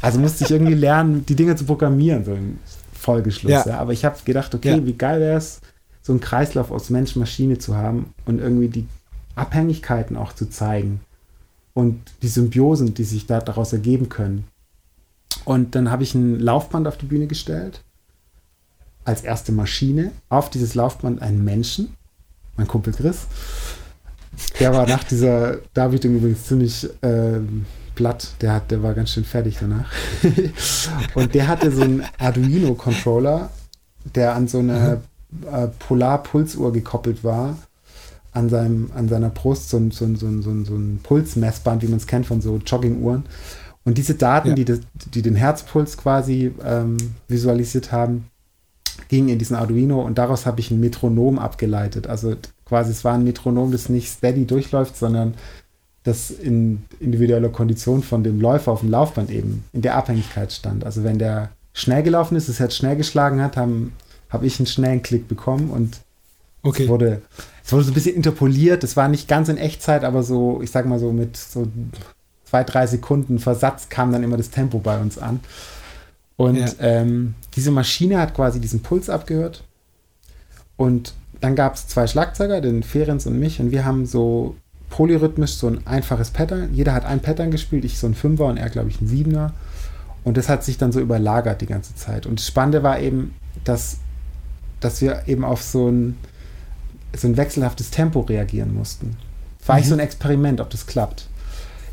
also 0.00 0.18
musste 0.18 0.44
ich 0.44 0.50
irgendwie 0.50 0.74
lernen, 0.74 1.24
die 1.26 1.36
Dinge 1.36 1.56
zu 1.56 1.64
programmieren, 1.64 2.24
so 2.24 2.32
im 2.32 2.58
Folgeschluss. 2.92 3.50
Ja. 3.52 3.64
Ja. 3.66 3.78
Aber 3.78 3.92
ich 3.92 4.04
habe 4.04 4.16
gedacht, 4.24 4.54
okay, 4.54 4.76
Ja. 4.76 4.86
wie 4.86 4.94
geil 4.94 5.20
wäre 5.20 5.38
es, 5.38 5.60
so 6.02 6.12
einen 6.12 6.20
Kreislauf 6.20 6.70
aus 6.70 6.90
Mensch-Maschine 6.90 7.58
zu 7.58 7.76
haben 7.76 8.14
und 8.26 8.40
irgendwie 8.40 8.68
die 8.68 8.86
Abhängigkeiten 9.34 10.16
auch 10.16 10.32
zu 10.32 10.48
zeigen 10.48 11.00
und 11.74 12.00
die 12.22 12.28
Symbiosen, 12.28 12.94
die 12.94 13.04
sich 13.04 13.26
da 13.26 13.40
daraus 13.40 13.72
ergeben 13.72 14.08
können. 14.08 14.44
Und 15.44 15.74
dann 15.74 15.90
habe 15.90 16.02
ich 16.02 16.14
ein 16.14 16.40
Laufband 16.40 16.88
auf 16.88 16.96
die 16.96 17.06
Bühne 17.06 17.26
gestellt, 17.26 17.82
als 19.06 19.22
erste 19.22 19.52
Maschine. 19.52 20.12
Auf 20.28 20.50
dieses 20.50 20.74
Laufband 20.74 21.22
einen 21.22 21.44
Menschen, 21.44 21.94
mein 22.56 22.66
Kumpel 22.66 22.92
Chris. 22.92 23.26
Der 24.60 24.72
war 24.74 24.86
nach 24.86 25.04
dieser 25.04 25.58
Darbietung 25.72 26.16
übrigens 26.16 26.44
ziemlich 26.44 26.88
ähm, 27.02 27.64
platt. 27.94 28.34
Der, 28.40 28.52
hat, 28.52 28.70
der 28.70 28.82
war 28.82 28.92
ganz 28.92 29.10
schön 29.10 29.24
fertig 29.24 29.56
danach. 29.58 29.90
Und 31.14 31.34
der 31.34 31.48
hatte 31.48 31.70
so 31.70 31.82
einen 31.82 32.04
Arduino-Controller, 32.18 33.50
der 34.14 34.34
an 34.34 34.48
so 34.48 34.58
eine 34.58 35.00
äh, 35.50 35.68
Polar-Pulsuhr 35.78 36.72
gekoppelt 36.72 37.24
war. 37.24 37.56
an, 38.32 38.50
seinem, 38.50 38.90
an 38.94 39.08
seiner 39.08 39.30
Brust 39.30 39.70
so 39.70 39.78
ein, 39.78 39.90
so 39.90 40.04
ein, 40.04 40.16
so 40.16 40.26
ein, 40.26 40.42
so 40.42 40.50
ein, 40.50 40.64
so 40.66 40.74
ein 40.74 41.00
Pulsmessband, 41.02 41.82
wie 41.82 41.88
man 41.88 41.96
es 41.96 42.06
kennt 42.06 42.26
von 42.26 42.42
so 42.42 42.58
Jogginguhren. 42.58 43.24
Und 43.84 43.96
diese 43.96 44.14
Daten, 44.14 44.48
ja. 44.48 44.54
die, 44.54 44.64
das, 44.64 44.80
die 45.14 45.22
den 45.22 45.36
Herzpuls 45.36 45.96
quasi 45.96 46.52
ähm, 46.62 46.96
visualisiert 47.28 47.92
haben, 47.92 48.26
gingen 49.08 49.28
in 49.28 49.38
diesen 49.38 49.56
Arduino 49.56 50.02
und 50.02 50.18
daraus 50.18 50.46
habe 50.46 50.60
ich 50.60 50.70
ein 50.70 50.80
Metronom 50.80 51.38
abgeleitet. 51.38 52.06
Also 52.06 52.36
quasi 52.64 52.90
es 52.90 53.04
war 53.04 53.14
ein 53.14 53.24
Metronom, 53.24 53.72
das 53.72 53.88
nicht 53.88 54.08
steady 54.08 54.46
durchläuft, 54.46 54.96
sondern 54.96 55.34
das 56.04 56.30
in 56.30 56.84
individueller 57.00 57.48
Kondition 57.48 58.02
von 58.02 58.22
dem 58.22 58.40
Läufer 58.40 58.72
auf 58.72 58.80
dem 58.80 58.90
Laufband 58.90 59.30
eben 59.30 59.64
in 59.72 59.82
der 59.82 59.96
Abhängigkeit 59.96 60.52
stand. 60.52 60.84
Also 60.84 61.02
wenn 61.02 61.18
der 61.18 61.50
schnell 61.72 62.02
gelaufen 62.02 62.36
ist, 62.36 62.48
das 62.48 62.60
Herz 62.60 62.74
schnell 62.76 62.96
geschlagen 62.96 63.42
hat, 63.42 63.56
habe 63.56 63.90
hab 64.30 64.42
ich 64.42 64.58
einen 64.58 64.66
schnellen 64.66 65.02
Klick 65.02 65.28
bekommen 65.28 65.70
und 65.70 65.98
okay. 66.62 66.84
es, 66.84 66.88
wurde, 66.88 67.22
es 67.64 67.72
wurde 67.72 67.84
so 67.84 67.90
ein 67.90 67.94
bisschen 67.94 68.14
interpoliert. 68.14 68.84
Es 68.84 68.96
war 68.96 69.08
nicht 69.08 69.28
ganz 69.28 69.48
in 69.48 69.58
Echtzeit, 69.58 70.04
aber 70.04 70.22
so, 70.22 70.60
ich 70.62 70.70
sag 70.70 70.86
mal 70.86 70.98
so 70.98 71.12
mit 71.12 71.36
so 71.36 71.66
zwei, 72.44 72.64
drei 72.64 72.86
Sekunden 72.86 73.38
Versatz 73.38 73.88
kam 73.88 74.12
dann 74.12 74.22
immer 74.22 74.36
das 74.36 74.50
Tempo 74.50 74.78
bei 74.78 74.98
uns 74.98 75.18
an. 75.18 75.40
Und 76.36 76.56
ja. 76.56 76.68
ähm, 76.80 77.34
diese 77.54 77.70
Maschine 77.70 78.18
hat 78.18 78.34
quasi 78.34 78.60
diesen 78.60 78.80
Puls 78.80 79.08
abgehört. 79.08 79.64
Und 80.76 81.14
dann 81.40 81.56
gab 81.56 81.74
es 81.74 81.88
zwei 81.88 82.06
Schlagzeuger, 82.06 82.60
den 82.60 82.82
Ferenc 82.82 83.24
und 83.26 83.38
mich, 83.38 83.60
und 83.60 83.70
wir 83.70 83.84
haben 83.84 84.06
so 84.06 84.56
polyrhythmisch 84.90 85.54
so 85.54 85.66
ein 85.66 85.86
einfaches 85.86 86.30
Pattern. 86.30 86.72
Jeder 86.72 86.92
hat 86.92 87.04
ein 87.04 87.20
Pattern 87.20 87.50
gespielt, 87.50 87.84
ich 87.84 87.98
so 87.98 88.06
ein 88.06 88.14
Fünfer 88.14 88.46
und 88.46 88.56
er, 88.56 88.70
glaube 88.70 88.88
ich, 88.88 89.00
ein 89.00 89.08
Siebener. 89.08 89.52
Und 90.24 90.36
das 90.36 90.48
hat 90.48 90.64
sich 90.64 90.78
dann 90.78 90.92
so 90.92 91.00
überlagert 91.00 91.60
die 91.60 91.66
ganze 91.66 91.94
Zeit. 91.94 92.26
Und 92.26 92.40
das 92.40 92.46
Spannende 92.46 92.82
war 92.82 93.00
eben, 93.00 93.34
dass, 93.64 93.98
dass 94.80 95.00
wir 95.00 95.22
eben 95.26 95.44
auf 95.44 95.62
so 95.62 95.88
ein, 95.88 96.16
so 97.16 97.28
ein 97.28 97.36
wechselhaftes 97.36 97.90
Tempo 97.90 98.20
reagieren 98.20 98.74
mussten. 98.74 99.16
War 99.64 99.76
mhm. 99.76 99.82
ich 99.82 99.88
so 99.88 99.94
ein 99.94 100.00
Experiment, 100.00 100.60
ob 100.60 100.70
das 100.70 100.86
klappt. 100.86 101.28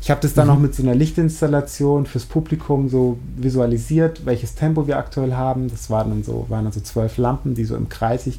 Ich 0.04 0.10
habe 0.10 0.20
das 0.20 0.34
dann 0.34 0.48
mhm. 0.48 0.52
noch 0.52 0.60
mit 0.60 0.74
so 0.74 0.82
einer 0.82 0.94
Lichtinstallation 0.94 2.04
fürs 2.04 2.26
Publikum 2.26 2.90
so 2.90 3.16
visualisiert, 3.36 4.26
welches 4.26 4.54
Tempo 4.54 4.86
wir 4.86 4.98
aktuell 4.98 5.32
haben. 5.32 5.70
Das 5.70 5.88
waren 5.88 6.10
dann 6.10 6.22
so, 6.22 6.44
waren 6.50 6.64
dann 6.64 6.74
so 6.74 6.80
zwölf 6.80 7.16
Lampen, 7.16 7.54
die 7.54 7.64
so 7.64 7.74
im 7.74 7.88
Kreis 7.88 8.24
sich 8.24 8.38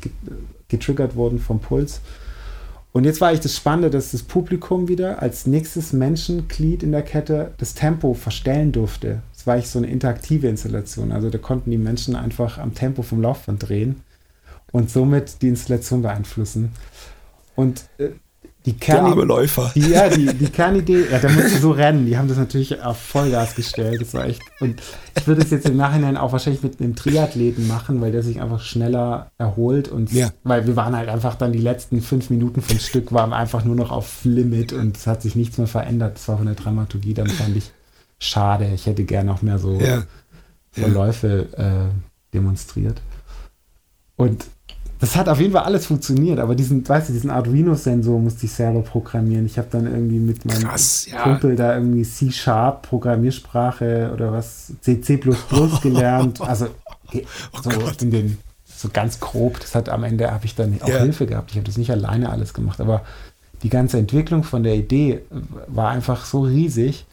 getriggert 0.67 1.15
wurden 1.15 1.39
vom 1.39 1.59
Puls. 1.59 2.01
Und 2.91 3.03
jetzt 3.03 3.19
war 3.19 3.33
ich 3.33 3.39
das 3.39 3.55
Spannende, 3.55 3.89
dass 3.89 4.11
das 4.11 4.21
Publikum 4.21 4.87
wieder 4.87 5.23
als 5.23 5.47
nächstes 5.47 5.91
Menschenglied 5.91 6.83
in 6.83 6.91
der 6.91 7.01
Kette 7.01 7.55
das 7.57 7.73
Tempo 7.73 8.13
verstellen 8.13 8.71
durfte. 8.71 9.23
Das 9.33 9.47
war 9.47 9.57
ich 9.57 9.67
so 9.67 9.79
eine 9.79 9.87
interaktive 9.87 10.47
Installation. 10.47 11.11
Also 11.11 11.31
da 11.31 11.39
konnten 11.39 11.71
die 11.71 11.79
Menschen 11.79 12.15
einfach 12.15 12.59
am 12.59 12.75
Tempo 12.75 13.01
vom 13.01 13.23
Laufband 13.23 13.67
drehen 13.67 14.03
und 14.71 14.91
somit 14.91 15.41
die 15.41 15.47
Installation 15.47 16.03
beeinflussen. 16.03 16.73
Und 17.55 17.85
äh, 17.97 18.09
die 18.65 18.73
Kern, 18.73 19.15
Der 19.15 19.25
Läufer. 19.25 19.71
Die, 19.75 19.89
ja, 19.89 20.09
die, 20.09 20.25
die 20.25 20.49
Kernidee, 20.49 21.05
ja, 21.11 21.19
da 21.19 21.29
musste 21.29 21.59
so 21.59 21.71
rennen. 21.71 22.05
Die 22.07 22.17
haben 22.17 22.27
das 22.27 22.37
natürlich 22.37 22.81
auf 22.81 22.97
Vollgas 22.97 23.55
gestellt. 23.55 24.01
Das 24.01 24.13
war 24.13 24.25
echt. 24.25 24.41
Und 24.59 24.81
ich 25.15 25.27
würde 25.27 25.43
es 25.43 25.51
jetzt 25.51 25.67
im 25.67 25.77
Nachhinein 25.77 26.17
auch 26.17 26.31
wahrscheinlich 26.31 26.63
mit 26.63 26.81
einem 26.81 26.95
Triathleten 26.95 27.67
machen, 27.67 28.01
weil 28.01 28.11
der 28.11 28.23
sich 28.23 28.41
einfach 28.41 28.61
schneller 28.61 29.31
erholt 29.37 29.87
und 29.87 30.11
ja. 30.11 30.31
weil 30.43 30.65
wir 30.65 30.75
waren 30.75 30.95
halt 30.95 31.09
einfach 31.09 31.35
dann 31.35 31.51
die 31.51 31.59
letzten 31.59 32.01
fünf 32.01 32.29
Minuten 32.31 32.61
vom 32.61 32.79
Stück 32.79 33.11
waren 33.11 33.33
einfach 33.33 33.63
nur 33.63 33.75
noch 33.75 33.91
auf 33.91 34.21
Limit 34.23 34.73
und 34.73 34.97
es 34.97 35.05
hat 35.05 35.21
sich 35.21 35.35
nichts 35.35 35.57
mehr 35.57 35.67
verändert. 35.67 36.15
Das 36.15 36.27
war 36.27 36.37
von 36.37 36.47
der 36.47 36.55
Dramaturgie, 36.55 37.13
dann 37.13 37.27
fand 37.27 37.55
ich 37.55 37.71
schade. 38.19 38.71
Ich 38.73 38.87
hätte 38.87 39.03
gerne 39.03 39.31
auch 39.31 39.41
mehr 39.43 39.59
so 39.59 39.79
ja. 39.79 40.03
Verläufe 40.71 41.49
äh, 41.57 42.33
demonstriert. 42.33 43.01
Und 44.15 44.45
das 44.99 45.15
hat 45.15 45.27
auf 45.27 45.39
jeden 45.39 45.51
Fall 45.51 45.63
alles 45.63 45.85
funktioniert, 45.85 46.39
aber 46.39 46.55
diesen, 46.55 46.87
weißt 46.87 47.09
du, 47.09 47.13
diesen 47.13 47.29
Arduino-Sensor 47.29 48.19
musste 48.19 48.45
ich 48.45 48.53
selber 48.53 48.81
programmieren. 48.81 49.45
Ich 49.45 49.57
habe 49.57 49.67
dann 49.69 49.85
irgendwie 49.85 50.19
mit 50.19 50.45
meinem 50.45 50.63
Krass, 50.63 51.07
ja. 51.11 51.21
Kumpel 51.23 51.55
da 51.55 51.75
irgendwie 51.75 52.03
C-Sharp, 52.03 52.83
Programmiersprache 52.83 54.11
oder 54.13 54.31
was, 54.31 54.73
C, 54.81 55.01
C 55.01 55.19
gelernt. 55.81 56.39
Also 56.41 56.67
oh 57.13 57.19
so 57.61 57.69
Gott. 57.71 58.01
in 58.01 58.11
den, 58.11 58.37
so 58.65 58.89
ganz 58.91 59.19
grob. 59.19 59.59
Das 59.59 59.75
hat 59.75 59.89
am 59.89 60.03
Ende 60.05 60.31
habe 60.31 60.45
ich 60.45 60.55
dann 60.55 60.79
auch 60.81 60.87
ja. 60.87 60.99
Hilfe 60.99 61.25
gehabt. 61.25 61.51
Ich 61.51 61.57
habe 61.57 61.65
das 61.65 61.77
nicht 61.77 61.91
alleine 61.91 62.29
alles 62.29 62.53
gemacht, 62.53 62.79
aber 62.79 63.01
die 63.63 63.69
ganze 63.69 63.97
Entwicklung 63.97 64.43
von 64.43 64.63
der 64.63 64.75
Idee 64.75 65.21
war 65.67 65.89
einfach 65.89 66.25
so 66.25 66.41
riesig 66.41 67.05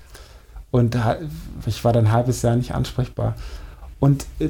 und 0.71 0.97
ich 1.67 1.85
war 1.85 1.93
dann 1.93 2.07
ein 2.07 2.13
halbes 2.13 2.43
Jahr 2.43 2.57
nicht 2.57 2.75
ansprechbar. 2.75 3.35
Und 3.99 4.27
äh, 4.41 4.49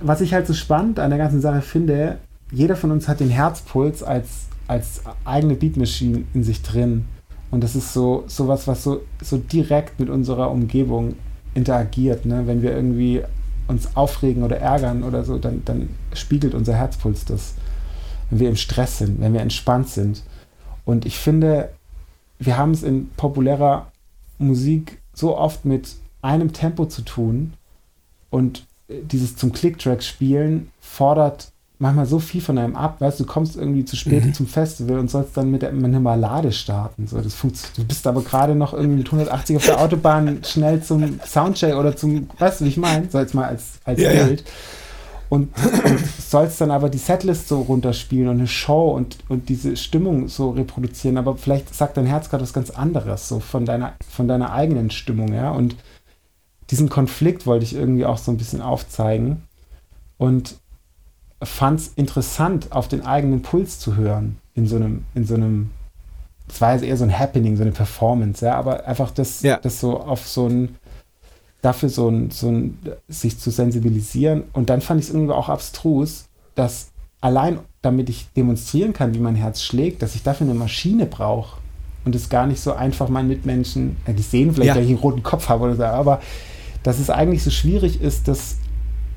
was 0.00 0.20
ich 0.20 0.34
halt 0.34 0.46
so 0.46 0.54
spannend 0.54 1.00
an 1.00 1.10
der 1.10 1.18
ganzen 1.18 1.40
Sache 1.40 1.62
finde, 1.62 2.18
jeder 2.50 2.76
von 2.76 2.90
uns 2.90 3.08
hat 3.08 3.20
den 3.20 3.30
Herzpuls 3.30 4.02
als, 4.02 4.46
als 4.66 5.02
eigene 5.24 5.54
Beatmaschine 5.54 6.24
in 6.34 6.44
sich 6.44 6.62
drin. 6.62 7.06
Und 7.50 7.62
das 7.62 7.76
ist 7.76 7.92
so 7.92 8.24
sowas, 8.26 8.66
was 8.66 8.82
so, 8.82 9.02
so 9.22 9.36
direkt 9.38 10.00
mit 10.00 10.10
unserer 10.10 10.50
Umgebung 10.50 11.14
interagiert. 11.54 12.26
Ne? 12.26 12.46
Wenn 12.46 12.62
wir 12.62 12.74
irgendwie 12.74 13.22
uns 13.68 13.96
aufregen 13.96 14.42
oder 14.42 14.58
ärgern 14.58 15.02
oder 15.02 15.24
so, 15.24 15.38
dann, 15.38 15.62
dann 15.64 15.88
spiegelt 16.12 16.54
unser 16.54 16.74
Herzpuls 16.74 17.24
das. 17.24 17.54
Wenn 18.30 18.40
wir 18.40 18.48
im 18.48 18.56
Stress 18.56 18.98
sind, 18.98 19.20
wenn 19.20 19.32
wir 19.32 19.40
entspannt 19.40 19.88
sind. 19.88 20.22
Und 20.84 21.06
ich 21.06 21.18
finde, 21.18 21.70
wir 22.38 22.56
haben 22.56 22.72
es 22.72 22.82
in 22.82 23.08
populärer 23.16 23.90
Musik 24.38 25.00
so 25.12 25.36
oft 25.36 25.64
mit 25.64 25.94
einem 26.22 26.52
Tempo 26.52 26.86
zu 26.86 27.02
tun 27.02 27.52
und 28.30 28.66
dieses 28.88 29.36
zum 29.36 29.52
Click-Track 29.52 30.02
spielen 30.02 30.70
fordert 30.80 31.52
manchmal 31.84 32.06
so 32.06 32.18
viel 32.18 32.40
von 32.40 32.56
einem 32.56 32.76
ab, 32.76 33.00
weißt 33.00 33.20
du, 33.20 33.26
kommst 33.26 33.56
irgendwie 33.56 33.84
zu 33.84 33.94
spät 33.94 34.24
mhm. 34.24 34.32
zum 34.32 34.46
Festival 34.46 34.98
und 34.98 35.10
sollst 35.10 35.36
dann 35.36 35.50
mit, 35.50 35.60
der, 35.60 35.70
mit 35.70 35.84
einer 35.84 36.00
Ballade 36.00 36.50
starten. 36.50 37.06
So, 37.06 37.20
das 37.20 37.36
du 37.76 37.84
bist 37.84 38.06
aber 38.06 38.22
gerade 38.22 38.54
noch 38.54 38.72
irgendwie 38.72 38.98
mit 38.98 39.06
180 39.06 39.56
auf 39.58 39.66
der 39.66 39.80
Autobahn 39.80 40.40
schnell 40.44 40.82
zum 40.82 41.20
Soundcheck 41.20 41.74
oder 41.74 41.94
zum, 41.94 42.28
weißt 42.38 42.60
du, 42.60 42.64
wie 42.64 42.70
ich 42.70 42.78
meine? 42.78 43.10
So 43.10 43.18
jetzt 43.18 43.34
mal 43.34 43.48
als, 43.48 43.80
als 43.84 44.00
ja, 44.00 44.10
Bild. 44.10 44.40
Ja. 44.40 44.46
Und, 45.28 45.50
und, 45.84 46.00
sollst 46.18 46.60
dann 46.62 46.70
aber 46.70 46.88
die 46.88 46.98
Setlist 46.98 47.48
so 47.48 47.60
runterspielen 47.60 48.28
und 48.28 48.38
eine 48.38 48.46
Show 48.46 48.92
und, 48.92 49.18
und 49.28 49.50
diese 49.50 49.76
Stimmung 49.76 50.28
so 50.28 50.50
reproduzieren, 50.50 51.18
aber 51.18 51.36
vielleicht 51.36 51.74
sagt 51.74 51.98
dein 51.98 52.06
Herz 52.06 52.30
gerade 52.30 52.44
was 52.44 52.54
ganz 52.54 52.70
anderes, 52.70 53.28
so 53.28 53.40
von 53.40 53.66
deiner, 53.66 53.92
von 54.08 54.26
deiner 54.26 54.52
eigenen 54.52 54.90
Stimmung, 54.90 55.34
ja. 55.34 55.50
Und 55.50 55.76
diesen 56.70 56.88
Konflikt 56.88 57.46
wollte 57.46 57.64
ich 57.64 57.74
irgendwie 57.74 58.06
auch 58.06 58.16
so 58.16 58.30
ein 58.30 58.38
bisschen 58.38 58.62
aufzeigen. 58.62 59.42
Und 60.16 60.56
fand 61.44 61.80
es 61.80 61.88
interessant, 61.96 62.72
auf 62.72 62.88
den 62.88 63.04
eigenen 63.04 63.42
Puls 63.42 63.78
zu 63.78 63.96
hören 63.96 64.36
in 64.54 64.66
so 64.66 64.76
einem, 64.76 65.04
in 65.14 65.26
so 65.26 65.34
einem, 65.34 65.70
es 66.48 66.60
war 66.60 66.74
jetzt 66.74 66.84
eher 66.84 66.96
so 66.96 67.04
ein 67.04 67.18
Happening, 67.18 67.56
so 67.56 67.62
eine 67.62 67.72
Performance, 67.72 68.44
ja, 68.44 68.54
aber 68.54 68.86
einfach 68.86 69.10
das, 69.10 69.42
ja. 69.42 69.58
das 69.58 69.80
so 69.80 69.98
auf 69.98 70.26
so 70.26 70.48
ein, 70.48 70.76
dafür 71.62 71.88
so 71.88 72.08
ein, 72.08 72.30
so 72.30 72.48
ein, 72.48 72.78
sich 73.08 73.38
zu 73.38 73.50
sensibilisieren. 73.50 74.44
Und 74.52 74.70
dann 74.70 74.80
fand 74.80 75.00
ich 75.00 75.08
es 75.08 75.14
irgendwie 75.14 75.32
auch 75.32 75.48
abstrus, 75.48 76.26
dass 76.54 76.88
allein 77.20 77.58
damit 77.80 78.08
ich 78.08 78.26
demonstrieren 78.36 78.92
kann, 78.92 79.14
wie 79.14 79.18
mein 79.18 79.34
Herz 79.34 79.62
schlägt, 79.62 80.02
dass 80.02 80.14
ich 80.14 80.22
dafür 80.22 80.46
eine 80.46 80.54
Maschine 80.54 81.06
brauche 81.06 81.58
und 82.04 82.14
es 82.14 82.28
gar 82.28 82.46
nicht 82.46 82.60
so 82.60 82.72
einfach 82.72 83.08
meinen 83.08 83.28
Mitmenschen, 83.28 83.96
die 84.06 84.22
sehen 84.22 84.52
vielleicht, 84.52 84.68
ja. 84.68 84.74
dass 84.74 84.84
ich 84.84 84.90
einen 84.90 84.98
roten 84.98 85.22
Kopf 85.22 85.48
habe 85.48 85.64
oder 85.64 85.76
so, 85.76 85.84
aber 85.84 86.20
dass 86.82 86.98
es 86.98 87.10
eigentlich 87.10 87.42
so 87.42 87.50
schwierig 87.50 88.00
ist, 88.00 88.28
das 88.28 88.58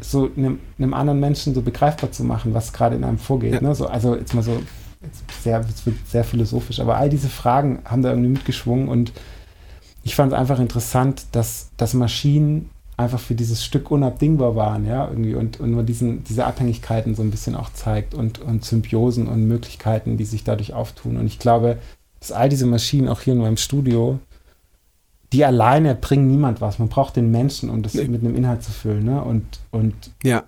so 0.01 0.29
einem, 0.35 0.59
einem, 0.77 0.93
anderen 0.93 1.19
Menschen 1.19 1.53
so 1.53 1.61
begreifbar 1.61 2.11
zu 2.11 2.23
machen, 2.23 2.53
was 2.53 2.73
gerade 2.73 2.95
in 2.95 3.03
einem 3.03 3.17
vorgeht. 3.17 3.53
Ja. 3.53 3.61
Ne? 3.61 3.75
So, 3.75 3.87
also 3.87 4.15
jetzt 4.15 4.33
mal 4.33 4.43
so, 4.43 4.61
jetzt 5.01 5.23
sehr, 5.43 5.59
es 5.59 5.85
wird 5.85 5.95
sehr 6.07 6.23
philosophisch, 6.23 6.79
aber 6.79 6.97
all 6.97 7.09
diese 7.09 7.29
Fragen 7.29 7.79
haben 7.85 8.01
da 8.01 8.09
irgendwie 8.09 8.29
mitgeschwungen 8.29 8.89
und 8.89 9.13
ich 10.03 10.15
fand 10.15 10.31
es 10.31 10.39
einfach 10.39 10.59
interessant, 10.59 11.25
dass, 11.33 11.69
dass 11.77 11.93
Maschinen 11.93 12.69
einfach 12.95 13.19
für 13.19 13.35
dieses 13.35 13.63
Stück 13.63 13.91
unabdingbar 13.91 14.55
waren, 14.55 14.85
ja, 14.85 15.07
irgendwie 15.07 15.35
und, 15.35 15.59
und 15.59 15.71
man 15.71 15.85
diesen, 15.85 16.23
diese 16.23 16.45
Abhängigkeiten 16.45 17.13
so 17.13 17.21
ein 17.21 17.29
bisschen 17.29 17.55
auch 17.55 17.71
zeigt 17.71 18.15
und, 18.15 18.39
und 18.39 18.65
Symbiosen 18.65 19.27
und 19.27 19.47
Möglichkeiten, 19.47 20.17
die 20.17 20.25
sich 20.25 20.43
dadurch 20.43 20.73
auftun. 20.73 21.17
Und 21.17 21.27
ich 21.27 21.37
glaube, 21.37 21.77
dass 22.19 22.31
all 22.31 22.49
diese 22.49 22.65
Maschinen 22.65 23.07
auch 23.07 23.21
hier 23.21 23.33
in 23.33 23.39
meinem 23.39 23.57
Studio 23.57 24.19
die 25.33 25.43
alleine 25.43 25.95
bringen 25.95 26.27
niemand 26.27 26.61
was. 26.61 26.79
Man 26.79 26.89
braucht 26.89 27.15
den 27.15 27.31
Menschen, 27.31 27.69
um 27.69 27.83
das 27.83 27.93
nee. 27.93 28.07
mit 28.07 28.23
einem 28.23 28.35
Inhalt 28.35 28.63
zu 28.63 28.71
füllen. 28.71 29.03
Ne? 29.03 29.21
Und, 29.21 29.45
und 29.71 29.93
ja. 30.23 30.43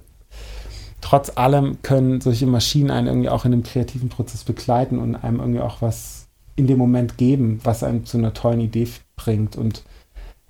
trotz 1.02 1.36
allem 1.36 1.82
können 1.82 2.22
solche 2.22 2.48
Maschinen 2.48 2.92
einen 2.92 3.08
irgendwie 3.08 3.30
auch 3.30 3.46
in 3.46 3.52
dem 3.52 3.64
kreativen 3.64 4.10
Prozess 4.10 4.44
begleiten 4.44 5.00
und 5.00 5.16
einem 5.16 5.40
irgendwie 5.40 5.62
auch 5.62 5.82
was 5.82 6.28
in 6.56 6.68
dem 6.68 6.78
Moment 6.78 7.18
geben, 7.18 7.60
was 7.64 7.84
einem 7.84 8.06
zu 8.06 8.18
einer 8.18 8.34
tollen 8.34 8.62
Idee 8.62 8.88
bringt. 9.16 9.56
Und 9.56 9.84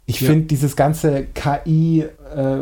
ich 0.06 0.22
ja. 0.22 0.30
finde 0.30 0.48
dieses 0.48 0.76
ganze 0.76 1.26
KI, 1.36 2.02
äh, 2.36 2.58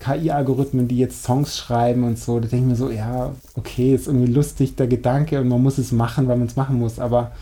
KI-Algorithmen, 0.00 0.88
die 0.88 0.98
jetzt 0.98 1.22
Songs 1.22 1.56
schreiben 1.56 2.02
und 2.02 2.18
so, 2.18 2.40
da 2.40 2.48
denke 2.48 2.64
ich 2.64 2.70
mir 2.70 2.76
so, 2.76 2.90
ja, 2.90 3.34
okay, 3.54 3.94
ist 3.94 4.08
irgendwie 4.08 4.32
lustig 4.32 4.74
der 4.74 4.88
Gedanke 4.88 5.40
und 5.40 5.48
man 5.48 5.62
muss 5.62 5.78
es 5.78 5.92
machen, 5.92 6.26
weil 6.26 6.36
man 6.36 6.48
es 6.48 6.56
machen 6.56 6.78
muss. 6.78 6.98
Aber 6.98 7.32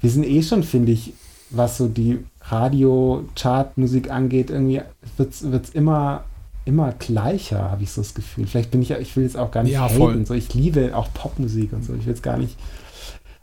wir 0.00 0.08
sind 0.08 0.24
eh 0.24 0.42
schon, 0.42 0.62
finde 0.62 0.92
ich, 0.92 1.12
was 1.50 1.76
so 1.76 1.88
die 1.88 2.20
Radio-Chart-Musik 2.44 4.10
angeht, 4.10 4.50
irgendwie 4.50 4.82
wird 5.16 5.64
es 5.64 5.70
immer, 5.70 6.24
immer 6.64 6.92
gleicher, 6.92 7.70
habe 7.70 7.82
ich 7.82 7.90
so 7.92 8.02
das 8.02 8.14
Gefühl. 8.14 8.46
Vielleicht 8.46 8.70
bin 8.70 8.82
ich 8.82 8.90
ja, 8.90 8.98
ich 8.98 9.16
will 9.16 9.24
jetzt 9.24 9.36
auch 9.36 9.50
gar 9.50 9.62
nicht 9.62 9.72
ja, 9.72 9.88
haten, 9.88 10.26
so. 10.26 10.34
Ich 10.34 10.52
liebe 10.54 10.96
auch 10.96 11.08
Popmusik 11.14 11.72
und 11.72 11.84
so. 11.84 11.94
Ich 11.94 12.06
will 12.06 12.14
es 12.14 12.22
gar 12.22 12.36
nicht. 12.36 12.56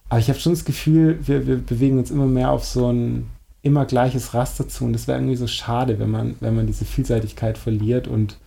Aber 0.10 0.20
ich 0.20 0.30
habe 0.30 0.40
schon 0.40 0.54
das 0.54 0.66
Gefühl, 0.66 1.20
wir, 1.26 1.48
wir 1.48 1.58
bewegen 1.58 2.00
uns 2.00 2.12
immer 2.12 2.26
mehr 2.26 2.52
auf 2.52 2.66
so 2.66 2.92
ein 2.92 3.30
immer 3.62 3.86
gleiches 3.86 4.34
Raster 4.34 4.68
zu 4.68 4.86
und 4.86 4.94
das 4.94 5.08
wäre 5.08 5.18
irgendwie 5.18 5.36
so 5.36 5.48
schade, 5.48 6.00
wenn 6.00 6.10
man, 6.10 6.36
wenn 6.40 6.56
man 6.56 6.66
diese 6.66 6.86
Vielseitigkeit 6.86 7.58
verliert 7.58 8.08
und 8.08 8.38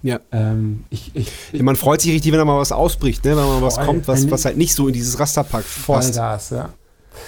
ja. 0.00 0.20
Ähm, 0.30 0.84
ich, 0.90 1.10
ich, 1.14 1.28
ja, 1.52 1.62
man 1.64 1.74
freut 1.74 2.00
sich 2.00 2.12
richtig, 2.12 2.30
wenn 2.30 2.38
da 2.38 2.44
mal 2.44 2.60
was 2.60 2.70
ausbricht, 2.70 3.24
ne? 3.24 3.32
wenn 3.32 3.44
mal 3.44 3.62
was 3.62 3.78
kommt, 3.78 4.06
was, 4.06 4.30
was 4.30 4.44
halt 4.44 4.56
nicht 4.56 4.72
so 4.72 4.86
in 4.86 4.94
dieses 4.94 5.18
Raster 5.18 5.42
packt. 5.42 5.64
Vollgas, 5.64 6.50
ja. 6.50 6.68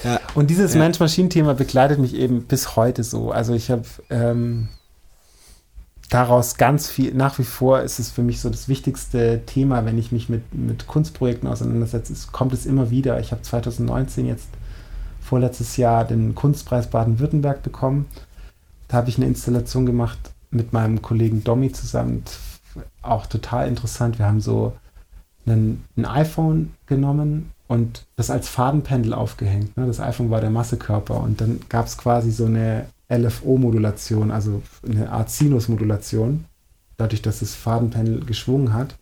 Ja. 0.05 0.21
Und 0.35 0.51
dieses 0.51 0.75
ja. 0.75 0.81
Mensch-Maschinen-Thema 0.81 1.55
begleitet 1.55 1.99
mich 1.99 2.15
eben 2.15 2.45
bis 2.45 2.77
heute 2.77 3.05
so. 3.05 3.31
Also 3.31 3.55
ich 3.55 3.71
habe 3.71 3.85
ähm, 4.11 4.69
daraus 6.09 6.57
ganz 6.57 6.89
viel, 6.89 7.15
nach 7.15 7.39
wie 7.39 7.45
vor 7.45 7.81
ist 7.81 7.99
es 7.99 8.11
für 8.11 8.23
mich 8.23 8.41
so 8.41 8.51
das 8.51 8.69
wichtigste 8.69 9.43
Thema, 9.47 9.85
wenn 9.85 9.99
ich 9.99 10.12
mich 10.12 10.29
mit, 10.29 10.53
mit 10.53 10.87
Kunstprojekten 10.87 11.49
auseinandersetze, 11.49 12.12
es 12.12 12.33
kommt 12.33 12.53
es 12.53 12.67
immer 12.67 12.91
wieder. 12.91 13.21
Ich 13.21 13.33
habe 13.33 13.43
2019 13.43 14.27
jetzt 14.27 14.49
vorletztes 15.21 15.77
Jahr 15.77 16.05
den 16.05 16.35
Kunstpreis 16.35 16.89
Baden-Württemberg 16.89 17.62
bekommen. 17.62 18.07
Da 18.89 18.97
habe 18.97 19.09
ich 19.09 19.17
eine 19.17 19.27
Installation 19.27 19.87
gemacht 19.87 20.19
mit 20.51 20.73
meinem 20.73 21.01
Kollegen 21.01 21.45
Domi 21.45 21.71
zusammen. 21.71 22.25
Auch 23.03 23.27
total 23.27 23.69
interessant. 23.69 24.19
Wir 24.19 24.27
haben 24.27 24.41
so 24.41 24.73
einen, 25.47 25.85
ein 25.97 26.07
iPhone 26.07 26.75
genommen 26.87 27.53
und 27.71 28.05
das 28.17 28.31
als 28.31 28.49
Fadenpendel 28.49 29.15
aufgehängt. 29.15 29.77
Ne? 29.77 29.87
Das 29.87 30.01
iPhone 30.01 30.29
war 30.29 30.41
der 30.41 30.51
Massekörper 30.51 31.21
und 31.21 31.41
dann 31.41 31.61
gab 31.69 31.87
es 31.87 31.97
quasi 31.97 32.33
so 32.33 32.47
eine 32.47 32.87
LFO-Modulation, 33.09 34.33
also 34.33 34.61
eine 34.85 35.13
Art 35.13 35.31
Sinus-Modulation, 35.31 36.47
dadurch, 36.97 37.23
dass 37.23 37.39
das 37.39 37.55
Fadenpendel 37.55 38.25
geschwungen 38.25 38.75
hat. 38.75 38.97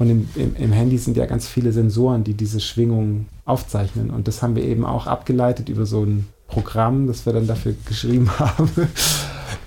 Und 0.00 0.10
im, 0.10 0.28
im, 0.34 0.56
im, 0.56 0.72
Handy 0.72 0.98
sind 0.98 1.16
ja 1.16 1.26
ganz 1.26 1.46
viele 1.46 1.70
Sensoren, 1.70 2.24
die 2.24 2.34
diese 2.34 2.58
Schwingungen 2.58 3.28
aufzeichnen. 3.44 4.10
Und 4.10 4.26
das 4.26 4.42
haben 4.42 4.56
wir 4.56 4.64
eben 4.64 4.84
auch 4.84 5.06
abgeleitet 5.06 5.68
über 5.68 5.86
so 5.86 6.02
ein 6.02 6.26
Programm, 6.48 7.06
das 7.06 7.24
wir 7.24 7.32
dann 7.32 7.46
dafür 7.46 7.76
geschrieben 7.86 8.28
haben. 8.40 8.68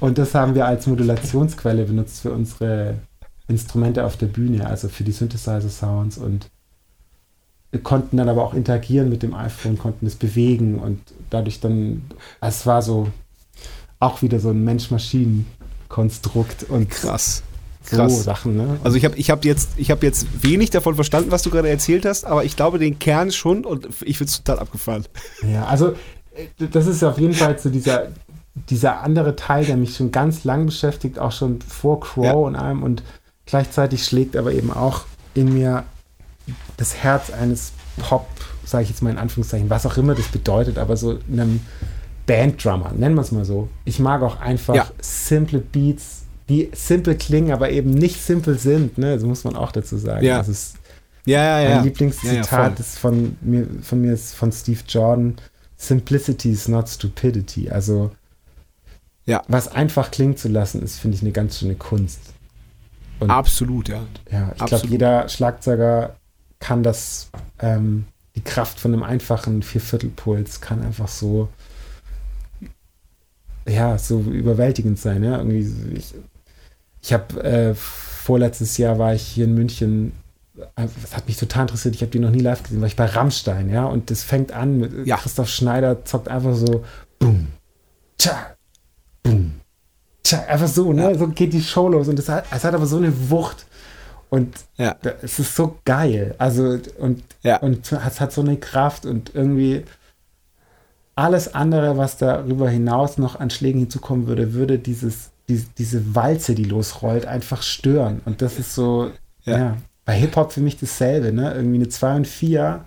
Und 0.01 0.17
das 0.17 0.35
haben 0.35 0.55
wir 0.55 0.65
als 0.65 0.87
Modulationsquelle 0.87 1.85
benutzt 1.85 2.19
für 2.19 2.33
unsere 2.33 2.95
Instrumente 3.47 4.03
auf 4.03 4.17
der 4.17 4.27
Bühne, 4.27 4.67
also 4.67 4.89
für 4.89 5.05
die 5.05 5.13
Synthesizer-Sounds 5.13 6.17
und 6.17 6.47
konnten 7.83 8.17
dann 8.17 8.29
aber 8.29 8.43
auch 8.43 8.53
interagieren 8.53 9.09
mit 9.09 9.23
dem 9.23 9.33
iPhone, 9.33 9.77
konnten 9.77 10.05
es 10.05 10.15
bewegen 10.15 10.79
und 10.79 10.99
dadurch 11.29 11.59
dann, 11.59 12.03
es 12.41 12.65
war 12.65 12.81
so 12.81 13.07
auch 13.99 14.21
wieder 14.21 14.39
so 14.39 14.49
ein 14.49 14.63
Mensch-Maschinen-Konstrukt 14.63 16.63
und 16.69 16.89
krass. 16.89 17.43
Krass. 17.85 18.17
So 18.17 18.23
Sachen, 18.23 18.57
ne? 18.57 18.79
Also 18.83 18.97
ich 18.97 19.05
habe 19.05 19.15
ich 19.15 19.29
hab 19.29 19.45
jetzt, 19.45 19.77
hab 19.79 20.01
jetzt 20.01 20.43
wenig 20.43 20.71
davon 20.71 20.95
verstanden, 20.95 21.31
was 21.31 21.43
du 21.43 21.51
gerade 21.51 21.69
erzählt 21.69 22.05
hast, 22.05 22.25
aber 22.25 22.43
ich 22.43 22.55
glaube 22.55 22.79
den 22.79 22.97
Kern 22.97 23.31
schon 23.31 23.63
und 23.63 23.87
ich 24.03 24.17
finde 24.17 24.31
es 24.31 24.37
total 24.37 24.59
abgefahren. 24.59 25.05
Ja, 25.47 25.65
also 25.65 25.93
äh, 26.35 26.67
das 26.71 26.87
ist 26.87 27.03
auf 27.03 27.19
jeden 27.19 27.33
Fall 27.33 27.59
so 27.59 27.69
dieser, 27.69 28.07
dieser 28.69 29.01
andere 29.01 29.35
Teil, 29.35 29.65
der 29.65 29.77
mich 29.77 29.95
schon 29.95 30.11
ganz 30.11 30.43
lang 30.43 30.65
beschäftigt, 30.65 31.19
auch 31.19 31.31
schon 31.31 31.59
vor 31.61 31.99
Crow 31.99 32.25
ja. 32.25 32.33
und 32.33 32.55
allem 32.55 32.81
und 32.81 33.03
gleichzeitig 33.45 34.03
schlägt 34.03 34.35
aber 34.35 34.51
eben 34.51 34.71
auch 34.71 35.05
in 35.35 35.53
mir 35.53 35.83
das 36.77 36.95
Herz 36.95 37.29
eines 37.29 37.71
Pop, 37.97 38.27
sage 38.65 38.83
ich 38.83 38.89
jetzt 38.89 39.01
mal 39.01 39.09
in 39.09 39.17
Anführungszeichen, 39.17 39.69
was 39.69 39.85
auch 39.85 39.97
immer 39.97 40.15
das 40.15 40.27
bedeutet, 40.27 40.77
aber 40.77 40.97
so 40.97 41.19
einem 41.31 41.61
Banddrummer, 42.25 42.91
nennen 42.93 43.15
wir 43.15 43.21
es 43.21 43.31
mal 43.31 43.45
so. 43.45 43.69
Ich 43.85 43.99
mag 43.99 44.21
auch 44.21 44.39
einfach 44.39 44.75
ja. 44.75 44.87
simple 44.99 45.59
Beats, 45.59 46.23
die 46.49 46.69
simpel 46.73 47.15
klingen, 47.15 47.51
aber 47.51 47.69
eben 47.69 47.91
nicht 47.91 48.21
simpel 48.21 48.57
sind. 48.57 48.97
Ne? 48.97 49.13
Das 49.15 49.23
muss 49.23 49.43
man 49.43 49.55
auch 49.55 49.71
dazu 49.71 49.97
sagen. 49.97 50.25
Ja. 50.25 50.37
Das 50.37 50.47
ist 50.47 50.75
ja, 51.25 51.43
ja, 51.43 51.59
ja. 51.61 51.75
Mein 51.75 51.85
Lieblingszitat 51.85 52.79
ist 52.79 52.99
von 52.99 53.35
mir, 53.41 53.67
von 53.81 54.01
mir 54.01 54.13
ist 54.13 54.35
von 54.35 54.51
Steve 54.51 54.79
Jordan: 54.87 55.35
Simplicity 55.75 56.51
is 56.51 56.67
not 56.67 56.87
stupidity. 56.87 57.69
Also 57.69 58.11
ja. 59.25 59.41
was 59.47 59.67
einfach 59.67 60.11
klingen 60.11 60.37
zu 60.37 60.49
lassen, 60.49 60.83
ist, 60.83 60.99
finde 60.99 61.15
ich, 61.15 61.23
eine 61.23 61.31
ganz 61.31 61.59
schöne 61.59 61.75
Kunst. 61.75 62.19
Und 63.19 63.31
Absolut, 63.31 63.89
ja. 63.89 64.03
Ja, 64.31 64.51
ich 64.55 64.65
glaube, 64.65 64.87
jeder 64.87 65.27
Schlagzeuger 65.29 66.15
kann 66.65 66.81
das, 66.81 67.29
ähm, 67.59 68.05
die 68.35 68.41
Kraft 68.41 68.79
von 68.79 68.91
einem 68.91 69.03
einfachen 69.03 69.61
Vierviertelpuls 69.61 70.61
kann 70.61 70.81
einfach 70.81 71.07
so 71.07 71.49
ja, 73.67 73.97
so 73.97 74.19
überwältigend 74.19 74.99
sein. 74.99 75.23
Ja? 75.23 75.37
Irgendwie, 75.37 75.95
ich 75.95 76.13
ich 77.01 77.13
habe 77.13 77.43
äh, 77.43 77.75
vorletztes 77.75 78.77
Jahr 78.77 78.97
war 78.97 79.13
ich 79.13 79.21
hier 79.21 79.45
in 79.45 79.53
München. 79.53 80.13
Das 80.75 81.15
hat 81.15 81.27
mich 81.27 81.37
total 81.37 81.63
interessiert. 81.63 81.93
Ich 81.93 82.01
habe 82.01 82.11
die 82.11 82.17
noch 82.17 82.31
nie 82.31 82.39
live 82.39 82.63
gesehen. 82.63 82.81
War 82.81 82.87
ich 82.87 82.95
bei 82.95 83.05
Rammstein, 83.05 83.69
ja, 83.69 83.85
und 83.85 84.09
das 84.09 84.23
fängt 84.23 84.51
an 84.51 84.79
mit 84.79 85.05
ja. 85.05 85.17
Christoph 85.17 85.49
Schneider 85.49 86.03
zockt 86.05 86.29
einfach 86.29 86.55
so 86.55 86.83
boom, 87.19 87.47
tja, 88.17 88.55
boom, 89.21 89.59
tja, 90.23 90.45
einfach 90.47 90.67
so, 90.67 90.93
ne, 90.93 91.11
ja. 91.11 91.17
so 91.17 91.27
geht 91.27 91.53
die 91.53 91.61
Show 91.61 91.89
los 91.89 92.07
und 92.07 92.17
es 92.17 92.29
hat, 92.29 92.45
es 92.49 92.63
hat 92.63 92.73
aber 92.73 92.87
so 92.87 92.97
eine 92.97 93.29
Wucht 93.29 93.67
und 94.35 94.53
ja. 94.75 94.97
es 95.21 95.39
ist 95.39 95.55
so 95.55 95.79
geil. 95.85 96.35
Also 96.39 96.77
und 96.99 97.23
ja. 97.41 97.57
und 97.61 97.89
es 97.89 98.19
hat 98.19 98.33
so 98.33 98.41
eine 98.41 98.57
Kraft 98.57 99.05
und 99.05 99.33
irgendwie 99.33 99.85
alles 101.15 101.55
andere, 101.55 101.95
was 101.95 102.17
darüber 102.17 102.69
hinaus 102.69 103.17
noch 103.17 103.39
an 103.39 103.49
Schlägen 103.49 103.79
hinzukommen 103.79 104.27
würde, 104.27 104.53
würde 104.53 104.77
dieses, 104.77 105.29
die, 105.47 105.63
diese 105.77 106.15
Walze, 106.15 106.53
die 106.53 106.65
losrollt, 106.65 107.25
einfach 107.25 107.61
stören. 107.61 108.21
Und 108.25 108.41
das 108.41 108.59
ist 108.59 108.75
so, 108.75 109.11
ja, 109.45 109.57
ja 109.57 109.77
bei 110.03 110.15
Hip-Hop 110.15 110.51
für 110.51 110.59
mich 110.59 110.77
dasselbe, 110.77 111.31
ne? 111.31 111.53
Irgendwie 111.53 111.77
eine 111.77 111.87
2 111.87 112.15
und 112.17 112.27
4, 112.27 112.83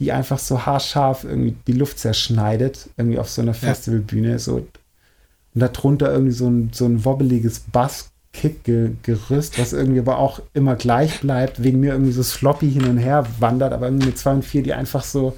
die 0.00 0.10
einfach 0.10 0.40
so 0.40 0.66
haarscharf 0.66 1.22
irgendwie 1.22 1.54
die 1.68 1.74
Luft 1.74 2.00
zerschneidet, 2.00 2.88
irgendwie 2.96 3.20
auf 3.20 3.30
so 3.30 3.40
einer 3.40 3.54
Festivalbühne, 3.54 4.40
so. 4.40 4.66
Und 5.54 5.70
darunter 5.72 6.10
irgendwie 6.10 6.32
so 6.32 6.48
ein, 6.48 6.70
so 6.72 6.86
ein 6.86 7.04
wobbeliges 7.04 7.60
Bass-Kick-Gerüst, 8.32 9.58
was 9.58 9.72
irgendwie 9.72 10.00
aber 10.00 10.18
auch 10.18 10.40
immer 10.54 10.76
gleich 10.76 11.20
bleibt, 11.20 11.62
wegen 11.62 11.80
mir 11.80 11.92
irgendwie 11.92 12.12
so 12.12 12.22
sloppy 12.22 12.70
hin 12.70 12.84
und 12.86 12.98
her 12.98 13.26
wandert, 13.38 13.72
aber 13.72 13.86
irgendwie 13.86 14.06
eine 14.06 14.14
2 14.14 14.32
und 14.32 14.44
4, 14.44 14.62
die 14.62 14.74
einfach 14.74 15.04
so 15.04 15.36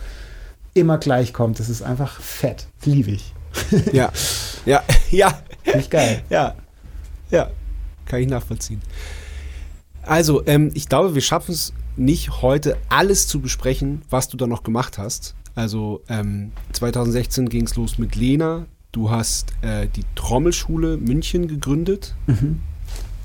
immer 0.72 0.98
gleich 0.98 1.32
kommt. 1.32 1.58
Das 1.60 1.68
ist 1.68 1.82
einfach 1.82 2.20
fett. 2.20 2.66
Liebe 2.84 3.12
ich. 3.12 3.32
ja, 3.92 4.12
ja, 4.66 4.82
ja. 5.10 5.38
Nicht 5.74 5.90
geil. 5.90 6.22
Ja, 6.30 6.54
ja. 7.30 7.50
Kann 8.06 8.20
ich 8.20 8.28
nachvollziehen. 8.28 8.82
Also, 10.02 10.44
ähm, 10.46 10.70
ich 10.74 10.88
glaube, 10.88 11.14
wir 11.14 11.22
schaffen 11.22 11.52
es 11.52 11.72
nicht 11.96 12.42
heute 12.42 12.76
alles 12.88 13.28
zu 13.28 13.40
besprechen, 13.40 14.02
was 14.10 14.28
du 14.28 14.36
da 14.36 14.46
noch 14.46 14.62
gemacht 14.62 14.98
hast. 14.98 15.34
Also 15.54 16.02
ähm, 16.08 16.50
2016 16.72 17.48
ging 17.48 17.64
es 17.64 17.76
los 17.76 17.98
mit 17.98 18.16
Lena. 18.16 18.66
Du 18.90 19.10
hast 19.10 19.52
äh, 19.62 19.86
die 19.86 20.02
Trommelschule 20.16 20.96
München 20.96 21.46
gegründet. 21.46 22.16
Mhm. 22.26 22.60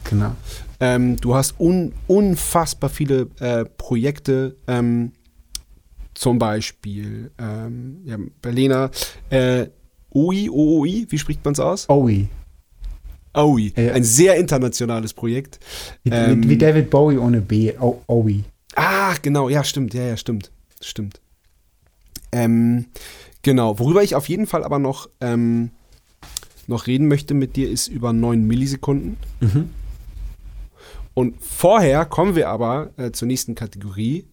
Genau. 0.10 0.36
Ähm, 0.80 1.18
du 1.18 1.36
hast 1.36 1.60
un 1.60 1.94
unfassbar 2.08 2.90
viele 2.90 3.28
äh, 3.40 3.66
Projekte 3.66 4.56
ähm, 4.68 5.12
zum 6.14 6.40
Beispiel 6.40 7.32
ähm, 7.38 8.02
ja, 8.06 8.18
Berliner 8.42 8.92
äh, 9.30 9.68
OI, 10.12 10.50
OOI, 10.50 11.06
wie 11.10 11.18
spricht 11.18 11.44
man 11.46 11.54
es 11.54 11.60
aus? 11.60 11.88
OI. 11.90 12.28
OI, 13.34 13.72
ja. 13.76 13.94
ein 13.94 14.04
sehr 14.04 14.36
internationales 14.38 15.14
Projekt. 15.14 15.60
Wie, 16.04 16.10
ähm, 16.10 16.50
wie 16.50 16.58
David 16.58 16.90
Bowie 16.90 17.18
ohne 17.18 17.42
B, 17.42 17.74
o 17.80 18.02
OI. 18.08 18.44
Ach, 18.76 19.22
genau, 19.22 19.50
ja, 19.50 19.64
stimmt, 19.64 19.94
ja, 19.94 20.04
ja, 20.04 20.18
stimmt, 20.18 20.52
stimmt. 20.82 21.22
Ähm, 22.32 22.86
genau, 23.42 23.78
worüber 23.80 24.04
ich 24.04 24.16
auf 24.16 24.28
jeden 24.30 24.48
Fall 24.48 24.64
aber 24.64 24.80
noch, 24.80 25.10
ähm, 25.22 25.70
noch 26.68 26.88
reden 26.88 27.08
möchte 27.08 27.34
mit 27.34 27.56
dir, 27.56 27.70
ist 27.70 27.88
über 27.88 28.14
9 28.14 28.46
Millisekunden. 28.46 29.18
Mhm. 29.40 29.70
Und 31.20 31.36
vorher 31.42 32.06
kommen 32.06 32.38
wir 32.38 32.48
aber 32.48 32.92
äh, 32.96 33.12
zur 33.12 33.28
nächsten 33.28 33.54
Kategorie, 33.54 34.26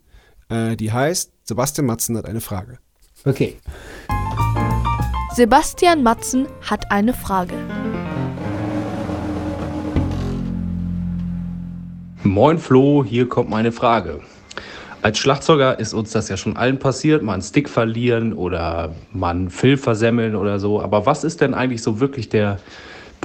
äh, 0.48 0.76
die 0.76 0.92
heißt, 0.92 1.32
Sebastian 1.42 1.84
Matzen 1.84 2.16
hat 2.16 2.26
eine 2.26 2.40
Frage. 2.40 2.78
Okay. 3.24 3.56
Sebastian 5.34 6.04
Matzen 6.04 6.46
hat 6.60 6.92
eine 6.92 7.12
Frage. 7.12 7.54
Moin 12.22 12.56
Flo, 12.56 13.02
hier 13.02 13.28
kommt 13.28 13.50
meine 13.50 13.72
Frage. 13.72 14.20
Als 15.02 15.18
Schlagzeuger 15.18 15.80
ist 15.80 15.92
uns 15.92 16.12
das 16.12 16.28
ja 16.28 16.36
schon 16.36 16.56
allen 16.56 16.78
passiert, 16.78 17.20
mal 17.24 17.32
einen 17.32 17.42
Stick 17.42 17.68
verlieren 17.68 18.32
oder 18.32 18.94
mal 19.12 19.30
einen 19.30 19.50
Fill 19.50 19.76
versemmeln 19.76 20.36
oder 20.36 20.60
so. 20.60 20.80
Aber 20.80 21.04
was 21.04 21.24
ist 21.24 21.40
denn 21.40 21.52
eigentlich 21.52 21.82
so 21.82 21.98
wirklich 21.98 22.28
der 22.28 22.60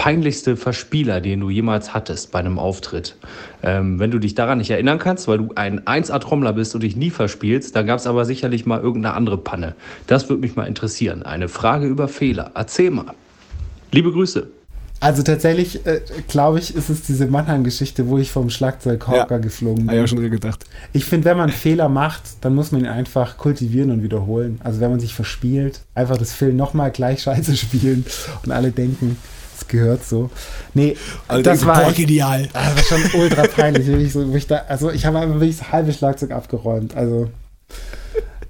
peinlichste 0.02 0.58
Verspieler, 0.58 1.22
den 1.22 1.42
du 1.42 1.52
jemals 1.52 1.94
hattest 1.94 2.32
bei 2.32 2.40
einem 2.40 2.58
Auftritt? 2.58 3.18
Ähm, 3.62 4.00
wenn 4.00 4.10
du 4.10 4.18
dich 4.18 4.34
daran 4.34 4.58
nicht 4.58 4.72
erinnern 4.72 4.98
kannst, 4.98 5.28
weil 5.28 5.38
du 5.38 5.50
ein 5.54 5.82
1A-Trommler 5.82 6.54
bist 6.54 6.74
und 6.74 6.82
dich 6.82 6.96
nie 6.96 7.12
verspielst, 7.12 7.76
dann 7.76 7.86
gab 7.86 8.00
es 8.00 8.08
aber 8.08 8.26
sicherlich 8.26 8.66
mal 8.66 8.80
irgendeine 8.82 9.14
andere 9.14 9.38
Panne. 9.38 9.76
Das 10.08 10.28
würde 10.28 10.42
mich 10.42 10.56
mal 10.56 10.66
interessieren. 10.66 11.22
Eine 11.22 11.50
Frage 11.50 11.86
über 11.86 12.08
Fehler. 12.08 12.50
Erzähl 12.56 12.90
mal. 12.90 13.14
Liebe 13.92 14.12
Grüße. 14.12 14.48
Also 15.02 15.22
tatsächlich, 15.22 15.86
äh, 15.86 16.02
glaube 16.28 16.58
ich, 16.58 16.76
ist 16.76 16.90
es 16.90 17.04
diese 17.04 17.28
Mannheim-Geschichte, 17.28 18.08
wo 18.08 18.18
ich 18.18 18.32
vom 18.32 18.50
Schlagzeughocker 18.50 19.28
Ja. 19.30 19.38
geflogen 19.38 19.86
bin. 19.86 19.96
ich 19.96 20.04
auch 20.04 20.08
schon 20.08 20.32
gedacht. 20.32 20.66
Ich 20.94 21.06
finde, 21.06 21.26
wenn 21.26 21.38
man 21.38 21.50
einen 21.52 21.58
Fehler 21.58 21.90
macht, 21.90 22.24
dann 22.42 22.56
muss 22.56 22.72
man 22.72 22.82
ihn 22.82 22.88
einfach 22.88 23.38
kultivieren 23.38 23.92
und 23.92 24.02
wiederholen. 24.02 24.60
Also 24.64 24.80
wenn 24.80 24.90
man 24.90 25.00
sich 25.00 25.14
verspielt, 25.14 25.82
einfach 25.94 26.18
das 26.18 26.34
Film 26.34 26.56
nochmal 26.56 26.90
gleich 26.90 27.22
scheiße 27.22 27.56
spielen 27.56 28.04
und 28.44 28.52
alle 28.52 28.72
denken, 28.72 29.18
gehört 29.72 30.06
so. 30.06 30.30
Nee, 30.76 30.96
das 31.28 31.66
war, 31.66 31.88
echt, 31.88 31.98
genial. 31.98 32.48
das 32.54 32.92
war 32.92 33.00
schon 33.00 33.20
ultra 33.22 33.44
peinlich. 33.44 33.88
wirklich 33.88 34.14
so, 34.14 34.32
ich 34.36 34.46
da, 34.46 34.58
also 34.68 34.92
ich 34.92 35.06
habe 35.08 35.18
einfach 35.20 35.40
wirklich 35.40 35.58
das 35.58 35.72
halbe 35.72 35.92
Schlagzeug 35.94 36.32
abgeräumt. 36.32 36.96
Also 36.96 37.30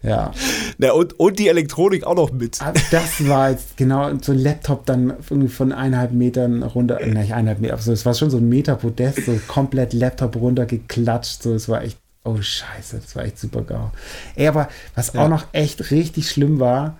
ja. 0.03 0.31
Na, 0.79 0.93
und, 0.93 1.19
und 1.19 1.37
die 1.37 1.47
Elektronik 1.47 2.05
auch 2.05 2.15
noch 2.15 2.31
mit. 2.31 2.59
Aber 2.61 2.79
Das 2.89 3.27
war 3.27 3.51
jetzt 3.51 3.77
genau 3.77 4.09
so 4.19 4.31
ein 4.31 4.39
Laptop 4.39 4.85
dann 4.87 5.13
irgendwie 5.29 5.47
von 5.47 5.71
eineinhalb 5.71 6.11
Metern 6.11 6.63
runter, 6.63 6.99
äh, 7.01 7.05
nicht 7.07 7.33
eineinhalb 7.33 7.59
Meter, 7.59 7.77
so, 7.77 7.91
es 7.91 8.05
war 8.05 8.15
schon 8.15 8.31
so 8.31 8.37
ein 8.37 8.49
Meter 8.49 8.75
Podest, 8.75 9.25
so 9.25 9.39
komplett 9.47 9.93
Laptop 9.93 10.35
runtergeklatscht, 10.35 11.43
so, 11.43 11.53
es 11.53 11.69
war 11.69 11.83
echt, 11.83 11.99
oh 12.23 12.37
scheiße, 12.41 12.99
das 12.99 13.15
war 13.15 13.25
echt 13.25 13.37
super 13.37 13.61
gau. 13.61 13.91
Ey, 14.35 14.47
aber 14.47 14.69
was 14.95 15.13
Ja. 15.13 15.23
auch 15.23 15.29
noch 15.29 15.45
echt 15.51 15.91
richtig 15.91 16.31
schlimm 16.31 16.59
war, 16.59 16.97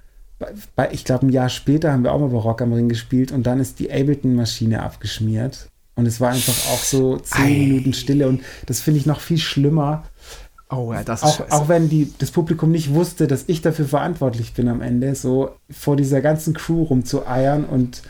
ich 0.91 1.05
glaube 1.05 1.27
ein 1.27 1.31
Jahr 1.31 1.49
später 1.49 1.91
haben 1.91 2.03
wir 2.03 2.13
auch 2.13 2.19
mal 2.19 2.29
bei 2.29 2.37
Rock 2.37 2.61
am 2.61 2.73
Ring 2.73 2.89
gespielt 2.89 3.31
und 3.31 3.43
dann 3.43 3.59
ist 3.59 3.79
die 3.79 3.91
Ableton-Maschine 3.91 4.81
abgeschmiert. 4.81 5.67
Und 5.95 6.05
es 6.05 6.21
war 6.21 6.31
einfach 6.31 6.71
auch 6.71 6.83
so 6.83 7.17
zehn 7.17 7.45
Ei. 7.45 7.67
Minuten 7.67 7.93
Stille 7.93 8.27
und 8.27 8.41
das 8.65 8.79
finde 8.79 8.99
ich 8.99 9.05
noch 9.05 9.19
viel 9.19 9.37
schlimmer, 9.37 10.03
Oh 10.73 10.93
ja, 10.93 11.03
das 11.03 11.21
auch, 11.23 11.49
auch 11.49 11.67
wenn 11.67 11.89
die, 11.89 12.13
das 12.17 12.31
Publikum 12.31 12.71
nicht 12.71 12.93
wusste, 12.93 13.27
dass 13.27 13.43
ich 13.47 13.61
dafür 13.61 13.85
verantwortlich 13.85 14.53
bin 14.53 14.69
am 14.69 14.81
Ende, 14.81 15.15
so 15.15 15.51
vor 15.69 15.97
dieser 15.97 16.21
ganzen 16.21 16.53
Crew 16.53 16.83
rumzueiern 16.83 17.65
und 17.65 18.03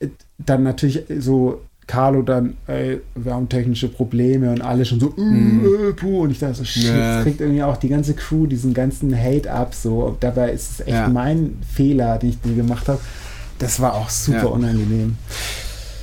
äh, 0.00 0.08
dann 0.38 0.62
natürlich 0.62 1.04
so 1.18 1.60
Carlo 1.88 2.22
dann, 2.22 2.54
ey, 2.68 3.00
wir 3.16 3.34
haben 3.34 3.48
technische 3.48 3.88
Probleme 3.88 4.52
und 4.52 4.60
alle 4.60 4.84
schon 4.84 5.00
so, 5.00 5.12
äh, 5.18 5.88
äh, 5.88 5.92
puh, 5.94 6.20
und 6.22 6.30
ich 6.30 6.38
dachte 6.38 6.54
so, 6.56 6.64
shit, 6.64 6.84
Ja. 6.84 7.14
jetzt 7.16 7.22
kriegt 7.24 7.40
irgendwie 7.40 7.62
auch 7.64 7.78
die 7.78 7.88
ganze 7.88 8.14
Crew 8.14 8.46
diesen 8.46 8.74
ganzen 8.74 9.16
Hate 9.18 9.50
ab, 9.50 9.74
so, 9.74 10.16
dabei 10.20 10.50
ist 10.52 10.70
es 10.70 10.80
echt 10.80 10.90
Ja. 10.90 11.08
mein 11.08 11.56
Fehler, 11.72 12.18
den 12.18 12.28
ich 12.30 12.40
dir 12.42 12.54
gemacht 12.54 12.88
habe. 12.88 13.00
Das 13.58 13.80
war 13.80 13.94
auch 13.94 14.08
super 14.10 14.36
Ja. 14.42 14.44
unangenehm. 14.48 15.16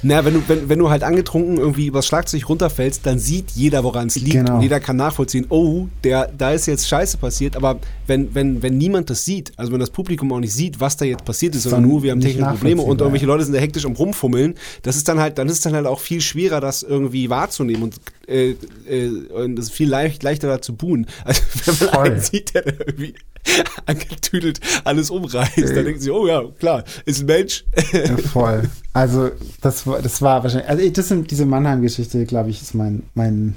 Na, 0.08 0.24
wenn 0.24 0.36
du, 0.36 0.44
wenn, 0.48 0.70
wenn 0.70 0.78
du 0.78 0.92
halt 0.92 1.02
angetrunken 1.02 1.58
irgendwie 1.58 1.88
übers 1.88 2.06
Schlagzeug 2.06 2.48
runterfällst, 2.48 3.08
dann 3.08 3.18
sieht 3.18 3.52
jeder, 3.56 3.84
woran 3.84 4.06
es 4.06 4.16
liegt. 4.16 4.34
Genau. 4.34 4.58
Und 4.58 4.62
jeder 4.62 4.80
kann 4.80 4.98
nachvollziehen, 4.98 5.48
oh, 5.50 5.88
der, 6.04 6.30
da 6.38 6.52
ist 6.52 6.68
jetzt 6.68 6.88
Scheiße 6.88 7.18
passiert. 7.18 7.56
Aber 7.56 7.80
wenn, 8.06 8.36
wenn, 8.36 8.62
wenn 8.62 8.78
niemand 8.78 9.10
das 9.10 9.26
sieht, 9.26 9.52
also 9.58 9.72
wenn 9.72 9.80
das 9.80 9.90
Publikum 9.90 10.32
auch 10.32 10.40
nicht 10.40 10.54
sieht, 10.54 10.80
was 10.80 10.96
da 10.96 11.06
jetzt 11.06 11.26
passiert 11.26 11.56
ist, 11.56 11.64
sondern 11.64 11.82
nur 11.82 12.04
wir 12.04 12.12
haben 12.12 12.20
technische 12.20 12.52
Probleme 12.52 12.84
und 12.84 13.02
irgendwelche 13.02 13.26
Leute 13.26 13.46
sind 13.46 13.56
da 13.56 13.60
hektisch 13.60 13.84
am 13.88 13.94
Rumfummeln, 13.94 14.54
das 14.84 14.96
ist 14.96 15.08
dann 15.08 15.20
halt, 15.20 15.40
dann 15.40 15.48
ist 15.48 15.56
es 15.56 15.62
dann 15.62 15.74
halt 15.74 15.88
auch 15.88 16.00
viel 16.00 16.22
schwerer, 16.22 16.62
das 16.62 16.84
irgendwie 16.84 17.32
wahrzunehmen 17.32 17.82
und, 17.82 17.96
äh, 18.28 18.56
äh, 18.88 19.10
und 19.30 19.58
es 19.60 19.66
ist 19.66 19.72
viel 19.74 19.90
leicht, 19.90 20.24
leichter 20.24 20.48
da 20.48 20.62
zu 20.62 20.76
buhen. 20.76 21.08
Also 21.26 21.42
wenn 21.66 21.76
man 21.80 21.90
Voll. 21.96 22.06
einen 22.12 22.20
sieht, 22.22 22.54
der 22.54 22.66
irgendwie 22.68 23.14
angetüdelt 23.86 24.60
alles 24.84 25.10
umreißt, 25.12 25.58
dann 25.58 25.78
Äh. 25.78 25.84
denkt 25.84 26.02
sie, 26.02 26.12
oh 26.12 26.28
ja, 26.28 26.44
klar, 26.60 26.84
ist 27.06 27.22
ein 27.22 27.26
Mensch. 27.28 27.64
Ja, 27.92 28.18
voll. 28.18 28.64
Also, 28.94 29.32
das 29.62 29.86
war, 29.86 30.02
das 30.02 30.22
war 30.22 30.42
wahrscheinlich, 30.44 30.70
also 30.70 30.90
das 30.90 31.08
sind 31.10 31.30
diese 31.30 31.46
Mannheim-Geschichte, 31.46 32.26
glaube 32.26 32.50
ich, 32.50 32.62
ist 32.62 32.74
mein, 32.74 33.04
mein, 33.14 33.56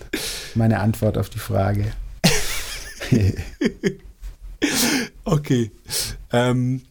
meine 0.54 0.80
Antwort 0.80 1.16
auf 1.18 1.30
die 1.30 1.38
Frage. 1.38 1.86
Okay. 5.24 5.70
Ähm, 6.32 6.82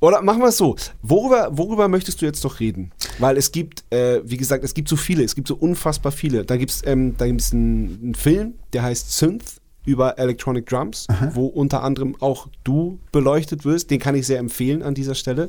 oder 0.00 0.22
machen 0.22 0.40
wir 0.40 0.48
es 0.48 0.56
so. 0.56 0.76
Worüber, 1.02 1.48
worüber 1.56 1.88
möchtest 1.88 2.20
du 2.22 2.26
jetzt 2.26 2.44
noch 2.44 2.60
reden? 2.60 2.92
Weil 3.18 3.36
es 3.36 3.50
gibt, 3.52 3.84
äh, 3.92 4.20
wie 4.24 4.36
gesagt, 4.36 4.62
es 4.64 4.74
gibt 4.74 4.88
so 4.88 4.96
viele, 4.96 5.24
es 5.24 5.34
gibt 5.34 5.48
so 5.48 5.54
unfassbar 5.56 6.12
viele. 6.12 6.44
Da 6.44 6.56
gibt 6.56 6.70
es 6.70 6.86
ähm, 6.86 7.16
da 7.18 7.26
gibt's 7.26 7.52
einen, 7.52 7.98
einen 8.02 8.14
Film, 8.14 8.54
der 8.72 8.82
heißt 8.84 9.12
Synth 9.16 9.60
über 9.84 10.18
Electronic 10.18 10.66
Drums, 10.66 11.06
wo 11.32 11.46
unter 11.46 11.82
anderem 11.82 12.14
auch 12.20 12.48
du 12.62 12.98
beleuchtet 13.10 13.64
wirst. 13.64 13.90
Den 13.90 13.98
kann 13.98 14.14
ich 14.14 14.26
sehr 14.26 14.38
empfehlen 14.38 14.82
an 14.82 14.94
dieser 14.94 15.14
Stelle. 15.14 15.48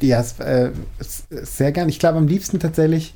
Ja, 0.00 0.24
äh, 0.38 0.70
sehr 1.30 1.72
gern. 1.72 1.88
Ich 1.88 1.98
glaube, 1.98 2.18
am 2.18 2.28
liebsten 2.28 2.60
tatsächlich 2.60 3.14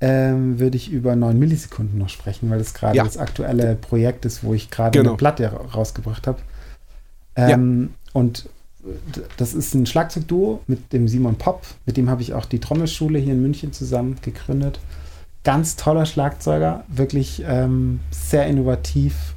ähm, 0.00 0.58
würde 0.58 0.76
ich 0.76 0.90
über 0.90 1.14
9 1.14 1.38
Millisekunden 1.38 1.98
noch 1.98 2.08
sprechen, 2.08 2.50
weil 2.50 2.58
das 2.58 2.74
gerade 2.74 2.96
Ja. 2.96 3.04
das 3.04 3.16
aktuelle 3.18 3.74
Projekt 3.76 4.24
ist, 4.24 4.42
wo 4.42 4.54
ich 4.54 4.70
gerade 4.70 4.98
Genau. 4.98 5.10
eine 5.10 5.16
Platte 5.18 5.52
ra- 5.52 5.58
rausgebracht 5.74 6.26
habe. 6.26 6.40
Ähm, 7.36 7.94
Und 8.12 8.44
d- 8.44 8.48
das 9.36 9.54
ist 9.54 9.74
ein 9.74 9.86
Schlagzeugduo 9.86 10.60
mit 10.66 10.92
dem 10.92 11.06
Simon 11.08 11.36
Popp, 11.36 11.66
mit 11.86 11.96
dem 11.96 12.08
habe 12.08 12.22
ich 12.22 12.34
auch 12.34 12.46
die 12.46 12.58
Trommelschule 12.60 13.18
hier 13.18 13.34
in 13.34 13.42
München 13.42 13.72
zusammen 13.72 14.16
gegründet. 14.22 14.80
Ganz 15.44 15.76
toller 15.76 16.06
Schlagzeuger, 16.06 16.84
wirklich 16.88 17.42
ähm, 17.46 18.00
sehr 18.10 18.46
innovativ, 18.46 19.34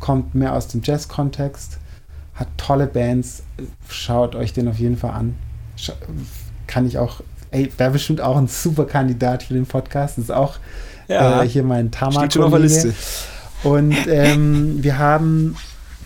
kommt 0.00 0.34
mehr 0.34 0.54
aus 0.54 0.68
dem 0.68 0.82
Jazz-Kontext, 0.82 1.78
hat 2.34 2.48
tolle 2.58 2.86
Bands. 2.86 3.42
Schaut 3.88 4.34
euch 4.34 4.52
den 4.52 4.68
auf 4.68 4.78
jeden 4.78 4.96
Fall 4.96 5.12
an. 5.12 5.36
Scha 5.76 5.94
kann 6.66 6.86
ich 6.86 6.98
auch, 6.98 7.20
ey, 7.52 7.70
wäre 7.78 7.92
bestimmt 7.92 8.20
auch 8.20 8.36
ein 8.36 8.48
super 8.48 8.84
Kandidat 8.86 9.44
für 9.44 9.54
den 9.54 9.66
Podcast. 9.66 10.18
Das 10.18 10.24
ist 10.24 10.30
auch 10.30 10.56
Ja. 11.08 11.42
äh, 11.42 11.48
hier 11.48 11.62
mein 11.62 11.90
Tama. 11.90 12.12
Steht 12.20 12.34
schon 12.34 12.42
auf 12.42 12.50
der 12.50 12.58
Liste. 12.60 12.92
Und 13.62 13.96
ähm, 14.08 14.82
wir 14.82 14.98
haben 14.98 15.56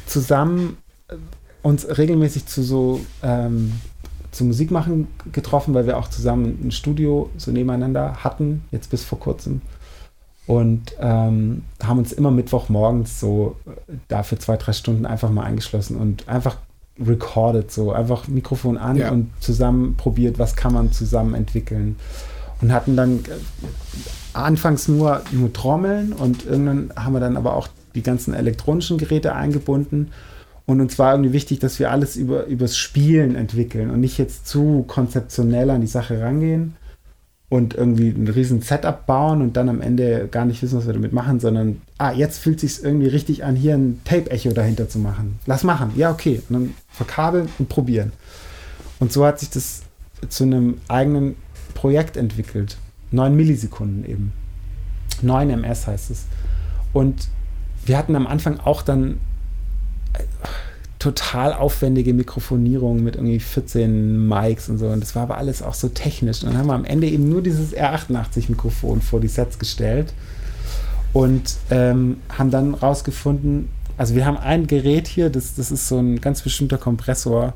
zusammen 0.06 0.76
uns 1.62 1.87
regelmäßig 1.99 2.47
zu 2.47 2.62
so 2.62 3.01
ähm, 3.23 3.73
zu 4.31 4.45
Musik 4.45 4.70
machen 4.70 5.09
getroffen, 5.32 5.74
weil 5.74 5.87
wir 5.87 5.99
auch 5.99 6.09
zusammen 6.09 6.59
ein 6.62 6.70
Studio 6.70 7.31
so 7.37 7.51
nebeneinander 7.51 8.23
hatten, 8.23 8.62
jetzt 8.70 8.91
bis 8.91 9.05
vor 9.05 9.19
kurzem. 9.19 9.61
Und 10.47 10.95
ähm, 11.01 11.62
haben 11.82 11.99
uns 11.99 12.12
immer 12.12 12.31
Mittwochmorgens 12.31 13.20
so 13.20 13.57
äh, 13.66 13.95
da 14.09 14.23
für 14.23 14.39
zwei, 14.39 14.57
drei 14.57 14.73
Stunden 14.73 15.07
einfach 15.07 15.31
mal 15.31 15.45
eingeschlossen 15.45 15.97
und 15.97 16.28
einfach 16.28 16.57
recorded, 17.05 17.70
so 17.70 17.93
einfach 17.93 18.28
Mikrofon 18.28 18.77
an 18.77 18.97
Ja. 18.97 19.11
und 19.11 19.31
zusammen 19.41 19.95
probiert, 19.97 20.39
was 20.39 20.57
kann 20.57 20.73
man 20.73 20.93
zusammen 20.93 21.35
entwickeln. 21.35 21.97
Und 22.61 22.73
hatten 22.73 22.97
dann 22.97 23.20
äh, 23.20 23.31
anfangs 24.32 24.89
nur, 24.89 25.23
nur 25.32 25.53
Trommeln 25.53 26.12
und 26.12 26.47
irgendwann 26.47 26.93
haben 26.97 27.12
wir 27.15 27.20
dann 27.20 27.37
aber 27.37 27.55
auch 27.57 27.69
die 27.95 28.03
ganzen 28.03 28.35
elektronischen 28.35 28.99
Geräte 28.99 29.35
eingebunden. 29.35 30.11
Und 30.70 30.80
uns 30.80 31.01
war 31.01 31.14
irgendwie 31.14 31.32
wichtig, 31.32 31.59
dass 31.59 31.80
wir 31.80 31.90
alles 31.90 32.14
über, 32.14 32.47
übers 32.47 32.76
Spielen 32.76 33.34
entwickeln 33.34 33.90
und 33.90 33.98
nicht 33.98 34.18
jetzt 34.18 34.47
zu 34.47 34.84
konzeptionell 34.86 35.68
an 35.68 35.80
die 35.80 35.88
Sache 35.88 36.20
rangehen 36.20 36.76
und 37.48 37.74
irgendwie 37.74 38.10
ein 38.10 38.28
riesen 38.28 38.62
Setup 38.62 39.05
bauen 39.05 39.42
und 39.42 39.56
dann 39.56 39.68
am 39.68 39.80
Ende 39.80 40.28
gar 40.30 40.44
nicht 40.44 40.62
wissen, 40.62 40.78
was 40.78 40.86
wir 40.86 40.92
damit 40.92 41.12
machen, 41.12 41.40
sondern, 41.40 41.82
ah, 41.98 42.12
jetzt 42.12 42.38
fühlt 42.38 42.60
sich 42.60 42.84
irgendwie 42.84 43.09
richtig 43.09 43.42
an, 43.42 43.56
hier 43.56 43.74
ein 43.74 44.01
Tape-Echo 44.05 44.52
dahinter 44.52 44.88
zu 44.88 45.01
machen. 45.01 45.40
Lass 45.44 45.64
machen. 45.64 45.90
Ja, 45.97 46.12
okay. 46.12 46.40
Und 46.48 46.55
dann 46.55 46.74
verkabeln 46.88 47.48
und 47.59 47.68
probieren. 47.68 48.12
Und 49.01 49.12
so 49.12 49.26
hat 49.26 49.40
sich 49.40 49.51
das 49.51 49.82
zu 50.28 50.44
einem 50.44 50.78
eigenen 50.86 51.34
Projekt 51.74 52.16
entwickelt. 52.16 52.76
9 53.10 53.34
Millisekunden 53.34 54.09
eben. 54.09 54.32
9 55.20 55.51
ms 55.51 55.88
heißt 55.88 56.12
es. 56.12 56.26
Und 56.92 57.26
wir 57.84 57.98
hatten 57.98 58.14
am 58.14 58.28
Anfang 58.28 58.60
auch 58.60 58.82
dann 58.82 59.18
total 60.99 61.55
aufwendige 61.55 62.12
Mikrofonierung 62.12 63.03
mit 63.03 63.16
irgendwie 63.16 63.41
14 63.41 64.28
Mics 64.28 64.69
und 64.69 64.78
so. 64.78 64.89
Und 64.89 65.01
das 65.01 65.16
war 65.16 65.23
aber 65.23 65.39
alles 65.39 65.62
auch 65.62 65.74
so 65.74 65.89
technisch. 65.89 66.43
Und 66.43 66.51
dann 66.51 66.59
haben 66.59 66.66
wir 66.66 66.74
am 66.74 66.85
Ende 66.85 67.09
eben 67.09 67.28
nur 67.28 67.43
dieses 67.43 67.74
R88-Mikrofon 67.74 69.01
vor 69.01 69.19
die 69.20 69.28
Sets 69.28 69.59
gestellt 69.59 70.12
und 71.12 71.57
ähm, 71.70 72.19
haben 72.28 72.51
dann 72.51 72.74
rausgefunden, 72.74 73.69
also 73.97 74.15
wir 74.15 74.27
haben 74.27 74.37
ein 74.37 74.66
Gerät 74.66 75.09
hier, 75.09 75.31
das, 75.31 75.55
das 75.55 75.70
ist 75.70 75.89
so 75.89 75.99
ein 75.99 76.20
ganz 76.20 76.43
bestimmter 76.43 76.78
Kompressor, 76.78 77.55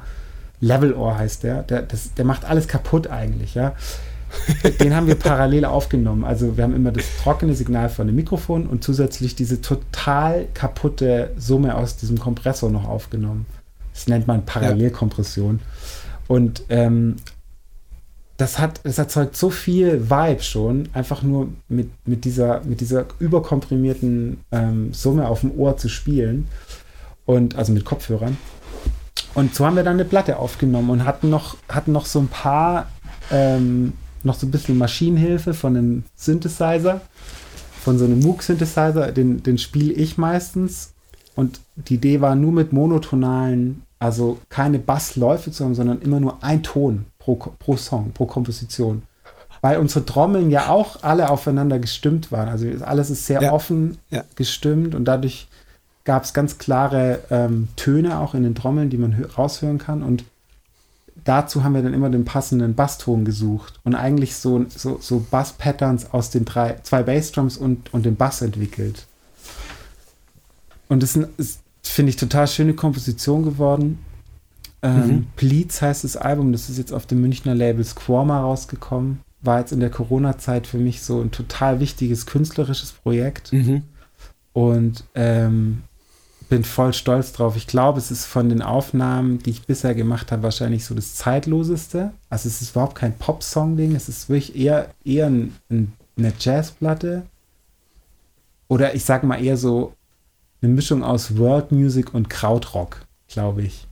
Level-Ohr 0.61 1.19
heißt 1.19 1.43
der, 1.43 1.63
der, 1.63 1.83
das, 1.83 2.15
der 2.15 2.25
macht 2.25 2.45
alles 2.45 2.67
kaputt 2.67 3.09
eigentlich, 3.09 3.55
ja. 3.55 3.75
Den 4.81 4.95
haben 4.95 5.07
wir 5.07 5.15
parallel 5.15 5.65
aufgenommen. 5.65 6.25
Also 6.25 6.57
wir 6.57 6.65
haben 6.65 6.75
immer 6.75 6.93
das 6.93 7.05
trockene 7.23 7.55
Signal 7.55 7.89
von 7.89 8.07
dem 8.07 8.17
Mikrofon 8.17 8.67
und 8.67 8.85
zusätzlich 8.85 9.35
diese 9.35 9.61
total 9.61 10.47
kaputte 10.55 11.33
Summe 11.37 11.75
aus 11.75 11.97
diesem 11.97 12.19
Kompressor 12.19 12.71
noch 12.71 12.89
aufgenommen. 12.89 13.47
Das 13.93 14.09
nennt 14.09 14.27
man 14.27 14.45
Parallelkompression. 14.45 15.61
Und 16.27 16.65
ähm, 16.69 17.17
das 18.37 18.59
hat, 18.59 18.81
es 18.83 18.99
erzeugt 18.99 19.37
so 19.37 19.51
viel 19.51 20.11
Vibe 20.11 20.43
schon, 20.43 20.89
einfach 20.93 21.23
nur 21.23 21.49
mit, 21.69 21.91
mit, 22.07 22.25
dieser, 22.25 22.63
mit 22.65 22.81
dieser 22.81 23.07
überkomprimierten 23.21 24.39
ähm, 24.51 24.93
Summe 24.93 25.29
auf 25.29 25.41
dem 25.41 25.57
Ohr 25.57 25.77
zu 25.77 25.89
spielen. 25.89 26.49
Und 27.27 27.57
also 27.57 27.73
mit 27.73 27.85
Kopfhörern. 27.85 28.37
Und 29.35 29.55
so 29.55 29.65
haben 29.67 29.77
wir 29.77 29.83
dann 29.83 29.95
eine 29.95 30.05
Platte 30.05 30.39
aufgenommen 30.39 30.91
und 30.91 31.05
hatten 31.05 31.31
noch, 31.31 31.57
hatten 31.69 31.93
noch 31.93 32.07
so 32.07 32.21
ein 32.21 32.29
paar, 32.29 32.89
ähm, 33.31 33.95
noch 34.25 34.35
so 34.35 34.47
ein 34.47 34.51
bisschen 34.51 34.79
Maschinenhilfe 34.79 35.55
von 35.55 35.77
einem 35.77 36.05
Synthesizer, 36.17 37.01
von 37.83 37.99
so 37.99 38.05
einem 38.07 38.21
Moog-Synthesizer, 38.21 39.13
den, 39.13 39.43
den 39.43 39.59
spiele 39.59 39.93
ich 39.93 40.17
meistens. 40.19 40.93
Und 41.37 41.61
die 41.77 41.95
Idee 41.95 42.21
war 42.21 42.35
nur 42.35 42.53
mit 42.53 42.73
monotonalen, 42.73 43.83
also 43.99 44.39
keine 44.49 44.79
Bassläufe 44.79 45.51
zu 45.51 45.65
haben, 45.65 45.75
sondern 45.75 46.01
immer 46.01 46.21
nur 46.21 46.43
ein 46.43 46.63
Ton 46.63 47.05
pro, 47.19 47.35
pro 47.37 47.77
Song, 47.77 48.13
pro 48.13 48.27
Komposition. 48.27 49.03
Weil 49.61 49.79
unsere 49.79 50.05
Trommeln 50.05 50.51
ja 50.51 50.69
auch 50.69 51.03
alle 51.03 51.31
aufeinander 51.31 51.79
gestimmt 51.79 52.31
waren. 52.31 52.49
Also 52.49 52.67
alles 52.85 53.11
ist 53.11 53.27
sehr 53.27 53.43
Ja. 53.43 53.53
offen 53.53 53.99
Ja. 54.11 54.23
gestimmt 54.37 54.95
und 54.95 55.07
dadurch 55.07 55.49
gab 56.05 56.25
es 56.25 56.35
ganz 56.35 56.59
klare 56.59 57.21
ähm, 57.31 57.69
Töne 57.77 58.19
auch 58.19 58.35
in 58.35 58.43
den 58.43 58.55
Trommeln, 58.55 58.91
die 58.91 58.99
man 58.99 59.15
hö- 59.15 59.35
raushören 59.35 59.79
kann. 59.79 60.03
Und 60.03 60.25
dazu 61.25 61.65
haben 61.65 61.75
wir 61.75 61.83
dann 61.83 61.95
immer 61.95 62.11
den 62.11 62.25
passenden 62.25 62.75
Basston 62.75 63.25
gesucht 63.25 63.81
und 63.85 63.95
eigentlich 63.95 64.37
so, 64.37 64.65
so, 64.69 64.99
so 65.01 65.25
Bass-Patterns 65.31 66.13
aus 66.13 66.31
den 66.31 66.45
drei, 66.45 66.77
zwei 66.83 67.03
Bassdrums 67.03 67.57
und, 67.57 67.93
und 67.93 68.05
dem 68.07 68.17
Bass 68.17 68.43
entwickelt. 68.43 69.07
Und 70.89 71.03
das 71.03 71.17
ist, 71.39 71.61
finde 71.83 72.11
ich, 72.11 72.17
total 72.17 72.47
schöne 72.47 72.75
Komposition 72.75 73.43
geworden. 73.45 73.99
Ähm, 74.83 75.07
Mhm. 75.07 75.27
Pleats 75.37 75.81
heißt 75.81 76.05
das 76.05 76.17
Album, 76.17 76.53
das 76.53 76.69
ist 76.69 76.77
jetzt 76.79 76.93
auf 76.93 77.07
dem 77.07 77.21
Münchner 77.23 77.55
Label 77.55 77.85
Squarma 77.85 78.41
rausgekommen. 78.41 79.21
War 79.41 79.61
jetzt 79.61 79.73
in 79.73 79.81
der 79.81 79.91
Corona-Zeit 79.91 80.67
für 80.67 80.79
mich 80.79 81.03
so 81.03 81.21
ein 81.21 81.31
total 81.31 81.81
wichtiges 81.81 82.27
künstlerisches 82.27 82.93
Projekt 82.93 83.53
Mhm. 83.53 83.83
und 84.53 85.05
ähm, 85.15 85.83
bin 86.49 86.65
voll 86.65 86.93
stolz 86.93 87.33
drauf. 87.33 87.57
Ich 87.57 87.67
glaube, 87.67 87.99
es 87.99 88.11
ist 88.11 88.25
von 88.27 88.49
den 88.49 88.63
Aufnahmen, 88.63 89.39
die 89.41 89.51
ich 89.51 89.67
bisher 89.67 89.95
gemacht 89.95 90.33
habe, 90.33 90.43
wahrscheinlich 90.43 90.85
so 90.85 90.95
das 90.95 91.15
zeitloseste. 91.15 92.13
Also 92.31 92.49
es 92.49 92.63
ist 92.63 92.73
überhaupt 92.73 92.95
kein 92.97 93.17
Pop-Song-Ding, 93.17 93.95
es 93.95 94.09
ist 94.09 94.29
wirklich 94.29 94.57
eher, 94.57 94.89
eher 95.05 95.27
ein, 95.27 95.55
ein, 95.71 95.93
eine 96.17 96.33
Jazzplatte. 96.39 97.23
Oder 98.69 98.95
ich 98.95 99.05
sag 99.05 99.25
mal 99.25 99.43
eher 99.43 99.57
so 99.57 99.95
eine 100.63 100.73
Mischung 100.73 101.05
aus 101.05 101.37
World 101.37 101.73
Music 101.73 102.15
und 102.15 102.31
Krautrock, 102.31 103.03
glaube 103.29 103.63
ich. 103.63 103.87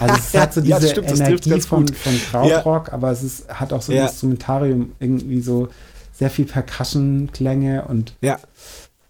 Also 0.00 0.14
es 0.16 0.34
hat 0.40 0.54
so 0.54 0.60
Ja, 0.60 0.78
diese 0.78 0.80
das 0.80 0.90
stimmt, 0.90 1.10
Energie 1.10 1.60
von, 1.60 1.88
von 1.88 2.20
Krautrock, 2.30 2.92
aber 2.92 3.10
es 3.10 3.22
ist, 3.22 3.48
hat 3.48 3.72
auch 3.72 3.82
so 3.82 3.92
ein 3.92 3.98
Ja. 3.98 4.04
Instrumentarium, 4.06 4.92
irgendwie 5.00 5.40
so 5.40 5.68
sehr 6.12 6.30
viel 6.30 6.44
Percussion-Klänge 6.44 7.84
und 7.86 8.14
Ja. 8.20 8.38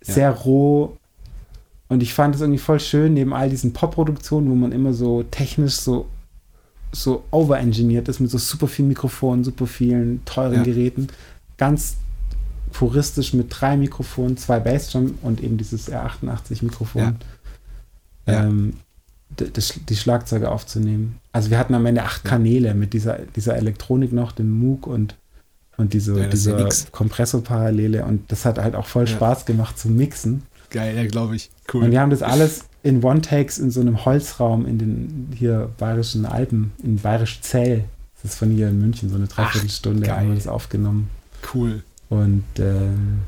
sehr 0.00 0.30
roh. 0.30 0.96
Und 1.88 2.02
ich 2.02 2.14
fand 2.14 2.34
es 2.34 2.40
irgendwie 2.40 2.58
voll 2.58 2.80
schön, 2.80 3.14
neben 3.14 3.32
all 3.34 3.50
diesen 3.50 3.72
Pop-Produktionen, 3.72 4.50
wo 4.50 4.54
man 4.54 4.72
immer 4.72 4.92
so 4.94 5.22
technisch 5.24 5.74
so, 5.74 6.06
so 6.92 7.24
overengineert 7.30 8.08
ist, 8.08 8.20
mit 8.20 8.30
so 8.30 8.38
super 8.38 8.68
vielen 8.68 8.88
Mikrofonen, 8.88 9.44
super 9.44 9.66
vielen 9.66 10.24
teuren 10.24 10.54
Ja. 10.54 10.62
Geräten, 10.62 11.08
ganz 11.58 11.96
puristisch 12.72 13.34
mit 13.34 13.46
drei 13.50 13.76
Mikrofonen, 13.76 14.36
zwei 14.36 14.58
Bassdrum 14.60 15.18
und 15.22 15.42
eben 15.42 15.56
dieses 15.58 15.90
R88-Mikrofon. 15.90 17.16
Ja. 18.26 18.44
Ähm, 18.44 18.74
die 19.38 19.96
Schlagzeuge 19.96 20.50
aufzunehmen. 20.50 21.18
Also 21.32 21.50
wir 21.50 21.58
hatten 21.58 21.74
am 21.74 21.84
Ende 21.86 22.02
acht. 22.04 22.24
Kanäle 22.24 22.74
mit 22.74 22.92
dieser, 22.92 23.18
dieser 23.34 23.56
Elektronik 23.56 24.12
noch, 24.12 24.32
dem 24.32 24.50
Moog 24.50 24.86
und, 24.86 25.16
und 25.76 25.92
diese, 25.92 26.16
Ja, 26.18 26.56
nix. 26.56 26.86
Kompressorparallele 26.92 28.04
und 28.04 28.30
das 28.30 28.44
hat 28.44 28.58
halt 28.58 28.74
auch 28.76 28.86
voll 28.86 29.06
Ja. 29.06 29.14
Spaß 29.14 29.44
gemacht 29.46 29.78
zu 29.78 29.88
mixen. 29.88 30.42
Geil, 30.74 30.96
ja, 30.96 31.06
glaube 31.06 31.36
ich. 31.36 31.50
Und 31.72 31.74
Cool. 31.74 31.90
wir 31.92 32.00
haben 32.00 32.10
das 32.10 32.22
alles 32.22 32.64
in 32.82 33.02
One-Takes 33.02 33.58
in 33.58 33.70
so 33.70 33.80
einem 33.80 34.04
Holzraum 34.04 34.66
in 34.66 34.76
den 34.78 35.28
hier 35.34 35.70
bayerischen 35.78 36.26
Alpen, 36.26 36.72
in 36.82 36.98
Bayerisch 36.98 37.40
Zell. 37.40 37.84
Das 38.22 38.32
ist 38.32 38.38
von 38.38 38.50
hier 38.50 38.68
in 38.68 38.80
München, 38.80 39.08
so 39.08 39.14
eine 39.16 39.26
Dreiviertelstunde 39.26 40.10
haben 40.14 40.28
wir 40.28 40.34
das 40.34 40.48
aufgenommen. 40.48 41.08
Cool. 41.54 41.82
Und 42.08 42.44
ähm, 42.58 43.20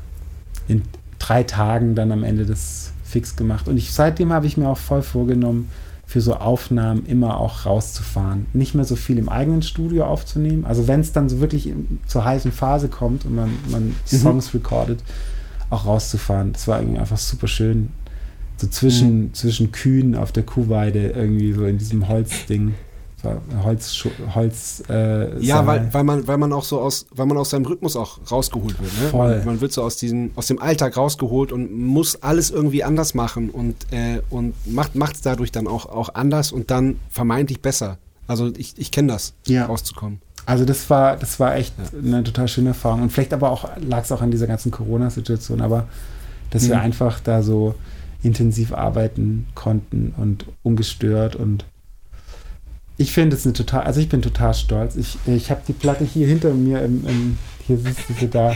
in 0.67 0.81
drei 1.19 1.43
Tagen 1.43 1.95
dann 1.95 2.11
am 2.11 2.23
Ende 2.23 2.45
das 2.45 2.91
fix 3.05 3.35
gemacht. 3.35 3.67
Und 3.67 3.77
ich, 3.77 3.93
seitdem 3.93 4.33
habe 4.33 4.45
ich 4.45 4.57
mir 4.57 4.67
auch 4.67 4.77
voll 4.77 5.01
vorgenommen, 5.01 5.69
für 6.05 6.21
so 6.21 6.35
Aufnahmen 6.35 7.05
immer 7.05 7.37
auch 7.39 7.65
rauszufahren. 7.65 8.45
Nicht 8.53 8.75
mehr 8.75 8.85
so 8.85 8.95
viel 8.95 9.17
im 9.17 9.29
eigenen 9.29 9.61
Studio 9.61 10.05
aufzunehmen. 10.05 10.65
Also 10.65 10.87
wenn 10.87 10.99
es 11.01 11.11
dann 11.13 11.29
so 11.29 11.39
wirklich 11.41 11.67
in, 11.67 11.99
zur 12.07 12.23
heißen 12.25 12.51
Phase 12.51 12.87
kommt 12.89 13.25
und 13.25 13.35
man, 13.35 13.49
man 13.69 13.87
Mhm. 13.87 13.93
Songs 14.17 14.53
recordet, 14.53 14.99
auch 15.69 15.85
rauszufahren. 15.85 16.53
Das 16.53 16.67
war 16.67 16.79
irgendwie 16.79 16.99
einfach 16.99 17.17
super 17.17 17.47
schön. 17.47 17.89
So 18.57 18.67
zwischen, 18.67 19.19
Mhm. 19.25 19.33
zwischen 19.33 19.71
Kühen 19.71 20.15
auf 20.15 20.31
der 20.31 20.43
Kuhweide, 20.43 21.09
irgendwie 21.09 21.53
so 21.53 21.65
in 21.65 21.77
diesem 21.77 22.07
Holzding. 22.07 22.73
Holz, 23.63 24.05
Holz 24.35 24.83
äh, 24.89 25.37
Ja, 25.43 25.65
weil, 25.65 25.91
weil 25.93 26.03
man, 26.03 26.27
weil 26.27 26.37
man 26.37 26.53
auch 26.53 26.63
so 26.63 26.79
aus, 26.79 27.07
weil 27.11 27.25
man 27.25 27.37
aus 27.37 27.49
seinem 27.49 27.65
Rhythmus 27.65 27.95
auch 27.95 28.19
rausgeholt 28.31 28.79
wird. 28.79 28.91
Ne? 29.01 29.09
Voll. 29.09 29.37
Man, 29.37 29.45
man 29.45 29.61
wird 29.61 29.73
so 29.73 29.81
aus 29.83 29.97
diesem, 29.97 30.31
aus 30.35 30.47
dem 30.47 30.61
Alltag 30.61 30.95
rausgeholt 30.95 31.51
und 31.51 31.75
muss 31.75 32.21
alles 32.21 32.51
irgendwie 32.51 32.83
anders 32.83 33.15
machen 33.15 33.49
und, 33.49 33.75
äh, 33.91 34.21
und 34.29 34.53
macht 34.65 35.15
es 35.15 35.21
dadurch 35.21 35.51
dann 35.51 35.67
auch, 35.67 35.87
auch 35.87 36.13
anders 36.15 36.51
und 36.51 36.69
dann 36.71 36.97
vermeintlich 37.09 37.61
besser. 37.61 37.97
Also 38.27 38.51
ich, 38.55 38.75
ich 38.77 38.91
kenne 38.91 39.11
das, 39.13 39.33
Ja. 39.47 39.65
rauszukommen. 39.65 40.21
Also 40.47 40.63
das 40.65 40.89
war, 40.89 41.17
das 41.17 41.39
war 41.39 41.55
echt 41.55 41.73
eine 41.93 42.23
total 42.23 42.47
schöne 42.47 42.69
Erfahrung. 42.69 43.01
Und 43.03 43.11
vielleicht 43.11 43.33
aber 43.33 43.51
auch 43.51 43.69
lag 43.77 44.03
es 44.03 44.11
auch 44.11 44.21
an 44.21 44.31
dieser 44.31 44.47
ganzen 44.47 44.71
Corona-Situation, 44.71 45.61
aber 45.61 45.87
dass 46.51 46.67
wir 46.69 46.75
Mhm. 46.77 46.81
einfach 46.81 47.19
da 47.19 47.43
so 47.43 47.75
intensiv 48.23 48.71
arbeiten 48.73 49.45
konnten 49.53 50.13
und 50.17 50.45
ungestört 50.63 51.35
und 51.35 51.65
ich 52.99 53.11
finde 53.11 53.35
es 53.35 53.45
eine 53.45 53.53
total, 53.53 53.83
also 53.83 53.99
ich 53.99 54.09
bin 54.09 54.23
total 54.23 54.55
stolz. 54.55 54.95
Ich, 54.95 55.19
ich 55.27 55.51
habe 55.51 55.61
die 55.67 55.73
Platte 55.73 56.03
hier 56.03 56.25
hinter 56.25 56.51
mir 56.55 56.81
im, 56.81 57.05
im 57.07 57.37
hier 57.67 57.77
siehst 57.77 58.09
du 58.09 58.13
sie 58.13 58.27
da, 58.27 58.55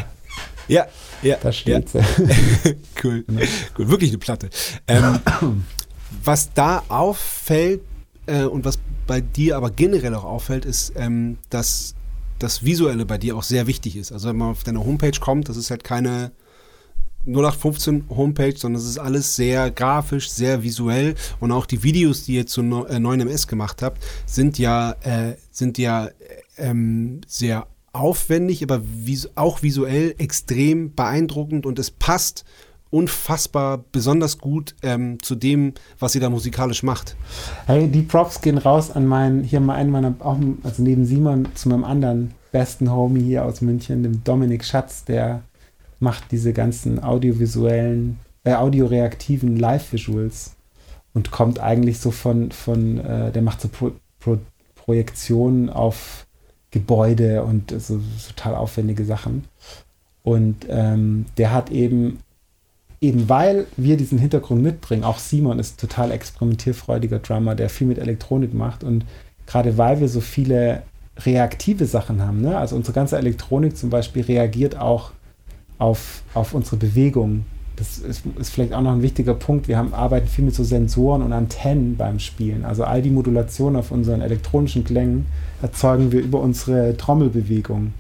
Ja, 0.68 0.88
ja. 1.22 1.36
da 1.44 1.52
steht 1.52 1.90
sie. 1.90 2.00
Cool. 3.04 3.24
cool. 3.78 3.90
Wirklich 3.90 4.10
eine 4.10 4.18
Platte. 4.18 4.50
Ähm, 4.88 5.20
was 6.24 6.52
da 6.54 6.82
auffällt 6.88 7.82
äh, 8.26 8.44
und 8.44 8.66
was 8.66 8.80
bei 9.12 9.20
dir 9.20 9.58
aber 9.58 9.72
generell 9.72 10.16
auch 10.16 10.24
auffällt, 10.24 10.64
ist, 10.64 10.94
ähm, 10.96 11.38
dass 11.50 11.96
das 12.40 12.64
Visuelle 12.64 13.06
bei 13.06 13.18
dir 13.18 13.36
auch 13.36 13.44
sehr 13.44 13.68
wichtig 13.68 13.98
ist. 13.98 14.14
Also 14.14 14.30
wenn 14.30 14.38
man 14.38 14.52
auf 14.52 14.64
deine 14.64 14.86
Homepage 14.86 15.20
kommt, 15.20 15.50
das 15.50 15.58
ist 15.58 15.70
halt 15.70 15.84
keine 15.84 16.32
0815 17.26 18.06
Homepage, 18.10 18.56
sondern 18.56 18.82
es 18.82 18.88
ist 18.88 19.00
alles 19.00 19.36
sehr 19.36 19.70
grafisch, 19.70 20.30
sehr 20.30 20.64
visuell 20.64 21.16
und 21.42 21.52
auch 21.52 21.66
die 21.66 21.84
Videos, 21.84 22.24
die 22.24 22.36
ihr 22.36 22.48
zu 22.48 22.64
neu- 22.64 22.86
äh, 22.86 23.00
9MS 23.00 23.48
gemacht 23.48 23.82
habt, 23.82 24.02
sind 24.26 24.58
ja, 24.58 24.94
äh, 25.02 25.36
sind 25.52 25.78
ja 25.78 26.08
ähm, 26.58 27.20
sehr 27.28 27.68
aufwendig, 27.92 28.64
aber 28.64 28.82
vis 28.82 29.30
auch 29.36 29.62
visuell 29.62 30.16
extrem 30.20 30.96
beeindruckend 30.96 31.66
und 31.66 31.80
es 31.80 31.92
passt 31.92 32.46
unfassbar 32.92 33.84
besonders 33.92 34.38
gut 34.38 34.76
ähm, 34.84 35.18
zu 35.24 35.36
dem, 35.36 35.74
was 35.98 36.14
ihr 36.14 36.22
da 36.22 36.30
musikalisch 36.30 36.84
macht. 36.84 37.16
Hey, 37.66 37.88
die 37.88 38.04
Props 38.04 38.42
gehen 38.42 38.58
raus 38.58 38.92
an 38.92 39.08
meinen, 39.08 39.44
hier 39.44 39.62
mal 39.62 39.76
einen 39.76 39.90
meiner, 39.90 40.14
auch, 40.20 40.38
also 40.64 40.84
neben 40.84 41.06
Simon 41.06 41.48
zu 41.56 41.70
meinem 41.70 41.86
anderen 41.86 42.34
besten 42.52 42.92
Homie 42.92 43.24
hier 43.24 43.46
aus 43.46 43.62
München, 43.62 44.04
dem 44.04 44.24
Dominik 44.24 44.64
Schatz, 44.64 45.06
der 45.06 45.42
macht 46.00 46.32
diese 46.32 46.52
ganzen 46.52 47.02
audiovisuellen, 47.02 48.20
äh, 48.44 48.54
audioreaktiven 48.54 49.56
Live-Visuals 49.56 50.56
und 51.14 51.32
kommt 51.32 51.60
eigentlich 51.60 52.00
so 52.00 52.12
von, 52.12 52.52
von 52.52 53.00
äh, 53.00 53.32
der 53.32 53.42
macht 53.42 53.62
so 53.62 53.70
Pro, 53.70 53.92
Pro, 54.20 54.38
Projektionen 54.76 55.70
auf 55.70 56.28
Gebäude 56.72 57.44
und 57.44 57.72
so, 57.72 58.00
so 58.00 58.30
total 58.30 58.56
aufwendige 58.56 59.06
Sachen. 59.06 59.46
Und 60.24 60.66
ähm, 60.70 61.26
der 61.38 61.52
hat 61.52 61.70
eben 61.70 62.20
eben 63.02 63.28
weil 63.28 63.66
wir 63.78 63.98
diesen 63.98 64.20
Hintergrund 64.20 64.62
mitbringen, 64.62 65.04
auch 65.04 65.18
Simon 65.18 65.60
ist 65.60 65.80
total 65.80 66.12
experimentierfreudiger 66.12 67.20
Drummer, 67.20 67.56
der 67.56 67.70
viel 67.70 67.88
mit 67.88 67.98
Elektronik 67.98 68.54
macht 68.54 68.84
und 68.84 69.06
gerade 69.48 69.78
weil 69.78 70.00
wir 70.00 70.08
so 70.08 70.22
viele 70.22 70.84
reaktive 71.18 71.86
Sachen 71.86 72.22
haben, 72.22 72.42
ne? 72.42 72.58
also 72.58 72.76
unsere 72.76 72.94
ganze 72.94 73.18
Elektronik 73.18 73.76
zum 73.76 73.90
Beispiel 73.90 74.24
reagiert 74.24 74.78
auch 74.78 75.12
auf, 75.80 76.22
auf 76.36 76.54
unsere 76.54 76.78
Bewegung. 76.78 77.46
Das 77.76 77.98
ist, 77.98 78.24
ist 78.38 78.52
vielleicht 78.52 78.74
auch 78.74 78.82
noch 78.82 78.92
ein 78.92 79.02
wichtiger 79.02 79.34
Punkt. 79.34 79.68
Wir 79.68 79.78
haben, 79.78 79.94
arbeiten 79.94 80.28
viel 80.28 80.46
mit 80.46 80.54
so 80.54 80.64
Sensoren 80.64 81.24
und 81.24 81.34
Antennen 81.34 81.98
beim 81.98 82.20
Spielen. 82.20 82.64
Also 82.64 82.84
all 82.84 83.02
die 83.02 83.10
Modulationen 83.10 83.76
auf 83.76 83.90
unseren 83.90 84.22
elektronischen 84.22 84.84
Klängen 84.84 85.26
erzeugen 85.64 86.12
wir 86.12 86.22
über 86.22 86.40
unsere 86.40 86.96
Trommelbewegung. 86.96 87.94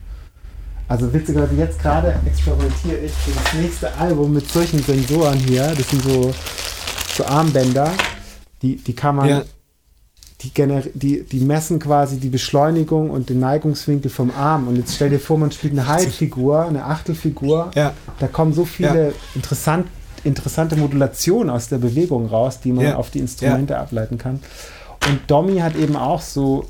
Also 0.91 1.13
witzigerweise 1.13 1.55
jetzt 1.55 1.79
gerade 1.79 2.13
experimentiere 2.25 2.97
ich 3.05 3.13
für 3.13 3.31
das 3.31 3.53
nächste 3.53 3.93
Album 3.97 4.33
mit 4.33 4.45
solchen 4.51 4.83
Sensoren 4.83 5.39
hier. 5.39 5.73
Das 5.77 5.89
sind 5.89 6.03
so, 6.03 6.33
so 7.15 7.25
Armbänder. 7.25 7.89
Die, 8.61 8.75
die 8.75 8.93
kann 8.93 9.15
man, 9.15 9.29
Ja. 9.29 9.41
die, 10.41 10.51
die, 10.93 11.23
die 11.23 11.39
messen 11.39 11.79
quasi 11.79 12.19
die 12.19 12.27
Beschleunigung 12.27 13.09
und 13.09 13.29
den 13.29 13.39
Neigungswinkel 13.39 14.11
vom 14.11 14.31
Arm. 14.31 14.67
Und 14.67 14.75
jetzt 14.75 14.93
stell 14.95 15.09
dir 15.09 15.21
vor, 15.21 15.37
man 15.37 15.53
spielt 15.53 15.71
eine 15.71 15.87
Halbfigur, 15.87 16.65
eine 16.65 16.83
Achtelfigur. 16.83 17.71
Ja. 17.73 17.93
Da 18.19 18.27
kommen 18.27 18.51
so 18.51 18.65
viele 18.65 19.13
interessant, 19.33 19.87
interessante 20.25 20.75
Modulationen 20.75 21.49
aus 21.51 21.69
der 21.69 21.77
Bewegung 21.77 22.25
raus, 22.25 22.59
die 22.59 22.73
man 22.73 22.83
Ja. 22.83 22.95
auf 22.97 23.11
die 23.11 23.19
Instrumente 23.19 23.77
ableiten 23.77 24.17
kann. 24.17 24.41
Und 25.09 25.21
Domi 25.27 25.59
hat 25.59 25.77
eben 25.77 25.95
auch 25.95 26.19
so 26.21 26.65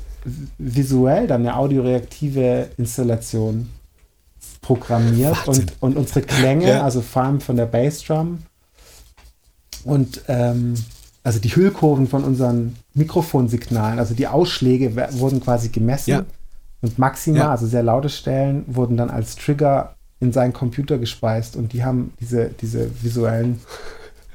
visuell 0.58 1.26
dann 1.26 1.40
eine 1.40 1.56
audioreaktive 1.56 2.68
Installation 2.78 3.68
programmiert 4.62 5.46
Wahnsinn. 5.46 5.66
und, 5.80 5.92
und 5.92 5.96
unsere 5.98 6.22
Klänge, 6.22 6.68
Ja. 6.68 6.82
also 6.82 7.02
vor 7.02 7.22
allem 7.24 7.40
von 7.40 7.56
der 7.56 7.66
Bassdrum 7.66 8.38
und 9.84 10.22
ähm, 10.28 10.74
also 11.24 11.38
die 11.38 11.54
Hüllkurven 11.54 12.08
von 12.08 12.24
unseren 12.24 12.76
Mikrofonsignalen, 12.94 13.98
also 13.98 14.14
die 14.14 14.26
Ausschläge 14.26 14.94
wurden 15.18 15.40
quasi 15.40 15.68
gemessen 15.68 16.10
Ja. 16.10 16.24
Und 16.80 16.98
maximal, 16.98 17.42
Ja. 17.42 17.50
also 17.50 17.66
sehr 17.66 17.82
laute 17.84 18.08
Stellen, 18.08 18.64
wurden 18.66 18.96
dann 18.96 19.08
als 19.10 19.36
Trigger 19.36 19.94
in 20.18 20.32
seinen 20.32 20.52
Computer 20.52 20.98
gespeist 20.98 21.54
und 21.56 21.72
die 21.72 21.84
haben 21.84 22.12
diese, 22.20 22.48
diese 22.60 22.90
visuellen 23.02 23.60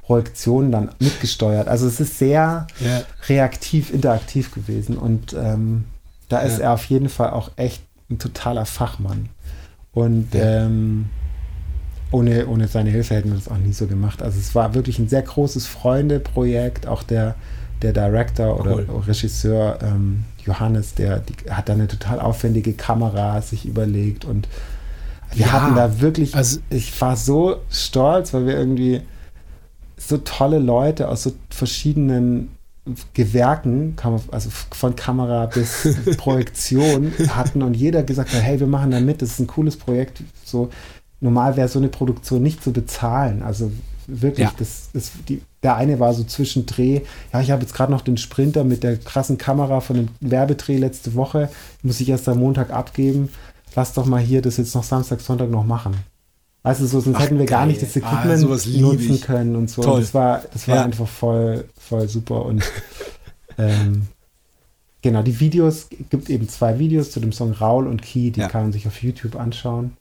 Projektionen 0.02 0.72
dann 0.72 0.90
mitgesteuert. 1.00 1.68
Also 1.68 1.88
es 1.88 2.00
ist 2.00 2.18
sehr 2.18 2.68
Ja. 2.80 3.02
reaktiv, 3.28 3.94
interaktiv 3.94 4.54
gewesen 4.54 4.98
und 4.98 5.34
ähm, 5.34 5.86
da 6.30 6.40
ist 6.40 6.60
er 6.60 6.74
auf 6.74 6.86
jeden 6.86 7.10
Fall 7.10 7.32
auch 7.32 7.52
echt 7.58 7.82
ein 8.10 8.18
totaler 8.20 8.66
Fachmann. 8.66 9.28
Und 9.98 10.34
Ja. 10.34 10.66
ähm, 10.66 11.06
ohne, 12.12 12.48
ohne 12.48 12.68
seine 12.68 12.90
Hilfe 12.90 13.16
hätten 13.16 13.30
wir 13.30 13.36
das 13.36 13.48
auch 13.50 13.58
nie 13.58 13.74
so 13.74 13.88
gemacht. 13.88 14.22
Also 14.22 14.40
es 14.40 14.54
war 14.56 14.74
wirklich 14.76 15.00
ein 15.00 15.10
sehr 15.10 15.24
großes 15.24 15.66
Freunde-Projekt. 15.68 16.88
Auch 16.88 17.04
der, 17.04 17.36
der 17.82 17.94
Director 17.94 18.60
oder 18.60 18.76
Cool. 18.76 18.88
Regisseur 19.08 19.80
ähm, 19.82 20.24
Johannes, 20.46 20.94
der 20.94 21.20
die, 21.20 21.50
hat 21.52 21.68
da 21.68 21.74
eine 21.74 21.88
total 21.88 22.20
aufwendige 22.20 22.74
Kamera 22.74 23.42
sich 23.42 23.66
überlegt 23.66 24.24
und 24.24 24.48
wir 25.34 25.48
Ja, 25.48 25.52
hatten 25.52 25.76
da 25.76 26.00
wirklich, 26.00 26.36
also- 26.36 26.60
ich 26.70 27.00
war 27.02 27.18
so 27.18 27.58
stolz, 27.70 28.34
weil 28.34 28.46
wir 28.46 28.56
irgendwie 28.58 29.02
so 29.98 30.18
tolle 30.18 30.60
Leute 30.60 31.10
aus 31.10 31.24
so 31.24 31.34
verschiedenen 31.50 32.50
Gewerken, 33.14 33.96
also 34.32 34.50
von 34.72 34.96
Kamera 34.96 35.46
bis 35.48 35.88
Projektion 36.18 37.12
hatten 37.30 37.62
und 37.62 37.76
jeder 37.76 38.04
gesagt 38.04 38.34
hat, 38.34 38.42
hey, 38.42 38.60
wir 38.60 38.68
machen 38.68 38.92
da 38.92 39.00
mit, 39.00 39.22
das 39.22 39.32
ist 39.32 39.40
ein 39.40 39.48
cooles 39.48 39.78
Projekt. 39.78 40.22
So 40.44 40.70
normal 41.20 41.58
wäre 41.58 41.68
so 41.68 41.80
eine 41.80 41.90
Produktion 41.90 42.44
nicht 42.44 42.64
zu 42.64 42.72
bezahlen. 42.72 43.42
Also 43.44 43.72
wirklich, 44.08 44.48
Ja. 44.48 44.54
das, 44.58 44.90
das, 44.94 45.12
die, 45.28 45.42
der 45.64 45.76
eine 45.76 46.00
war 46.00 46.14
so 46.14 46.24
zwischendreh, 46.24 47.02
ja, 47.34 47.42
ich 47.42 47.52
habe 47.52 47.62
jetzt 47.62 47.74
gerade 47.74 47.92
noch 47.92 48.02
den 48.02 48.18
Sprinter 48.18 48.64
mit 48.64 48.84
der 48.84 48.98
krassen 48.98 49.38
Kamera 49.38 49.82
von 49.82 49.96
dem 49.98 50.08
Werbedreh 50.22 50.78
letzte 50.78 51.16
Woche, 51.16 51.50
muss 51.84 52.00
ich 52.00 52.10
erst 52.10 52.30
am 52.30 52.40
Montag 52.40 52.72
abgeben. 52.72 53.30
Lass 53.76 53.94
doch 53.94 54.06
mal 54.06 54.22
hier 54.22 54.42
das 54.42 54.58
jetzt 54.58 54.74
noch 54.76 54.84
Samstag, 54.84 55.22
Sonntag 55.22 55.50
noch 55.50 55.66
machen. 55.66 55.96
Du, 56.74 56.86
so, 56.88 57.00
sonst 57.00 57.16
Ach, 57.18 57.22
hätten 57.22 57.40
wir 57.40 57.46
gar 57.46 57.60
geil. 57.62 57.68
nicht 57.70 57.82
das 57.82 57.96
Ah, 58.04 58.24
Equipment 58.24 58.66
lieb 58.66 58.82
nutzen 58.82 59.16
ich. 59.16 59.22
können 59.22 59.56
und 59.56 59.70
so. 59.70 59.82
Toll. 59.82 60.02
Das 60.02 60.14
war, 60.14 60.42
das 60.54 60.68
war 60.68 60.76
Ja. 60.78 60.84
einfach 60.84 61.08
voll, 61.08 61.66
voll 61.80 62.08
super. 62.10 62.46
Und 62.46 62.64
ähm, 63.58 64.08
genau, 65.02 65.22
die 65.24 65.40
Videos, 65.40 65.88
gibt 66.10 66.30
eben 66.30 66.48
zwei 66.50 66.80
Videos 66.80 67.12
zu 67.12 67.20
dem 67.20 67.32
Song 67.32 67.52
Raul 67.54 67.88
und 67.88 68.02
Key, 68.02 68.32
die 68.32 68.40
Ja. 68.42 68.50
kann 68.50 68.64
man 68.64 68.72
sich 68.74 68.88
auf 68.88 69.02
YouTube 69.02 69.36
anschauen. 69.36 69.96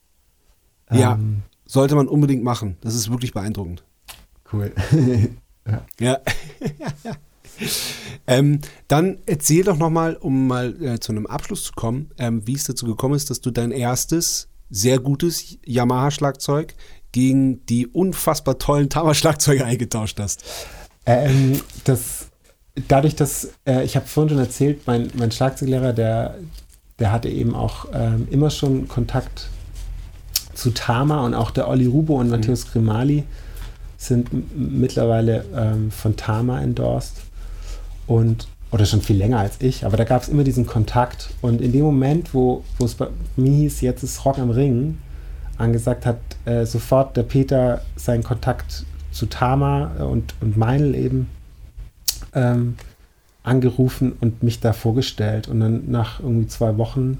Ja. 0.92 1.14
Ähm, 1.14 1.42
Sollte 1.66 1.96
man 1.96 2.06
unbedingt 2.08 2.44
machen. 2.44 2.76
Das 2.80 2.94
ist 2.94 3.10
wirklich 3.10 3.32
beeindruckend. 3.32 3.82
cool. 4.52 4.72
Ja. 5.98 6.20
ähm, 8.28 8.60
dann 8.88 9.18
erzähl 9.26 9.64
doch 9.64 9.76
noch 9.76 9.90
mal, 9.90 10.14
um 10.14 10.46
mal 10.46 10.80
äh, 10.80 11.00
zu 11.00 11.10
einem 11.10 11.26
Abschluss 11.26 11.64
zu 11.64 11.72
kommen, 11.72 12.10
ähm, 12.18 12.46
wie 12.46 12.54
es 12.54 12.62
dazu 12.64 12.86
gekommen 12.86 13.14
ist, 13.14 13.30
dass 13.30 13.40
du 13.40 13.50
dein 13.50 13.72
erstes 13.72 14.48
sehr 14.70 14.98
gutes 14.98 15.58
Yamaha-Schlagzeug 15.64 16.74
gegen 17.12 17.64
die 17.66 17.86
unfassbar 17.86 18.58
tollen 18.58 18.88
Tama-Schlagzeuge 18.88 19.64
eingetauscht 19.64 20.18
hast. 20.20 20.44
Ähm, 21.06 21.60
das, 21.84 22.28
dadurch, 22.88 23.14
dass, 23.14 23.52
äh, 23.66 23.84
ich 23.84 23.96
habe 23.96 24.06
vorhin 24.06 24.30
schon 24.30 24.38
erzählt, 24.38 24.86
mein, 24.86 25.10
mein 25.14 25.30
Schlagzeuglehrer, 25.30 25.92
der, 25.92 26.36
der 26.98 27.12
hatte 27.12 27.28
eben 27.28 27.54
auch 27.54 27.86
ähm, 27.92 28.26
immer 28.30 28.50
schon 28.50 28.88
Kontakt 28.88 29.48
zu 30.54 30.70
Tama 30.72 31.24
und 31.24 31.34
auch 31.34 31.50
der 31.50 31.68
Olli 31.68 31.86
Rubo 31.86 32.18
und 32.18 32.30
Matthäus 32.30 32.70
Grimali 32.70 33.24
sind 33.98 34.28
mittlerweile 34.56 35.44
ähm, 35.54 35.90
von 35.90 36.16
Tama 36.16 36.60
endorsed 36.60 37.16
und 38.06 38.48
oder 38.70 38.84
schon 38.84 39.00
viel 39.00 39.16
länger 39.16 39.38
als 39.38 39.60
ich, 39.60 39.84
aber 39.84 39.96
da 39.96 40.04
gab 40.04 40.22
es 40.22 40.28
immer 40.28 40.44
diesen 40.44 40.66
Kontakt 40.66 41.30
und 41.40 41.60
in 41.60 41.72
dem 41.72 41.82
Moment, 41.82 42.34
wo 42.34 42.64
es 42.78 42.94
bei 42.94 43.08
mir 43.36 43.52
hieß, 43.52 43.80
jetzt 43.80 44.02
ist 44.02 44.24
Rock 44.24 44.38
am 44.38 44.50
Ring, 44.50 44.98
angesagt 45.58 46.06
hat, 46.06 46.18
äh, 46.44 46.66
sofort 46.66 47.16
der 47.16 47.22
Peter 47.22 47.82
seinen 47.96 48.22
Kontakt 48.22 48.84
zu 49.10 49.26
Tama 49.26 49.92
äh, 49.98 50.02
und, 50.02 50.34
und 50.40 50.56
Meinl 50.56 50.94
eben 50.94 51.28
ähm, 52.34 52.76
angerufen 53.42 54.12
und 54.20 54.42
mich 54.42 54.60
da 54.60 54.72
vorgestellt. 54.72 55.48
Und 55.48 55.60
dann 55.60 55.90
nach 55.90 56.20
irgendwie 56.20 56.48
zwei 56.48 56.76
Wochen, 56.76 57.18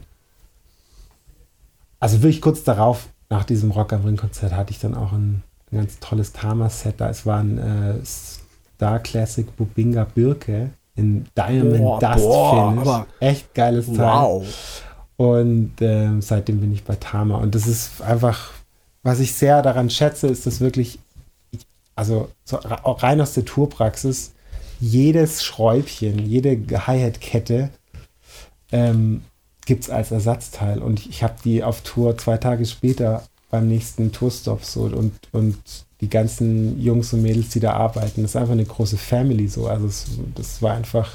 also 2.00 2.22
wirklich 2.22 2.40
kurz 2.40 2.62
darauf, 2.64 3.08
nach 3.28 3.44
diesem 3.44 3.70
Rock 3.70 3.92
am 3.92 4.04
Ring-Konzert, 4.04 4.52
hatte 4.52 4.70
ich 4.70 4.78
dann 4.78 4.94
auch 4.94 5.12
ein, 5.12 5.42
ein 5.72 5.78
ganz 5.78 5.98
tolles 5.98 6.32
Tama-Set 6.32 7.00
da. 7.00 7.10
Es 7.10 7.26
war 7.26 7.40
ein 7.40 7.58
äh, 7.58 7.94
Star 8.04 8.98
Classic 9.00 9.46
Bubinga 9.56 10.04
Birke 10.04 10.70
in 10.96 11.26
Diamond 11.36 11.78
Boah, 11.78 12.00
Dust 12.00 12.24
boah, 12.24 12.72
Finish. 12.72 13.06
Echt 13.20 13.54
geiles 13.54 13.86
Teil. 13.86 13.96
Und 15.16 15.72
ähm, 15.80 16.20
seitdem 16.20 16.60
bin 16.60 16.72
ich 16.72 16.84
bei 16.84 16.96
Tama. 16.96 17.36
Und 17.36 17.54
das 17.54 17.66
ist 17.66 18.02
einfach, 18.02 18.50
was 19.02 19.20
ich 19.20 19.34
sehr 19.34 19.62
daran 19.62 19.88
schätze, 19.90 20.26
ist, 20.26 20.46
dass 20.46 20.60
wirklich, 20.60 20.98
ich- 21.52 21.66
also 21.94 22.28
so, 22.44 22.56
rein 22.56 23.20
aus 23.20 23.34
der 23.34 23.44
Tourpraxis, 23.44 24.32
jedes 24.80 25.42
Schräubchen, 25.44 26.18
jede 26.26 26.58
Hi-Hat-Kette 26.86 27.70
ähm, 28.72 29.22
gibt 29.64 29.84
es 29.84 29.90
als 29.90 30.10
Ersatzteil. 30.10 30.82
Und 30.82 31.00
ich, 31.00 31.08
ich 31.08 31.22
habe 31.22 31.34
die 31.44 31.62
auf 31.62 31.80
Tour 31.82 32.18
zwei 32.18 32.36
Tage 32.36 32.66
später 32.66 33.22
beim 33.50 33.68
nächsten 33.68 34.12
Tourstop 34.12 34.64
so 34.64 34.82
und, 34.82 35.14
und 35.32 35.56
die 36.00 36.10
ganzen 36.10 36.80
Jungs 36.80 37.12
und 37.12 37.22
Mädels, 37.22 37.50
die 37.50 37.60
da 37.60 37.72
arbeiten, 37.72 38.22
das 38.22 38.32
ist 38.32 38.36
einfach 38.36 38.52
eine 38.52 38.64
große 38.64 38.98
Family 38.98 39.48
so. 39.48 39.66
Also 39.66 39.86
es, 39.86 40.06
das 40.34 40.60
war 40.62 40.74
einfach, 40.74 41.12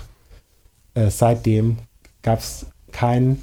äh, 0.96 1.10
seitdem 1.10 1.78
gab 2.24 2.40
es 2.40 2.66
kein 2.92 3.42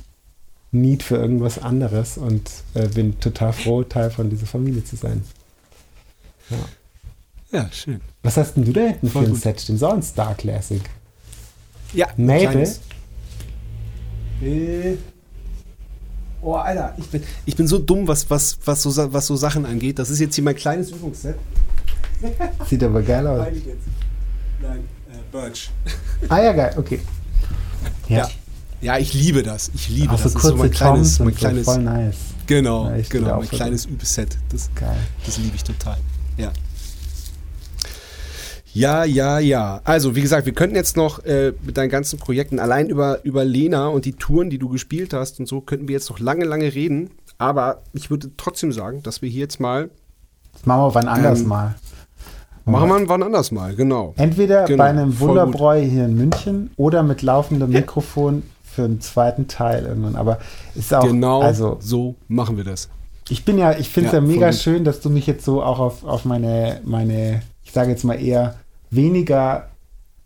Need 0.70 1.02
für 1.02 1.16
irgendwas 1.16 1.59
anderes 1.59 2.19
und 2.19 2.51
äh, 2.74 2.89
bin 2.89 3.19
total 3.20 3.52
froh, 3.52 3.82
Teil 3.85 4.10
von 4.10 4.28
dieser 4.28 4.47
Familie 4.47 4.85
zu 4.85 4.97
sein. 4.97 5.23
Ja, 7.51 7.70
schön. 7.73 8.01
Was 8.23 8.36
hast 8.36 8.55
denn 8.55 8.65
du 8.65 8.73
da 8.73 8.82
hinten 8.82 9.09
Voll 9.09 9.23
für 9.23 9.28
ein 9.28 9.32
gut. 9.32 9.43
Set 9.43 9.60
stehen? 9.60 9.78
So 9.78 9.89
ein 9.89 10.02
Star 10.02 10.35
Classic. 10.35 10.82
Ja, 11.94 12.06
kleines. 12.09 12.81
Äh, 14.43 14.97
Oh, 16.40 16.55
Alter, 16.55 16.94
ich 16.97 17.06
bin, 17.09 17.23
ich 17.47 17.56
bin 17.56 17.66
so 17.66 17.78
dumm, 17.78 18.06
was, 18.06 18.28
was, 18.31 18.59
was, 18.65 18.82
so, 18.82 19.12
was 19.12 19.27
so 19.27 19.36
Sachen 19.36 19.66
angeht. 19.66 19.98
Das 19.98 20.09
ist 20.10 20.20
jetzt 20.20 20.35
hier 20.36 20.44
mein 20.44 20.55
kleines 20.56 20.90
Übungsset. 20.90 21.36
Sieht 22.69 22.82
aber 22.82 23.02
geil 23.02 23.27
aus. 23.27 23.47
Nein, 24.60 24.78
äh, 25.10 25.32
Birch. 25.32 25.70
Ah 26.28 26.40
ja, 26.40 26.52
geil, 26.52 26.74
okay. 26.77 27.01
Ja, 28.09 28.19
Ja. 28.19 28.28
Ja, 28.81 28.97
ich 28.97 29.12
liebe 29.12 29.43
das. 29.43 29.73
Ich 29.74 29.89
liebe 29.89 30.12
auch 30.12 30.23
das. 30.23 30.35
Das 30.35 30.44
ist 30.44 30.48
so 30.51 30.56
mein 30.56 30.70
kleines, 30.70 31.16
Toms 31.16 31.19
mein 31.19 31.28
und 31.28 31.35
so, 31.35 31.39
kleines, 31.40 31.65
voll 31.65 31.78
nice. 31.82 32.16
genau, 32.47 32.89
Ja, 32.90 33.02
genau, 33.09 33.39
mein 33.39 33.48
kleines 33.48 33.86
Übeset. 33.86 34.39
Das, 34.51 34.70
Geil. 34.77 34.97
das 35.27 35.36
liebe 35.39 35.56
ich 35.56 35.65
total. 35.65 35.97
Ja. 36.36 36.52
Ja, 38.74 39.05
ja, 39.05 39.39
ja. 39.39 39.81
Also, 39.85 40.15
wie 40.15 40.20
gesagt, 40.20 40.47
wir 40.47 40.53
könnten 40.53 40.77
jetzt 40.77 40.97
noch 40.97 41.24
äh, 41.24 41.53
mit 41.62 41.77
deinen 41.77 41.90
ganzen 41.90 42.19
Projekten 42.19 42.59
allein 42.59 42.89
über, 42.89 43.24
über 43.24 43.45
Lena 43.45 43.89
und 43.89 44.05
die 44.05 44.12
Touren, 44.12 44.51
die 44.51 44.59
du 44.59 44.69
gespielt 44.69 45.12
hast 45.12 45.40
und 45.40 45.47
so, 45.47 45.61
könnten 45.61 45.89
wir 45.89 45.95
jetzt 45.95 46.11
noch 46.11 46.19
lange, 46.19 46.45
lange 46.45 46.74
reden. 46.74 47.11
Aber 47.39 47.82
ich 47.93 48.11
würde 48.11 48.31
trotzdem 48.36 48.73
sagen, 48.73 49.03
dass 49.03 49.23
wir 49.23 49.28
hier 49.28 49.40
jetzt 49.40 49.61
mal. 49.61 49.90
Das 50.53 50.66
machen 50.66 50.82
wir 50.82 50.95
wann 50.95 51.09
anders 51.09 51.40
Ähm, 51.40 51.49
mal. 51.49 51.74
Machen 52.65 52.89
wir 52.90 53.09
wann 53.09 53.23
anders 53.23 53.51
mal, 53.51 53.74
genau. 53.74 54.12
Entweder 54.16 54.65
Genau, 54.66 54.85
bei 54.85 54.90
einem 54.90 55.19
Wunderbräu 55.20 55.81
hier 55.81 56.05
in 56.05 56.16
München 56.16 56.70
oder 56.77 57.03
mit 57.03 57.23
laufendem 57.23 57.70
Mikrofon 57.70 58.43
für 58.62 58.85
einen 58.85 59.01
zweiten 59.01 59.49
Teil 59.49 59.86
irgendwann. 59.86 60.16
Aber 60.16 60.39
ist 60.74 60.93
auch, 60.93 61.03
genau 61.03 61.40
also 61.40 61.78
so 61.81 62.15
machen 62.28 62.57
wir 62.59 62.65
das. 62.65 62.90
ich 63.31 63.45
bin 63.45 63.57
ja, 63.57 63.73
ich 63.73 63.89
finde 63.89 64.09
es 64.09 64.12
Ja, 64.12 64.20
ja, 64.20 64.27
mega 64.27 64.53
schön, 64.53 64.85
dass 64.85 65.01
du 65.01 65.09
mich 65.09 65.27
jetzt 65.27 65.45
so 65.45 65.62
auch 65.62 65.78
auf, 65.78 66.05
auf 66.05 66.24
meine, 66.27 66.81
meine, 66.85 67.40
ich 67.69 67.74
sage 67.74 67.90
jetzt 67.90 68.03
mal 68.03 68.20
eher 68.20 68.57
weniger 68.90 69.69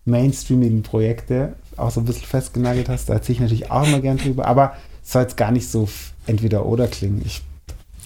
mainstreamigen 0.04 0.82
Projekte 0.82 1.54
auch 1.76 1.90
so 1.90 2.00
ein 2.00 2.04
bisschen 2.04 2.24
festgenagelt 2.24 2.88
hast. 2.88 3.08
Da 3.08 3.14
erzähle 3.14 3.34
ich 3.34 3.40
natürlich 3.40 3.70
auch 3.70 3.86
immer 3.86 4.00
gern 4.00 4.16
drüber, 4.16 4.46
aber 4.46 4.76
es 5.02 5.12
soll 5.12 5.22
jetzt 5.22 5.36
gar 5.36 5.50
nicht 5.50 5.68
so 5.68 5.88
entweder 6.26 6.66
oder 6.66 6.86
klingen. 6.86 7.22
Ich, 7.24 7.42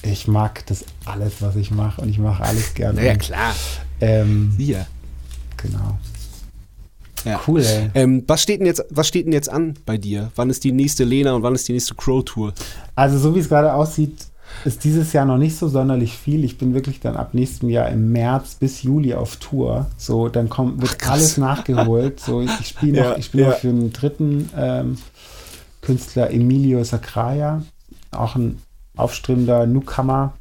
ich 0.03 0.27
mag 0.27 0.65
das 0.67 0.85
alles, 1.05 1.43
was 1.43 1.57
ich 1.57 1.71
mache 1.71 2.01
und 2.01 2.09
ich 2.09 2.19
mache 2.19 2.43
alles 2.43 2.75
gerne. 2.75 3.11
Und, 3.11 3.19
klar. 3.19 3.55
Ähm, 4.01 4.55
Hier. 4.57 4.87
genau. 5.57 5.99
Ja. 7.25 7.41
Cool, 7.47 7.61
ey. 7.61 7.91
Ähm, 7.95 8.23
was, 8.27 8.43
steht 8.43 8.61
denn 8.61 8.67
jetzt, 8.67 8.85
was 8.89 9.09
steht 9.09 9.27
denn 9.27 9.33
jetzt 9.33 9.51
an 9.51 9.75
bei 9.85 9.99
dir? 9.99 10.31
Wann 10.37 10.49
ist 10.49 10.65
die 10.65 10.73
nächste 10.73 11.05
Lena 11.05 11.35
und 11.35 11.43
wann 11.43 11.55
ist 11.55 11.69
die 11.69 11.73
nächste 11.73 11.95
Crow-Tour? 11.95 12.55
Also 12.95 13.19
so 13.19 13.35
wie 13.35 13.41
es 13.41 13.49
gerade 13.49 13.75
aussieht, 13.75 14.29
ist 14.65 14.85
dieses 14.85 15.13
Jahr 15.13 15.25
noch 15.25 15.39
nicht 15.39 15.57
so 15.57 15.69
sonderlich 15.69 16.17
viel. 16.17 16.45
Ich 16.45 16.59
bin 16.59 16.75
wirklich 16.75 17.01
dann 17.01 17.17
ab 17.17 17.35
nächstem 17.35 17.69
Jahr 17.69 17.89
im 17.89 18.13
März 18.13 18.55
bis 18.57 18.83
Juli 18.83 19.15
auf 19.15 19.37
Tour. 19.37 19.87
So, 19.97 20.29
dann 20.29 20.49
kommt, 20.49 20.81
wird 20.81 20.99
krass. 20.99 21.13
alles 21.13 21.37
nachgeholt. 21.37 22.21
So, 22.21 22.41
ich, 22.41 22.51
spiele 22.67 23.01
noch, 23.01 23.11
Ja, 23.11 23.17
ich 23.17 23.27
spiele 23.27 23.45
ja. 23.45 23.51
noch 23.51 23.57
für 23.59 23.69
einen 23.69 23.93
dritten 23.93 24.51
ähm, 24.57 24.99
Künstler, 25.83 26.31
Emilio 26.31 26.83
Sacraia, 26.83 27.63
auch 28.11 28.35
ein 28.35 28.59
aufstrebender 28.97 29.67
Newcomer, 29.67 30.33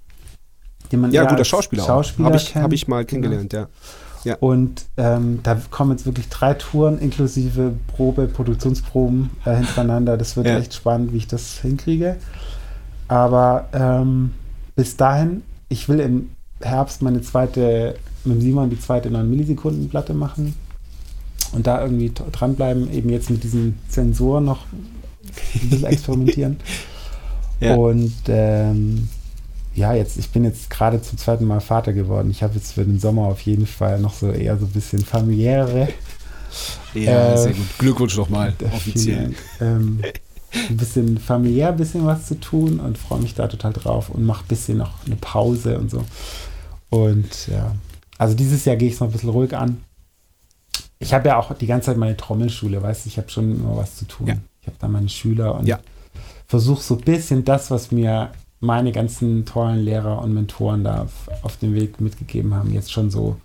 den 0.91 1.01
man 1.01 1.11
Ja, 1.11 1.25
guter 1.25 1.45
Schauspieler, 1.45 1.83
Schauspieler. 1.83 2.25
Habe 2.27 2.37
ich, 2.37 2.55
hab 2.55 2.73
ich 2.73 2.87
mal 2.87 3.05
kennengelernt, 3.05 3.53
ja. 3.53 3.67
Ja. 4.23 4.37
Und 4.39 4.85
ähm, 4.97 5.41
da 5.43 5.61
kommen 5.69 5.91
jetzt 5.91 6.07
wirklich 6.07 6.27
drei 6.29 6.55
Touren 6.55 6.97
inklusive 6.97 7.73
Probe, 7.95 8.25
Produktionsproben 8.27 9.29
äh, 9.45 9.55
hintereinander. 9.55 10.17
Das 10.17 10.35
wird 10.35 10.47
Ja. 10.47 10.57
echt 10.57 10.73
spannend, 10.73 11.13
wie 11.13 11.17
ich 11.17 11.27
das 11.27 11.59
hinkriege. 11.59 12.17
Aber 13.07 13.69
ähm, 13.73 14.31
bis 14.75 14.97
dahin, 14.97 15.43
ich 15.69 15.87
will 15.87 15.99
im 15.99 16.29
Herbst 16.61 17.01
meine 17.01 17.21
zweite, 17.21 17.95
mit 18.23 18.37
dem 18.37 18.41
Simon 18.41 18.69
die 18.69 18.79
zweite 18.79 19.09
9 19.11 19.29
Millisekunden 19.29 19.89
Platte 19.89 20.13
machen 20.13 20.55
und 21.51 21.67
da 21.67 21.81
irgendwie 21.81 22.11
dranbleiben, 22.31 22.91
eben 22.91 23.09
jetzt 23.09 23.29
mit 23.29 23.43
diesen 23.43 23.77
Sensoren 23.89 24.45
noch 24.45 24.65
ein 24.73 25.69
bisschen 25.69 25.87
experimentieren. 25.87 26.57
Ja. 27.61 27.75
Und 27.75 28.13
ähm, 28.27 29.07
ja, 29.73 29.93
jetzt, 29.93 30.17
ich 30.17 30.29
bin 30.29 30.43
jetzt 30.43 30.69
gerade 30.69 31.01
zum 31.01 31.17
zweiten 31.17 31.45
Mal 31.45 31.61
Vater 31.61 31.93
geworden. 31.93 32.29
Ich 32.29 32.43
habe 32.43 32.55
jetzt 32.55 32.73
für 32.73 32.83
den 32.83 32.99
Sommer 32.99 33.27
auf 33.27 33.39
jeden 33.41 33.65
Fall 33.65 33.99
noch 34.01 34.13
so 34.13 34.29
eher 34.29 34.57
so 34.57 34.65
ein 34.65 34.71
bisschen 34.71 35.05
familiäre. 35.05 35.87
Ja, 36.93 37.33
Äh, 37.33 37.37
sehr 37.37 37.53
gut. 37.53 37.65
Glückwunsch 37.77 38.17
nochmal, 38.17 38.53
äh, 38.61 38.65
offiziell. 38.75 39.33
Ähm, 39.61 40.01
ein 40.69 40.77
bisschen 40.77 41.17
familiär, 41.17 41.69
ein 41.69 41.77
bisschen 41.77 42.05
was 42.05 42.27
zu 42.27 42.39
tun 42.39 42.79
und 42.79 42.97
freue 42.97 43.19
mich 43.21 43.33
da 43.35 43.47
total 43.47 43.73
drauf 43.73 44.09
und 44.09 44.23
mache 44.25 44.43
ein 44.43 44.47
bisschen 44.47 44.77
noch 44.77 44.91
eine 45.05 45.15
Pause 45.15 45.77
und 45.77 45.89
so. 45.91 46.03
Und 46.89 47.47
ja, 47.47 47.73
also 48.17 48.35
dieses 48.35 48.65
Jahr 48.65 48.75
gehe 48.75 48.87
ich 48.87 48.95
es 48.95 48.99
noch 48.99 49.07
ein 49.07 49.11
bisschen 49.13 49.29
ruhig 49.29 49.55
an. 49.55 49.83
Ich 50.99 51.13
habe 51.13 51.27
ja 51.27 51.37
auch 51.37 51.53
die 51.53 51.67
ganze 51.67 51.87
Zeit 51.87 51.97
meine 51.97 52.15
Trommelschule, 52.17 52.81
weißt 52.81 53.05
du, 53.05 53.09
ich 53.09 53.17
habe 53.17 53.29
schon 53.29 53.59
immer 53.59 53.75
was 53.75 53.95
zu 53.97 54.05
tun. 54.05 54.27
Ja. 54.27 54.35
Ich 54.61 54.67
habe 54.67 54.77
da 54.79 54.87
meine 54.87 55.09
Schüler 55.09 55.55
und 55.59 55.67
Ja. 55.67 55.79
versuche 56.47 56.81
so 56.81 56.95
ein 56.95 57.01
bisschen 57.01 57.43
das, 57.43 57.69
was 57.69 57.91
mir 57.91 58.31
meine 58.59 58.91
ganzen 58.91 59.45
tollen 59.45 59.83
Lehrer 59.83 60.21
und 60.21 60.33
Mentoren 60.33 60.83
da 60.83 61.03
auf, 61.03 61.29
auf 61.43 61.57
dem 61.57 61.75
Weg 61.75 61.99
mitgegeben 62.01 62.53
haben, 62.55 62.73
jetzt 62.73 62.91
schon 62.91 63.11
so 63.11 63.35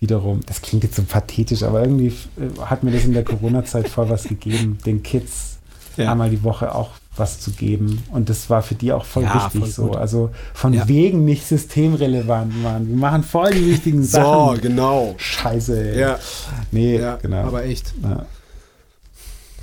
wiederum, 0.00 0.40
das 0.46 0.60
klingt 0.62 0.82
jetzt 0.84 0.96
so 0.96 1.02
pathetisch, 1.02 1.62
aber 1.62 1.82
irgendwie 1.82 2.12
hat 2.60 2.82
mir 2.82 2.90
das 2.90 3.04
in 3.04 3.12
der 3.12 3.24
Corona-Zeit 3.24 3.88
voll 3.88 4.08
was 4.08 4.24
gegeben, 4.24 4.78
den 4.84 5.02
Kids 5.02 5.53
Ja. 5.96 6.10
einmal 6.12 6.30
die 6.30 6.42
Woche 6.42 6.74
auch 6.74 6.90
was 7.16 7.38
zu 7.38 7.52
geben. 7.52 8.02
Und 8.10 8.28
das 8.28 8.50
war 8.50 8.62
für 8.62 8.74
die 8.74 8.92
auch 8.92 9.04
voll 9.04 9.22
Ja, 9.22 9.34
wichtig 9.36 9.60
voll 9.60 9.68
so. 9.70 9.90
Also 9.92 10.30
von 10.52 10.72
Ja. 10.72 10.88
wegen 10.88 11.24
nicht 11.24 11.46
systemrelevant, 11.46 12.60
Mann. 12.62 12.88
Wir 12.88 12.96
machen 12.96 13.22
voll 13.22 13.52
die 13.52 13.66
wichtigen 13.66 14.02
So, 14.04 14.18
Sachen. 14.18 14.60
genau. 14.60 15.14
Scheiße. 15.18 15.92
ey. 15.92 16.00
Ja, 16.00 16.18
Nee, 16.72 16.98
ja 16.98 17.16
genau. 17.22 17.44
aber 17.44 17.64
echt. 17.64 17.94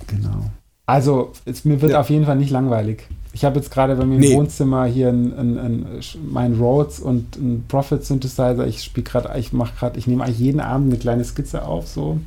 Genau. 0.07 0.45
Also, 0.85 1.31
es, 1.45 1.63
mir 1.63 1.81
wird 1.81 1.93
auf 1.93 2.09
jeden 2.09 2.25
Fall 2.25 2.35
nicht 2.37 2.49
langweilig. 2.51 3.03
Ich 3.33 3.45
habe 3.45 3.57
jetzt 3.59 3.71
gerade 3.71 3.95
bei 3.95 4.05
mir 4.05 4.17
Nee. 4.19 4.31
im 4.31 4.37
Wohnzimmer 4.39 4.85
hier 4.85 5.07
ein, 5.09 5.33
ein, 5.37 5.57
ein, 5.57 5.85
mein 6.29 6.55
Rhodes 6.55 6.99
und 6.99 7.37
ein 7.37 7.63
Prophet 7.69 8.03
Synthesizer. 8.03 8.67
Ich 8.67 8.83
spiele 8.83 9.05
gerade, 9.05 9.37
ich 9.39 9.53
mache 9.53 9.73
gerade, 9.77 9.97
ich 9.97 10.05
nehme 10.07 10.23
eigentlich 10.25 10.39
jeden 10.39 10.59
Abend 10.59 10.91
eine 10.91 10.99
kleine 10.99 11.23
Skizze 11.23 11.63
auf, 11.63 11.87
so. 11.87 12.17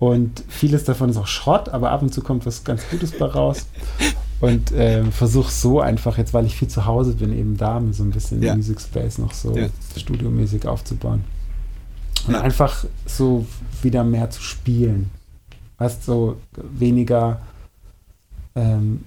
Und 0.00 0.42
vieles 0.48 0.84
davon 0.84 1.10
ist 1.10 1.18
auch 1.18 1.26
Schrott, 1.28 1.68
aber 1.68 1.90
ab 1.90 2.00
und 2.02 2.12
zu 2.12 2.22
kommt 2.22 2.46
was 2.46 2.64
ganz 2.64 2.82
Gutes 2.90 3.12
bei 3.12 3.26
raus. 3.26 3.66
Und 4.40 4.72
ähm, 4.74 5.12
versuche 5.12 5.52
so 5.52 5.80
einfach, 5.80 6.16
jetzt 6.16 6.32
weil 6.32 6.46
ich 6.46 6.56
viel 6.56 6.68
zu 6.68 6.86
Hause 6.86 7.12
bin, 7.12 7.32
eben 7.38 7.58
da 7.58 7.78
mir 7.78 7.92
so 7.92 8.02
ein 8.02 8.10
bisschen 8.10 8.42
Ja. 8.42 8.56
Music 8.56 8.80
Space 8.80 9.18
noch 9.18 9.34
so 9.34 9.54
Ja. 9.56 9.68
studiomäßig 9.98 10.66
aufzubauen. 10.66 11.22
Und 12.26 12.32
Ja. 12.32 12.40
einfach 12.40 12.86
so 13.04 13.46
wieder 13.82 14.02
mehr 14.02 14.30
zu 14.30 14.40
spielen. 14.42 15.10
Weißt 15.76 16.02
so 16.04 16.36
weniger 16.56 17.42
ähm, 18.54 19.04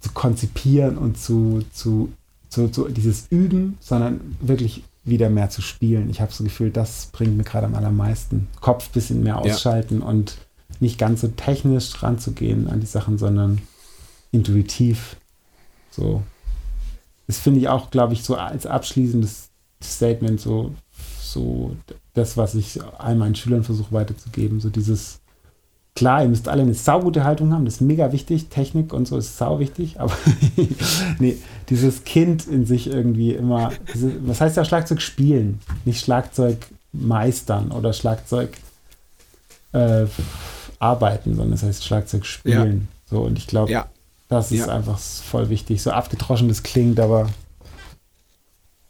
zu 0.00 0.10
konzipieren 0.12 0.96
und 0.96 1.18
zu, 1.18 1.62
zu, 1.72 2.10
zu, 2.48 2.68
zu 2.68 2.88
dieses 2.88 3.26
Üben, 3.28 3.76
sondern 3.80 4.36
wirklich 4.40 4.82
wieder 5.10 5.28
mehr 5.28 5.50
zu 5.50 5.60
spielen. 5.60 6.08
Ich 6.08 6.20
habe 6.22 6.32
so 6.32 6.42
das 6.44 6.52
Gefühl, 6.52 6.70
das 6.70 7.10
bringt 7.12 7.36
mir 7.36 7.44
gerade 7.44 7.66
am 7.66 7.74
allermeisten. 7.74 8.48
Kopf 8.60 8.88
ein 8.88 8.92
bisschen 8.92 9.22
mehr 9.22 9.34
Ja. 9.34 9.40
ausschalten 9.54 10.00
und 10.00 10.38
nicht 10.80 10.98
ganz 10.98 11.20
so 11.20 11.28
technisch 11.28 12.02
ranzugehen 12.02 12.66
an 12.68 12.80
die 12.80 12.86
Sachen, 12.86 13.18
sondern 13.18 13.60
intuitiv. 14.32 15.16
So. 15.90 16.22
Das 17.26 17.38
finde 17.38 17.60
ich 17.60 17.68
auch, 17.68 17.90
glaube 17.90 18.14
ich, 18.14 18.24
so 18.24 18.36
als 18.36 18.66
abschließendes 18.66 19.50
Statement 19.82 20.40
so, 20.40 20.74
so 21.20 21.76
das, 22.14 22.36
was 22.36 22.54
ich 22.54 22.80
all 22.98 23.14
meinen 23.16 23.34
Schülern 23.34 23.62
versuche 23.64 23.92
weiterzugeben. 23.92 24.60
So 24.60 24.70
dieses, 24.70 25.19
klar, 26.00 26.22
ihr 26.22 26.30
müsst 26.30 26.48
alle 26.48 26.62
eine 26.62 26.72
saugute 26.72 27.24
Haltung 27.24 27.52
haben, 27.52 27.66
das 27.66 27.74
ist 27.74 27.80
mega 27.82 28.10
wichtig. 28.10 28.48
Technik 28.48 28.94
und 28.94 29.06
so 29.06 29.18
ist 29.18 29.36
sau 29.36 29.58
wichtig, 29.58 30.00
aber 30.00 30.16
nee, 31.18 31.36
dieses 31.68 32.04
Kind 32.04 32.46
in 32.46 32.64
sich 32.64 32.86
irgendwie 32.86 33.34
immer, 33.34 33.72
diese, 33.92 34.26
was 34.26 34.40
heißt 34.40 34.56
ja 34.56 34.64
Schlagzeug 34.64 35.02
spielen, 35.02 35.60
nicht 35.84 36.02
Schlagzeug 36.02 36.56
meistern 36.94 37.70
oder 37.70 37.92
Schlagzeug 37.92 38.56
äh, 39.72 40.06
arbeiten, 40.78 41.34
sondern 41.36 41.52
es 41.52 41.62
heißt 41.62 41.84
Schlagzeug 41.84 42.24
spielen. 42.24 42.88
So, 43.04 43.20
und 43.20 43.36
ich 43.36 43.46
glaube, 43.46 43.70
Ja, 43.70 43.86
das 44.28 44.52
ist 44.52 44.60
Ja. 44.60 44.68
einfach 44.68 44.98
voll 44.98 45.50
wichtig. 45.50 45.82
So 45.82 45.90
abgedroschen 45.90 46.48
das 46.48 46.62
klingt, 46.62 46.98
aber 46.98 47.28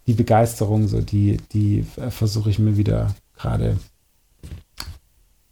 die 0.06 0.14
Begeisterung, 0.14 0.86
so 0.86 1.00
die, 1.00 1.38
die 1.52 1.84
äh, 1.96 2.10
versuche 2.10 2.50
ich 2.50 2.60
mir 2.60 2.76
wieder 2.76 3.16
gerade. 3.36 3.78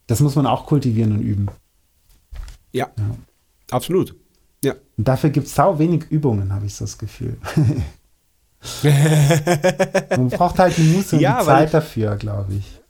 Das 0.08 0.18
muss 0.20 0.34
man 0.34 0.46
auch 0.46 0.66
kultivieren 0.66 1.12
und 1.12 1.20
üben. 1.22 1.46
ja, 2.72 2.88
Ja. 2.98 3.10
absolut. 3.70 4.16
Ja. 4.64 4.74
Und 4.96 5.06
dafür 5.06 5.30
gibt 5.30 5.46
es 5.46 5.54
sau 5.54 5.78
wenig 5.78 6.04
Übungen, 6.10 6.52
habe 6.52 6.66
ich 6.66 6.74
so 6.74 6.84
das 6.84 6.98
Gefühl. 6.98 7.38
man 8.82 10.28
braucht 10.30 10.58
halt 10.58 10.76
die 10.76 10.82
Muße 10.82 11.16
und 11.16 11.22
Ja, 11.22 11.38
die 11.40 11.46
Zeit 11.46 11.72
dafür, 11.74 12.16
glaube 12.16 12.54
ich. 12.54 12.80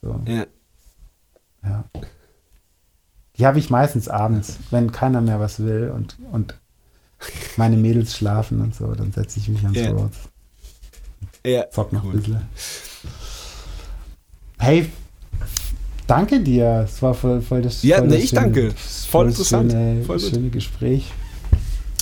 So, 0.00 0.20
ja. 0.26 0.46
ja. 1.64 1.84
Die 3.36 3.46
habe 3.46 3.58
ich 3.58 3.68
meistens 3.70 4.08
abends, 4.08 4.58
wenn 4.70 4.92
keiner 4.92 5.20
mehr 5.20 5.40
was 5.40 5.58
will 5.60 5.90
und, 5.94 6.16
und 6.32 6.54
meine 7.56 7.76
Mädels 7.76 8.16
schlafen 8.16 8.60
und 8.60 8.74
so, 8.76 8.94
dann 8.94 9.10
setze 9.12 9.40
ich 9.40 9.48
mich 9.48 9.62
ans 9.64 9.76
Ja. 9.76 10.08
Ja. 11.44 11.70
Zock 11.70 11.92
noch 11.92 12.04
Cool. 12.04 12.12
ein 12.12 12.16
bisschen. 12.18 12.48
Hey, 14.58 14.90
danke 16.08 16.40
dir. 16.40 16.84
Es 16.84 17.00
war 17.02 17.14
voll, 17.14 17.40
voll 17.40 17.62
das 17.62 17.82
Ja, 17.84 17.98
voll 17.98 18.08
nee, 18.08 18.14
das 18.16 18.24
ich 18.24 18.30
danke. 18.32 18.72
Voll 19.10 19.28
interessant. 19.28 19.70
Schöne, 19.70 20.02
Voll 20.02 20.18
schöne 20.18 20.50
Gespräch. 20.50 21.12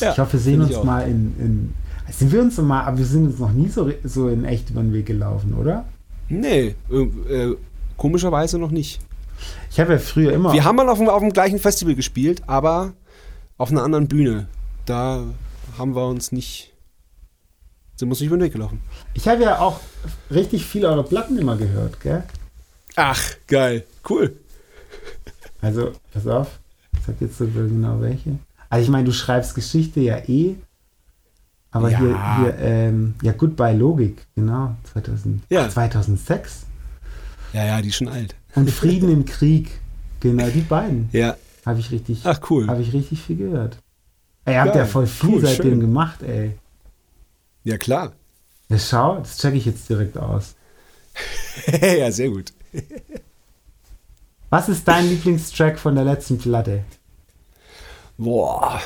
Ja, 0.01 0.12
ich 0.12 0.19
hoffe, 0.19 0.35
wir 0.35 0.41
sehen 0.41 0.62
uns 0.62 0.83
mal 0.83 1.03
in, 1.03 1.35
in. 1.39 1.74
Sind 2.11 2.33
wir 2.33 2.41
uns 2.41 2.57
mal, 2.59 2.83
aber 2.85 2.99
wir 2.99 3.05
sind 3.05 3.27
uns 3.27 3.39
noch 3.39 3.53
nie 3.53 3.69
so, 3.69 3.91
so 4.05 4.28
in 4.28 4.45
echt 4.45 4.70
über 4.70 4.81
den 4.81 4.93
Weg 4.93 5.07
gelaufen, 5.07 5.55
oder? 5.55 5.87
Nee, 6.28 6.74
äh, 6.91 7.55
komischerweise 7.97 8.59
noch 8.59 8.70
nicht. 8.70 9.01
Ich 9.70 9.81
habe 9.81 9.95
ja 9.95 9.99
früher 9.99 10.33
immer. 10.33 10.53
Wir 10.53 10.65
haben 10.65 10.77
mal 10.77 10.89
auf 10.89 10.99
dem, 10.99 11.09
auf 11.09 11.20
dem 11.20 11.33
gleichen 11.33 11.59
Festival 11.59 11.95
gespielt, 11.95 12.43
aber 12.47 12.93
auf 13.59 13.70
einer 13.70 13.83
anderen 13.83 14.09
Bühne. 14.09 14.47
Da 14.87 15.24
haben 15.78 15.95
wir 15.95 16.07
uns 16.07 16.31
nicht. 16.33 16.73
Sind 17.97 18.09
wir 18.09 18.12
uns 18.12 18.20
nicht 18.20 18.28
über 18.28 18.37
den 18.37 18.45
Weg 18.45 18.53
gelaufen. 18.53 18.81
ich 19.15 19.27
habe 19.27 19.43
ja 19.43 19.59
auch 19.59 19.81
richtig 20.31 20.65
viele 20.65 20.89
eure 20.89 21.03
Platten 21.03 21.39
immer 21.39 21.57
gehört, 21.57 22.01
gell? 22.01 22.23
Ach, 22.95 23.23
geil. 23.47 23.85
Cool. 24.09 24.37
Also, 25.61 25.93
pass 26.12 26.27
auf, 26.27 26.59
ich 26.99 27.05
sag 27.07 27.20
jetzt 27.20 27.39
sogar 27.39 27.65
genau 27.65 28.01
welche. 28.01 28.39
Also 28.69 28.85
ich 28.85 28.91
meine, 28.91 29.05
du 29.05 29.12
schreibst 29.12 29.55
Geschichte 29.55 30.01
ja 30.01 30.19
eh, 30.28 30.57
aber 31.70 31.91
Ja. 31.91 31.99
hier, 31.99 32.37
hier 32.37 32.59
ähm, 32.59 33.15
ja, 33.23 33.33
Goodbye 33.33 33.74
Logik, 33.77 34.27
genau, 34.35 34.77
2000, 34.93 35.43
Ja. 35.51 35.66
ach, 35.66 35.73
2006. 35.73 36.66
Ja, 37.53 37.65
ja, 37.65 37.81
die 37.83 37.89
ist 37.89 37.97
schon 37.97 38.09
alt. 38.09 38.35
Und 38.55 38.70
Frieden 38.83 39.11
im 39.11 39.24
Krieg, 39.24 39.70
genau, 40.20 40.49
die 40.49 40.61
beiden 40.61 41.09
Ja. 41.12 41.37
habe 41.65 41.78
ich 41.81 41.91
richtig, 41.91 42.20
Ach, 42.24 42.41
cool. 42.51 42.66
habe 42.69 42.83
ich 42.83 42.93
richtig 42.93 43.23
viel 43.23 43.37
gehört. 43.37 43.78
Ey, 44.45 44.55
ihr 44.55 44.61
habt 44.61 44.73
Geil. 44.74 44.83
ja 44.83 44.87
voll 44.87 45.07
viel 45.07 45.31
Cool, 45.35 45.41
seitdem 45.43 45.70
schön. 45.73 45.81
gemacht, 45.81 46.23
ey. 46.23 46.57
Ja, 47.65 47.77
klar. 47.78 48.12
Ja, 48.69 48.78
schau, 48.78 49.19
das 49.19 49.39
checke 49.39 49.57
ich 49.57 49.65
jetzt 49.65 49.89
direkt 49.89 50.16
aus. 50.19 50.55
ja, 51.81 52.11
sehr 52.12 52.28
gut. 52.31 52.53
Was 54.57 54.70
ist 54.70 54.89
dein 54.89 55.07
Lieblingstrack 55.07 55.78
von 55.78 55.95
der 55.97 56.05
letzten 56.05 56.39
Platte? 56.39 56.83
Boah. 58.16 58.81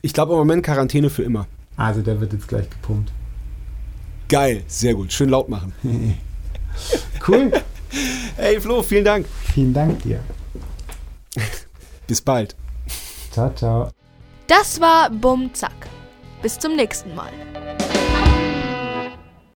Ich 0.00 0.14
glaube 0.14 0.32
im 0.32 0.38
Moment 0.38 0.64
Quarantäne 0.64 1.10
für 1.10 1.22
immer. 1.22 1.46
Also, 1.76 2.00
der 2.00 2.22
wird 2.22 2.32
jetzt 2.32 2.48
gleich 2.48 2.70
gepumpt. 2.70 3.12
Geil, 4.30 4.62
sehr 4.66 4.94
gut. 4.94 5.12
Schön 5.12 5.28
laut 5.28 5.50
machen. 5.50 5.74
Cool, 7.28 7.52
Hey 8.36 8.58
Flo, 8.60 8.82
vielen 8.82 9.04
Dank. 9.04 9.26
vielen 9.52 9.74
Dank 9.74 10.02
dir. 10.04 10.20
Bis 12.06 12.22
bald. 12.22 12.56
Ciao, 13.30 13.52
ciao. 13.54 13.90
Das 14.46 14.80
war 14.80 15.10
Bum 15.10 15.52
Zack. 15.52 15.88
Bis 16.40 16.58
zum 16.58 16.76
nächsten 16.76 17.14
Mal. 17.14 17.32